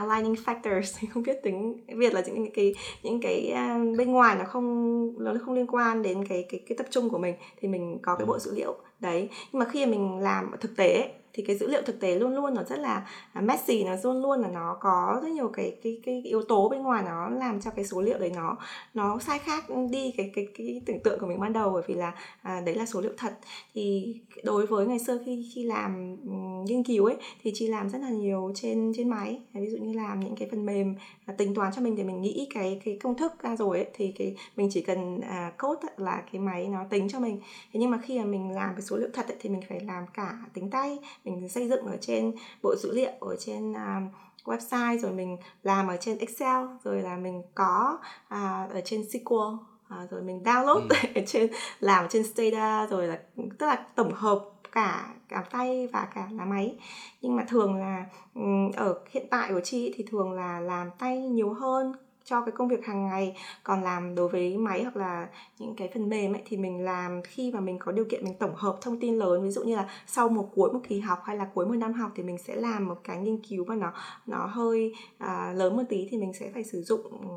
outlining 0.00 0.34
factors. 0.44 1.06
Không 1.14 1.22
biết 1.22 1.42
tính 1.42 1.84
việt 1.96 2.14
là 2.14 2.22
những 2.26 2.50
cái 2.54 2.74
những 3.02 3.20
cái 3.20 3.52
uh, 3.52 3.98
bên 3.98 4.12
ngoài 4.12 4.36
nó 4.38 4.44
không 4.44 5.24
nó 5.24 5.34
không 5.44 5.54
liên 5.54 5.66
quan 5.66 6.02
đến 6.02 6.26
cái 6.28 6.46
cái 6.48 6.60
cái 6.68 6.78
tập 6.78 6.86
trung 6.90 7.10
của 7.10 7.18
mình 7.18 7.34
thì 7.60 7.68
mình 7.68 7.98
có 8.02 8.16
cái 8.16 8.26
bộ 8.26 8.38
dữ 8.38 8.54
liệu. 8.54 8.76
Đấy 9.00 9.28
nhưng 9.52 9.60
mà 9.60 9.66
khi 9.66 9.86
mình 9.86 10.18
làm 10.18 10.50
thực 10.60 10.76
tế 10.76 11.14
thì 11.38 11.44
cái 11.44 11.56
dữ 11.56 11.66
liệu 11.68 11.82
thực 11.82 12.00
tế 12.00 12.18
luôn 12.18 12.34
luôn 12.34 12.54
nó 12.54 12.62
rất 12.62 12.78
là 12.78 13.06
à, 13.32 13.40
messy 13.40 13.84
nó 13.84 13.96
luôn 14.04 14.22
luôn 14.22 14.40
là 14.40 14.48
nó 14.48 14.76
có 14.80 15.20
rất 15.22 15.30
nhiều 15.30 15.48
cái 15.48 15.76
cái 15.82 16.00
cái 16.04 16.22
yếu 16.24 16.42
tố 16.42 16.68
bên 16.68 16.82
ngoài 16.82 17.02
nó 17.06 17.28
làm 17.28 17.60
cho 17.60 17.70
cái 17.70 17.84
số 17.84 18.00
liệu 18.00 18.18
đấy 18.18 18.32
nó 18.34 18.56
nó 18.94 19.18
sai 19.18 19.38
khác 19.38 19.64
đi 19.90 20.14
cái 20.16 20.30
cái 20.34 20.48
cái 20.54 20.82
tưởng 20.86 21.00
tượng 21.04 21.20
của 21.20 21.26
mình 21.26 21.40
ban 21.40 21.52
đầu 21.52 21.70
bởi 21.70 21.82
vì 21.86 21.94
là 21.94 22.12
à, 22.42 22.60
đấy 22.60 22.74
là 22.74 22.86
số 22.86 23.00
liệu 23.00 23.12
thật. 23.16 23.38
Thì 23.74 24.14
đối 24.44 24.66
với 24.66 24.86
ngày 24.86 24.98
xưa 24.98 25.18
khi 25.26 25.50
khi 25.54 25.64
làm 25.64 26.16
ừ, 26.26 26.32
nghiên 26.66 26.84
cứu 26.84 27.04
ấy 27.04 27.16
thì 27.42 27.50
chị 27.54 27.66
làm 27.66 27.90
rất 27.90 27.98
là 27.98 28.10
nhiều 28.10 28.52
trên 28.54 28.92
trên 28.96 29.08
máy. 29.10 29.40
Ví 29.54 29.70
dụ 29.70 29.78
như 29.78 29.92
làm 29.92 30.20
những 30.20 30.36
cái 30.36 30.48
phần 30.50 30.66
mềm 30.66 30.94
tính 31.32 31.54
toán 31.54 31.72
cho 31.72 31.82
mình 31.82 31.96
để 31.96 32.04
mình 32.04 32.20
nghĩ 32.20 32.48
cái 32.54 32.80
cái 32.84 32.98
công 33.02 33.16
thức 33.16 33.32
ra 33.42 33.56
rồi 33.56 33.76
ấy 33.78 33.86
thì 33.94 34.12
cái 34.18 34.36
mình 34.56 34.68
chỉ 34.72 34.82
cần 34.82 35.20
à, 35.20 35.52
code 35.62 35.88
là 35.96 36.22
cái 36.32 36.40
máy 36.40 36.68
nó 36.68 36.84
tính 36.90 37.08
cho 37.08 37.20
mình 37.20 37.40
thế 37.72 37.80
nhưng 37.80 37.90
mà 37.90 37.98
khi 38.02 38.18
mà 38.18 38.24
mình 38.24 38.50
làm 38.50 38.74
cái 38.74 38.82
số 38.82 38.96
liệu 38.96 39.08
thật 39.12 39.28
ấy, 39.28 39.36
thì 39.40 39.48
mình 39.50 39.62
phải 39.68 39.80
làm 39.80 40.06
cả 40.14 40.38
tính 40.54 40.70
tay 40.70 40.98
mình 41.24 41.48
xây 41.48 41.68
dựng 41.68 41.86
ở 41.86 41.96
trên 42.00 42.32
bộ 42.62 42.76
dữ 42.76 42.94
liệu 42.94 43.12
ở 43.20 43.36
trên 43.36 43.72
uh, 43.72 44.12
website 44.44 44.98
rồi 44.98 45.12
mình 45.12 45.36
làm 45.62 45.88
ở 45.88 45.96
trên 46.00 46.18
Excel 46.18 46.66
rồi 46.84 47.02
là 47.02 47.16
mình 47.16 47.42
có 47.54 47.98
uh, 48.26 48.70
ở 48.70 48.80
trên 48.84 49.02
SQL 49.02 49.58
À, 49.88 50.06
rồi 50.10 50.22
mình 50.22 50.42
download 50.44 50.80
ừ. 50.88 50.96
ở 51.14 51.22
trên 51.26 51.50
làm 51.80 52.08
trên 52.08 52.24
Stata 52.24 52.86
rồi 52.86 53.06
là 53.06 53.18
tức 53.58 53.66
là 53.66 53.86
tổng 53.94 54.12
hợp 54.14 54.44
cả 54.72 55.14
cả 55.28 55.44
tay 55.50 55.88
và 55.92 56.08
cả 56.14 56.28
lá 56.32 56.44
máy. 56.44 56.76
Nhưng 57.22 57.36
mà 57.36 57.44
thường 57.48 57.76
là 57.76 58.06
ừ, 58.34 58.42
ở 58.76 59.00
hiện 59.10 59.26
tại 59.30 59.52
của 59.52 59.60
chị 59.64 59.92
thì 59.96 60.04
thường 60.10 60.32
là 60.32 60.60
làm 60.60 60.90
tay 60.98 61.18
nhiều 61.18 61.52
hơn 61.52 61.92
cho 62.24 62.42
cái 62.42 62.52
công 62.52 62.68
việc 62.68 62.84
hàng 62.86 63.06
ngày. 63.06 63.36
Còn 63.62 63.82
làm 63.82 64.14
đối 64.14 64.28
với 64.28 64.56
máy 64.56 64.82
hoặc 64.82 64.96
là 64.96 65.28
những 65.58 65.74
cái 65.76 65.90
phần 65.94 66.08
mềm 66.08 66.32
ấy 66.32 66.42
thì 66.46 66.56
mình 66.56 66.84
làm 66.84 67.22
khi 67.22 67.52
mà 67.52 67.60
mình 67.60 67.78
có 67.78 67.92
điều 67.92 68.04
kiện 68.10 68.24
mình 68.24 68.34
tổng 68.38 68.54
hợp 68.54 68.78
thông 68.80 69.00
tin 69.00 69.14
lớn. 69.14 69.42
Ví 69.42 69.50
dụ 69.50 69.64
như 69.64 69.76
là 69.76 69.88
sau 70.06 70.28
một 70.28 70.48
cuối 70.54 70.72
một 70.72 70.80
kỳ 70.88 71.00
học 71.00 71.18
hay 71.24 71.36
là 71.36 71.48
cuối 71.54 71.66
một 71.66 71.74
năm 71.74 71.92
học 71.92 72.12
thì 72.14 72.22
mình 72.22 72.38
sẽ 72.38 72.56
làm 72.56 72.88
một 72.88 73.00
cái 73.04 73.18
nghiên 73.18 73.40
cứu 73.48 73.64
mà 73.64 73.74
nó 73.74 73.92
nó 74.26 74.46
hơi 74.46 74.94
à, 75.18 75.52
lớn 75.56 75.76
một 75.76 75.82
tí 75.88 76.08
thì 76.10 76.16
mình 76.16 76.32
sẽ 76.32 76.50
phải 76.54 76.64
sử 76.64 76.82
dụng 76.82 77.02
ừ, 77.10 77.28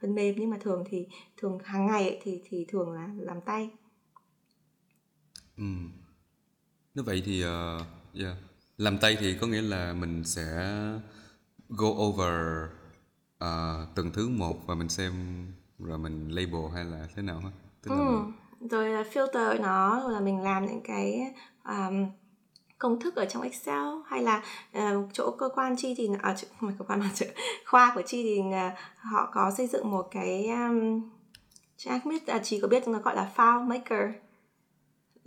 phần 0.00 0.14
mềm. 0.14 0.34
Nhưng 0.38 0.50
mà 0.50 0.56
thường 0.60 0.84
thì 0.90 1.06
thường 1.36 1.58
hàng 1.64 1.86
ngày 1.86 2.02
ấy, 2.02 2.20
thì 2.22 2.42
thì 2.44 2.66
thường 2.68 2.92
là 2.92 3.08
làm 3.16 3.40
tay. 3.40 3.70
Ừ 5.56 5.64
nếu 6.98 7.04
vậy 7.04 7.22
thì 7.26 7.44
uh, 7.44 7.50
yeah. 8.20 8.36
làm 8.78 8.98
tay 8.98 9.16
thì 9.20 9.34
có 9.40 9.46
nghĩa 9.46 9.62
là 9.62 9.92
mình 9.92 10.24
sẽ 10.24 10.74
go 11.68 11.88
over 11.88 12.64
uh, 13.44 13.88
từng 13.94 14.10
thứ 14.12 14.28
một 14.28 14.66
và 14.66 14.74
mình 14.74 14.88
xem 14.88 15.12
rồi 15.78 15.98
mình 15.98 16.28
label 16.28 16.74
hay 16.74 16.84
là 16.84 17.08
thế 17.16 17.22
nào 17.22 17.40
hết 17.40 17.50
tức 17.82 17.90
là 17.90 17.98
ừ. 17.98 18.04
mình... 18.04 18.68
rồi 18.68 18.90
là 18.90 19.04
filter 19.12 19.60
nó 19.60 20.00
rồi 20.00 20.12
là 20.12 20.20
mình 20.20 20.40
làm 20.40 20.66
những 20.66 20.80
cái 20.84 21.34
um, 21.64 22.06
công 22.78 23.00
thức 23.00 23.16
ở 23.16 23.24
trong 23.24 23.42
Excel 23.42 23.86
hay 24.06 24.22
là 24.22 24.42
uh, 24.78 25.08
chỗ 25.12 25.30
cơ 25.38 25.48
quan 25.54 25.76
chi 25.76 25.94
thì 25.98 26.08
ở 26.22 26.30
à, 26.30 26.34
không 26.60 26.70
phải 26.70 26.76
cơ 26.78 26.84
quan 26.84 27.00
mà 27.00 27.10
chỗ, 27.14 27.26
khoa 27.66 27.92
của 27.94 28.02
chi 28.06 28.22
thì 28.22 28.38
uh, 28.38 28.78
họ 28.96 29.30
có 29.32 29.50
xây 29.56 29.66
dựng 29.66 29.90
một 29.90 30.08
cái 30.10 30.48
um, 30.48 31.10
trang 31.76 32.00
biết 32.04 32.26
à, 32.26 32.40
chị 32.42 32.60
có 32.60 32.68
biết 32.68 32.88
nó 32.88 32.98
gọi 32.98 33.16
là 33.16 33.32
file 33.36 33.66
maker 33.66 34.10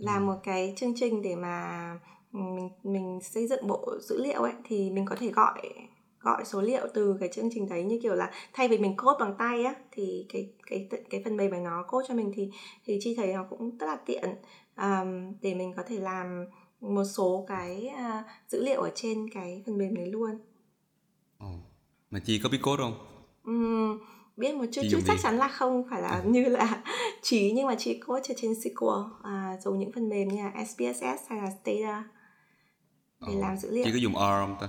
là 0.02 0.16
ừ. 0.16 0.20
một 0.20 0.36
cái 0.42 0.74
chương 0.76 0.94
trình 0.96 1.22
để 1.22 1.36
mà 1.36 1.98
mình 2.32 2.68
mình 2.82 3.18
xây 3.22 3.46
dựng 3.46 3.66
bộ 3.66 3.98
dữ 4.00 4.22
liệu 4.22 4.42
ấy 4.42 4.52
thì 4.64 4.90
mình 4.90 5.06
có 5.06 5.16
thể 5.16 5.30
gọi 5.30 5.62
gọi 6.20 6.44
số 6.44 6.60
liệu 6.60 6.86
từ 6.94 7.16
cái 7.20 7.28
chương 7.32 7.48
trình 7.54 7.68
đấy 7.68 7.84
như 7.84 7.98
kiểu 8.02 8.14
là 8.14 8.30
thay 8.52 8.68
vì 8.68 8.78
mình 8.78 8.96
code 8.96 9.16
bằng 9.20 9.34
tay 9.38 9.64
á 9.64 9.74
thì 9.92 10.26
cái 10.32 10.52
cái 10.66 10.88
cái 11.10 11.22
phần 11.24 11.36
mềm 11.36 11.50
mà 11.50 11.58
nó 11.58 11.84
code 11.88 12.08
cho 12.08 12.14
mình 12.14 12.32
thì 12.34 12.50
thì 12.84 12.98
chi 13.00 13.14
thấy 13.16 13.32
nó 13.32 13.44
cũng 13.50 13.78
rất 13.78 13.86
là 13.86 13.96
tiện 13.96 14.34
um, 14.76 15.32
để 15.40 15.54
mình 15.54 15.72
có 15.76 15.82
thể 15.86 16.00
làm 16.00 16.46
một 16.80 17.04
số 17.04 17.44
cái 17.48 17.90
uh, 17.94 18.24
dữ 18.48 18.64
liệu 18.64 18.80
ở 18.80 18.90
trên 18.94 19.30
cái 19.30 19.62
phần 19.66 19.78
mềm 19.78 19.94
đấy 19.94 20.06
luôn. 20.06 20.38
Ồ, 21.38 21.52
mà 22.10 22.20
chi 22.24 22.40
có 22.42 22.48
biết 22.48 22.58
code 22.62 22.82
không? 22.82 22.94
Um, 23.44 23.98
biết 24.36 24.54
một 24.54 24.64
chút 24.72 24.82
chút 24.90 25.00
chắc 25.06 25.16
chắn 25.22 25.36
là 25.36 25.48
không 25.48 25.84
phải 25.90 26.02
là 26.02 26.08
à. 26.08 26.22
như 26.24 26.44
là 26.44 26.82
trí 27.22 27.52
nhưng 27.54 27.66
mà 27.66 27.74
chị 27.78 28.00
code 28.06 28.34
trên 28.36 28.52
SQL 28.52 29.08
à, 29.22 29.56
dùng 29.64 29.78
những 29.78 29.92
phần 29.92 30.08
mềm 30.08 30.28
như 30.28 30.42
là 30.42 30.64
SPSS 30.64 31.28
hay 31.28 31.38
là 31.38 31.50
Stata 31.50 32.04
để 33.26 33.34
oh. 33.34 33.40
làm 33.40 33.56
dữ 33.56 33.70
liệu. 33.70 33.84
Chị 33.84 33.90
có 33.90 33.96
dùng 33.96 34.12
R 34.12 34.16
không 34.16 34.56
ta? 34.60 34.68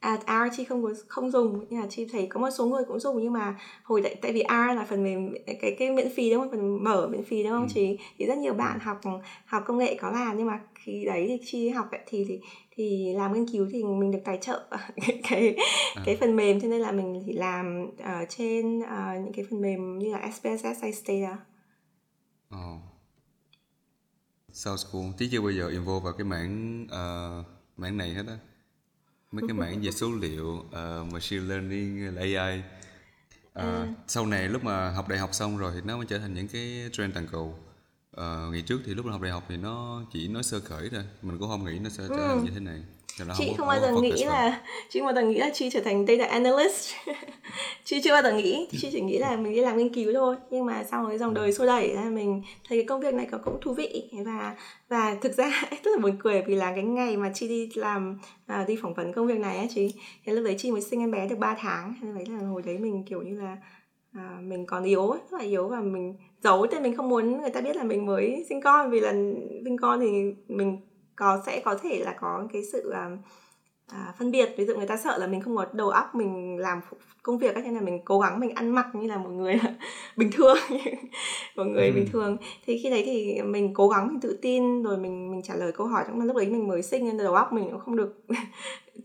À, 0.00 0.18
R 0.26 0.56
chi 0.56 0.64
không 0.64 0.82
có 0.82 0.92
không 1.08 1.30
dùng 1.30 1.66
nhưng 1.70 1.80
mà 1.80 1.86
chi 1.90 2.06
thấy 2.12 2.26
có 2.30 2.40
một 2.40 2.50
số 2.50 2.66
người 2.66 2.82
cũng 2.88 3.00
dùng 3.00 3.22
nhưng 3.22 3.32
mà 3.32 3.58
hồi 3.82 4.00
tại 4.02 4.14
tại 4.22 4.32
vì 4.32 4.42
R 4.48 4.76
là 4.76 4.86
phần 4.88 5.04
mềm 5.04 5.34
cái 5.60 5.76
cái 5.78 5.90
miễn 5.90 6.08
phí 6.16 6.30
đúng 6.30 6.40
không 6.40 6.50
phần 6.50 6.84
mở 6.84 7.08
miễn 7.12 7.24
phí 7.24 7.42
đúng 7.42 7.52
không 7.52 7.62
ừ. 7.62 7.72
chị 7.74 7.98
thì 8.18 8.26
rất 8.26 8.38
nhiều 8.38 8.54
bạn 8.54 8.78
học 8.80 9.00
học 9.44 9.62
công 9.66 9.78
nghệ 9.78 9.96
có 10.00 10.10
làm 10.10 10.38
nhưng 10.38 10.46
mà 10.46 10.60
khi 10.74 11.04
đấy 11.04 11.24
thì 11.28 11.38
chi 11.44 11.68
học 11.68 11.86
thì 12.06 12.24
thì 12.28 12.40
thì 12.70 13.14
làm 13.16 13.32
nghiên 13.32 13.48
cứu 13.52 13.68
thì 13.72 13.84
mình 13.84 14.10
được 14.10 14.18
tài 14.24 14.38
trợ 14.40 14.66
cái 14.96 15.20
cái, 15.30 15.56
à. 15.94 16.02
cái 16.06 16.16
phần 16.16 16.36
mềm 16.36 16.60
cho 16.60 16.68
nên 16.68 16.80
là 16.80 16.92
mình 16.92 17.22
chỉ 17.26 17.32
làm 17.32 17.86
ở 17.98 18.24
trên 18.28 18.78
uh, 18.78 19.24
những 19.24 19.32
cái 19.32 19.44
phần 19.50 19.60
mềm 19.60 19.98
như 19.98 20.12
là 20.12 20.30
SPSS 20.30 20.82
hay 20.82 20.92
Stata. 20.92 21.38
Oh. 22.54 22.80
Sounds 24.52 24.86
cool. 24.92 25.04
Tí 25.18 25.28
chưa 25.32 25.40
bao 25.40 25.50
giờ 25.50 25.68
involve 25.68 26.04
vào 26.04 26.12
cái 26.12 26.24
mảng 26.24 26.84
uh, 26.84 27.46
mảng 27.76 27.96
này 27.96 28.10
hết 28.10 28.24
á 28.28 28.38
mấy 29.32 29.44
cái 29.48 29.56
mảng 29.56 29.80
về 29.82 29.90
số 29.90 30.12
liệu 30.12 30.46
uh, 30.46 31.12
machine 31.12 31.44
learning 31.44 32.16
AI 32.16 32.58
uh, 32.58 32.64
ừ. 33.54 33.86
sau 34.06 34.26
này 34.26 34.48
lúc 34.48 34.64
mà 34.64 34.90
học 34.90 35.08
đại 35.08 35.18
học 35.18 35.30
xong 35.32 35.58
rồi 35.58 35.72
thì 35.74 35.80
nó 35.84 35.96
mới 35.96 36.06
trở 36.06 36.18
thành 36.18 36.34
những 36.34 36.48
cái 36.48 36.88
trend 36.92 37.14
toàn 37.14 37.26
cầu 37.32 37.58
uh, 38.16 38.52
ngày 38.52 38.62
trước 38.62 38.80
thì 38.86 38.94
lúc 38.94 39.06
mà 39.06 39.12
học 39.12 39.20
đại 39.20 39.32
học 39.32 39.44
thì 39.48 39.56
nó 39.56 40.02
chỉ 40.12 40.28
nói 40.28 40.42
sơ 40.42 40.60
khởi 40.60 40.88
thôi 40.90 41.04
mình 41.22 41.38
cũng 41.38 41.48
không 41.48 41.64
nghĩ 41.64 41.78
nó 41.78 41.90
sẽ 41.90 42.04
trở 42.08 42.16
thành 42.16 42.38
ừ. 42.38 42.42
như 42.44 42.50
thế 42.54 42.60
này 42.60 42.82
chị 43.16 43.46
không, 43.48 43.56
không 43.56 43.68
bao 43.68 43.80
giờ 43.80 43.92
nghĩ 43.92 44.24
là 44.24 44.60
chị 44.88 45.00
không 45.00 45.06
bao 45.06 45.14
giờ 45.14 45.22
nghĩ 45.22 45.38
là 45.38 45.50
chị 45.54 45.70
trở 45.70 45.80
thành 45.80 46.06
data 46.06 46.24
analyst. 46.24 46.94
Chị 47.84 48.00
chưa 48.00 48.12
bao 48.12 48.22
giờ 48.22 48.32
nghĩ 48.32 48.68
chị 48.70 48.88
chỉ 48.92 49.00
nghĩ 49.00 49.18
là 49.18 49.36
mình 49.36 49.52
đi 49.52 49.60
làm 49.60 49.76
nghiên 49.76 49.94
cứu 49.94 50.12
thôi. 50.14 50.36
Nhưng 50.50 50.66
mà 50.66 50.84
sau 50.90 51.06
cái 51.08 51.18
dòng 51.18 51.34
đời 51.34 51.52
xô 51.52 51.66
đẩy 51.66 51.94
là 51.94 52.04
mình 52.04 52.42
thấy 52.68 52.78
cái 52.78 52.84
công 52.84 53.00
việc 53.00 53.14
này 53.14 53.26
có 53.30 53.38
cũng 53.38 53.58
thú 53.60 53.74
vị. 53.74 54.10
Và 54.24 54.56
và 54.88 55.16
thực 55.20 55.32
ra 55.32 55.50
rất 55.84 55.90
là 55.90 55.98
buồn 56.02 56.16
cười 56.18 56.42
vì 56.46 56.54
là 56.54 56.72
cái 56.74 56.84
ngày 56.84 57.16
mà 57.16 57.30
chị 57.34 57.48
đi 57.48 57.70
làm 57.74 58.18
à, 58.46 58.64
đi 58.68 58.76
phỏng 58.82 58.94
vấn 58.94 59.12
công 59.12 59.26
việc 59.26 59.38
này 59.38 59.58
á 59.58 59.66
chị 59.74 59.94
thì 60.24 60.32
lúc 60.32 60.44
đấy 60.44 60.54
chị 60.58 60.70
mới 60.70 60.80
sinh 60.80 61.00
em 61.00 61.10
bé 61.10 61.28
được 61.28 61.38
3 61.38 61.56
tháng. 61.58 61.94
Nên 62.02 62.14
đấy 62.14 62.26
là 62.28 62.46
hồi 62.46 62.62
đấy 62.62 62.78
mình 62.78 63.04
kiểu 63.08 63.22
như 63.22 63.40
là 63.40 63.56
à, 64.12 64.38
mình 64.42 64.66
còn 64.66 64.84
yếu 64.84 65.12
rất 65.12 65.38
là 65.38 65.44
yếu 65.44 65.68
và 65.68 65.80
mình 65.80 66.16
giấu 66.42 66.66
thì 66.66 66.78
mình 66.78 66.96
không 66.96 67.08
muốn 67.08 67.40
người 67.40 67.50
ta 67.50 67.60
biết 67.60 67.76
là 67.76 67.82
mình 67.82 68.06
mới 68.06 68.44
sinh 68.48 68.60
con. 68.60 68.90
Vì 68.90 69.00
là 69.00 69.12
sinh 69.64 69.76
con 69.80 70.00
thì 70.00 70.06
mình 70.48 70.80
có 71.20 71.42
sẽ 71.46 71.60
có 71.64 71.74
thể 71.82 72.02
là 72.04 72.12
có 72.20 72.42
cái 72.52 72.62
sự 72.72 72.90
à, 72.90 73.10
à, 73.86 74.14
phân 74.18 74.30
biệt. 74.30 74.54
Ví 74.58 74.66
dụ 74.66 74.76
người 74.76 74.86
ta 74.86 74.96
sợ 74.96 75.18
là 75.18 75.26
mình 75.26 75.40
không 75.40 75.56
có 75.56 75.66
đầu 75.72 75.90
óc 75.90 76.14
mình 76.14 76.58
làm 76.58 76.80
công 77.22 77.38
việc 77.38 77.54
ấy, 77.54 77.62
nên 77.62 77.74
là 77.74 77.80
mình 77.80 78.00
cố 78.04 78.20
gắng 78.20 78.40
mình 78.40 78.54
ăn 78.54 78.70
mặc 78.70 78.86
như 78.92 79.08
là 79.08 79.16
một 79.16 79.30
người 79.30 79.60
bình 80.16 80.30
thường 80.32 80.56
một 81.56 81.64
người 81.64 81.86
ừ. 81.86 81.92
bình 81.94 82.06
thường. 82.12 82.36
Thì 82.66 82.80
khi 82.82 82.90
đấy 82.90 83.02
thì 83.06 83.42
mình 83.42 83.74
cố 83.74 83.88
gắng 83.88 84.08
mình 84.08 84.20
tự 84.20 84.38
tin 84.42 84.82
rồi 84.82 84.96
mình 84.96 85.30
mình 85.30 85.42
trả 85.42 85.54
lời 85.54 85.72
câu 85.72 85.86
hỏi. 85.86 86.04
Trong 86.06 86.20
lúc 86.20 86.36
đấy 86.36 86.46
mình 86.46 86.68
mới 86.68 86.82
sinh 86.82 87.04
nên 87.04 87.18
đầu 87.18 87.34
óc 87.34 87.52
mình 87.52 87.70
cũng 87.70 87.80
không 87.80 87.96
được 87.96 88.22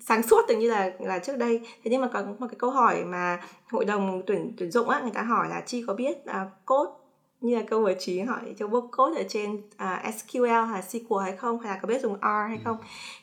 sáng 0.01 0.24
suốt 0.24 0.41
được 0.47 0.55
như 0.55 0.70
là 0.70 0.91
là 0.99 1.20
trước 1.20 1.38
đây. 1.38 1.59
Thế 1.84 1.91
nhưng 1.91 2.01
mà 2.01 2.07
có 2.13 2.24
một 2.39 2.47
cái 2.49 2.57
câu 2.59 2.70
hỏi 2.70 3.05
mà 3.05 3.41
hội 3.72 3.86
đồng 3.86 4.22
tuyển 4.26 4.53
tuyển 4.57 4.72
dụng 4.72 4.89
á 4.89 5.01
người 5.01 5.11
ta 5.13 5.22
hỏi 5.22 5.47
là 5.49 5.61
chi 5.66 5.84
có 5.88 5.93
biết 5.93 6.18
uh, 6.18 6.66
code 6.66 7.05
như 7.46 7.56
là 7.56 7.64
câu 7.68 7.82
vừa 7.82 7.93
trí 7.93 8.20
hỏi 8.20 8.41
cho 8.58 8.68
book 8.68 8.89
code 8.98 9.22
ở 9.22 9.26
trên 9.30 9.62
à, 9.78 10.12
SQL 10.18 10.66
hay 10.66 10.82
SQL 10.82 11.18
hay 11.18 11.38
không 11.38 11.60
hay 11.60 11.74
là 11.74 11.80
có 11.82 11.88
biết 11.88 12.02
dùng 12.02 12.16
R 12.22 12.48
hay 12.48 12.60
không? 12.64 12.78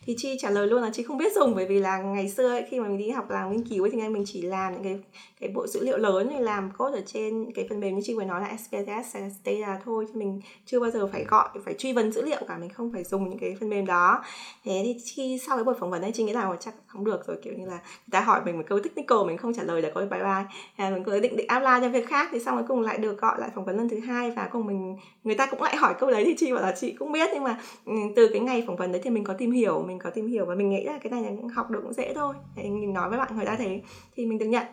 Thì 0.06 0.14
chi 0.18 0.36
trả 0.40 0.50
lời 0.50 0.66
luôn 0.66 0.82
là 0.82 0.90
chi 0.92 1.02
không 1.02 1.18
biết 1.18 1.32
dùng 1.34 1.54
bởi 1.54 1.66
vì 1.66 1.78
là 1.78 1.98
ngày 1.98 2.28
xưa 2.28 2.48
ấy, 2.48 2.64
khi 2.70 2.80
mà 2.80 2.88
mình 2.88 2.98
đi 2.98 3.10
học 3.10 3.30
làm 3.30 3.52
nghiên 3.52 3.68
cứu 3.68 3.84
ấy, 3.84 3.90
thì 3.90 3.98
ngay 3.98 4.08
mình 4.08 4.24
chỉ 4.26 4.42
làm 4.42 4.72
những 4.72 4.82
cái 4.82 4.98
cái 5.42 5.50
bộ 5.54 5.66
dữ 5.66 5.84
liệu 5.84 5.98
lớn 5.98 6.28
để 6.30 6.40
làm 6.40 6.70
code 6.78 6.98
ở 6.98 7.02
trên 7.06 7.52
cái 7.54 7.66
phần 7.68 7.80
mềm 7.80 7.94
như 7.94 8.00
chị 8.04 8.14
vừa 8.14 8.24
nói 8.24 8.40
là 8.40 8.56
SPSS 8.56 9.14
hay 9.14 9.30
Stata 9.30 9.80
thôi, 9.84 10.04
chứ 10.08 10.18
mình 10.18 10.40
chưa 10.66 10.80
bao 10.80 10.90
giờ 10.90 11.08
phải 11.12 11.24
gọi, 11.24 11.48
phải 11.64 11.74
truy 11.74 11.92
vấn 11.92 12.12
dữ 12.12 12.22
liệu 12.22 12.40
cả, 12.48 12.58
mình 12.58 12.70
không 12.70 12.92
phải 12.92 13.04
dùng 13.04 13.30
những 13.30 13.38
cái 13.38 13.56
phần 13.60 13.68
mềm 13.68 13.86
đó. 13.86 14.24
Thế 14.64 14.82
thì 14.84 14.96
khi 15.14 15.38
sau 15.46 15.56
cái 15.56 15.64
buổi 15.64 15.74
phỏng 15.80 15.90
vấn 15.90 16.02
ấy, 16.02 16.12
chị 16.14 16.24
nghĩ 16.24 16.32
là 16.32 16.56
chắc 16.60 16.74
không 16.86 17.04
được 17.04 17.26
rồi 17.26 17.36
kiểu 17.42 17.52
như 17.54 17.66
là, 17.66 17.72
người 17.72 18.10
ta 18.10 18.20
hỏi 18.20 18.40
mình 18.44 18.56
một 18.56 18.62
câu 18.68 18.78
technical, 18.78 19.18
mình 19.26 19.36
không 19.36 19.54
trả 19.54 19.62
lời 19.62 19.82
được 19.82 19.88
có 19.94 20.00
bye 20.00 20.22
bye 20.22 20.90
mình 20.90 21.04
cứ 21.04 21.20
định 21.20 21.36
định 21.36 21.46
apply 21.46 21.80
cho 21.80 21.88
việc 21.88 22.06
khác, 22.08 22.28
thì 22.32 22.40
xong 22.40 22.56
cuối 22.56 22.64
cùng 22.68 22.80
lại 22.80 22.98
được 22.98 23.20
gọi 23.20 23.40
lại 23.40 23.50
phỏng 23.54 23.64
vấn 23.64 23.76
lần 23.76 23.88
thứ 23.88 23.98
hai 23.98 24.30
và 24.30 24.48
cùng 24.52 24.66
mình, 24.66 24.96
người 25.24 25.34
ta 25.34 25.46
cũng 25.46 25.62
lại 25.62 25.76
hỏi 25.76 25.94
câu 25.98 26.10
đấy 26.10 26.24
thì 26.24 26.34
chị 26.38 26.52
bảo 26.52 26.62
là 26.62 26.74
chị 26.80 26.92
cũng 26.98 27.12
biết, 27.12 27.30
nhưng 27.34 27.44
mà 27.44 27.60
ừ, 27.86 27.92
từ 28.16 28.28
cái 28.28 28.40
ngày 28.40 28.64
phỏng 28.66 28.76
vấn 28.76 28.92
đấy 28.92 29.00
thì 29.04 29.10
mình 29.10 29.24
có 29.24 29.34
tìm 29.34 29.50
hiểu, 29.50 29.82
mình 29.82 29.98
có 29.98 30.10
tìm 30.10 30.26
hiểu 30.26 30.44
và 30.44 30.54
mình 30.54 30.70
nghĩ 30.70 30.84
là 30.84 30.98
cái 31.02 31.10
này 31.10 31.22
là 31.22 31.30
học 31.54 31.70
được 31.70 31.80
cũng 31.82 31.92
dễ 31.92 32.14
thôi. 32.14 32.34
Thì 32.56 32.62
mình 32.62 32.92
nói 32.92 33.08
với 33.10 33.18
bạn 33.18 33.36
người 33.36 33.46
ta 33.46 33.56
thế 33.58 33.80
thì 34.16 34.26
mình 34.26 34.38
được 34.38 34.46
nhận 34.46 34.66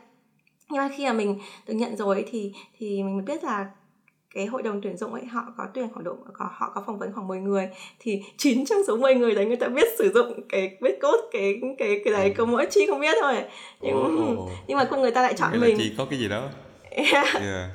nhưng 0.70 0.82
mà 0.82 0.89
khi 0.97 1.05
mà 1.05 1.13
mình 1.13 1.39
được 1.67 1.74
nhận 1.74 1.97
rồi 1.97 2.26
thì 2.32 2.53
thì 2.78 3.03
mình 3.03 3.15
mới 3.15 3.26
biết 3.26 3.43
là 3.43 3.65
cái 4.34 4.45
hội 4.45 4.63
đồng 4.63 4.82
tuyển 4.82 4.97
dụng 4.97 5.13
ấy 5.13 5.26
họ 5.26 5.41
có 5.57 5.67
tuyển 5.74 5.89
khoảng 5.93 6.03
độ 6.03 6.15
có 6.34 6.49
họ 6.51 6.72
có 6.76 6.84
phỏng 6.88 6.99
vấn 6.99 7.13
khoảng 7.13 7.28
10 7.28 7.39
người. 7.39 7.70
Thì 7.99 8.24
9 8.38 8.65
trong 8.65 8.80
số 8.88 8.97
10 8.97 9.15
người 9.15 9.36
đấy 9.36 9.45
người 9.45 9.55
ta 9.55 9.67
biết 9.67 9.88
sử 9.97 10.11
dụng 10.13 10.41
cái 10.49 10.78
biết 10.82 10.99
code 11.01 11.24
cái 11.32 11.61
cái 11.78 12.01
cái 12.05 12.13
đấy 12.13 12.34
có 12.38 12.45
mỗi 12.45 12.65
chi 12.72 12.88
không 12.88 12.99
biết 12.99 13.17
thôi. 13.22 13.36
Nhưng 13.82 13.97
oh, 13.97 14.30
oh, 14.30 14.39
oh. 14.39 14.49
nhưng 14.67 14.78
mà 14.78 14.86
con 14.86 15.01
người 15.01 15.11
ta 15.11 15.22
lại 15.22 15.34
chọn 15.34 15.59
mình. 15.59 15.76
chỉ 15.78 15.93
có 15.97 16.05
cái 16.05 16.20
gì 16.20 16.28
đó. 16.28 16.49
Yeah. 16.91 17.34
yeah 17.34 17.70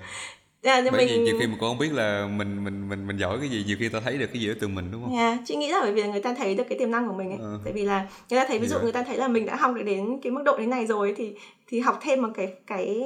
yeah, 0.65 0.85
bởi 0.93 1.07
mình... 1.07 1.09
vì 1.09 1.25
nhiều 1.25 1.37
khi 1.41 1.47
mà 1.47 1.57
con 1.61 1.71
không 1.71 1.79
biết 1.79 1.93
là 1.93 2.27
mình 2.27 2.65
mình 2.65 2.89
mình 2.89 3.07
mình 3.07 3.17
giỏi 3.17 3.39
cái 3.41 3.49
gì 3.49 3.65
nhiều 3.67 3.77
khi 3.81 3.89
ta 3.89 4.01
thấy 4.01 4.19
được 4.19 4.27
cái 4.27 4.43
gì 4.43 4.49
ở 4.49 4.55
từ 4.61 4.69
mình 4.69 4.89
đúng 4.93 5.03
không 5.03 5.17
yeah, 5.17 5.39
chị 5.45 5.57
nghĩ 5.57 5.73
là 5.73 5.79
bởi 5.83 5.93
vì 5.93 6.03
người 6.03 6.21
ta 6.21 6.35
thấy 6.35 6.55
được 6.55 6.65
cái 6.69 6.79
tiềm 6.79 6.91
năng 6.91 7.09
của 7.09 7.15
mình 7.15 7.31
ấy 7.31 7.57
uh. 7.57 7.61
tại 7.65 7.73
vì 7.73 7.85
là 7.85 8.09
người 8.31 8.41
ta 8.41 8.45
thấy 8.49 8.59
ví 8.59 8.69
dụ 8.69 8.79
người 8.83 8.93
ta 8.93 9.03
thấy 9.03 9.17
là 9.17 9.29
mình 9.29 9.47
đã 9.47 9.57
học 9.57 9.75
được 9.75 9.83
đến 9.83 10.19
cái 10.23 10.33
mức 10.33 10.43
độ 10.45 10.57
thế 10.59 10.67
này 10.67 10.87
rồi 10.87 11.15
thì 11.17 11.35
thì 11.67 11.81
học 11.81 11.99
thêm 12.03 12.23
một 12.23 12.29
cái 12.35 12.55
cái 12.67 13.03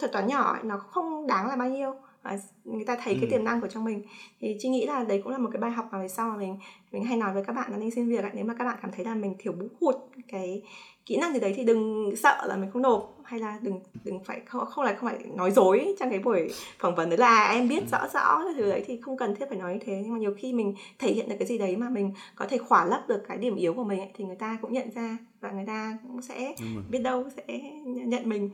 thuật 0.00 0.12
toán 0.12 0.26
nhỏ 0.26 0.52
ấy, 0.52 0.62
nó 0.64 0.78
không 0.78 1.26
đáng 1.26 1.48
là 1.48 1.56
bao 1.56 1.68
nhiêu 1.68 1.94
và 2.22 2.38
người 2.64 2.84
ta 2.84 2.96
thấy 3.04 3.14
ừ. 3.14 3.18
cái 3.20 3.30
tiềm 3.30 3.44
năng 3.44 3.60
của 3.60 3.68
trong 3.68 3.84
mình 3.84 4.02
thì 4.40 4.56
chị 4.58 4.68
nghĩ 4.68 4.86
là 4.86 5.04
đấy 5.04 5.20
cũng 5.24 5.32
là 5.32 5.38
một 5.38 5.48
cái 5.52 5.60
bài 5.60 5.70
học 5.70 5.88
mà 5.92 5.98
về 5.98 6.08
sau 6.08 6.30
mà 6.30 6.36
mình 6.36 6.58
mình 6.92 7.04
hay 7.04 7.16
nói 7.16 7.34
với 7.34 7.44
các 7.44 7.52
bạn 7.52 7.72
là 7.72 7.76
nên 7.78 7.90
xin 7.90 8.08
việc 8.08 8.22
ấy. 8.22 8.30
nếu 8.34 8.44
mà 8.44 8.54
các 8.58 8.64
bạn 8.64 8.78
cảm 8.82 8.90
thấy 8.96 9.04
là 9.04 9.14
mình 9.14 9.34
thiếu 9.38 9.52
bút 9.52 9.68
hụt 9.80 9.94
cái 10.28 10.62
kỹ 11.06 11.16
năng 11.16 11.32
gì 11.32 11.40
đấy 11.40 11.52
thì 11.56 11.64
đừng 11.64 12.12
sợ 12.16 12.46
là 12.46 12.56
mình 12.56 12.70
không 12.70 12.82
nộp 12.82 13.18
hay 13.24 13.40
là 13.40 13.58
đừng 13.62 13.80
đừng 14.04 14.24
phải 14.24 14.40
không 14.46 14.66
không 14.66 14.84
là 14.84 14.94
không 14.94 15.10
phải 15.10 15.18
nói 15.34 15.50
dối 15.50 15.94
trong 15.98 16.10
cái 16.10 16.18
buổi 16.18 16.50
phỏng 16.78 16.94
vấn 16.94 17.10
đấy 17.10 17.18
là 17.18 17.50
em 17.50 17.68
biết 17.68 17.82
rõ 17.92 18.08
rõ 18.14 18.44
cái 18.44 18.54
thứ 18.56 18.70
đấy 18.70 18.84
thì 18.86 19.00
không 19.00 19.16
cần 19.16 19.34
thiết 19.36 19.46
phải 19.48 19.58
nói 19.58 19.72
như 19.72 19.78
thế 19.86 20.00
nhưng 20.02 20.12
mà 20.12 20.18
nhiều 20.18 20.34
khi 20.38 20.52
mình 20.52 20.74
thể 20.98 21.12
hiện 21.12 21.28
được 21.28 21.36
cái 21.38 21.48
gì 21.48 21.58
đấy 21.58 21.76
mà 21.76 21.88
mình 21.90 22.12
có 22.34 22.46
thể 22.46 22.58
khỏa 22.58 22.84
lấp 22.84 23.08
được 23.08 23.22
cái 23.28 23.38
điểm 23.38 23.56
yếu 23.56 23.74
của 23.74 23.84
mình 23.84 24.00
ấy, 24.00 24.10
thì 24.14 24.24
người 24.24 24.36
ta 24.36 24.58
cũng 24.62 24.72
nhận 24.72 24.90
ra 24.94 25.18
và 25.40 25.50
người 25.50 25.66
ta 25.66 25.98
cũng 26.02 26.22
sẽ 26.22 26.54
biết 26.90 26.98
đâu 26.98 27.28
sẽ 27.36 27.58
nhận 27.84 28.28
mình 28.28 28.50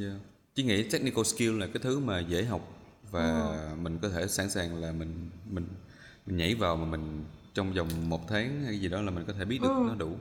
yeah. 0.00 0.16
Chị 0.54 0.62
nghĩ 0.62 0.82
technical 0.82 1.24
skill 1.24 1.60
là 1.60 1.66
cái 1.66 1.80
thứ 1.82 1.98
mà 1.98 2.20
dễ 2.20 2.44
học 2.44 2.60
và 3.10 3.22
ừ. 3.22 3.76
mình 3.82 3.98
có 4.02 4.08
thể 4.08 4.26
sẵn 4.26 4.50
sàng 4.50 4.80
là 4.80 4.92
mình 4.92 5.30
mình 5.50 5.66
mình 6.26 6.36
nhảy 6.36 6.54
vào 6.54 6.76
mà 6.76 6.84
mình 6.84 7.24
trong 7.54 7.72
vòng 7.72 7.88
một 8.08 8.20
tháng 8.28 8.64
hay 8.64 8.78
gì 8.78 8.88
đó 8.88 9.02
là 9.02 9.10
mình 9.10 9.24
có 9.26 9.32
thể 9.38 9.44
biết 9.44 9.58
được 9.62 9.68
ừ. 9.68 9.84
nó 9.88 9.94
đủ 9.94 10.16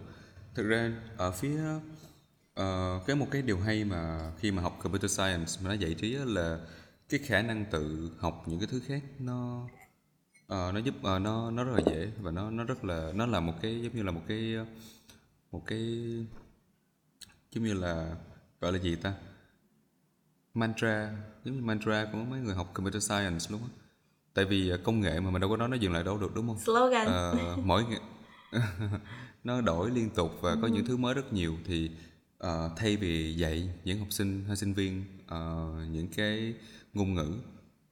thực 0.55 0.67
ra 0.67 0.91
ở 1.17 1.31
phía 1.31 1.61
uh, 2.59 3.05
cái 3.07 3.15
một 3.15 3.27
cái 3.31 3.41
điều 3.41 3.59
hay 3.59 3.83
mà 3.83 4.31
khi 4.39 4.51
mà 4.51 4.61
học 4.61 4.79
computer 4.83 5.11
science 5.11 5.51
mà 5.61 5.69
nó 5.69 5.73
giải 5.73 5.93
trí 5.93 6.13
là 6.13 6.59
cái 7.09 7.19
khả 7.19 7.41
năng 7.41 7.65
tự 7.71 8.11
học 8.19 8.43
những 8.45 8.59
cái 8.59 8.67
thứ 8.71 8.81
khác 8.87 9.03
nó 9.19 9.63
uh, 10.43 10.73
nó 10.73 10.77
giúp 10.77 10.95
uh, 10.97 11.21
nó 11.21 11.51
nó 11.51 11.63
rất 11.63 11.71
là 11.75 11.81
dễ 11.85 12.11
và 12.21 12.31
nó 12.31 12.51
nó 12.51 12.63
rất 12.63 12.85
là 12.85 13.11
nó 13.15 13.25
là 13.25 13.39
một 13.39 13.53
cái 13.61 13.81
giống 13.81 13.95
như 13.95 14.03
là 14.03 14.11
một 14.11 14.21
cái 14.27 14.55
một 15.51 15.63
cái 15.65 15.79
giống 17.51 17.63
như 17.63 17.73
là 17.73 18.15
gọi 18.61 18.71
là 18.71 18.79
gì 18.79 18.95
ta? 18.95 19.13
Mantra 20.53 21.11
giống 21.43 21.55
như 21.55 21.61
mantra 21.61 22.07
của 22.11 22.17
mấy 22.17 22.39
người 22.39 22.55
học 22.55 22.69
computer 22.73 23.09
science 23.09 23.45
luôn 23.49 23.61
á. 23.61 23.69
Tại 24.33 24.45
vì 24.45 24.71
công 24.83 25.01
nghệ 25.01 25.19
mà 25.19 25.31
mình 25.31 25.41
đâu 25.41 25.49
có 25.49 25.57
nói 25.57 25.69
nó 25.69 25.75
dừng 25.75 25.93
lại 25.93 26.03
đâu 26.03 26.17
được 26.17 26.35
đúng 26.35 26.47
không? 26.47 26.59
Slogan. 26.59 27.07
Uh, 27.07 27.65
mỗi 27.65 27.85
nó 29.45 29.61
đổi 29.61 29.91
liên 29.91 30.09
tục 30.09 30.31
và 30.41 30.51
ừ. 30.51 30.57
có 30.61 30.67
những 30.67 30.85
thứ 30.85 30.97
mới 30.97 31.13
rất 31.13 31.33
nhiều 31.33 31.57
thì 31.65 31.91
uh, 32.43 32.49
thay 32.77 32.97
vì 32.97 33.35
dạy 33.35 33.69
những 33.83 33.99
học 33.99 34.07
sinh 34.11 34.43
hay 34.47 34.55
sinh 34.55 34.73
viên 34.73 35.03
uh, 35.25 35.89
những 35.91 36.07
cái 36.15 36.53
ngôn 36.93 37.13
ngữ 37.13 37.33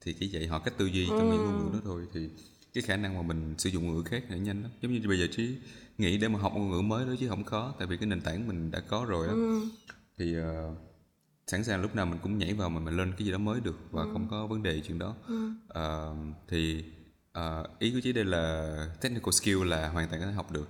thì 0.01 0.13
chỉ 0.13 0.27
dạy 0.27 0.47
họ 0.47 0.59
cách 0.59 0.73
tư 0.77 0.85
duy 0.85 1.05
trong 1.05 1.31
ừ. 1.31 1.37
những 1.37 1.45
ngôn 1.45 1.65
ngữ 1.65 1.73
đó 1.73 1.79
thôi 1.83 2.07
thì 2.13 2.29
cái 2.73 2.81
khả 2.81 2.97
năng 2.97 3.15
mà 3.15 3.21
mình 3.21 3.55
sử 3.57 3.69
dụng 3.69 3.87
ngôn 3.87 3.95
ngữ 3.95 4.03
khác 4.03 4.23
là 4.29 4.37
nhanh 4.37 4.61
lắm 4.61 4.71
giống 4.81 4.93
như 4.93 5.07
bây 5.07 5.19
giờ 5.19 5.27
trí 5.31 5.55
nghĩ 5.97 6.17
để 6.17 6.27
mà 6.27 6.39
học 6.39 6.53
ngôn 6.55 6.71
ngữ 6.71 6.81
mới 6.81 7.05
đó 7.05 7.11
chứ 7.19 7.29
không 7.29 7.43
khó 7.43 7.73
tại 7.79 7.87
vì 7.87 7.97
cái 7.97 8.07
nền 8.07 8.21
tảng 8.21 8.47
mình 8.47 8.71
đã 8.71 8.79
có 8.79 9.05
rồi 9.09 9.27
á 9.27 9.33
ừ. 9.33 9.61
thì 10.17 10.37
uh, 10.39 10.43
sẵn 11.47 11.63
sàng 11.63 11.81
lúc 11.81 11.95
nào 11.95 12.05
mình 12.05 12.19
cũng 12.23 12.37
nhảy 12.37 12.53
vào 12.53 12.69
mà 12.69 12.79
mình 12.79 12.97
lên 12.97 13.11
cái 13.17 13.25
gì 13.25 13.31
đó 13.31 13.37
mới 13.37 13.59
được 13.59 13.77
và 13.91 14.03
ừ. 14.03 14.09
không 14.13 14.27
có 14.29 14.47
vấn 14.47 14.63
đề 14.63 14.81
chuyện 14.81 14.99
đó 14.99 15.15
ừ. 15.27 15.49
uh, 15.79 16.35
thì 16.47 16.83
uh, 17.39 17.79
ý 17.79 17.91
của 17.91 17.99
chị 18.03 18.13
đây 18.13 18.25
là 18.25 18.87
technical 19.01 19.31
skill 19.31 19.63
là 19.65 19.89
hoàn 19.89 20.09
toàn 20.09 20.21
có 20.21 20.27
thể 20.27 20.33
học 20.33 20.51
được 20.51 20.67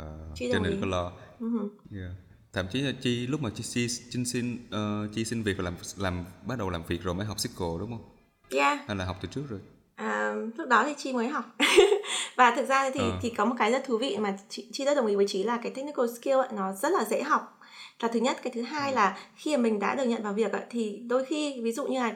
uh, 0.00 0.06
cho 0.34 0.58
nên 0.58 0.80
có 0.80 0.86
lo 0.86 1.12
uh-huh. 1.40 1.68
yeah. 1.92 2.12
thậm 2.52 2.66
chí 2.72 2.80
là 2.80 2.92
chi 3.00 3.26
lúc 3.26 3.42
mà 3.42 3.50
chi, 3.54 3.62
chi, 3.62 3.86
chi 4.10 4.24
xin 4.24 4.54
uh, 4.54 5.14
chi 5.14 5.24
xin 5.24 5.42
việc 5.42 5.56
và 5.56 5.64
làm 5.64 5.74
làm 5.96 6.24
bắt 6.46 6.58
đầu 6.58 6.70
làm 6.70 6.82
việc 6.88 7.02
rồi 7.02 7.14
mới 7.14 7.26
học 7.26 7.36
SQL 7.36 7.78
đúng 7.78 7.90
không? 7.90 8.04
Yeah. 8.50 8.78
Hay 8.88 8.96
là 8.96 9.04
học 9.04 9.16
từ 9.22 9.28
trước 9.32 9.42
rồi? 9.48 9.60
À, 9.94 10.34
lúc 10.56 10.68
đó 10.68 10.84
thì 10.86 10.94
chi 10.98 11.12
mới 11.12 11.28
học 11.28 11.44
và 12.36 12.56
thực 12.56 12.68
ra 12.68 12.90
thì 12.90 13.00
uh. 13.00 13.14
thì 13.22 13.30
có 13.30 13.44
một 13.44 13.54
cái 13.58 13.72
rất 13.72 13.84
thú 13.86 13.98
vị 13.98 14.16
mà 14.20 14.36
chị, 14.48 14.68
chi 14.72 14.84
rất 14.84 14.94
đồng 14.94 15.06
ý 15.06 15.14
với 15.14 15.26
chị 15.28 15.42
là 15.42 15.56
cái 15.56 15.72
technical 15.72 16.06
skill 16.20 16.36
ấy, 16.36 16.48
nó 16.52 16.72
rất 16.72 16.92
là 16.92 17.04
dễ 17.04 17.22
học 17.22 17.60
là 18.00 18.08
thứ 18.12 18.20
nhất 18.20 18.36
cái 18.42 18.52
thứ 18.56 18.62
hai 18.62 18.90
ừ. 18.90 18.94
là 18.94 19.18
khi 19.36 19.56
mà 19.56 19.62
mình 19.62 19.78
đã 19.78 19.94
được 19.94 20.04
nhận 20.04 20.22
vào 20.22 20.32
việc 20.32 20.52
ấy, 20.52 20.62
thì 20.70 21.00
đôi 21.06 21.24
khi 21.24 21.60
ví 21.62 21.72
dụ 21.72 21.86
như 21.86 22.00
là 22.00 22.14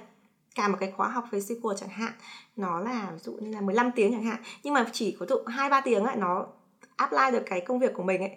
cả 0.55 0.69
một 0.69 0.77
cái 0.81 0.93
khóa 0.97 1.09
học 1.09 1.25
về 1.31 1.39
SQL 1.39 1.75
chẳng 1.77 1.89
hạn 1.89 2.13
nó 2.57 2.81
là 2.81 3.11
ví 3.13 3.19
dụ 3.19 3.33
như 3.33 3.51
là 3.51 3.61
15 3.61 3.91
tiếng 3.97 4.13
chẳng 4.13 4.25
hạn 4.25 4.43
nhưng 4.63 4.75
mà 4.75 4.87
chỉ 4.93 5.17
có 5.21 5.27
tụ 5.27 5.37
hai 5.47 5.71
ba 5.71 5.81
tiếng 5.81 6.05
ấy 6.05 6.17
nó 6.17 6.47
apply 6.99 7.33
được 7.33 7.43
cái 7.47 7.61
công 7.61 7.79
việc 7.79 7.95
của 7.95 8.03
mình 8.03 8.21
ấy. 8.21 8.31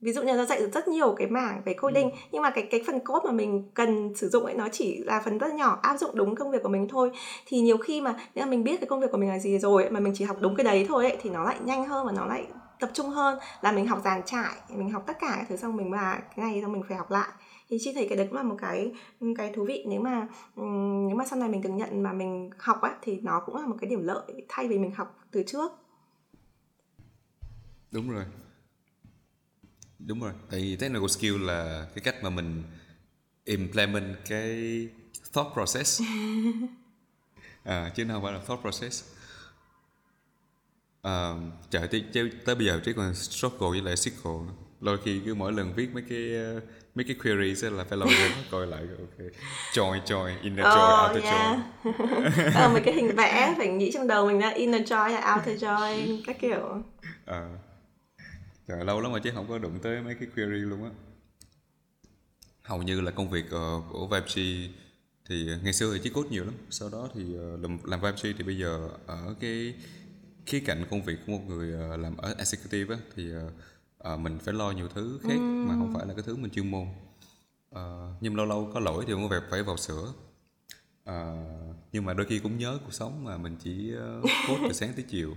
Ví 0.00 0.12
dụ 0.12 0.22
như 0.22 0.32
nó 0.32 0.44
dạy 0.44 0.60
được 0.60 0.70
rất 0.72 0.88
nhiều 0.88 1.14
cái 1.16 1.26
mảng 1.26 1.62
về 1.64 1.74
coding 1.74 2.10
ừ. 2.10 2.16
nhưng 2.32 2.42
mà 2.42 2.50
cái 2.50 2.68
cái 2.70 2.82
phần 2.86 2.98
code 2.98 3.26
mà 3.26 3.32
mình 3.32 3.70
cần 3.74 4.14
sử 4.14 4.28
dụng 4.28 4.44
ấy 4.44 4.54
nó 4.54 4.68
chỉ 4.72 5.02
là 5.04 5.20
phần 5.24 5.38
rất 5.38 5.54
nhỏ 5.54 5.78
áp 5.82 5.96
dụng 5.96 6.10
đúng 6.14 6.34
công 6.34 6.50
việc 6.50 6.62
của 6.62 6.68
mình 6.68 6.88
thôi. 6.88 7.10
Thì 7.46 7.60
nhiều 7.60 7.76
khi 7.76 8.00
mà 8.00 8.14
nếu 8.34 8.44
mà 8.46 8.50
mình 8.50 8.64
biết 8.64 8.80
cái 8.80 8.86
công 8.86 9.00
việc 9.00 9.10
của 9.12 9.18
mình 9.18 9.28
là 9.28 9.38
gì 9.38 9.58
rồi 9.58 9.82
ấy, 9.82 9.90
mà 9.90 10.00
mình 10.00 10.12
chỉ 10.16 10.24
học 10.24 10.36
đúng 10.40 10.56
cái 10.56 10.64
đấy 10.64 10.86
thôi 10.88 11.04
ấy, 11.10 11.16
thì 11.22 11.30
nó 11.30 11.44
lại 11.44 11.56
nhanh 11.64 11.86
hơn 11.86 12.06
và 12.06 12.12
nó 12.12 12.26
lại 12.26 12.46
tập 12.80 12.90
trung 12.92 13.08
hơn 13.08 13.38
là 13.60 13.72
mình 13.72 13.86
học 13.86 14.00
dàn 14.04 14.22
trải 14.26 14.54
mình 14.68 14.90
học 14.90 15.02
tất 15.06 15.16
cả 15.20 15.34
các 15.36 15.46
thứ 15.48 15.56
xong 15.56 15.76
mình 15.76 15.90
mà 15.90 16.18
cái 16.36 16.46
này 16.46 16.62
xong 16.62 16.72
mình 16.72 16.82
phải 16.88 16.98
học 16.98 17.10
lại. 17.10 17.28
Thì 17.68 17.76
chị 17.80 17.92
thấy 17.94 18.06
cái 18.08 18.18
đấy 18.18 18.26
cũng 18.26 18.36
là 18.36 18.42
một 18.42 18.56
cái 18.58 18.92
cái 19.38 19.52
thú 19.54 19.64
vị. 19.64 19.84
Nếu 19.88 20.00
mà 20.00 20.28
nếu 21.08 21.16
mà 21.16 21.24
sau 21.24 21.38
này 21.38 21.48
mình 21.48 21.62
được 21.62 21.70
nhận 21.70 22.02
mà 22.02 22.12
mình 22.12 22.50
học 22.58 22.80
á 22.82 22.94
thì 23.02 23.20
nó 23.22 23.42
cũng 23.46 23.56
là 23.56 23.66
một 23.66 23.76
cái 23.80 23.90
điểm 23.90 24.02
lợi 24.02 24.46
thay 24.48 24.68
vì 24.68 24.78
mình 24.78 24.92
học 24.94 25.18
từ 25.32 25.42
trước 25.46 25.72
đúng 27.90 28.10
rồi. 28.10 28.24
Đúng 29.98 30.20
rồi. 30.20 30.32
Tại 30.50 30.60
vì 30.60 30.76
technical 30.76 31.08
skill 31.08 31.44
là 31.44 31.86
cái 31.94 32.04
cách 32.04 32.22
mà 32.22 32.30
mình 32.30 32.62
implement 33.44 34.16
cái 34.28 34.88
thought 35.32 35.52
process. 35.54 36.02
À, 37.64 37.92
chứ 37.94 38.06
không 38.08 38.22
phải 38.22 38.32
là 38.32 38.40
thought 38.46 38.62
process. 38.62 39.04
À, 41.02 41.32
trời 41.70 41.88
tới, 41.88 42.04
tới, 42.12 42.30
tới 42.44 42.54
bây 42.54 42.66
giờ 42.66 42.80
trí 42.84 42.92
còn 42.92 43.14
struggle 43.14 43.68
với 43.70 43.80
lại 43.80 43.94
SQL 43.94 44.46
đôi 44.80 44.98
khi 45.04 45.20
cứ 45.24 45.34
mỗi 45.34 45.52
lần 45.52 45.72
viết 45.74 45.88
mấy 45.94 46.02
cái 46.08 46.18
mấy 46.94 47.04
cái 47.04 47.16
queries 47.22 47.64
là 47.64 47.84
phải 47.84 47.98
log 47.98 48.08
in 48.08 48.32
coi 48.50 48.66
lại 48.66 48.80
ok. 48.98 49.26
Join 49.72 50.00
join 50.04 50.42
inner 50.42 50.66
join 50.66 51.04
oh, 51.04 51.08
outer 51.08 51.24
yeah. 51.24 51.58
join. 51.84 52.52
Ờ, 52.54 52.68
mấy 52.72 52.82
cái 52.84 52.94
hình 52.94 53.16
vẽ 53.16 53.54
phải 53.58 53.68
nghĩ 53.68 53.90
trong 53.94 54.06
đầu 54.06 54.26
mình 54.26 54.38
là 54.38 54.48
inner 54.48 54.92
join 54.92 55.12
hay 55.12 55.36
outer 55.36 55.64
join 55.64 56.22
các 56.26 56.36
kiểu. 56.40 56.82
À. 57.26 57.48
Trời, 58.70 58.84
lâu 58.84 59.00
lắm 59.00 59.12
mà 59.12 59.18
chứ 59.18 59.30
không 59.34 59.48
có 59.48 59.58
đụng 59.58 59.78
tới 59.82 60.02
mấy 60.02 60.14
cái 60.14 60.28
query 60.34 60.58
luôn 60.58 60.84
á. 60.84 60.90
Hầu 62.62 62.82
như 62.82 63.00
là 63.00 63.10
công 63.10 63.30
việc 63.30 63.44
uh, 63.44 63.84
của 63.90 64.06
VibeG 64.06 64.70
thì 65.28 65.48
ngày 65.62 65.72
xưa 65.72 65.94
thì 65.94 66.00
chỉ 66.02 66.10
code 66.10 66.28
nhiều 66.28 66.44
lắm. 66.44 66.54
Sau 66.70 66.88
đó 66.88 67.08
thì 67.14 67.22
uh, 67.22 67.60
làm, 67.62 67.78
làm 67.84 68.00
VibeG 68.00 68.36
thì 68.38 68.44
bây 68.44 68.58
giờ 68.58 68.88
ở 69.06 69.34
cái 69.40 69.74
khía 70.46 70.60
cạnh 70.60 70.84
công 70.90 71.02
việc 71.02 71.18
của 71.26 71.32
một 71.32 71.40
người 71.46 71.94
uh, 71.94 72.00
làm 72.00 72.16
ở 72.16 72.34
executive 72.38 72.94
á, 72.94 73.00
thì 73.16 73.32
uh, 73.36 73.42
uh, 74.12 74.20
mình 74.20 74.38
phải 74.38 74.54
lo 74.54 74.70
nhiều 74.70 74.88
thứ 74.88 75.18
khác 75.22 75.34
ừ. 75.34 75.40
mà 75.40 75.74
không 75.74 75.94
phải 75.94 76.06
là 76.06 76.14
cái 76.14 76.22
thứ 76.26 76.36
mình 76.36 76.50
chuyên 76.50 76.70
môn. 76.70 76.86
Uh, 77.74 77.78
nhưng 78.20 78.36
lâu 78.36 78.46
lâu 78.46 78.70
có 78.74 78.80
lỗi 78.80 79.04
thì 79.06 79.12
cũng 79.12 79.28
phải 79.28 79.40
phải 79.50 79.62
vào 79.62 79.76
sửa. 79.76 80.12
Uh, 81.10 81.14
nhưng 81.92 82.04
mà 82.04 82.14
đôi 82.14 82.26
khi 82.26 82.38
cũng 82.38 82.58
nhớ 82.58 82.78
cuộc 82.84 82.94
sống 82.94 83.24
mà 83.24 83.36
mình 83.36 83.56
chỉ 83.62 83.92
uh, 83.94 84.30
code 84.48 84.62
từ 84.68 84.72
sáng 84.72 84.92
tới 84.96 85.04
chiều 85.08 85.34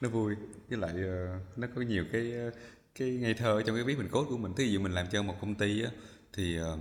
nó 0.00 0.08
vui. 0.08 0.34
Với 0.68 0.78
lại 0.78 0.94
uh, 0.94 1.58
nó 1.58 1.68
có 1.74 1.80
nhiều 1.80 2.04
cái 2.12 2.32
uh, 2.48 2.54
cái 2.94 3.10
ngây 3.10 3.34
thơ 3.34 3.62
trong 3.66 3.76
cái 3.76 3.84
viết 3.84 3.98
mình 3.98 4.08
code 4.08 4.28
của 4.30 4.38
mình. 4.38 4.52
Thí 4.56 4.68
dụ 4.68 4.80
mình 4.80 4.92
làm 4.92 5.06
cho 5.12 5.22
một 5.22 5.34
công 5.40 5.54
ty 5.54 5.82
á 5.82 5.90
thì 6.32 6.60
uh, 6.60 6.78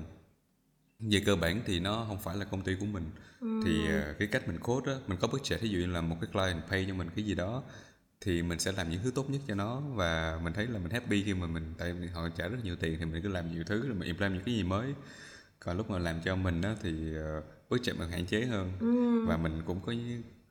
về 1.00 1.22
cơ 1.26 1.36
bản 1.36 1.62
thì 1.66 1.80
nó 1.80 2.06
không 2.08 2.20
phải 2.20 2.36
là 2.36 2.46
công 2.46 2.62
ty 2.62 2.76
của 2.80 2.86
mình. 2.86 3.04
Ừ. 3.40 3.62
thì 3.66 3.84
uh, 3.84 4.18
cái 4.20 4.28
cách 4.28 4.48
mình 4.48 4.60
code 4.60 4.92
á 4.92 4.98
mình 5.08 5.18
có 5.22 5.28
budget 5.28 5.62
ví 5.62 5.70
dụ 5.70 5.80
như 5.80 5.88
là 5.88 6.02
một 6.02 6.18
cái 6.22 6.30
client 6.34 6.68
pay 6.70 6.86
cho 6.88 6.94
mình 6.94 7.10
cái 7.16 7.26
gì 7.26 7.36
đó 7.36 7.64
thì 8.22 8.42
mình 8.44 8.60
sẽ 8.60 8.72
làm 8.72 8.90
những 8.90 9.02
thứ 9.04 9.12
tốt 9.16 9.30
nhất 9.30 9.42
cho 9.48 9.56
nó. 9.56 9.80
Và 9.80 10.40
mình 10.44 10.54
thấy 10.54 10.68
là 10.68 10.80
mình 10.80 10.92
happy 10.92 11.24
khi 11.24 11.34
mà 11.34 11.48
mình 11.48 11.74
tại 11.78 11.94
vì 11.94 12.08
họ 12.08 12.30
trả 12.38 12.48
rất 12.48 12.58
nhiều 12.64 12.76
tiền 12.76 12.96
thì 13.00 13.06
mình 13.06 13.22
cứ 13.24 13.30
làm 13.30 13.52
nhiều 13.52 13.64
thứ 13.64 13.88
rồi 13.88 13.96
mình 13.96 14.08
implement 14.08 14.34
những 14.34 14.44
cái 14.44 14.56
gì 14.56 14.64
mới. 14.64 14.94
Còn 15.60 15.78
lúc 15.78 15.90
mà 15.90 16.00
làm 16.00 16.16
cho 16.26 16.36
mình 16.36 16.62
á 16.62 16.76
thì 16.82 17.18
uh, 17.18 17.44
budget 17.70 17.96
mình 17.98 18.10
hạn 18.10 18.26
chế 18.26 18.46
hơn. 18.46 18.72
Ừ. 18.80 19.26
và 19.26 19.38
mình 19.38 19.62
cũng 19.66 19.82
có 19.82 19.94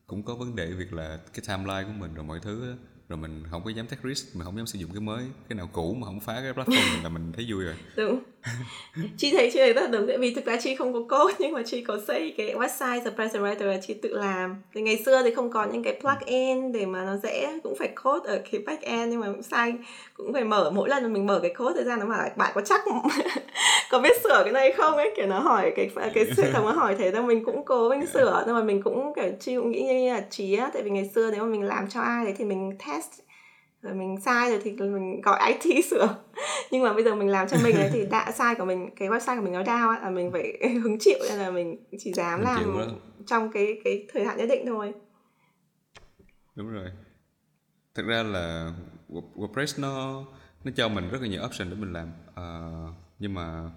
cũng 0.06 0.22
có 0.22 0.34
vấn 0.34 0.56
đề 0.56 0.66
việc 0.66 0.92
là 0.92 1.18
cái 1.34 1.44
timeline 1.48 1.84
của 1.84 1.98
mình 1.98 2.14
rồi 2.14 2.24
mọi 2.24 2.40
thứ 2.42 2.66
đó. 2.70 2.74
rồi 3.08 3.18
mình 3.18 3.42
không 3.50 3.64
có 3.64 3.70
dám 3.70 3.86
take 3.86 4.08
risk, 4.08 4.36
mình 4.36 4.44
không 4.44 4.56
dám 4.56 4.66
sử 4.66 4.78
dụng 4.78 4.90
cái 4.92 5.00
mới, 5.00 5.24
cái 5.48 5.56
nào 5.56 5.70
cũ 5.72 5.94
mà 5.94 6.06
không 6.06 6.20
phá 6.20 6.34
cái 6.34 6.52
platform 6.52 6.94
mình 6.94 7.02
là 7.02 7.08
mình 7.08 7.32
thấy 7.32 7.46
vui 7.48 7.64
rồi 7.64 7.74
đúng 7.96 8.22
chị 9.16 9.32
thấy 9.32 9.50
chị 9.52 9.58
thấy 9.58 9.72
rất 9.72 9.90
đúng 9.90 10.06
tại 10.06 10.18
vì 10.18 10.34
thực 10.34 10.44
ra 10.44 10.56
chị 10.56 10.74
không 10.74 10.92
có 10.92 11.18
code, 11.18 11.34
nhưng 11.38 11.52
mà 11.52 11.62
chị 11.66 11.82
có 11.82 11.98
xây 12.06 12.34
cái 12.36 12.54
website 12.54 13.04
surprise 13.04 13.38
writer 13.38 13.66
là 13.66 13.78
chị 13.86 13.94
tự 13.94 14.08
làm. 14.08 14.56
Thì 14.74 14.82
ngày 14.82 15.02
xưa 15.06 15.22
thì 15.22 15.34
không 15.34 15.50
có 15.50 15.64
những 15.64 15.82
cái 15.82 16.00
plugin 16.00 16.72
để 16.72 16.86
mà 16.86 17.04
nó 17.04 17.16
dễ, 17.16 17.58
cũng 17.62 17.74
phải 17.78 17.88
code 18.04 18.30
ở 18.32 18.42
cái 18.52 18.60
back 18.66 18.82
end, 18.82 19.10
nhưng 19.10 19.20
mà 19.20 19.26
cũng 19.26 19.42
sai, 19.42 19.72
cũng 20.14 20.32
phải 20.32 20.44
mở, 20.44 20.70
mỗi 20.74 20.88
lần 20.88 21.12
mình 21.12 21.26
mở 21.26 21.40
cái 21.42 21.54
code 21.58 21.74
thời 21.74 21.84
gian 21.84 22.00
nó 22.00 22.06
bảo 22.06 22.28
bạn 22.36 22.52
có 22.54 22.60
chắc 22.60 22.80
có 23.90 23.98
biết 23.98 24.22
sửa 24.22 24.40
cái 24.44 24.52
này 24.52 24.72
không? 24.72 24.96
Ấy, 24.96 25.12
kiểu 25.16 25.26
nó 25.26 25.38
hỏi 25.38 25.72
cái 25.76 25.90
cái 26.14 26.26
hệ 26.38 26.52
thống 26.52 26.64
nó 26.64 26.72
hỏi 26.72 26.94
thế 26.98 27.10
nên 27.10 27.26
mình 27.26 27.44
cũng 27.44 27.64
cố 27.64 27.88
mình 27.88 28.06
sửa, 28.06 28.42
nhưng 28.46 28.54
mà 28.54 28.62
mình 28.62 28.82
cũng 28.82 29.12
kiểu, 29.16 29.24
chị 29.40 29.56
cũng 29.56 29.70
nghĩ 29.70 29.82
như 29.82 30.14
là 30.14 30.24
trí 30.30 30.54
á, 30.54 30.70
tại 30.74 30.82
vì 30.82 30.90
ngày 30.90 31.10
xưa 31.14 31.30
nếu 31.30 31.44
mà 31.44 31.50
mình 31.50 31.62
làm 31.62 31.88
cho 31.88 32.00
ai 32.00 32.24
đấy 32.24 32.34
thì 32.38 32.44
mình 32.44 32.72
test 32.86 33.10
rồi 33.84 33.94
mình 33.94 34.20
sai 34.20 34.50
rồi 34.50 34.60
thì 34.64 34.72
mình 34.72 35.20
gọi 35.20 35.52
IT 35.62 35.84
sửa. 35.84 36.16
Nhưng 36.70 36.82
mà 36.82 36.92
bây 36.92 37.04
giờ 37.04 37.14
mình 37.14 37.28
làm 37.28 37.48
cho 37.48 37.56
mình 37.62 37.76
ấy 37.76 37.90
thì 37.92 38.06
đã 38.10 38.32
sai 38.32 38.54
của 38.54 38.64
mình 38.64 38.90
cái 38.96 39.08
website 39.08 39.36
của 39.36 39.42
mình 39.44 39.52
nó 39.52 39.62
down 39.62 40.02
là 40.02 40.10
mình 40.10 40.32
phải 40.32 40.58
hứng 40.82 40.98
chịu 41.00 41.18
nên 41.28 41.38
là 41.38 41.50
mình 41.50 41.76
chỉ 41.98 42.12
dám 42.12 42.44
chịu 42.58 42.72
làm 42.78 42.88
trong 43.26 43.50
cái 43.52 43.80
cái 43.84 44.06
thời 44.12 44.24
hạn 44.24 44.36
nhất 44.36 44.46
định 44.48 44.66
thôi. 44.66 44.92
Đúng 46.54 46.68
rồi. 46.72 46.90
Thực 47.94 48.06
ra 48.06 48.22
là 48.22 48.72
Wo- 49.08 49.32
WordPress 49.34 49.80
nó 49.82 50.24
nó 50.64 50.72
cho 50.76 50.88
mình 50.88 51.08
rất 51.10 51.22
là 51.22 51.28
nhiều 51.28 51.42
option 51.46 51.70
để 51.70 51.76
mình 51.76 51.92
làm. 51.92 52.08
Ờ, 52.34 52.72
nhưng 53.18 53.34
mà 53.34 53.70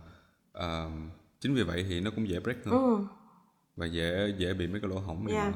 ờ, 0.51 0.89
chính 1.39 1.55
vì 1.55 1.63
vậy 1.63 1.85
thì 1.89 1.99
nó 1.99 2.11
cũng 2.15 2.29
dễ 2.29 2.39
break 2.39 2.65
hơn. 2.65 2.75
Ừ. 2.75 2.97
và 3.75 3.85
dễ 3.85 4.33
dễ 4.37 4.53
bị 4.53 4.67
mấy 4.67 4.81
cái 4.81 4.89
lỗ 4.89 4.99
hổng 4.99 5.25
này 5.27 5.35
Yeah. 5.35 5.53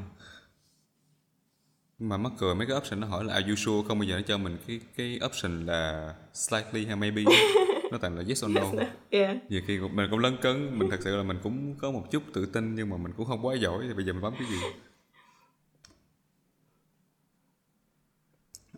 Mà 2.02 2.18
mắc 2.18 2.32
cười 2.38 2.56
mấy 2.56 2.68
cái 2.68 2.78
option 2.78 3.00
nó 3.00 3.08
hỏi 3.08 3.24
là 3.24 3.34
are 3.34 3.48
you 3.48 3.56
sure 3.56 3.88
không? 3.88 4.00
Bao 4.00 4.04
giờ 4.04 4.16
nó 4.16 4.22
cho 4.28 4.38
mình 4.38 4.58
cái 4.68 4.80
cái 4.98 5.20
option 5.26 5.66
là 5.66 6.14
slightly 6.34 6.86
hay 6.86 6.96
maybe 6.96 7.24
nó 7.92 7.98
toàn 7.98 8.18
là 8.18 8.24
yes 8.28 8.46
or 8.46 8.52
no. 8.52 8.72
Yeah. 9.10 9.38
nhiều 9.50 9.62
khi 9.68 9.80
mình 9.80 10.08
cũng 10.12 10.20
lấn 10.20 10.38
cấn 10.42 10.80
mình 10.80 10.90
thật 10.90 11.00
sự 11.04 11.16
là 11.18 11.24
mình 11.24 11.38
cũng 11.44 11.76
có 11.76 11.92
một 11.92 12.12
chút 12.12 12.24
tự 12.34 12.46
tin 12.46 12.76
nhưng 12.76 12.90
mà 12.90 12.98
mình 12.98 13.14
cũng 13.18 13.26
không 13.26 13.46
quá 13.46 13.56
giỏi 13.56 13.84
thì 13.88 13.94
bây 13.94 14.06
giờ 14.06 14.14
mình 14.14 14.22
bấm 14.22 14.34
cái 14.40 14.48
gì? 14.48 14.58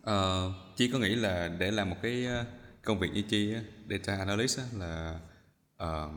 Ờ, 0.02 0.52
Chi 0.76 0.90
có 0.92 0.98
nghĩ 0.98 1.14
là 1.14 1.48
để 1.58 1.70
làm 1.70 1.90
một 1.90 1.96
cái 2.02 2.26
ờ, 2.26 2.44
công 2.84 2.98
việc 2.98 3.10
như 3.14 3.22
Chi 3.22 3.54
data 3.90 4.16
analyst 4.16 4.60
là 4.78 5.18
ờ, 5.76 6.10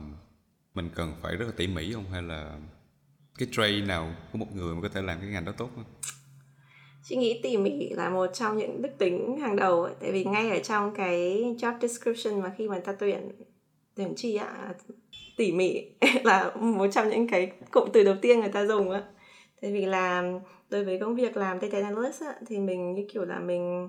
mình 0.74 0.90
cần 0.94 1.14
phải 1.22 1.36
rất 1.36 1.46
là 1.46 1.52
tỉ 1.56 1.66
mỉ 1.66 1.92
không? 1.92 2.10
Hay 2.12 2.22
là 2.22 2.58
cái 3.38 3.48
trade 3.52 3.80
nào 3.80 4.16
của 4.32 4.38
một 4.38 4.52
người 4.54 4.74
mà 4.74 4.82
có 4.82 4.88
thể 4.88 5.02
làm 5.02 5.20
cái 5.20 5.28
ngành 5.28 5.44
đó 5.44 5.52
tốt 5.52 5.70
không? 5.74 5.84
Chị 7.08 7.16
nghĩ 7.16 7.40
tỉ 7.42 7.56
mỉ 7.56 7.88
là 7.90 8.10
một 8.10 8.26
trong 8.26 8.56
những 8.56 8.82
đức 8.82 8.88
tính 8.98 9.38
hàng 9.40 9.56
đầu 9.56 9.82
ấy. 9.82 9.94
Tại 10.00 10.12
vì 10.12 10.24
ngay 10.24 10.50
ở 10.50 10.58
trong 10.58 10.94
cái 10.94 11.44
job 11.58 11.78
description 11.80 12.40
mà 12.40 12.54
khi 12.58 12.68
mà 12.68 12.78
ta 12.78 12.92
tuyển 12.92 13.30
tuyển 13.94 14.14
chi 14.16 14.36
ạ 14.36 14.74
tỉ 15.36 15.52
mỉ 15.52 15.90
là 16.24 16.52
một 16.60 16.86
trong 16.92 17.08
những 17.08 17.28
cái 17.28 17.52
cụm 17.70 17.88
từ 17.92 18.04
đầu 18.04 18.14
tiên 18.22 18.40
người 18.40 18.48
ta 18.48 18.66
dùng 18.66 18.90
á. 18.90 19.02
Tại 19.60 19.72
vì 19.72 19.86
là 19.86 20.32
đối 20.70 20.84
với 20.84 20.98
công 21.00 21.14
việc 21.14 21.36
làm 21.36 21.60
data 21.60 21.78
analyst 21.78 22.22
á, 22.22 22.34
thì 22.46 22.58
mình 22.58 22.94
như 22.94 23.06
kiểu 23.12 23.24
là 23.24 23.38
mình 23.38 23.88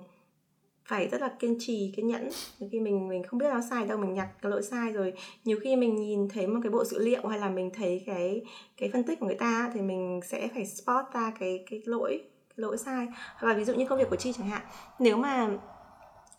phải 0.85 1.07
rất 1.07 1.21
là 1.21 1.35
kiên 1.39 1.55
trì 1.59 1.93
kiên 1.95 2.07
nhẫn. 2.07 2.29
Nhiều 2.59 2.69
khi 2.71 2.79
mình 2.79 3.07
mình 3.07 3.23
không 3.23 3.39
biết 3.39 3.49
nó 3.49 3.61
sai 3.69 3.85
đâu 3.85 3.97
mình 3.97 4.13
nhặt 4.13 4.27
cái 4.41 4.51
lỗi 4.51 4.63
sai 4.63 4.91
rồi. 4.91 5.13
Nhiều 5.45 5.57
khi 5.63 5.75
mình 5.75 5.95
nhìn 5.95 6.29
thấy 6.29 6.47
một 6.47 6.59
cái 6.63 6.71
bộ 6.71 6.85
dữ 6.85 6.99
liệu 6.99 7.27
hay 7.27 7.39
là 7.39 7.49
mình 7.49 7.71
thấy 7.73 8.03
cái 8.05 8.41
cái 8.77 8.89
phân 8.93 9.03
tích 9.03 9.19
của 9.19 9.25
người 9.25 9.35
ta 9.35 9.71
thì 9.73 9.81
mình 9.81 10.19
sẽ 10.23 10.47
phải 10.53 10.65
spot 10.65 11.05
ra 11.13 11.33
cái 11.39 11.63
cái 11.69 11.81
lỗi 11.85 12.21
lỗi 12.59 12.77
sai. 12.77 13.07
Và 13.41 13.53
ví 13.53 13.65
dụ 13.65 13.73
như 13.73 13.85
công 13.85 13.99
việc 13.99 14.09
của 14.09 14.15
chi 14.15 14.33
chẳng 14.33 14.49
hạn 14.49 14.61
nếu 14.99 15.17
mà 15.17 15.49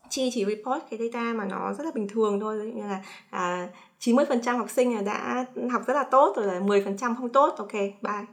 chi 0.09 0.31
chỉ 0.35 0.45
report 0.45 0.83
cái 0.91 0.99
data 0.99 1.33
mà 1.33 1.45
nó 1.45 1.73
rất 1.73 1.85
là 1.85 1.91
bình 1.95 2.09
thường 2.09 2.41
thôi 2.41 2.61
ví 2.61 2.71
dụ 2.71 2.79
như 2.79 2.89
là 2.89 3.03
à, 3.31 3.69
90% 4.01 4.59
học 4.59 4.71
sinh 4.71 4.95
là 4.95 5.03
đã 5.03 5.47
học 5.71 5.83
rất 5.87 5.95
là 5.95 6.05
tốt 6.05 6.33
rồi 6.37 6.47
là 6.47 6.61
10% 6.61 7.15
không 7.17 7.29
tốt 7.29 7.55
ok 7.59 7.73
bye 7.73 8.27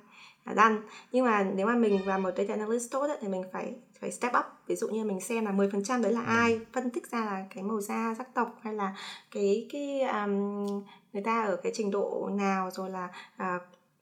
done. 0.55 0.75
Nhưng 1.11 1.25
mà 1.25 1.43
nếu 1.43 1.67
mà 1.67 1.75
mình 1.75 2.07
là 2.07 2.17
một 2.17 2.29
data 2.37 2.53
analyst 2.53 2.91
tốt 2.91 3.07
ấy, 3.07 3.17
thì 3.21 3.27
mình 3.27 3.43
phải 3.53 3.75
phải 3.99 4.11
step 4.11 4.31
up. 4.39 4.45
Ví 4.67 4.75
dụ 4.75 4.87
như 4.87 5.03
mình 5.03 5.21
xem 5.21 5.45
là 5.45 5.51
10% 5.51 6.01
đấy 6.01 6.13
là 6.13 6.21
ai 6.21 6.59
phân 6.73 6.89
tích 6.89 7.11
ra 7.11 7.25
là 7.25 7.45
cái 7.55 7.63
màu 7.63 7.81
da 7.81 8.15
sắc 8.17 8.33
tộc 8.33 8.55
hay 8.61 8.73
là 8.73 8.95
cái 9.31 9.67
cái 9.71 10.01
um, 10.01 10.65
người 11.13 11.23
ta 11.23 11.43
ở 11.43 11.55
cái 11.55 11.71
trình 11.75 11.91
độ 11.91 12.29
nào 12.33 12.69
rồi 12.71 12.89
là 12.89 13.09
à, 13.37 13.59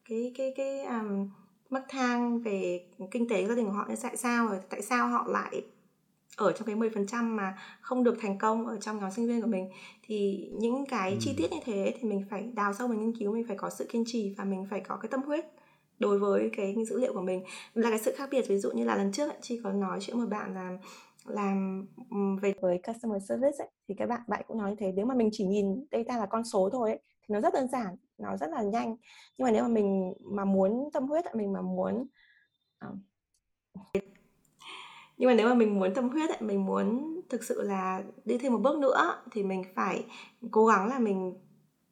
cái 0.10 0.34
cái 0.38 0.54
cái 0.58 0.86
um, 0.86 1.30
mức 1.70 1.82
thang 1.90 2.40
về 2.40 2.86
kinh 3.12 3.30
tế 3.30 3.48
gia 3.48 3.56
đình 3.56 3.66
của 3.66 3.72
họ 3.72 3.86
như 3.90 3.96
tại 4.04 4.18
sao 4.18 4.48
rồi 4.48 4.60
tại 4.70 4.82
sao 4.82 5.08
họ 5.08 5.26
lại 5.28 5.62
ở 6.38 6.52
trong 6.52 6.68
cái 6.68 6.76
10% 6.76 7.24
mà 7.24 7.58
không 7.82 8.04
được 8.04 8.16
thành 8.22 8.38
công 8.38 8.68
ở 8.68 8.78
trong 8.78 9.00
nhóm 9.00 9.12
sinh 9.12 9.28
viên 9.28 9.42
của 9.42 9.48
mình. 9.48 9.70
Thì 10.04 10.50
những 10.60 10.86
cái 10.86 11.18
chi 11.20 11.34
tiết 11.38 11.52
như 11.52 11.60
thế 11.66 11.94
thì 12.00 12.10
mình 12.10 12.26
phải 12.30 12.44
đào 12.54 12.74
sâu 12.74 12.88
mình 12.88 13.00
nghiên 13.00 13.18
cứu 13.20 13.34
mình 13.34 13.46
phải 13.48 13.58
có 13.58 13.70
sự 13.70 13.86
kiên 13.90 14.04
trì 14.06 14.34
và 14.38 14.44
mình 14.44 14.66
phải 14.70 14.80
có 14.80 14.98
cái 14.98 15.10
tâm 15.10 15.22
huyết 15.22 15.46
đối 16.00 16.20
với 16.20 16.50
cái 16.58 16.76
dữ 16.86 17.00
liệu 17.00 17.14
của 17.14 17.22
mình. 17.22 17.44
Là 17.74 17.90
cái 17.90 18.00
sự 18.00 18.14
khác 18.18 18.30
biệt 18.32 18.46
ví 18.48 18.58
dụ 18.58 18.72
như 18.72 18.84
là 18.84 18.96
lần 18.96 19.12
trước 19.12 19.30
ấy, 19.30 19.38
chị 19.42 19.62
có 19.64 19.72
nói 19.72 20.00
chuyện 20.02 20.20
một 20.20 20.30
bạn 20.30 20.54
là 20.54 20.78
làm 21.26 21.88
về 22.42 22.54
với 22.62 22.80
customer 22.88 23.24
service 23.30 23.58
ấy, 23.58 23.70
thì 23.88 23.96
các 23.98 24.10
bạn 24.10 24.22
bạn 24.28 24.42
cũng 24.48 24.58
nói 24.58 24.70
như 24.70 24.76
thế 24.80 24.92
nếu 24.96 25.06
mà 25.06 25.16
mình 25.16 25.30
chỉ 25.32 25.46
nhìn 25.46 25.86
data 25.92 26.18
là 26.18 26.26
con 26.26 26.44
số 26.44 26.70
thôi 26.72 26.90
ấy, 26.90 27.00
thì 27.28 27.34
nó 27.34 27.42
rất 27.42 27.54
đơn 27.54 27.68
giản 27.68 27.96
nó 28.18 28.38
rất 28.38 28.50
là 28.50 28.62
nhanh. 28.62 28.96
Nhưng 29.38 29.46
mà 29.46 29.52
nếu 29.52 29.64
mà 29.64 29.70
mình 29.70 30.14
mà 30.22 30.46
muốn 30.46 30.90
tâm 30.94 31.08
huyết 31.08 31.26
mình 31.36 31.54
mà 31.54 31.62
muốn 31.62 32.08
ờ, 32.80 32.96
nhưng 35.18 35.30
mà 35.30 35.34
nếu 35.34 35.50
mà 35.50 35.56
mình 35.56 35.80
muốn 35.80 35.94
tâm 35.94 36.10
huyết 36.10 36.30
ấy, 36.30 36.38
mình 36.42 36.66
muốn 36.66 37.16
thực 37.30 37.44
sự 37.44 37.62
là 37.62 38.04
đi 38.26 38.38
thêm 38.38 38.54
một 38.54 38.60
bước 38.60 38.80
nữa 38.80 39.24
thì 39.32 39.44
mình 39.44 39.64
phải 39.76 40.06
cố 40.52 40.66
gắng 40.66 40.88
là 40.88 41.00
mình 41.00 41.34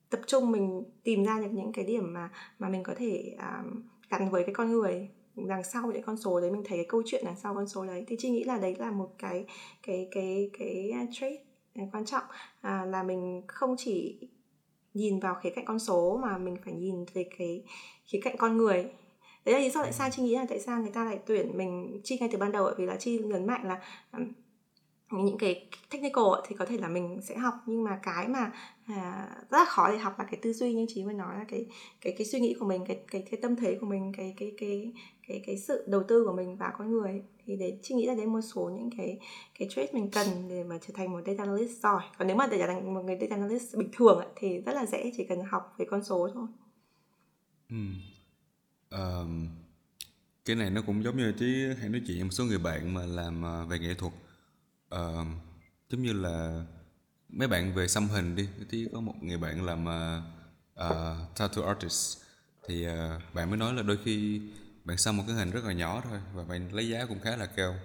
tập 0.09 0.19
trung 0.27 0.51
mình 0.51 0.83
tìm 1.03 1.23
ra 1.23 1.39
những 1.39 1.55
những 1.55 1.71
cái 1.73 1.85
điểm 1.85 2.13
mà 2.13 2.29
mà 2.59 2.69
mình 2.69 2.83
có 2.83 2.93
thể 2.97 3.35
um, 3.37 3.83
gắn 4.09 4.29
với 4.29 4.43
cái 4.43 4.55
con 4.55 4.71
người 4.71 5.09
đằng 5.35 5.63
sau 5.63 5.91
những 5.91 6.03
con 6.03 6.17
số 6.17 6.41
đấy 6.41 6.51
mình 6.51 6.63
thấy 6.65 6.77
cái 6.77 6.85
câu 6.89 7.03
chuyện 7.05 7.25
đằng 7.25 7.35
sau 7.35 7.55
con 7.55 7.67
số 7.67 7.85
đấy. 7.85 8.05
Thì 8.07 8.15
chị 8.19 8.29
nghĩ 8.29 8.43
là 8.43 8.57
đấy 8.57 8.75
là 8.79 8.91
một 8.91 9.09
cái 9.17 9.45
cái 9.83 10.07
cái 10.11 10.49
cái 10.59 10.91
ờ, 10.91 11.05
trait 11.11 11.39
quan 11.91 12.05
trọng 12.05 12.23
à, 12.61 12.85
là 12.85 13.03
mình 13.03 13.41
không 13.47 13.75
chỉ 13.77 14.19
nhìn 14.93 15.19
vào 15.19 15.35
khía 15.35 15.49
cạnh 15.49 15.65
con 15.65 15.79
số 15.79 16.19
mà 16.21 16.37
mình 16.37 16.57
phải 16.65 16.73
nhìn 16.73 17.05
về 17.13 17.29
cái 17.37 17.63
khía 18.05 18.19
cạnh 18.23 18.37
con 18.37 18.57
người. 18.57 18.85
Đấy 19.45 19.55
là 19.55 19.59
lý 19.59 19.69
do 19.69 19.83
tại 19.83 19.93
sao 19.93 20.09
chị 20.11 20.21
nghĩ 20.21 20.35
là 20.35 20.45
tại 20.49 20.59
sao 20.59 20.81
người 20.81 20.91
ta 20.91 21.05
lại 21.05 21.19
tuyển 21.25 21.57
mình 21.57 22.01
chi 22.03 22.17
ngay 22.19 22.29
từ 22.31 22.37
ban 22.37 22.51
đầu 22.51 22.63
bởi 22.63 22.73
vì 22.77 22.85
là 22.85 22.95
chi 22.95 23.17
nhấn 23.17 23.47
mạnh 23.47 23.67
là 23.67 23.81
những 25.11 25.37
cái 25.37 25.67
technical 25.89 26.23
ấy, 26.23 26.41
thì 26.47 26.55
có 26.55 26.65
thể 26.65 26.77
là 26.77 26.87
mình 26.87 27.19
sẽ 27.23 27.37
học 27.37 27.53
nhưng 27.65 27.83
mà 27.83 27.99
cái 28.03 28.27
mà 28.27 28.51
à, 28.87 29.27
rất 29.49 29.57
là 29.57 29.65
khó 29.65 29.91
để 29.91 29.97
học 29.97 30.19
là 30.19 30.25
cái 30.31 30.39
tư 30.41 30.53
duy. 30.53 30.73
Như 30.73 30.85
chị 30.89 31.03
mới 31.03 31.13
nói 31.13 31.35
là 31.37 31.45
cái 31.47 31.65
cái 32.01 32.13
cái 32.17 32.27
suy 32.27 32.39
nghĩ 32.39 32.55
của 32.59 32.65
mình 32.65 32.85
cái 32.87 32.99
cái 33.11 33.23
cái 33.31 33.39
tâm 33.41 33.55
thế 33.55 33.77
của 33.81 33.85
mình 33.85 34.11
cái 34.17 34.33
cái 34.37 34.51
cái 34.57 34.93
cái 35.27 35.43
cái 35.45 35.57
sự 35.57 35.83
đầu 35.87 36.03
tư 36.07 36.23
của 36.25 36.33
mình 36.33 36.57
vào 36.57 36.71
con 36.77 36.91
người 36.91 37.09
ấy. 37.09 37.21
thì 37.45 37.55
để 37.55 37.77
chị 37.81 37.95
nghĩ 37.95 38.05
là 38.05 38.15
đấy 38.15 38.25
một 38.25 38.41
số 38.41 38.71
những 38.75 38.89
cái 38.97 39.19
cái 39.59 39.67
trait 39.71 39.93
mình 39.93 40.09
cần 40.11 40.27
để 40.49 40.63
mà 40.63 40.77
trở 40.87 40.93
thành 40.93 41.11
một 41.11 41.21
data 41.25 41.43
analyst 41.43 41.83
giỏi 41.83 42.03
còn 42.17 42.27
nếu 42.27 42.37
mà 42.37 42.47
để 42.47 42.57
trở 42.57 42.67
thành 42.67 42.93
một 42.93 43.01
người 43.01 43.17
data 43.21 43.35
analyst 43.35 43.75
bình 43.75 43.89
thường 43.93 44.17
ấy, 44.17 44.27
thì 44.35 44.59
rất 44.59 44.73
là 44.73 44.85
dễ 44.85 45.11
chỉ 45.17 45.25
cần 45.29 45.39
học 45.41 45.75
về 45.77 45.85
con 45.89 46.03
số 46.03 46.29
thôi 46.33 46.47
Ừ. 47.69 47.77
Cái 50.45 50.55
này 50.55 50.69
nó 50.69 50.81
cũng 50.81 51.03
giống 51.03 51.17
như 51.17 51.33
chứ 51.39 51.73
hay 51.79 51.89
nói 51.89 52.01
chuyện 52.07 52.17
với 52.17 52.23
một 52.23 52.31
số 52.31 52.45
người 52.45 52.57
bạn 52.57 52.93
mà 52.93 53.05
làm 53.05 53.43
ờ, 53.43 53.65
về 53.65 53.79
nghệ 53.79 53.93
thuật 53.93 54.13
um, 54.89 55.35
giống 55.89 56.01
như 56.01 56.13
là 56.13 56.65
mấy 57.29 57.47
bạn 57.47 57.73
về 57.75 57.87
xăm 57.87 58.07
hình 58.07 58.35
đi 58.35 58.47
tí 58.69 58.87
có 58.93 59.01
một 59.01 59.13
người 59.21 59.37
bạn 59.37 59.65
làm 59.65 59.85
uh, 59.85 61.37
tattoo 61.37 61.61
artist 61.67 62.17
thì 62.67 62.87
uh, 62.87 63.33
bạn 63.33 63.49
mới 63.49 63.57
nói 63.57 63.73
là 63.73 63.81
đôi 63.81 63.97
khi 64.03 64.41
bạn 64.85 64.97
xăm 64.97 65.17
một 65.17 65.23
cái 65.27 65.35
hình 65.35 65.51
rất 65.51 65.63
là 65.65 65.73
nhỏ 65.73 66.01
thôi 66.03 66.19
và 66.33 66.43
bạn 66.43 66.73
lấy 66.73 66.89
giá 66.89 67.05
cũng 67.05 67.19
khá 67.19 67.35
là 67.35 67.45
cao. 67.45 67.75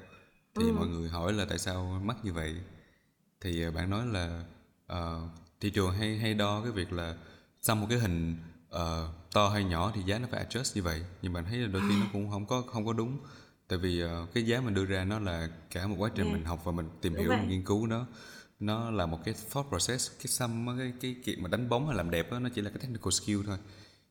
Thì 0.55 0.73
mọi 0.73 0.87
người 0.87 1.09
hỏi 1.09 1.33
là 1.33 1.45
tại 1.49 1.59
sao 1.59 2.01
mắc 2.05 2.17
như 2.23 2.33
vậy? 2.33 2.57
Thì 3.41 3.63
ờ, 3.63 3.71
bạn 3.71 3.91
nói 3.91 4.07
là 4.07 4.45
ờ, 4.87 5.29
thị 5.61 5.71
trường 5.71 5.93
hay 5.93 6.19
hay 6.19 6.35
đo 6.35 6.63
cái 6.63 6.73
việc 6.73 6.93
là 6.93 7.15
xăm 7.63 7.81
một 7.81 7.87
cái 7.91 7.99
hình 7.99 8.37
ờ, 8.71 9.13
to 9.33 9.49
hay 9.49 9.65
nhỏ 9.65 9.93
thì 9.95 10.03
giá 10.03 10.19
nó 10.19 10.29
phải 10.31 10.47
adjust 10.47 10.73
như 10.75 10.83
vậy. 10.83 11.03
Nhưng 11.23 11.33
bạn 11.33 11.45
thấy 11.45 11.59
là 11.59 11.67
đôi 11.67 11.83
khi 11.89 11.95
nó 12.01 12.07
cũng 12.13 12.31
không 12.31 12.47
có 12.47 12.63
không 12.63 12.87
có 12.87 12.93
đúng. 12.93 13.19
Tại 13.69 13.79
vì 13.79 14.01
ờ, 14.01 14.27
cái 14.35 14.47
giá 14.47 14.61
mình 14.61 14.75
đưa 14.75 14.85
ra 14.85 15.05
nó 15.05 15.19
là 15.19 15.49
cả 15.71 15.87
một 15.87 15.97
quá 15.99 16.11
trình 16.15 16.27
Yeah. 16.27 16.39
mình 16.39 16.45
học 16.45 16.65
và 16.65 16.73
mình 16.73 16.89
tìm 17.01 17.13
Đúng 17.15 17.21
hiểu 17.21 17.31
vậy. 17.31 17.39
mình 17.39 17.49
nghiên 17.49 17.65
cứu 17.65 17.87
nó. 17.87 18.07
Nó 18.61 18.91
là 18.91 19.07
một 19.07 19.19
cái 19.25 19.35
thought 19.51 19.69
process 19.69 20.11
cái 20.19 20.27
xăm 20.27 20.67
cái 20.79 20.93
cái 21.01 21.17
chuyện 21.25 21.43
mà 21.43 21.49
đánh 21.49 21.69
bóng 21.69 21.87
hay 21.87 21.97
làm 21.97 22.11
đẹp 22.11 22.31
đó, 22.33 22.39
nó 22.39 22.49
chỉ 22.55 22.61
là 22.61 22.71
cái 22.71 22.79
technical 22.79 23.11
skill 23.11 23.41
thôi 23.47 23.59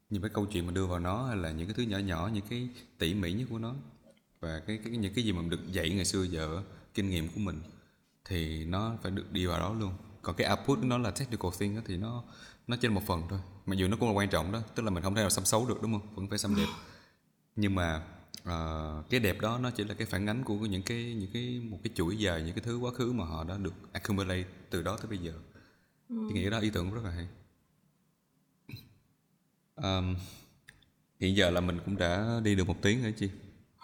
nhưng 0.09 0.21
cái 0.21 0.31
câu 0.33 0.45
chuyện 0.45 0.65
mà 0.65 0.71
đưa 0.71 0.85
vào 0.85 0.99
nó 0.99 1.25
hay 1.25 1.37
là 1.37 1.51
những 1.51 1.67
cái 1.67 1.73
thứ 1.73 1.83
nhỏ 1.83 1.97
nhỏ 1.97 2.29
những 2.33 2.45
cái 2.49 2.69
tỉ 2.97 3.13
mỉ 3.13 3.33
nhất 3.33 3.47
của 3.49 3.59
nó? 3.59 3.75
Và 4.39 4.59
cái, 4.59 4.79
cái 4.83 4.97
những 4.97 5.13
cái 5.13 5.23
gì 5.23 5.31
mà 5.31 5.41
mình 5.41 5.49
được 5.49 5.71
dạy 5.71 5.89
ngày 5.89 6.05
xưa 6.05 6.23
giờ 6.23 6.63
kinh 6.93 7.09
nghiệm 7.09 7.27
của 7.27 7.39
mình 7.39 7.59
thì 8.25 8.65
nó 8.65 8.95
phải 9.01 9.11
được 9.11 9.31
đi 9.31 9.45
vào 9.45 9.59
đó 9.59 9.73
luôn. 9.73 9.93
Còn 10.21 10.35
cái 10.35 10.51
output 10.51 10.79
nó 10.79 10.97
là 10.97 11.11
technical 11.11 11.51
thing 11.59 11.75
đó, 11.75 11.81
thì 11.85 11.97
nó 11.97 12.23
nó 12.67 12.77
trên 12.81 12.93
một 12.93 13.01
phần 13.07 13.23
thôi. 13.29 13.39
Mặc 13.65 13.75
dù 13.75 13.87
nó 13.87 13.97
cũng 13.97 14.09
là 14.09 14.15
quan 14.15 14.29
trọng 14.29 14.51
đó 14.51 14.61
tức 14.75 14.83
là 14.83 14.89
mình 14.89 15.03
không 15.03 15.15
thể 15.15 15.21
nào 15.21 15.29
xăm 15.29 15.45
xấu 15.45 15.65
được 15.65 15.81
đúng 15.81 15.91
không? 15.91 16.15
Vẫn 16.15 16.27
phải 16.27 16.37
xăm 16.37 16.55
đẹp. 16.55 16.67
Nhưng 17.55 17.75
mà 17.75 18.01
ờ, 18.43 19.03
cái 19.09 19.19
đẹp 19.19 19.41
đó 19.41 19.57
nó 19.57 19.71
chỉ 19.71 19.83
là 19.83 19.93
cái 19.93 20.07
phản 20.07 20.29
ánh 20.29 20.43
của 20.43 20.55
những 20.55 20.83
cái 20.83 21.13
những 21.13 21.31
cái 21.33 21.61
một 21.63 21.79
cái 21.83 21.91
chuỗi 21.95 22.17
dài 22.17 22.41
những 22.41 22.55
cái 22.55 22.63
thứ 22.65 22.77
quá 22.77 22.91
khứ 22.91 23.11
mà 23.11 23.25
họ 23.25 23.43
đã 23.43 23.57
được 23.57 23.73
accumulate 23.93 24.43
từ 24.69 24.81
đó 24.81 24.97
tới 24.97 25.07
bây 25.07 25.17
giờ. 25.17 25.33
Chị 26.09 26.33
nghĩ 26.33 26.49
đó 26.49 26.59
ý 26.59 26.69
tưởng 26.69 26.93
rất 26.93 27.03
là 27.03 27.11
hay 27.11 27.27
Ờm, 29.77 30.15
hiện 31.19 31.35
giờ 31.35 31.49
là 31.49 31.61
mình 31.61 31.79
cũng 31.85 31.97
đã 31.97 32.39
đi 32.43 32.55
được 32.55 32.67
một 32.67 32.75
tiếng 32.81 33.03
rồi 33.03 33.13
chị. 33.17 33.29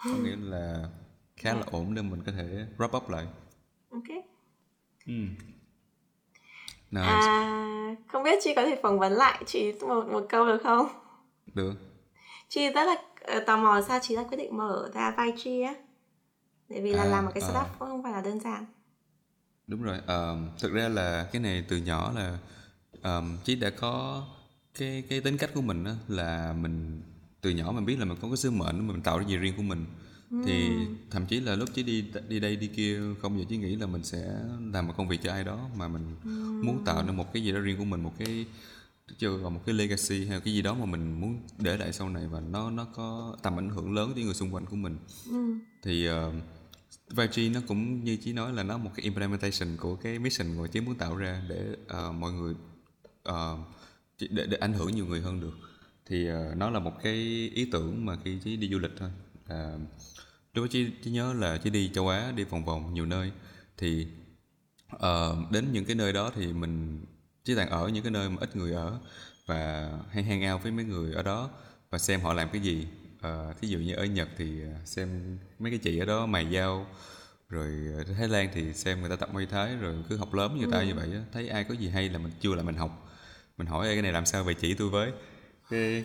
Có 0.04 0.10
nghĩa 0.10 0.36
là 0.36 0.88
khá 1.36 1.54
là 1.54 1.62
ổn 1.70 1.94
để 1.94 2.02
mình 2.02 2.22
có 2.26 2.32
thể 2.32 2.66
wrap 2.78 2.96
up 2.96 3.10
lại. 3.10 3.26
Ok. 3.90 4.24
Nào 6.90 7.04
à 7.04 7.96
không 8.06 8.22
biết 8.22 8.38
chị 8.42 8.52
có 8.56 8.62
thể 8.62 8.78
phỏng 8.82 8.98
vấn 8.98 9.12
lại 9.12 9.42
chị 9.46 9.72
một 9.72 10.04
một 10.12 10.26
câu 10.28 10.46
được 10.46 10.58
không? 10.62 10.88
Được. 11.54 11.74
Chị 12.48 12.68
rất 12.68 12.84
là 12.84 12.96
ờ, 13.20 13.40
tò 13.46 13.56
mò 13.56 13.80
sao 13.88 13.98
chị 14.02 14.16
lại 14.16 14.24
quyết 14.28 14.36
định 14.36 14.56
mở 14.56 14.90
ra 14.94 15.14
vai 15.16 15.32
chi 15.36 15.60
á? 15.60 15.74
Tại 16.68 16.80
vì 16.82 16.92
là 16.92 17.02
À, 17.02 17.08
làm 17.08 17.24
một 17.24 17.30
cái 17.34 17.42
à. 17.42 17.48
startup 17.48 17.78
cũng 17.78 17.88
không 17.88 18.02
phải 18.02 18.12
là 18.12 18.20
đơn 18.20 18.40
giản. 18.40 18.66
Đúng 19.66 19.82
rồi 19.82 19.98
um, 20.06 20.48
thực 20.58 20.72
ra 20.72 20.88
là 20.88 21.28
cái 21.32 21.42
này 21.42 21.64
từ 21.68 21.76
nhỏ 21.76 22.12
là 22.14 22.38
um, 23.02 23.38
chí 23.44 23.54
đã 23.56 23.70
có 23.70 24.24
cái 24.78 25.02
cái 25.08 25.20
tính 25.20 25.36
cách 25.38 25.50
của 25.54 25.62
mình 25.62 25.84
đó 25.84 25.92
là 26.08 26.52
mình 26.52 27.02
từ 27.40 27.50
nhỏ 27.50 27.72
mình 27.72 27.84
biết 27.84 27.98
là 27.98 28.04
mình 28.04 28.18
có 28.22 28.28
cái 28.28 28.36
sứ 28.36 28.50
mệnh 28.50 28.86
mình 28.86 29.02
tạo 29.02 29.18
ra 29.18 29.26
gì 29.26 29.36
riêng 29.36 29.54
của 29.56 29.62
mình. 29.62 29.86
Thì 30.46 30.70
thậm 31.10 31.26
chí 31.26 31.40
là 31.40 31.54
lúc 31.54 31.68
chí 31.74 31.82
đi 31.82 32.04
đi 32.28 32.40
đây 32.40 32.56
đi 32.56 32.66
kia 32.66 33.00
không 33.22 33.38
giờ 33.38 33.44
chí 33.48 33.56
nghĩ 33.56 33.76
là 33.76 33.86
mình 33.86 34.04
sẽ 34.04 34.38
làm 34.72 34.86
một 34.86 34.94
công 34.96 35.08
việc 35.08 35.20
cho 35.22 35.32
ai 35.32 35.44
đó 35.44 35.68
mà 35.76 35.88
mình 35.88 36.16
muốn 36.64 36.84
tạo 36.84 37.02
nên 37.02 37.16
một 37.16 37.32
cái 37.32 37.42
gì 37.42 37.52
đó 37.52 37.60
riêng 37.60 37.78
của 37.78 37.84
mình 37.84 38.02
một 38.02 38.12
cái 38.18 38.46
chưa 39.18 39.38
còn 39.42 39.54
một 39.54 39.60
cái 39.66 39.74
legacy 39.74 40.26
hay 40.26 40.40
cái 40.40 40.54
gì 40.54 40.62
đó 40.62 40.74
mà 40.74 40.84
mình 40.84 41.20
muốn 41.20 41.42
để 41.58 41.76
lại 41.76 41.92
sau 41.92 42.08
này 42.08 42.26
và 42.26 42.40
nó 42.40 42.70
nó 42.70 42.84
có 42.84 43.36
tầm 43.42 43.58
ảnh 43.58 43.68
hưởng 43.68 43.94
lớn 43.94 44.12
tới 44.14 44.24
người 44.24 44.34
xung 44.34 44.54
quanh 44.54 44.66
của 44.66 44.76
mình. 44.76 44.98
Thì 45.82 46.08
uh, 46.10 46.14
Vigi 47.10 47.54
nó 47.54 47.60
cũng 47.68 48.04
như 48.04 48.16
chí 48.16 48.32
nói 48.32 48.52
là 48.52 48.62
nó 48.62 48.78
một 48.78 48.90
cái 48.94 49.04
implementation 49.04 49.76
của 49.76 49.96
cái 49.96 50.18
mission 50.18 50.56
của 50.56 50.66
chí 50.66 50.80
muốn 50.80 50.94
tạo 50.94 51.16
ra 51.16 51.42
để 51.48 51.76
uh, 52.08 52.14
mọi 52.14 52.32
người 52.32 52.54
uh, 53.28 53.58
để, 54.20 54.46
để 54.46 54.56
ảnh 54.56 54.72
hưởng 54.72 54.94
nhiều 54.94 55.06
người 55.06 55.20
hơn 55.20 55.40
được. 55.40 55.54
Thì 56.06 56.30
uh, 56.30 56.56
nó 56.56 56.70
là 56.70 56.78
một 56.78 56.92
cái 57.02 57.14
ý 57.54 57.68
tưởng 57.72 58.06
mà 58.06 58.16
khi 58.24 58.38
chí 58.44 58.56
đi 58.56 58.68
du 58.68 58.78
lịch 58.78 58.92
thôi. 58.98 59.10
Uh, 59.44 59.80
lúc 60.54 60.64
đó 60.64 60.68
chí, 60.70 60.90
chí 61.02 61.10
nhớ 61.10 61.32
là 61.32 61.56
chí 61.56 61.70
đi 61.70 61.90
châu 61.94 62.08
Á 62.08 62.32
đi 62.36 62.44
vòng 62.44 62.64
vòng 62.64 62.94
nhiều 62.94 63.06
nơi. 63.06 63.32
Thì 63.78 64.06
uh, 64.96 65.50
đến 65.50 65.72
những 65.72 65.84
cái 65.84 65.96
nơi 65.96 66.12
đó 66.12 66.32
thì 66.34 66.52
mình 66.52 67.04
chỉ 67.44 67.54
toàn 67.54 67.68
ở 67.68 67.88
những 67.88 68.02
cái 68.02 68.12
nơi 68.12 68.30
mà 68.30 68.36
ít 68.40 68.56
người 68.56 68.72
ở 68.72 68.98
và 69.46 69.92
hay 70.10 70.22
hang 70.22 70.52
out 70.52 70.62
với 70.62 70.72
mấy 70.72 70.84
người 70.84 71.14
ở 71.14 71.22
đó 71.22 71.50
và 71.90 71.98
xem 71.98 72.20
họ 72.20 72.32
làm 72.32 72.48
cái 72.52 72.60
gì. 72.62 72.86
Uh, 73.16 73.60
thí 73.60 73.68
dụ 73.68 73.78
như 73.78 73.94
ở 73.94 74.04
Nhật 74.04 74.28
thì 74.36 74.60
xem 74.84 75.38
mấy 75.58 75.70
cái 75.70 75.78
chị 75.78 75.98
ở 75.98 76.06
đó 76.06 76.26
mài 76.26 76.54
dao 76.54 76.86
rồi 77.48 77.70
Thái 78.16 78.28
Lan 78.28 78.48
thì 78.54 78.72
xem 78.72 79.00
người 79.00 79.10
ta 79.10 79.16
tập 79.16 79.28
Muay 79.32 79.46
Thái 79.46 79.76
rồi 79.76 79.94
cứ 80.08 80.16
học 80.16 80.34
lớn 80.34 80.56
người 80.58 80.68
ta 80.72 80.78
ừ. 80.78 80.86
như 80.86 80.94
vậy 80.94 81.08
á. 81.12 81.20
Thấy 81.32 81.48
ai 81.48 81.64
có 81.64 81.74
gì 81.74 81.88
hay 81.88 82.08
là 82.08 82.18
mình 82.18 82.32
chưa 82.40 82.54
là 82.54 82.62
mình 82.62 82.74
học 82.74 83.03
mình 83.58 83.66
hỏi 83.66 83.86
cái 83.86 84.02
này 84.02 84.12
làm 84.12 84.26
sao 84.26 84.44
vậy 84.44 84.54
chỉ 84.54 84.74
tôi 84.74 84.90
với? 84.90 85.12
Cái 85.70 86.04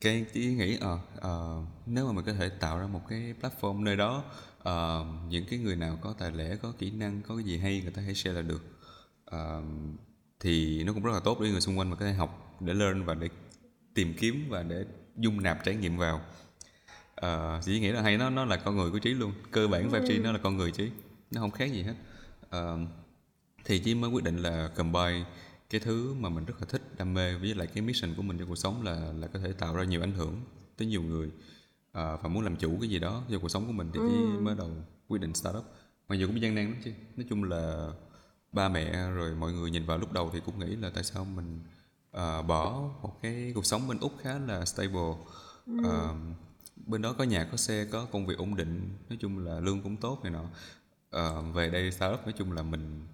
cái 0.00 0.24
chỉ 0.32 0.46
nghĩ 0.46 0.78
ờ 0.80 0.92
uh, 0.92 1.00
uh, 1.18 1.68
nếu 1.86 2.06
mà 2.06 2.12
mình 2.12 2.24
có 2.24 2.32
thể 2.32 2.48
tạo 2.48 2.78
ra 2.78 2.86
một 2.86 3.00
cái 3.08 3.34
platform 3.40 3.82
nơi 3.82 3.96
đó 3.96 4.24
uh, 4.58 5.06
những 5.28 5.44
cái 5.50 5.58
người 5.58 5.76
nào 5.76 5.98
có 6.00 6.14
tài 6.18 6.32
lẻ 6.32 6.56
có 6.56 6.72
kỹ 6.78 6.90
năng 6.90 7.22
có 7.22 7.36
cái 7.36 7.44
gì 7.44 7.58
hay 7.58 7.80
người 7.82 7.92
ta 7.92 8.02
hãy 8.02 8.14
share 8.14 8.34
là 8.34 8.42
được. 8.42 8.62
Uh, 9.34 9.64
thì 10.40 10.84
nó 10.84 10.92
cũng 10.92 11.02
rất 11.02 11.12
là 11.12 11.20
tốt 11.20 11.40
để 11.40 11.50
người 11.50 11.60
xung 11.60 11.78
quanh 11.78 11.90
mà 11.90 11.96
có 11.96 12.06
thể 12.06 12.12
học 12.12 12.56
để 12.60 12.74
learn 12.74 13.04
và 13.04 13.14
để 13.14 13.28
tìm 13.94 14.14
kiếm 14.18 14.46
và 14.48 14.62
để 14.62 14.84
dung 15.16 15.42
nạp 15.42 15.64
trải 15.64 15.74
nghiệm 15.74 15.96
vào. 15.96 16.20
Uh, 17.26 17.64
chỉ 17.64 17.80
nghĩ 17.80 17.92
là 17.92 18.02
hay 18.02 18.18
nó 18.18 18.30
nó 18.30 18.44
là 18.44 18.56
con 18.56 18.76
người 18.76 18.90
của 18.90 18.98
trí 18.98 19.14
luôn. 19.14 19.32
Cơ 19.50 19.68
bản 19.68 19.90
ừ. 19.90 20.04
trí 20.08 20.18
nó 20.18 20.32
là 20.32 20.38
con 20.42 20.56
người 20.56 20.70
trí 20.70 20.90
nó 21.30 21.40
không 21.40 21.50
khác 21.50 21.72
gì 21.72 21.82
hết. 21.82 21.94
Uh, 22.56 22.88
thì 23.64 23.78
chí 23.78 23.94
mới 23.94 24.10
quyết 24.10 24.24
định 24.24 24.36
là 24.36 24.70
combine 24.76 25.24
cái 25.74 25.80
thứ 25.80 26.14
mà 26.14 26.28
mình 26.28 26.44
rất 26.44 26.54
là 26.60 26.66
thích 26.68 26.82
đam 26.98 27.14
mê 27.14 27.34
với 27.34 27.54
lại 27.54 27.66
cái 27.66 27.82
mission 27.82 28.14
của 28.14 28.22
mình 28.22 28.38
trong 28.38 28.48
cuộc 28.48 28.56
sống 28.56 28.82
là 28.82 29.12
là 29.18 29.26
có 29.26 29.38
thể 29.38 29.52
tạo 29.52 29.76
ra 29.76 29.84
nhiều 29.84 30.00
ảnh 30.00 30.12
hưởng 30.12 30.40
tới 30.76 30.88
nhiều 30.88 31.02
người 31.02 31.26
uh, 31.26 31.32
và 31.92 32.28
muốn 32.28 32.44
làm 32.44 32.56
chủ 32.56 32.76
cái 32.80 32.90
gì 32.90 32.98
đó 32.98 33.22
trong 33.30 33.40
cuộc 33.40 33.48
sống 33.48 33.66
của 33.66 33.72
mình 33.72 33.90
thì 33.94 34.00
ừ. 34.00 34.40
mới 34.40 34.54
đầu 34.54 34.70
quyết 35.08 35.20
định 35.20 35.34
startup 35.34 35.64
mặc 36.08 36.14
dù 36.14 36.26
cũng 36.26 36.42
gian 36.42 36.54
nan 36.54 36.66
lắm 36.66 36.76
chứ 36.84 36.92
nói 37.16 37.26
chung 37.30 37.44
là 37.44 37.88
ba 38.52 38.68
mẹ 38.68 39.10
rồi 39.10 39.34
mọi 39.34 39.52
người 39.52 39.70
nhìn 39.70 39.86
vào 39.86 39.98
lúc 39.98 40.12
đầu 40.12 40.30
thì 40.32 40.40
cũng 40.46 40.58
nghĩ 40.58 40.76
là 40.76 40.90
tại 40.94 41.04
sao 41.04 41.24
mình 41.24 41.60
uh, 42.16 42.46
bỏ 42.46 42.90
một 43.02 43.22
cái 43.22 43.52
cuộc 43.54 43.66
sống 43.66 43.88
bên 43.88 43.98
úc 44.00 44.12
khá 44.22 44.38
là 44.38 44.64
stable 44.64 45.14
ừ. 45.66 45.74
uh, 45.78 46.16
bên 46.86 47.02
đó 47.02 47.12
có 47.18 47.24
nhà 47.24 47.48
có 47.50 47.56
xe 47.56 47.84
có 47.84 48.04
công 48.04 48.26
việc 48.26 48.38
ổn 48.38 48.56
định 48.56 48.90
nói 49.08 49.18
chung 49.20 49.38
là 49.38 49.60
lương 49.60 49.82
cũng 49.82 49.96
tốt 49.96 50.20
này 50.22 50.32
nọ 50.32 50.44
uh, 51.16 51.54
về 51.54 51.70
đây 51.70 51.92
startup 51.92 52.20
nói 52.24 52.32
chung 52.38 52.52
là 52.52 52.62
mình 52.62 53.06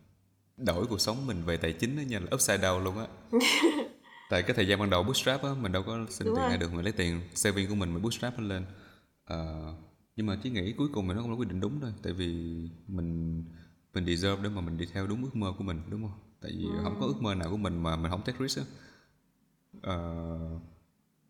đổi 0.67 0.87
cuộc 0.87 1.01
sống 1.01 1.27
mình 1.27 1.43
về 1.45 1.57
tài 1.57 1.73
chính 1.73 1.97
đó 1.97 2.01
nha 2.01 2.19
là 2.19 2.27
upside 2.35 2.59
down 2.59 2.83
luôn 2.83 2.99
á. 2.99 3.07
Tại 4.31 4.43
cái 4.43 4.57
thời 4.57 4.69
gian 4.69 4.79
ban 4.79 4.91
đầu 4.91 5.03
bootstrap 5.03 5.43
á 5.43 5.51
mình 5.61 5.73
đâu 5.73 5.83
có 5.83 6.07
xin 6.11 6.27
Đúng 6.27 6.35
tiền 6.35 6.45
ai 6.45 6.59
được 6.59 6.73
mình 6.73 6.85
lấy 6.85 6.93
tiền. 6.93 7.21
Saving 7.35 7.69
của 7.69 7.75
mình 7.75 7.95
mình 7.95 8.03
bootstrap 8.03 8.39
nó 8.39 8.45
lên. 8.45 8.65
Uh, 9.33 9.75
nhưng 10.17 10.27
mà 10.27 10.39
chỉ 10.43 10.51
nghĩ 10.51 10.73
cuối 10.73 10.89
cùng 10.93 11.07
mình 11.07 11.17
nó 11.17 11.23
không 11.23 11.31
có 11.31 11.37
quyết 11.37 11.49
định 11.49 11.61
đúng 11.61 11.81
thôi. 11.81 11.93
Tại 12.03 12.13
vì 12.13 12.27
mình 12.89 13.43
mình 13.95 14.07
deserve 14.07 14.43
để 14.43 14.49
mà 14.49 14.61
mình 14.61 14.79
đi 14.79 14.87
theo 14.93 15.07
đúng 15.07 15.25
ước 15.25 15.37
mơ 15.37 15.53
của 15.59 15.65
mình 15.65 15.83
đúng 15.91 16.03
không? 16.03 16.19
Tại 16.41 16.51
vì 16.59 16.65
ừ. 16.65 16.81
không 16.83 16.97
có 17.01 17.07
ước 17.07 17.23
mơ 17.23 17.35
nào 17.35 17.51
của 17.51 17.57
mình 17.57 17.83
mà 17.83 17.97
mình 17.97 18.11
không 18.11 18.23
take 18.25 18.39
risk 18.41 18.59
á. 18.59 18.65
Uh, 19.77 20.63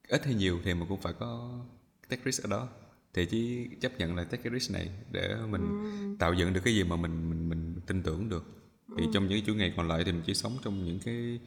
ít 0.09 0.25
hay 0.25 0.35
nhiều 0.35 0.59
thì 0.65 0.75
mình 0.75 0.89
cũng 0.89 1.01
phải 1.01 1.13
có 1.13 1.61
take 2.09 2.23
risk 2.25 2.45
ở 2.45 2.49
đó. 2.49 2.69
Thì 3.15 3.27
chỉ 3.27 3.69
chấp 3.81 3.99
nhận 3.99 4.17
là 4.17 4.25
take 4.25 4.43
cái 4.43 4.53
risk 4.53 4.73
này 4.73 4.91
để 5.13 5.37
mình 5.51 5.63
ừ. 5.63 6.17
tạo 6.19 6.35
dựng 6.35 6.53
được 6.53 6.61
cái 6.65 6.75
gì 6.75 6.85
mà 6.85 6.97
mình 6.97 7.31
mình 7.31 7.49
mình 7.49 7.81
tin 7.87 8.03
tưởng 8.03 8.29
được 8.29 8.60
thì 8.97 9.05
ừ. 9.05 9.11
trong 9.13 9.29
những 9.29 9.45
chuỗi 9.45 9.57
ngày 9.57 9.73
còn 9.77 9.89
lại 9.89 10.03
thì 10.07 10.13
mình 10.13 10.23
chỉ 10.27 10.35
sống 10.35 10.53
trong 10.65 10.85
những 10.85 10.99
cái 11.05 11.41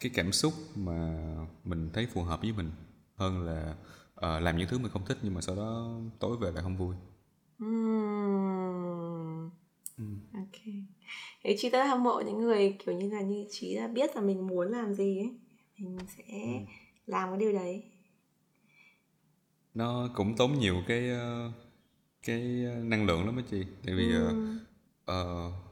cái 0.00 0.10
cảm 0.14 0.32
xúc 0.32 0.52
mà 0.74 1.16
mình 1.64 1.90
thấy 1.92 2.06
phù 2.06 2.22
hợp 2.22 2.40
với 2.40 2.52
mình 2.52 2.70
hơn 3.14 3.42
là 3.46 3.74
uh, 4.14 4.42
làm 4.42 4.58
những 4.58 4.68
thứ 4.68 4.78
mình 4.78 4.92
không 4.92 5.04
thích 5.06 5.18
nhưng 5.22 5.34
mà 5.34 5.40
sau 5.40 5.56
đó 5.56 5.98
tối 6.18 6.36
về 6.36 6.50
lại 6.50 6.62
không 6.62 6.76
vui 6.76 6.96
ừ. 7.58 7.66
Ừ. 9.98 10.04
ok 10.34 10.62
thế 11.44 11.56
chị 11.58 11.70
rất 11.70 11.84
hâm 11.84 12.02
mộ 12.02 12.22
những 12.26 12.40
người 12.40 12.76
kiểu 12.86 12.94
như 12.94 13.10
là 13.10 13.20
như 13.20 13.46
chị 13.50 13.76
đã 13.76 13.88
biết 13.88 14.16
là 14.16 14.22
mình 14.22 14.46
muốn 14.46 14.72
làm 14.72 14.94
gì 14.94 15.18
ấy 15.18 15.30
mình 15.78 15.98
sẽ 16.16 16.24
ừ. 16.28 16.72
làm 17.06 17.28
cái 17.28 17.38
điều 17.38 17.52
đấy 17.52 17.82
nó 19.74 20.10
cũng 20.14 20.36
tốn 20.36 20.58
nhiều 20.58 20.82
cái 20.86 21.10
ờ, 21.10 21.52
cái 22.22 22.40
năng 22.82 23.06
lượng 23.06 23.24
lắm 23.26 23.36
á 23.36 23.42
chị 23.50 23.64
tại 23.86 23.94
vì 23.94 24.12
ừ. 24.12 24.58
uh, 25.10 25.65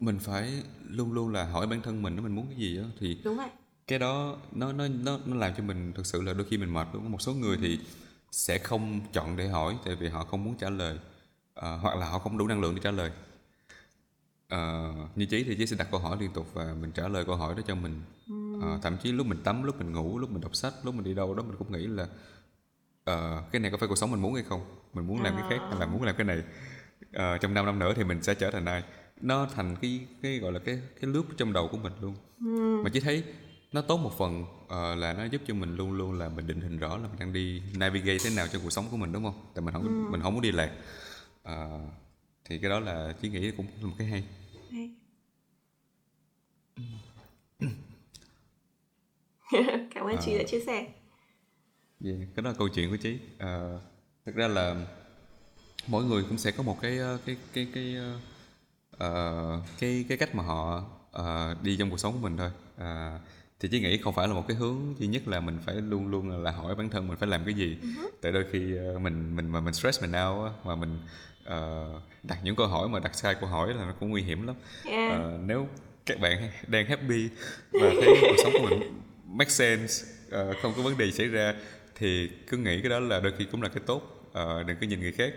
mình 0.00 0.18
phải 0.18 0.62
luôn 0.88 1.12
luôn 1.12 1.32
là 1.32 1.44
hỏi 1.44 1.66
bản 1.66 1.82
thân 1.82 2.02
mình 2.02 2.16
nếu 2.16 2.22
mình 2.22 2.34
muốn 2.34 2.46
cái 2.46 2.56
gì 2.56 2.76
đó 2.76 2.84
thì 3.00 3.18
đúng 3.24 3.36
rồi 3.36 3.48
cái 3.88 3.98
đó 3.98 4.36
nó 4.52 4.72
nó 4.72 4.88
nó 4.88 5.18
nó 5.26 5.36
làm 5.36 5.52
cho 5.56 5.62
mình 5.62 5.92
thực 5.92 6.06
sự 6.06 6.22
là 6.22 6.32
đôi 6.32 6.46
khi 6.50 6.58
mình 6.58 6.74
mệt 6.74 6.86
đúng 6.92 7.02
không? 7.02 7.12
Một 7.12 7.22
số 7.22 7.34
người 7.34 7.56
thì 7.60 7.78
sẽ 8.30 8.58
không 8.58 9.00
chọn 9.12 9.36
để 9.36 9.48
hỏi 9.48 9.76
tại 9.84 9.96
vì 9.96 10.08
họ 10.08 10.24
không 10.24 10.44
muốn 10.44 10.54
trả 10.56 10.70
lời 10.70 10.98
uh, 11.58 11.80
hoặc 11.80 11.96
là 11.96 12.08
họ 12.08 12.18
không 12.18 12.38
đủ 12.38 12.46
năng 12.46 12.60
lượng 12.60 12.74
để 12.74 12.80
trả 12.84 12.90
lời. 12.90 13.10
Uh, 14.54 15.16
như 15.16 15.26
chí 15.26 15.44
thì 15.44 15.56
chí 15.56 15.66
sẽ 15.66 15.76
đặt 15.76 15.88
câu 15.90 16.00
hỏi 16.00 16.16
liên 16.20 16.30
tục 16.32 16.46
và 16.54 16.74
mình 16.80 16.92
trả 16.92 17.08
lời 17.08 17.24
câu 17.24 17.36
hỏi 17.36 17.54
đó 17.54 17.62
cho 17.66 17.74
mình. 17.74 18.02
Uh, 18.58 18.82
thậm 18.82 18.96
chí 19.02 19.12
lúc 19.12 19.26
mình 19.26 19.42
tắm 19.44 19.62
lúc 19.62 19.78
mình 19.78 19.92
ngủ 19.92 20.18
lúc 20.18 20.30
mình 20.30 20.40
đọc 20.40 20.56
sách 20.56 20.74
lúc 20.82 20.94
mình 20.94 21.04
đi 21.04 21.14
đâu 21.14 21.34
đó 21.34 21.42
mình 21.42 21.56
cũng 21.58 21.72
nghĩ 21.72 21.86
là 21.86 22.02
uh, 23.10 23.52
cái 23.52 23.60
này 23.60 23.70
có 23.70 23.76
phải 23.76 23.88
cuộc 23.88 23.98
sống 23.98 24.10
mình 24.10 24.22
muốn 24.22 24.34
hay 24.34 24.44
không? 24.48 24.64
Mình 24.94 25.06
muốn 25.06 25.22
làm 25.22 25.36
à. 25.36 25.40
cái 25.40 25.50
khác 25.50 25.66
hay 25.70 25.80
là 25.80 25.86
muốn 25.86 26.02
làm 26.02 26.16
cái 26.16 26.26
này? 26.26 26.42
Uh, 27.08 27.40
trong 27.40 27.54
5 27.54 27.66
năm 27.66 27.78
nữa 27.78 27.92
thì 27.96 28.04
mình 28.04 28.22
sẽ 28.22 28.34
trở 28.34 28.50
thành 28.50 28.64
ai 28.64 28.82
nó 29.20 29.46
thành 29.54 29.76
cái 29.82 30.06
cái 30.22 30.38
gọi 30.38 30.52
là 30.52 30.58
cái 30.58 30.80
cái 31.00 31.10
loop 31.10 31.26
trong 31.36 31.52
đầu 31.52 31.68
của 31.68 31.76
mình 31.76 31.92
luôn. 32.00 32.14
Ừ. 32.40 32.80
mà 32.84 32.90
chỉ 32.92 33.00
thấy 33.00 33.24
nó 33.72 33.82
tốt 33.82 33.96
một 33.96 34.18
phần 34.18 34.42
uh, 34.42 34.98
là 34.98 35.12
nó 35.12 35.24
giúp 35.24 35.42
cho 35.46 35.54
mình 35.54 35.76
luôn 35.76 35.92
luôn 35.92 36.18
là 36.18 36.28
mình 36.28 36.46
định 36.46 36.60
hình 36.60 36.78
rõ 36.78 36.96
là 36.96 37.08
mình 37.08 37.18
đang 37.18 37.32
đi 37.32 37.62
navigate 37.78 38.18
thế 38.24 38.30
nào 38.36 38.46
trong 38.52 38.62
cuộc 38.62 38.70
sống 38.70 38.86
của 38.90 38.96
mình 38.96 39.12
đúng 39.12 39.24
không? 39.24 39.50
Tại 39.54 39.64
mình 39.64 39.74
không 39.74 39.82
ừ. 39.82 40.10
mình 40.10 40.22
không 40.22 40.34
muốn 40.34 40.42
đi 40.42 40.52
lạc. 40.52 40.72
Uh, 41.48 41.80
thì 42.44 42.58
cái 42.58 42.70
đó 42.70 42.80
là 42.80 43.14
chỉ 43.22 43.28
nghĩ 43.28 43.50
cũng 43.50 43.66
là 43.80 43.86
một 43.86 43.94
cái 43.98 44.06
hay, 44.06 44.24
hay. 44.70 44.90
cảm 49.94 50.06
ơn 50.06 50.16
à, 50.16 50.22
chị 50.24 50.38
đã 50.38 50.44
chia 50.44 50.60
sẻ. 50.60 50.86
Yeah, 52.04 52.18
cái 52.34 52.42
đó 52.42 52.50
là 52.50 52.56
câu 52.58 52.68
chuyện 52.68 52.90
của 52.90 52.96
chị. 52.96 53.18
À, 53.38 53.78
thực 54.26 54.34
ra 54.34 54.48
là 54.48 54.86
mỗi 55.86 56.04
người 56.04 56.22
cũng 56.28 56.38
sẽ 56.38 56.50
có 56.50 56.62
một 56.62 56.78
cái 56.80 56.98
ờ, 56.98 57.18
cái 57.26 57.36
cái 57.52 57.68
cái 57.74 57.96
uh, 59.04 59.62
cái 59.80 60.04
cái 60.08 60.18
cách 60.18 60.34
mà 60.34 60.42
họ 60.42 60.84
uh, 61.18 61.62
đi 61.62 61.76
trong 61.76 61.90
cuộc 61.90 61.98
sống 62.00 62.12
của 62.12 62.28
mình 62.28 62.36
thôi. 62.36 62.50
Uh, 62.76 63.20
thì 63.60 63.68
chỉ 63.68 63.80
nghĩ 63.80 63.98
không 63.98 64.14
phải 64.14 64.28
là 64.28 64.34
một 64.34 64.44
cái 64.48 64.56
hướng 64.56 64.94
duy 64.98 65.06
nhất 65.06 65.28
là 65.28 65.40
mình 65.40 65.58
phải 65.66 65.74
luôn 65.74 66.08
luôn 66.08 66.42
là 66.42 66.50
hỏi 66.50 66.74
bản 66.74 66.88
thân 66.90 67.08
mình 67.08 67.16
phải 67.16 67.28
làm 67.28 67.44
cái 67.44 67.54
gì. 67.54 67.78
Uh-huh. 67.82 68.08
tại 68.22 68.32
đôi 68.32 68.44
khi 68.52 68.78
uh, 68.78 69.00
mình 69.00 69.36
mình 69.36 69.48
mà 69.48 69.60
mình 69.60 69.74
stress 69.74 70.02
mình 70.02 70.10
out 70.10 70.46
á, 70.46 70.52
mà 70.64 70.74
mình 70.74 70.98
uh, 71.46 72.02
đặt 72.22 72.38
những 72.44 72.56
câu 72.56 72.66
hỏi 72.66 72.88
mà 72.88 72.98
đặt 73.00 73.14
sai 73.14 73.34
câu 73.34 73.48
hỏi 73.48 73.74
là 73.74 73.84
nó 73.84 73.92
cũng 74.00 74.10
nguy 74.10 74.22
hiểm 74.22 74.46
lắm. 74.46 74.56
Yeah. 74.84 75.20
uh, 75.20 75.40
nếu 75.46 75.68
các 76.06 76.20
bạn 76.20 76.50
đang 76.66 76.86
happy 76.86 77.28
và 77.72 77.90
thấy 78.00 78.16
cuộc 78.20 78.36
sống 78.44 78.52
của 78.52 78.66
mình 78.70 79.00
make 79.26 79.50
sense 79.50 80.04
uh, 80.28 80.56
không 80.62 80.72
có 80.76 80.82
vấn 80.82 80.98
đề 80.98 81.10
xảy 81.10 81.26
ra 81.26 81.54
thì 81.94 82.30
cứ 82.46 82.56
nghĩ 82.56 82.80
cái 82.80 82.90
đó 82.90 83.00
là 83.00 83.20
đôi 83.20 83.32
khi 83.38 83.44
cũng 83.44 83.62
là 83.62 83.68
cái 83.68 83.82
tốt. 83.86 84.02
Uh, 84.28 84.66
đừng 84.66 84.76
cứ 84.80 84.86
nhìn 84.86 85.00
người 85.00 85.12
khác 85.12 85.32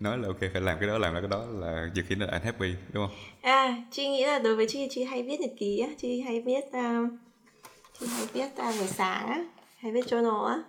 nói 0.00 0.18
là 0.18 0.28
ok 0.28 0.38
phải 0.52 0.62
làm 0.62 0.78
cái 0.80 0.88
đó 0.88 0.98
làm 0.98 1.14
là 1.14 1.20
cái 1.20 1.28
đó 1.28 1.44
là 1.52 1.90
dự 1.94 2.02
kiến 2.02 2.18
là 2.18 2.26
anh 2.30 2.42
happy 2.42 2.74
đúng 2.92 3.06
không 3.06 3.16
à 3.40 3.76
chị 3.90 4.08
nghĩ 4.08 4.24
là 4.24 4.38
đối 4.38 4.56
với 4.56 4.66
chị 4.68 4.88
chị 4.90 5.04
hay 5.04 5.22
viết 5.22 5.40
nhật 5.40 5.50
ký 5.58 5.78
á 5.78 5.88
chị 5.98 6.20
hay 6.20 6.40
viết 6.40 6.60
uh, 6.60 7.10
chị 8.00 8.06
hay 8.06 8.26
viết 8.32 8.46
uh, 8.46 8.78
buổi 8.78 8.88
sáng 8.88 9.26
á 9.26 9.44
hay 9.76 9.92
viết 9.92 10.06
journal 10.06 10.44
á 10.44 10.62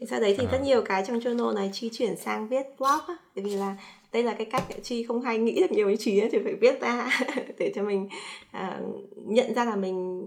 thì 0.00 0.06
sau 0.06 0.20
đấy 0.20 0.34
thì 0.38 0.44
à. 0.44 0.50
rất 0.52 0.58
nhiều 0.62 0.82
cái 0.82 1.04
trong 1.06 1.18
journal 1.18 1.54
này 1.54 1.70
chi 1.72 1.90
chuyển 1.92 2.16
sang 2.16 2.48
viết 2.48 2.62
blog 2.78 3.00
á 3.08 3.16
bởi 3.36 3.44
vì 3.44 3.56
là 3.56 3.76
đây 4.12 4.22
là 4.22 4.34
cái 4.34 4.46
cách 4.50 4.64
chi 4.82 5.02
không 5.02 5.22
hay 5.22 5.38
nghĩ 5.38 5.60
được 5.60 5.72
nhiều 5.72 5.88
ý 5.88 5.96
chí 5.96 6.20
thì 6.32 6.38
phải 6.44 6.54
viết 6.54 6.80
ra 6.80 7.10
để 7.58 7.72
cho 7.74 7.82
mình 7.82 8.08
uh, 8.56 9.06
nhận 9.14 9.54
ra 9.54 9.64
là 9.64 9.76
mình 9.76 10.26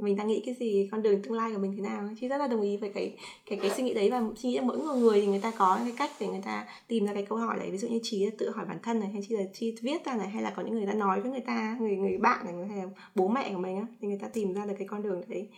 mình 0.00 0.16
đang 0.16 0.28
nghĩ 0.28 0.42
cái 0.46 0.54
gì, 0.54 0.88
con 0.92 1.02
đường 1.02 1.22
tương 1.22 1.32
lai 1.32 1.52
của 1.52 1.58
mình 1.58 1.72
thế 1.76 1.82
nào? 1.82 2.08
Chị 2.20 2.28
rất 2.28 2.38
là 2.38 2.46
đồng 2.46 2.60
ý 2.60 2.76
với 2.76 2.90
cái 2.94 3.14
cái 3.46 3.58
cái 3.62 3.70
suy 3.70 3.82
nghĩ 3.82 3.94
đấy 3.94 4.10
và 4.10 4.22
chị 4.36 4.48
nghĩ 4.48 4.60
mỗi 4.60 4.78
người 4.78 4.96
người 4.96 5.20
thì 5.20 5.26
người 5.26 5.40
ta 5.40 5.50
có 5.58 5.78
cái 5.84 5.92
cách 5.96 6.10
để 6.20 6.26
người 6.26 6.42
ta 6.44 6.66
tìm 6.88 7.06
ra 7.06 7.14
cái 7.14 7.26
câu 7.28 7.38
hỏi 7.38 7.58
đấy. 7.58 7.70
Ví 7.70 7.78
dụ 7.78 7.88
như 7.88 8.00
chị 8.02 8.30
tự 8.38 8.50
hỏi 8.50 8.66
bản 8.68 8.78
thân 8.82 9.00
này, 9.00 9.08
hay 9.12 9.22
chị 9.28 9.36
là, 9.36 9.44
chị 9.54 9.74
viết 9.82 10.04
ra 10.04 10.16
này, 10.16 10.28
hay 10.28 10.42
là 10.42 10.50
có 10.50 10.62
những 10.62 10.74
người 10.74 10.86
ta 10.86 10.92
nói 10.92 11.20
với 11.20 11.30
người 11.30 11.40
ta, 11.40 11.76
người 11.80 11.96
người 11.96 12.18
bạn 12.18 12.44
này, 12.44 12.68
hay 12.68 12.78
là 12.78 12.86
bố 13.14 13.28
mẹ 13.28 13.50
của 13.52 13.58
mình 13.58 13.76
á, 13.76 13.86
thì 14.00 14.08
người 14.08 14.18
ta 14.22 14.28
tìm 14.28 14.54
ra 14.54 14.66
được 14.66 14.74
cái 14.78 14.88
con 14.88 15.02
đường 15.02 15.22
đấy. 15.28 15.48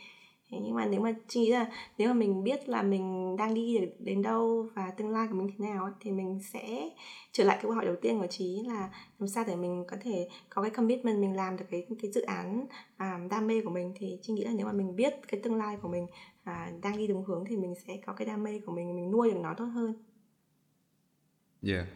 Thế 0.52 0.58
nhưng 0.62 0.74
mà 0.74 0.86
nếu 0.86 1.00
mà 1.00 1.12
chị 1.28 1.40
nghĩ 1.40 1.50
là 1.50 1.70
nếu 1.98 2.08
mà 2.08 2.14
mình 2.14 2.44
biết 2.44 2.68
là 2.68 2.82
mình 2.82 3.36
đang 3.36 3.54
đi 3.54 3.78
được 3.78 3.90
đến 3.98 4.22
đâu 4.22 4.68
và 4.74 4.90
tương 4.90 5.10
lai 5.10 5.28
của 5.30 5.34
mình 5.34 5.48
thế 5.48 5.64
nào 5.64 5.90
thì 6.00 6.10
mình 6.10 6.40
sẽ 6.52 6.90
trở 7.32 7.44
lại 7.44 7.56
cái 7.56 7.62
câu 7.62 7.72
hỏi 7.72 7.84
đầu 7.84 7.96
tiên 8.02 8.20
của 8.20 8.26
chị 8.30 8.62
là 8.66 8.90
làm 9.18 9.28
sao 9.28 9.44
để 9.46 9.56
mình 9.56 9.84
có 9.88 9.96
thể 10.00 10.28
có 10.48 10.62
cái 10.62 10.70
commitment 10.70 11.18
mình 11.18 11.36
làm 11.36 11.56
được 11.56 11.64
cái 11.70 11.86
cái 12.02 12.10
dự 12.10 12.22
án 12.22 12.66
à, 12.96 13.20
đam 13.30 13.46
mê 13.46 13.60
của 13.60 13.70
mình 13.70 13.92
thì 13.96 14.18
chị 14.22 14.32
nghĩ 14.32 14.44
là 14.44 14.52
nếu 14.54 14.66
mà 14.66 14.72
mình 14.72 14.96
biết 14.96 15.14
cái 15.28 15.40
tương 15.40 15.56
lai 15.56 15.76
của 15.82 15.88
mình 15.88 16.06
à, 16.44 16.72
đang 16.82 16.96
đi 16.96 17.06
đúng 17.06 17.24
hướng 17.24 17.44
thì 17.48 17.56
mình 17.56 17.74
sẽ 17.86 17.96
có 18.06 18.12
cái 18.12 18.26
đam 18.26 18.42
mê 18.42 18.60
của 18.66 18.72
mình 18.72 18.96
mình 18.96 19.10
nuôi 19.10 19.30
được 19.30 19.40
nó 19.42 19.54
tốt 19.54 19.64
hơn. 19.64 19.94
Yeah, 21.62 21.86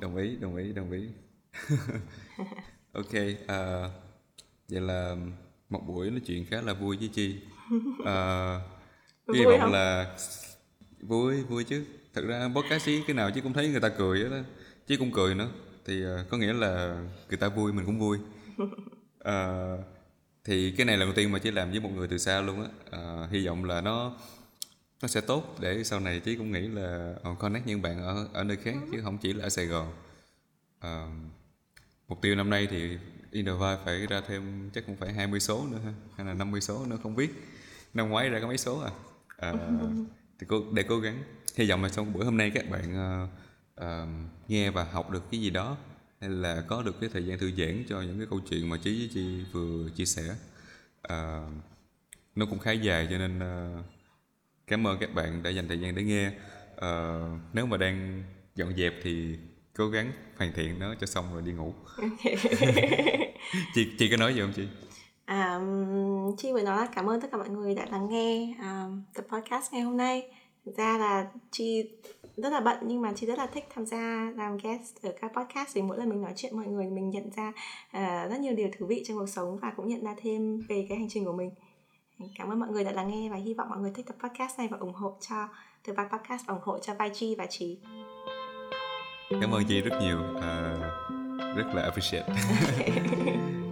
đồng 0.00 0.16
ý, 0.16 0.36
đồng 0.36 0.56
ý, 0.56 0.72
đồng 0.72 0.90
ý. 0.90 1.08
ok, 2.92 3.14
uh, 3.42 3.90
vậy 4.68 4.80
là 4.80 5.16
một 5.68 5.80
buổi 5.86 6.10
nói 6.10 6.20
chuyện 6.26 6.44
khá 6.44 6.62
là 6.62 6.74
vui 6.74 6.96
với 6.96 7.08
chi 7.08 7.40
uh, 8.00 9.34
hy 9.34 9.44
vọng 9.44 9.60
không? 9.60 9.72
là 9.72 10.16
vui 11.00 11.42
vui 11.42 11.64
chứ. 11.64 11.84
Thật 12.14 12.22
ra 12.26 12.48
podcast 12.54 12.86
chí 12.86 13.02
cái 13.06 13.14
nào 13.14 13.30
chứ 13.30 13.40
cũng 13.40 13.52
thấy 13.52 13.68
người 13.68 13.80
ta 13.80 13.88
cười 13.88 14.24
đó 14.24 14.36
chứ 14.86 14.96
cũng 14.96 15.12
cười 15.12 15.34
nữa. 15.34 15.48
Thì 15.84 16.04
uh, 16.06 16.30
có 16.30 16.36
nghĩa 16.36 16.52
là 16.52 17.02
người 17.28 17.38
ta 17.38 17.48
vui 17.48 17.72
mình 17.72 17.86
cũng 17.86 17.98
vui. 17.98 18.18
Uh, 18.58 18.64
thì 20.44 20.70
cái 20.76 20.86
này 20.86 20.96
là 20.96 21.04
đầu 21.04 21.14
tiên 21.14 21.32
mà 21.32 21.38
chỉ 21.38 21.50
làm 21.50 21.70
với 21.70 21.80
một 21.80 21.90
người 21.94 22.08
từ 22.08 22.18
xa 22.18 22.40
luôn 22.40 22.62
á. 22.62 22.68
Uh, 22.98 23.30
hy 23.30 23.46
vọng 23.46 23.64
là 23.64 23.80
nó 23.80 24.12
nó 25.02 25.08
sẽ 25.08 25.20
tốt 25.20 25.56
để 25.60 25.84
sau 25.84 26.00
này 26.00 26.20
chí 26.20 26.36
cũng 26.36 26.52
nghĩ 26.52 26.60
là 26.60 27.14
uh, 27.30 27.38
connect 27.38 27.66
những 27.66 27.82
bạn 27.82 28.02
ở 28.02 28.28
ở 28.32 28.44
nơi 28.44 28.56
khác 28.56 28.74
chứ 28.92 29.00
không 29.02 29.18
chỉ 29.18 29.32
là 29.32 29.44
ở 29.44 29.48
Sài 29.48 29.66
Gòn. 29.66 29.92
Uh, 30.86 31.12
mục 32.08 32.22
tiêu 32.22 32.34
năm 32.34 32.50
nay 32.50 32.66
thì 32.70 32.98
Innova 33.34 33.76
phải 33.84 34.06
ra 34.06 34.20
thêm 34.20 34.70
chắc 34.74 34.86
cũng 34.86 34.96
phải 34.96 35.12
20 35.12 35.40
số 35.40 35.66
nữa 35.70 35.78
ha 35.84 35.92
hay 36.16 36.26
là 36.26 36.34
50 36.34 36.60
số 36.60 36.86
nữa 36.86 36.98
không 37.02 37.16
biết. 37.16 37.30
Năm 37.94 38.08
ngoái 38.08 38.28
ra 38.28 38.40
có 38.40 38.46
mấy 38.46 38.58
số 38.58 38.80
à, 38.80 38.90
à 39.36 39.52
thì 40.38 40.46
cô 40.50 40.62
để 40.72 40.82
cố 40.82 41.00
gắng. 41.00 41.22
Hy 41.56 41.70
vọng 41.70 41.82
là 41.82 41.88
trong 41.88 42.12
buổi 42.12 42.24
hôm 42.24 42.36
nay 42.36 42.52
các 42.54 42.70
bạn 42.70 43.24
uh, 43.24 43.30
uh, 43.84 44.30
nghe 44.48 44.70
và 44.70 44.84
học 44.84 45.10
được 45.10 45.22
cái 45.30 45.40
gì 45.40 45.50
đó 45.50 45.76
hay 46.20 46.30
là 46.30 46.64
có 46.68 46.82
được 46.82 47.00
cái 47.00 47.10
thời 47.12 47.26
gian 47.26 47.38
thư 47.38 47.52
giãn 47.52 47.84
cho 47.88 48.02
những 48.02 48.18
cái 48.18 48.26
câu 48.30 48.40
chuyện 48.50 48.68
mà 48.68 48.76
chí 48.76 48.98
với 48.98 49.10
chị 49.14 49.44
vừa 49.52 49.88
chia 49.96 50.04
sẻ. 50.04 50.34
Uh, 51.12 51.52
nó 52.34 52.46
cũng 52.46 52.58
khá 52.58 52.72
dài 52.72 53.08
cho 53.10 53.18
nên 53.18 53.38
uh, 53.38 53.84
cảm 54.66 54.86
ơn 54.86 54.98
các 54.98 55.14
bạn 55.14 55.42
đã 55.42 55.50
dành 55.50 55.68
thời 55.68 55.80
gian 55.80 55.94
để 55.94 56.02
nghe. 56.02 56.32
Uh, 56.74 57.40
nếu 57.52 57.66
mà 57.66 57.76
đang 57.76 58.22
dọn 58.54 58.76
dẹp 58.76 58.94
thì 59.02 59.38
cố 59.76 59.88
gắng 59.88 60.12
hoàn 60.36 60.52
thiện 60.52 60.78
nó 60.78 60.94
cho 61.00 61.06
xong 61.06 61.24
rồi 61.32 61.42
đi 61.42 61.52
ngủ 61.52 61.72
chị 63.74 63.88
chị 63.98 64.10
có 64.10 64.16
nói 64.16 64.34
gì 64.34 64.40
không 64.40 64.52
chị 64.56 64.62
À, 65.24 65.60
Chi 66.38 66.52
vừa 66.52 66.62
nói 66.62 66.76
là 66.76 66.88
cảm 66.94 67.06
ơn 67.06 67.20
tất 67.20 67.28
cả 67.32 67.38
mọi 67.38 67.48
người 67.48 67.74
đã 67.74 67.86
lắng 67.90 68.08
nghe 68.10 68.54
um, 68.60 69.02
tập 69.14 69.24
podcast 69.28 69.72
ngày 69.72 69.82
hôm 69.82 69.96
nay. 69.96 70.30
Thực 70.64 70.76
ra 70.76 70.98
là 70.98 71.26
Chi 71.50 71.90
rất 72.36 72.52
là 72.52 72.60
bận 72.60 72.78
nhưng 72.82 73.00
mà 73.02 73.12
Chi 73.12 73.26
rất 73.26 73.38
là 73.38 73.46
thích 73.46 73.64
tham 73.74 73.86
gia 73.86 74.32
làm 74.36 74.58
guest 74.58 75.02
ở 75.02 75.12
các 75.20 75.32
podcast 75.36 75.74
vì 75.74 75.82
mỗi 75.82 75.98
lần 75.98 76.08
mình 76.08 76.22
nói 76.22 76.32
chuyện 76.36 76.56
mọi 76.56 76.66
người 76.66 76.86
mình 76.86 77.10
nhận 77.10 77.30
ra 77.36 77.48
uh, 77.48 78.30
rất 78.30 78.40
nhiều 78.40 78.54
điều 78.54 78.68
thú 78.78 78.86
vị 78.86 79.02
trong 79.06 79.18
cuộc 79.18 79.28
sống 79.28 79.58
và 79.62 79.72
cũng 79.76 79.88
nhận 79.88 80.04
ra 80.04 80.14
thêm 80.22 80.60
về 80.68 80.86
cái 80.88 80.98
hành 80.98 81.08
trình 81.10 81.24
của 81.24 81.32
mình. 81.32 81.50
Cảm 82.38 82.48
ơn 82.48 82.60
mọi 82.60 82.68
người 82.68 82.84
đã 82.84 82.92
lắng 82.92 83.10
nghe 83.10 83.30
và 83.30 83.36
hy 83.36 83.54
vọng 83.54 83.68
mọi 83.68 83.78
người 83.78 83.92
thích 83.94 84.06
tập 84.06 84.16
podcast 84.22 84.58
này 84.58 84.68
và 84.70 84.78
ủng 84.78 84.94
hộ 84.94 85.16
cho 85.20 85.48
từ 85.84 85.92
Vai 85.92 86.06
Podcast 86.12 86.46
ủng 86.46 86.60
hộ 86.62 86.78
cho 86.78 86.94
Vai 86.94 87.10
Chi 87.14 87.34
và 87.38 87.46
Trí. 87.46 87.78
Cảm 89.40 89.54
ơn 89.54 89.64
chị 89.64 89.80
rất 89.80 89.98
nhiều, 90.00 90.18
uh, 90.36 91.56
rất 91.56 91.74
là 91.74 91.82
appreciate. 91.82 92.26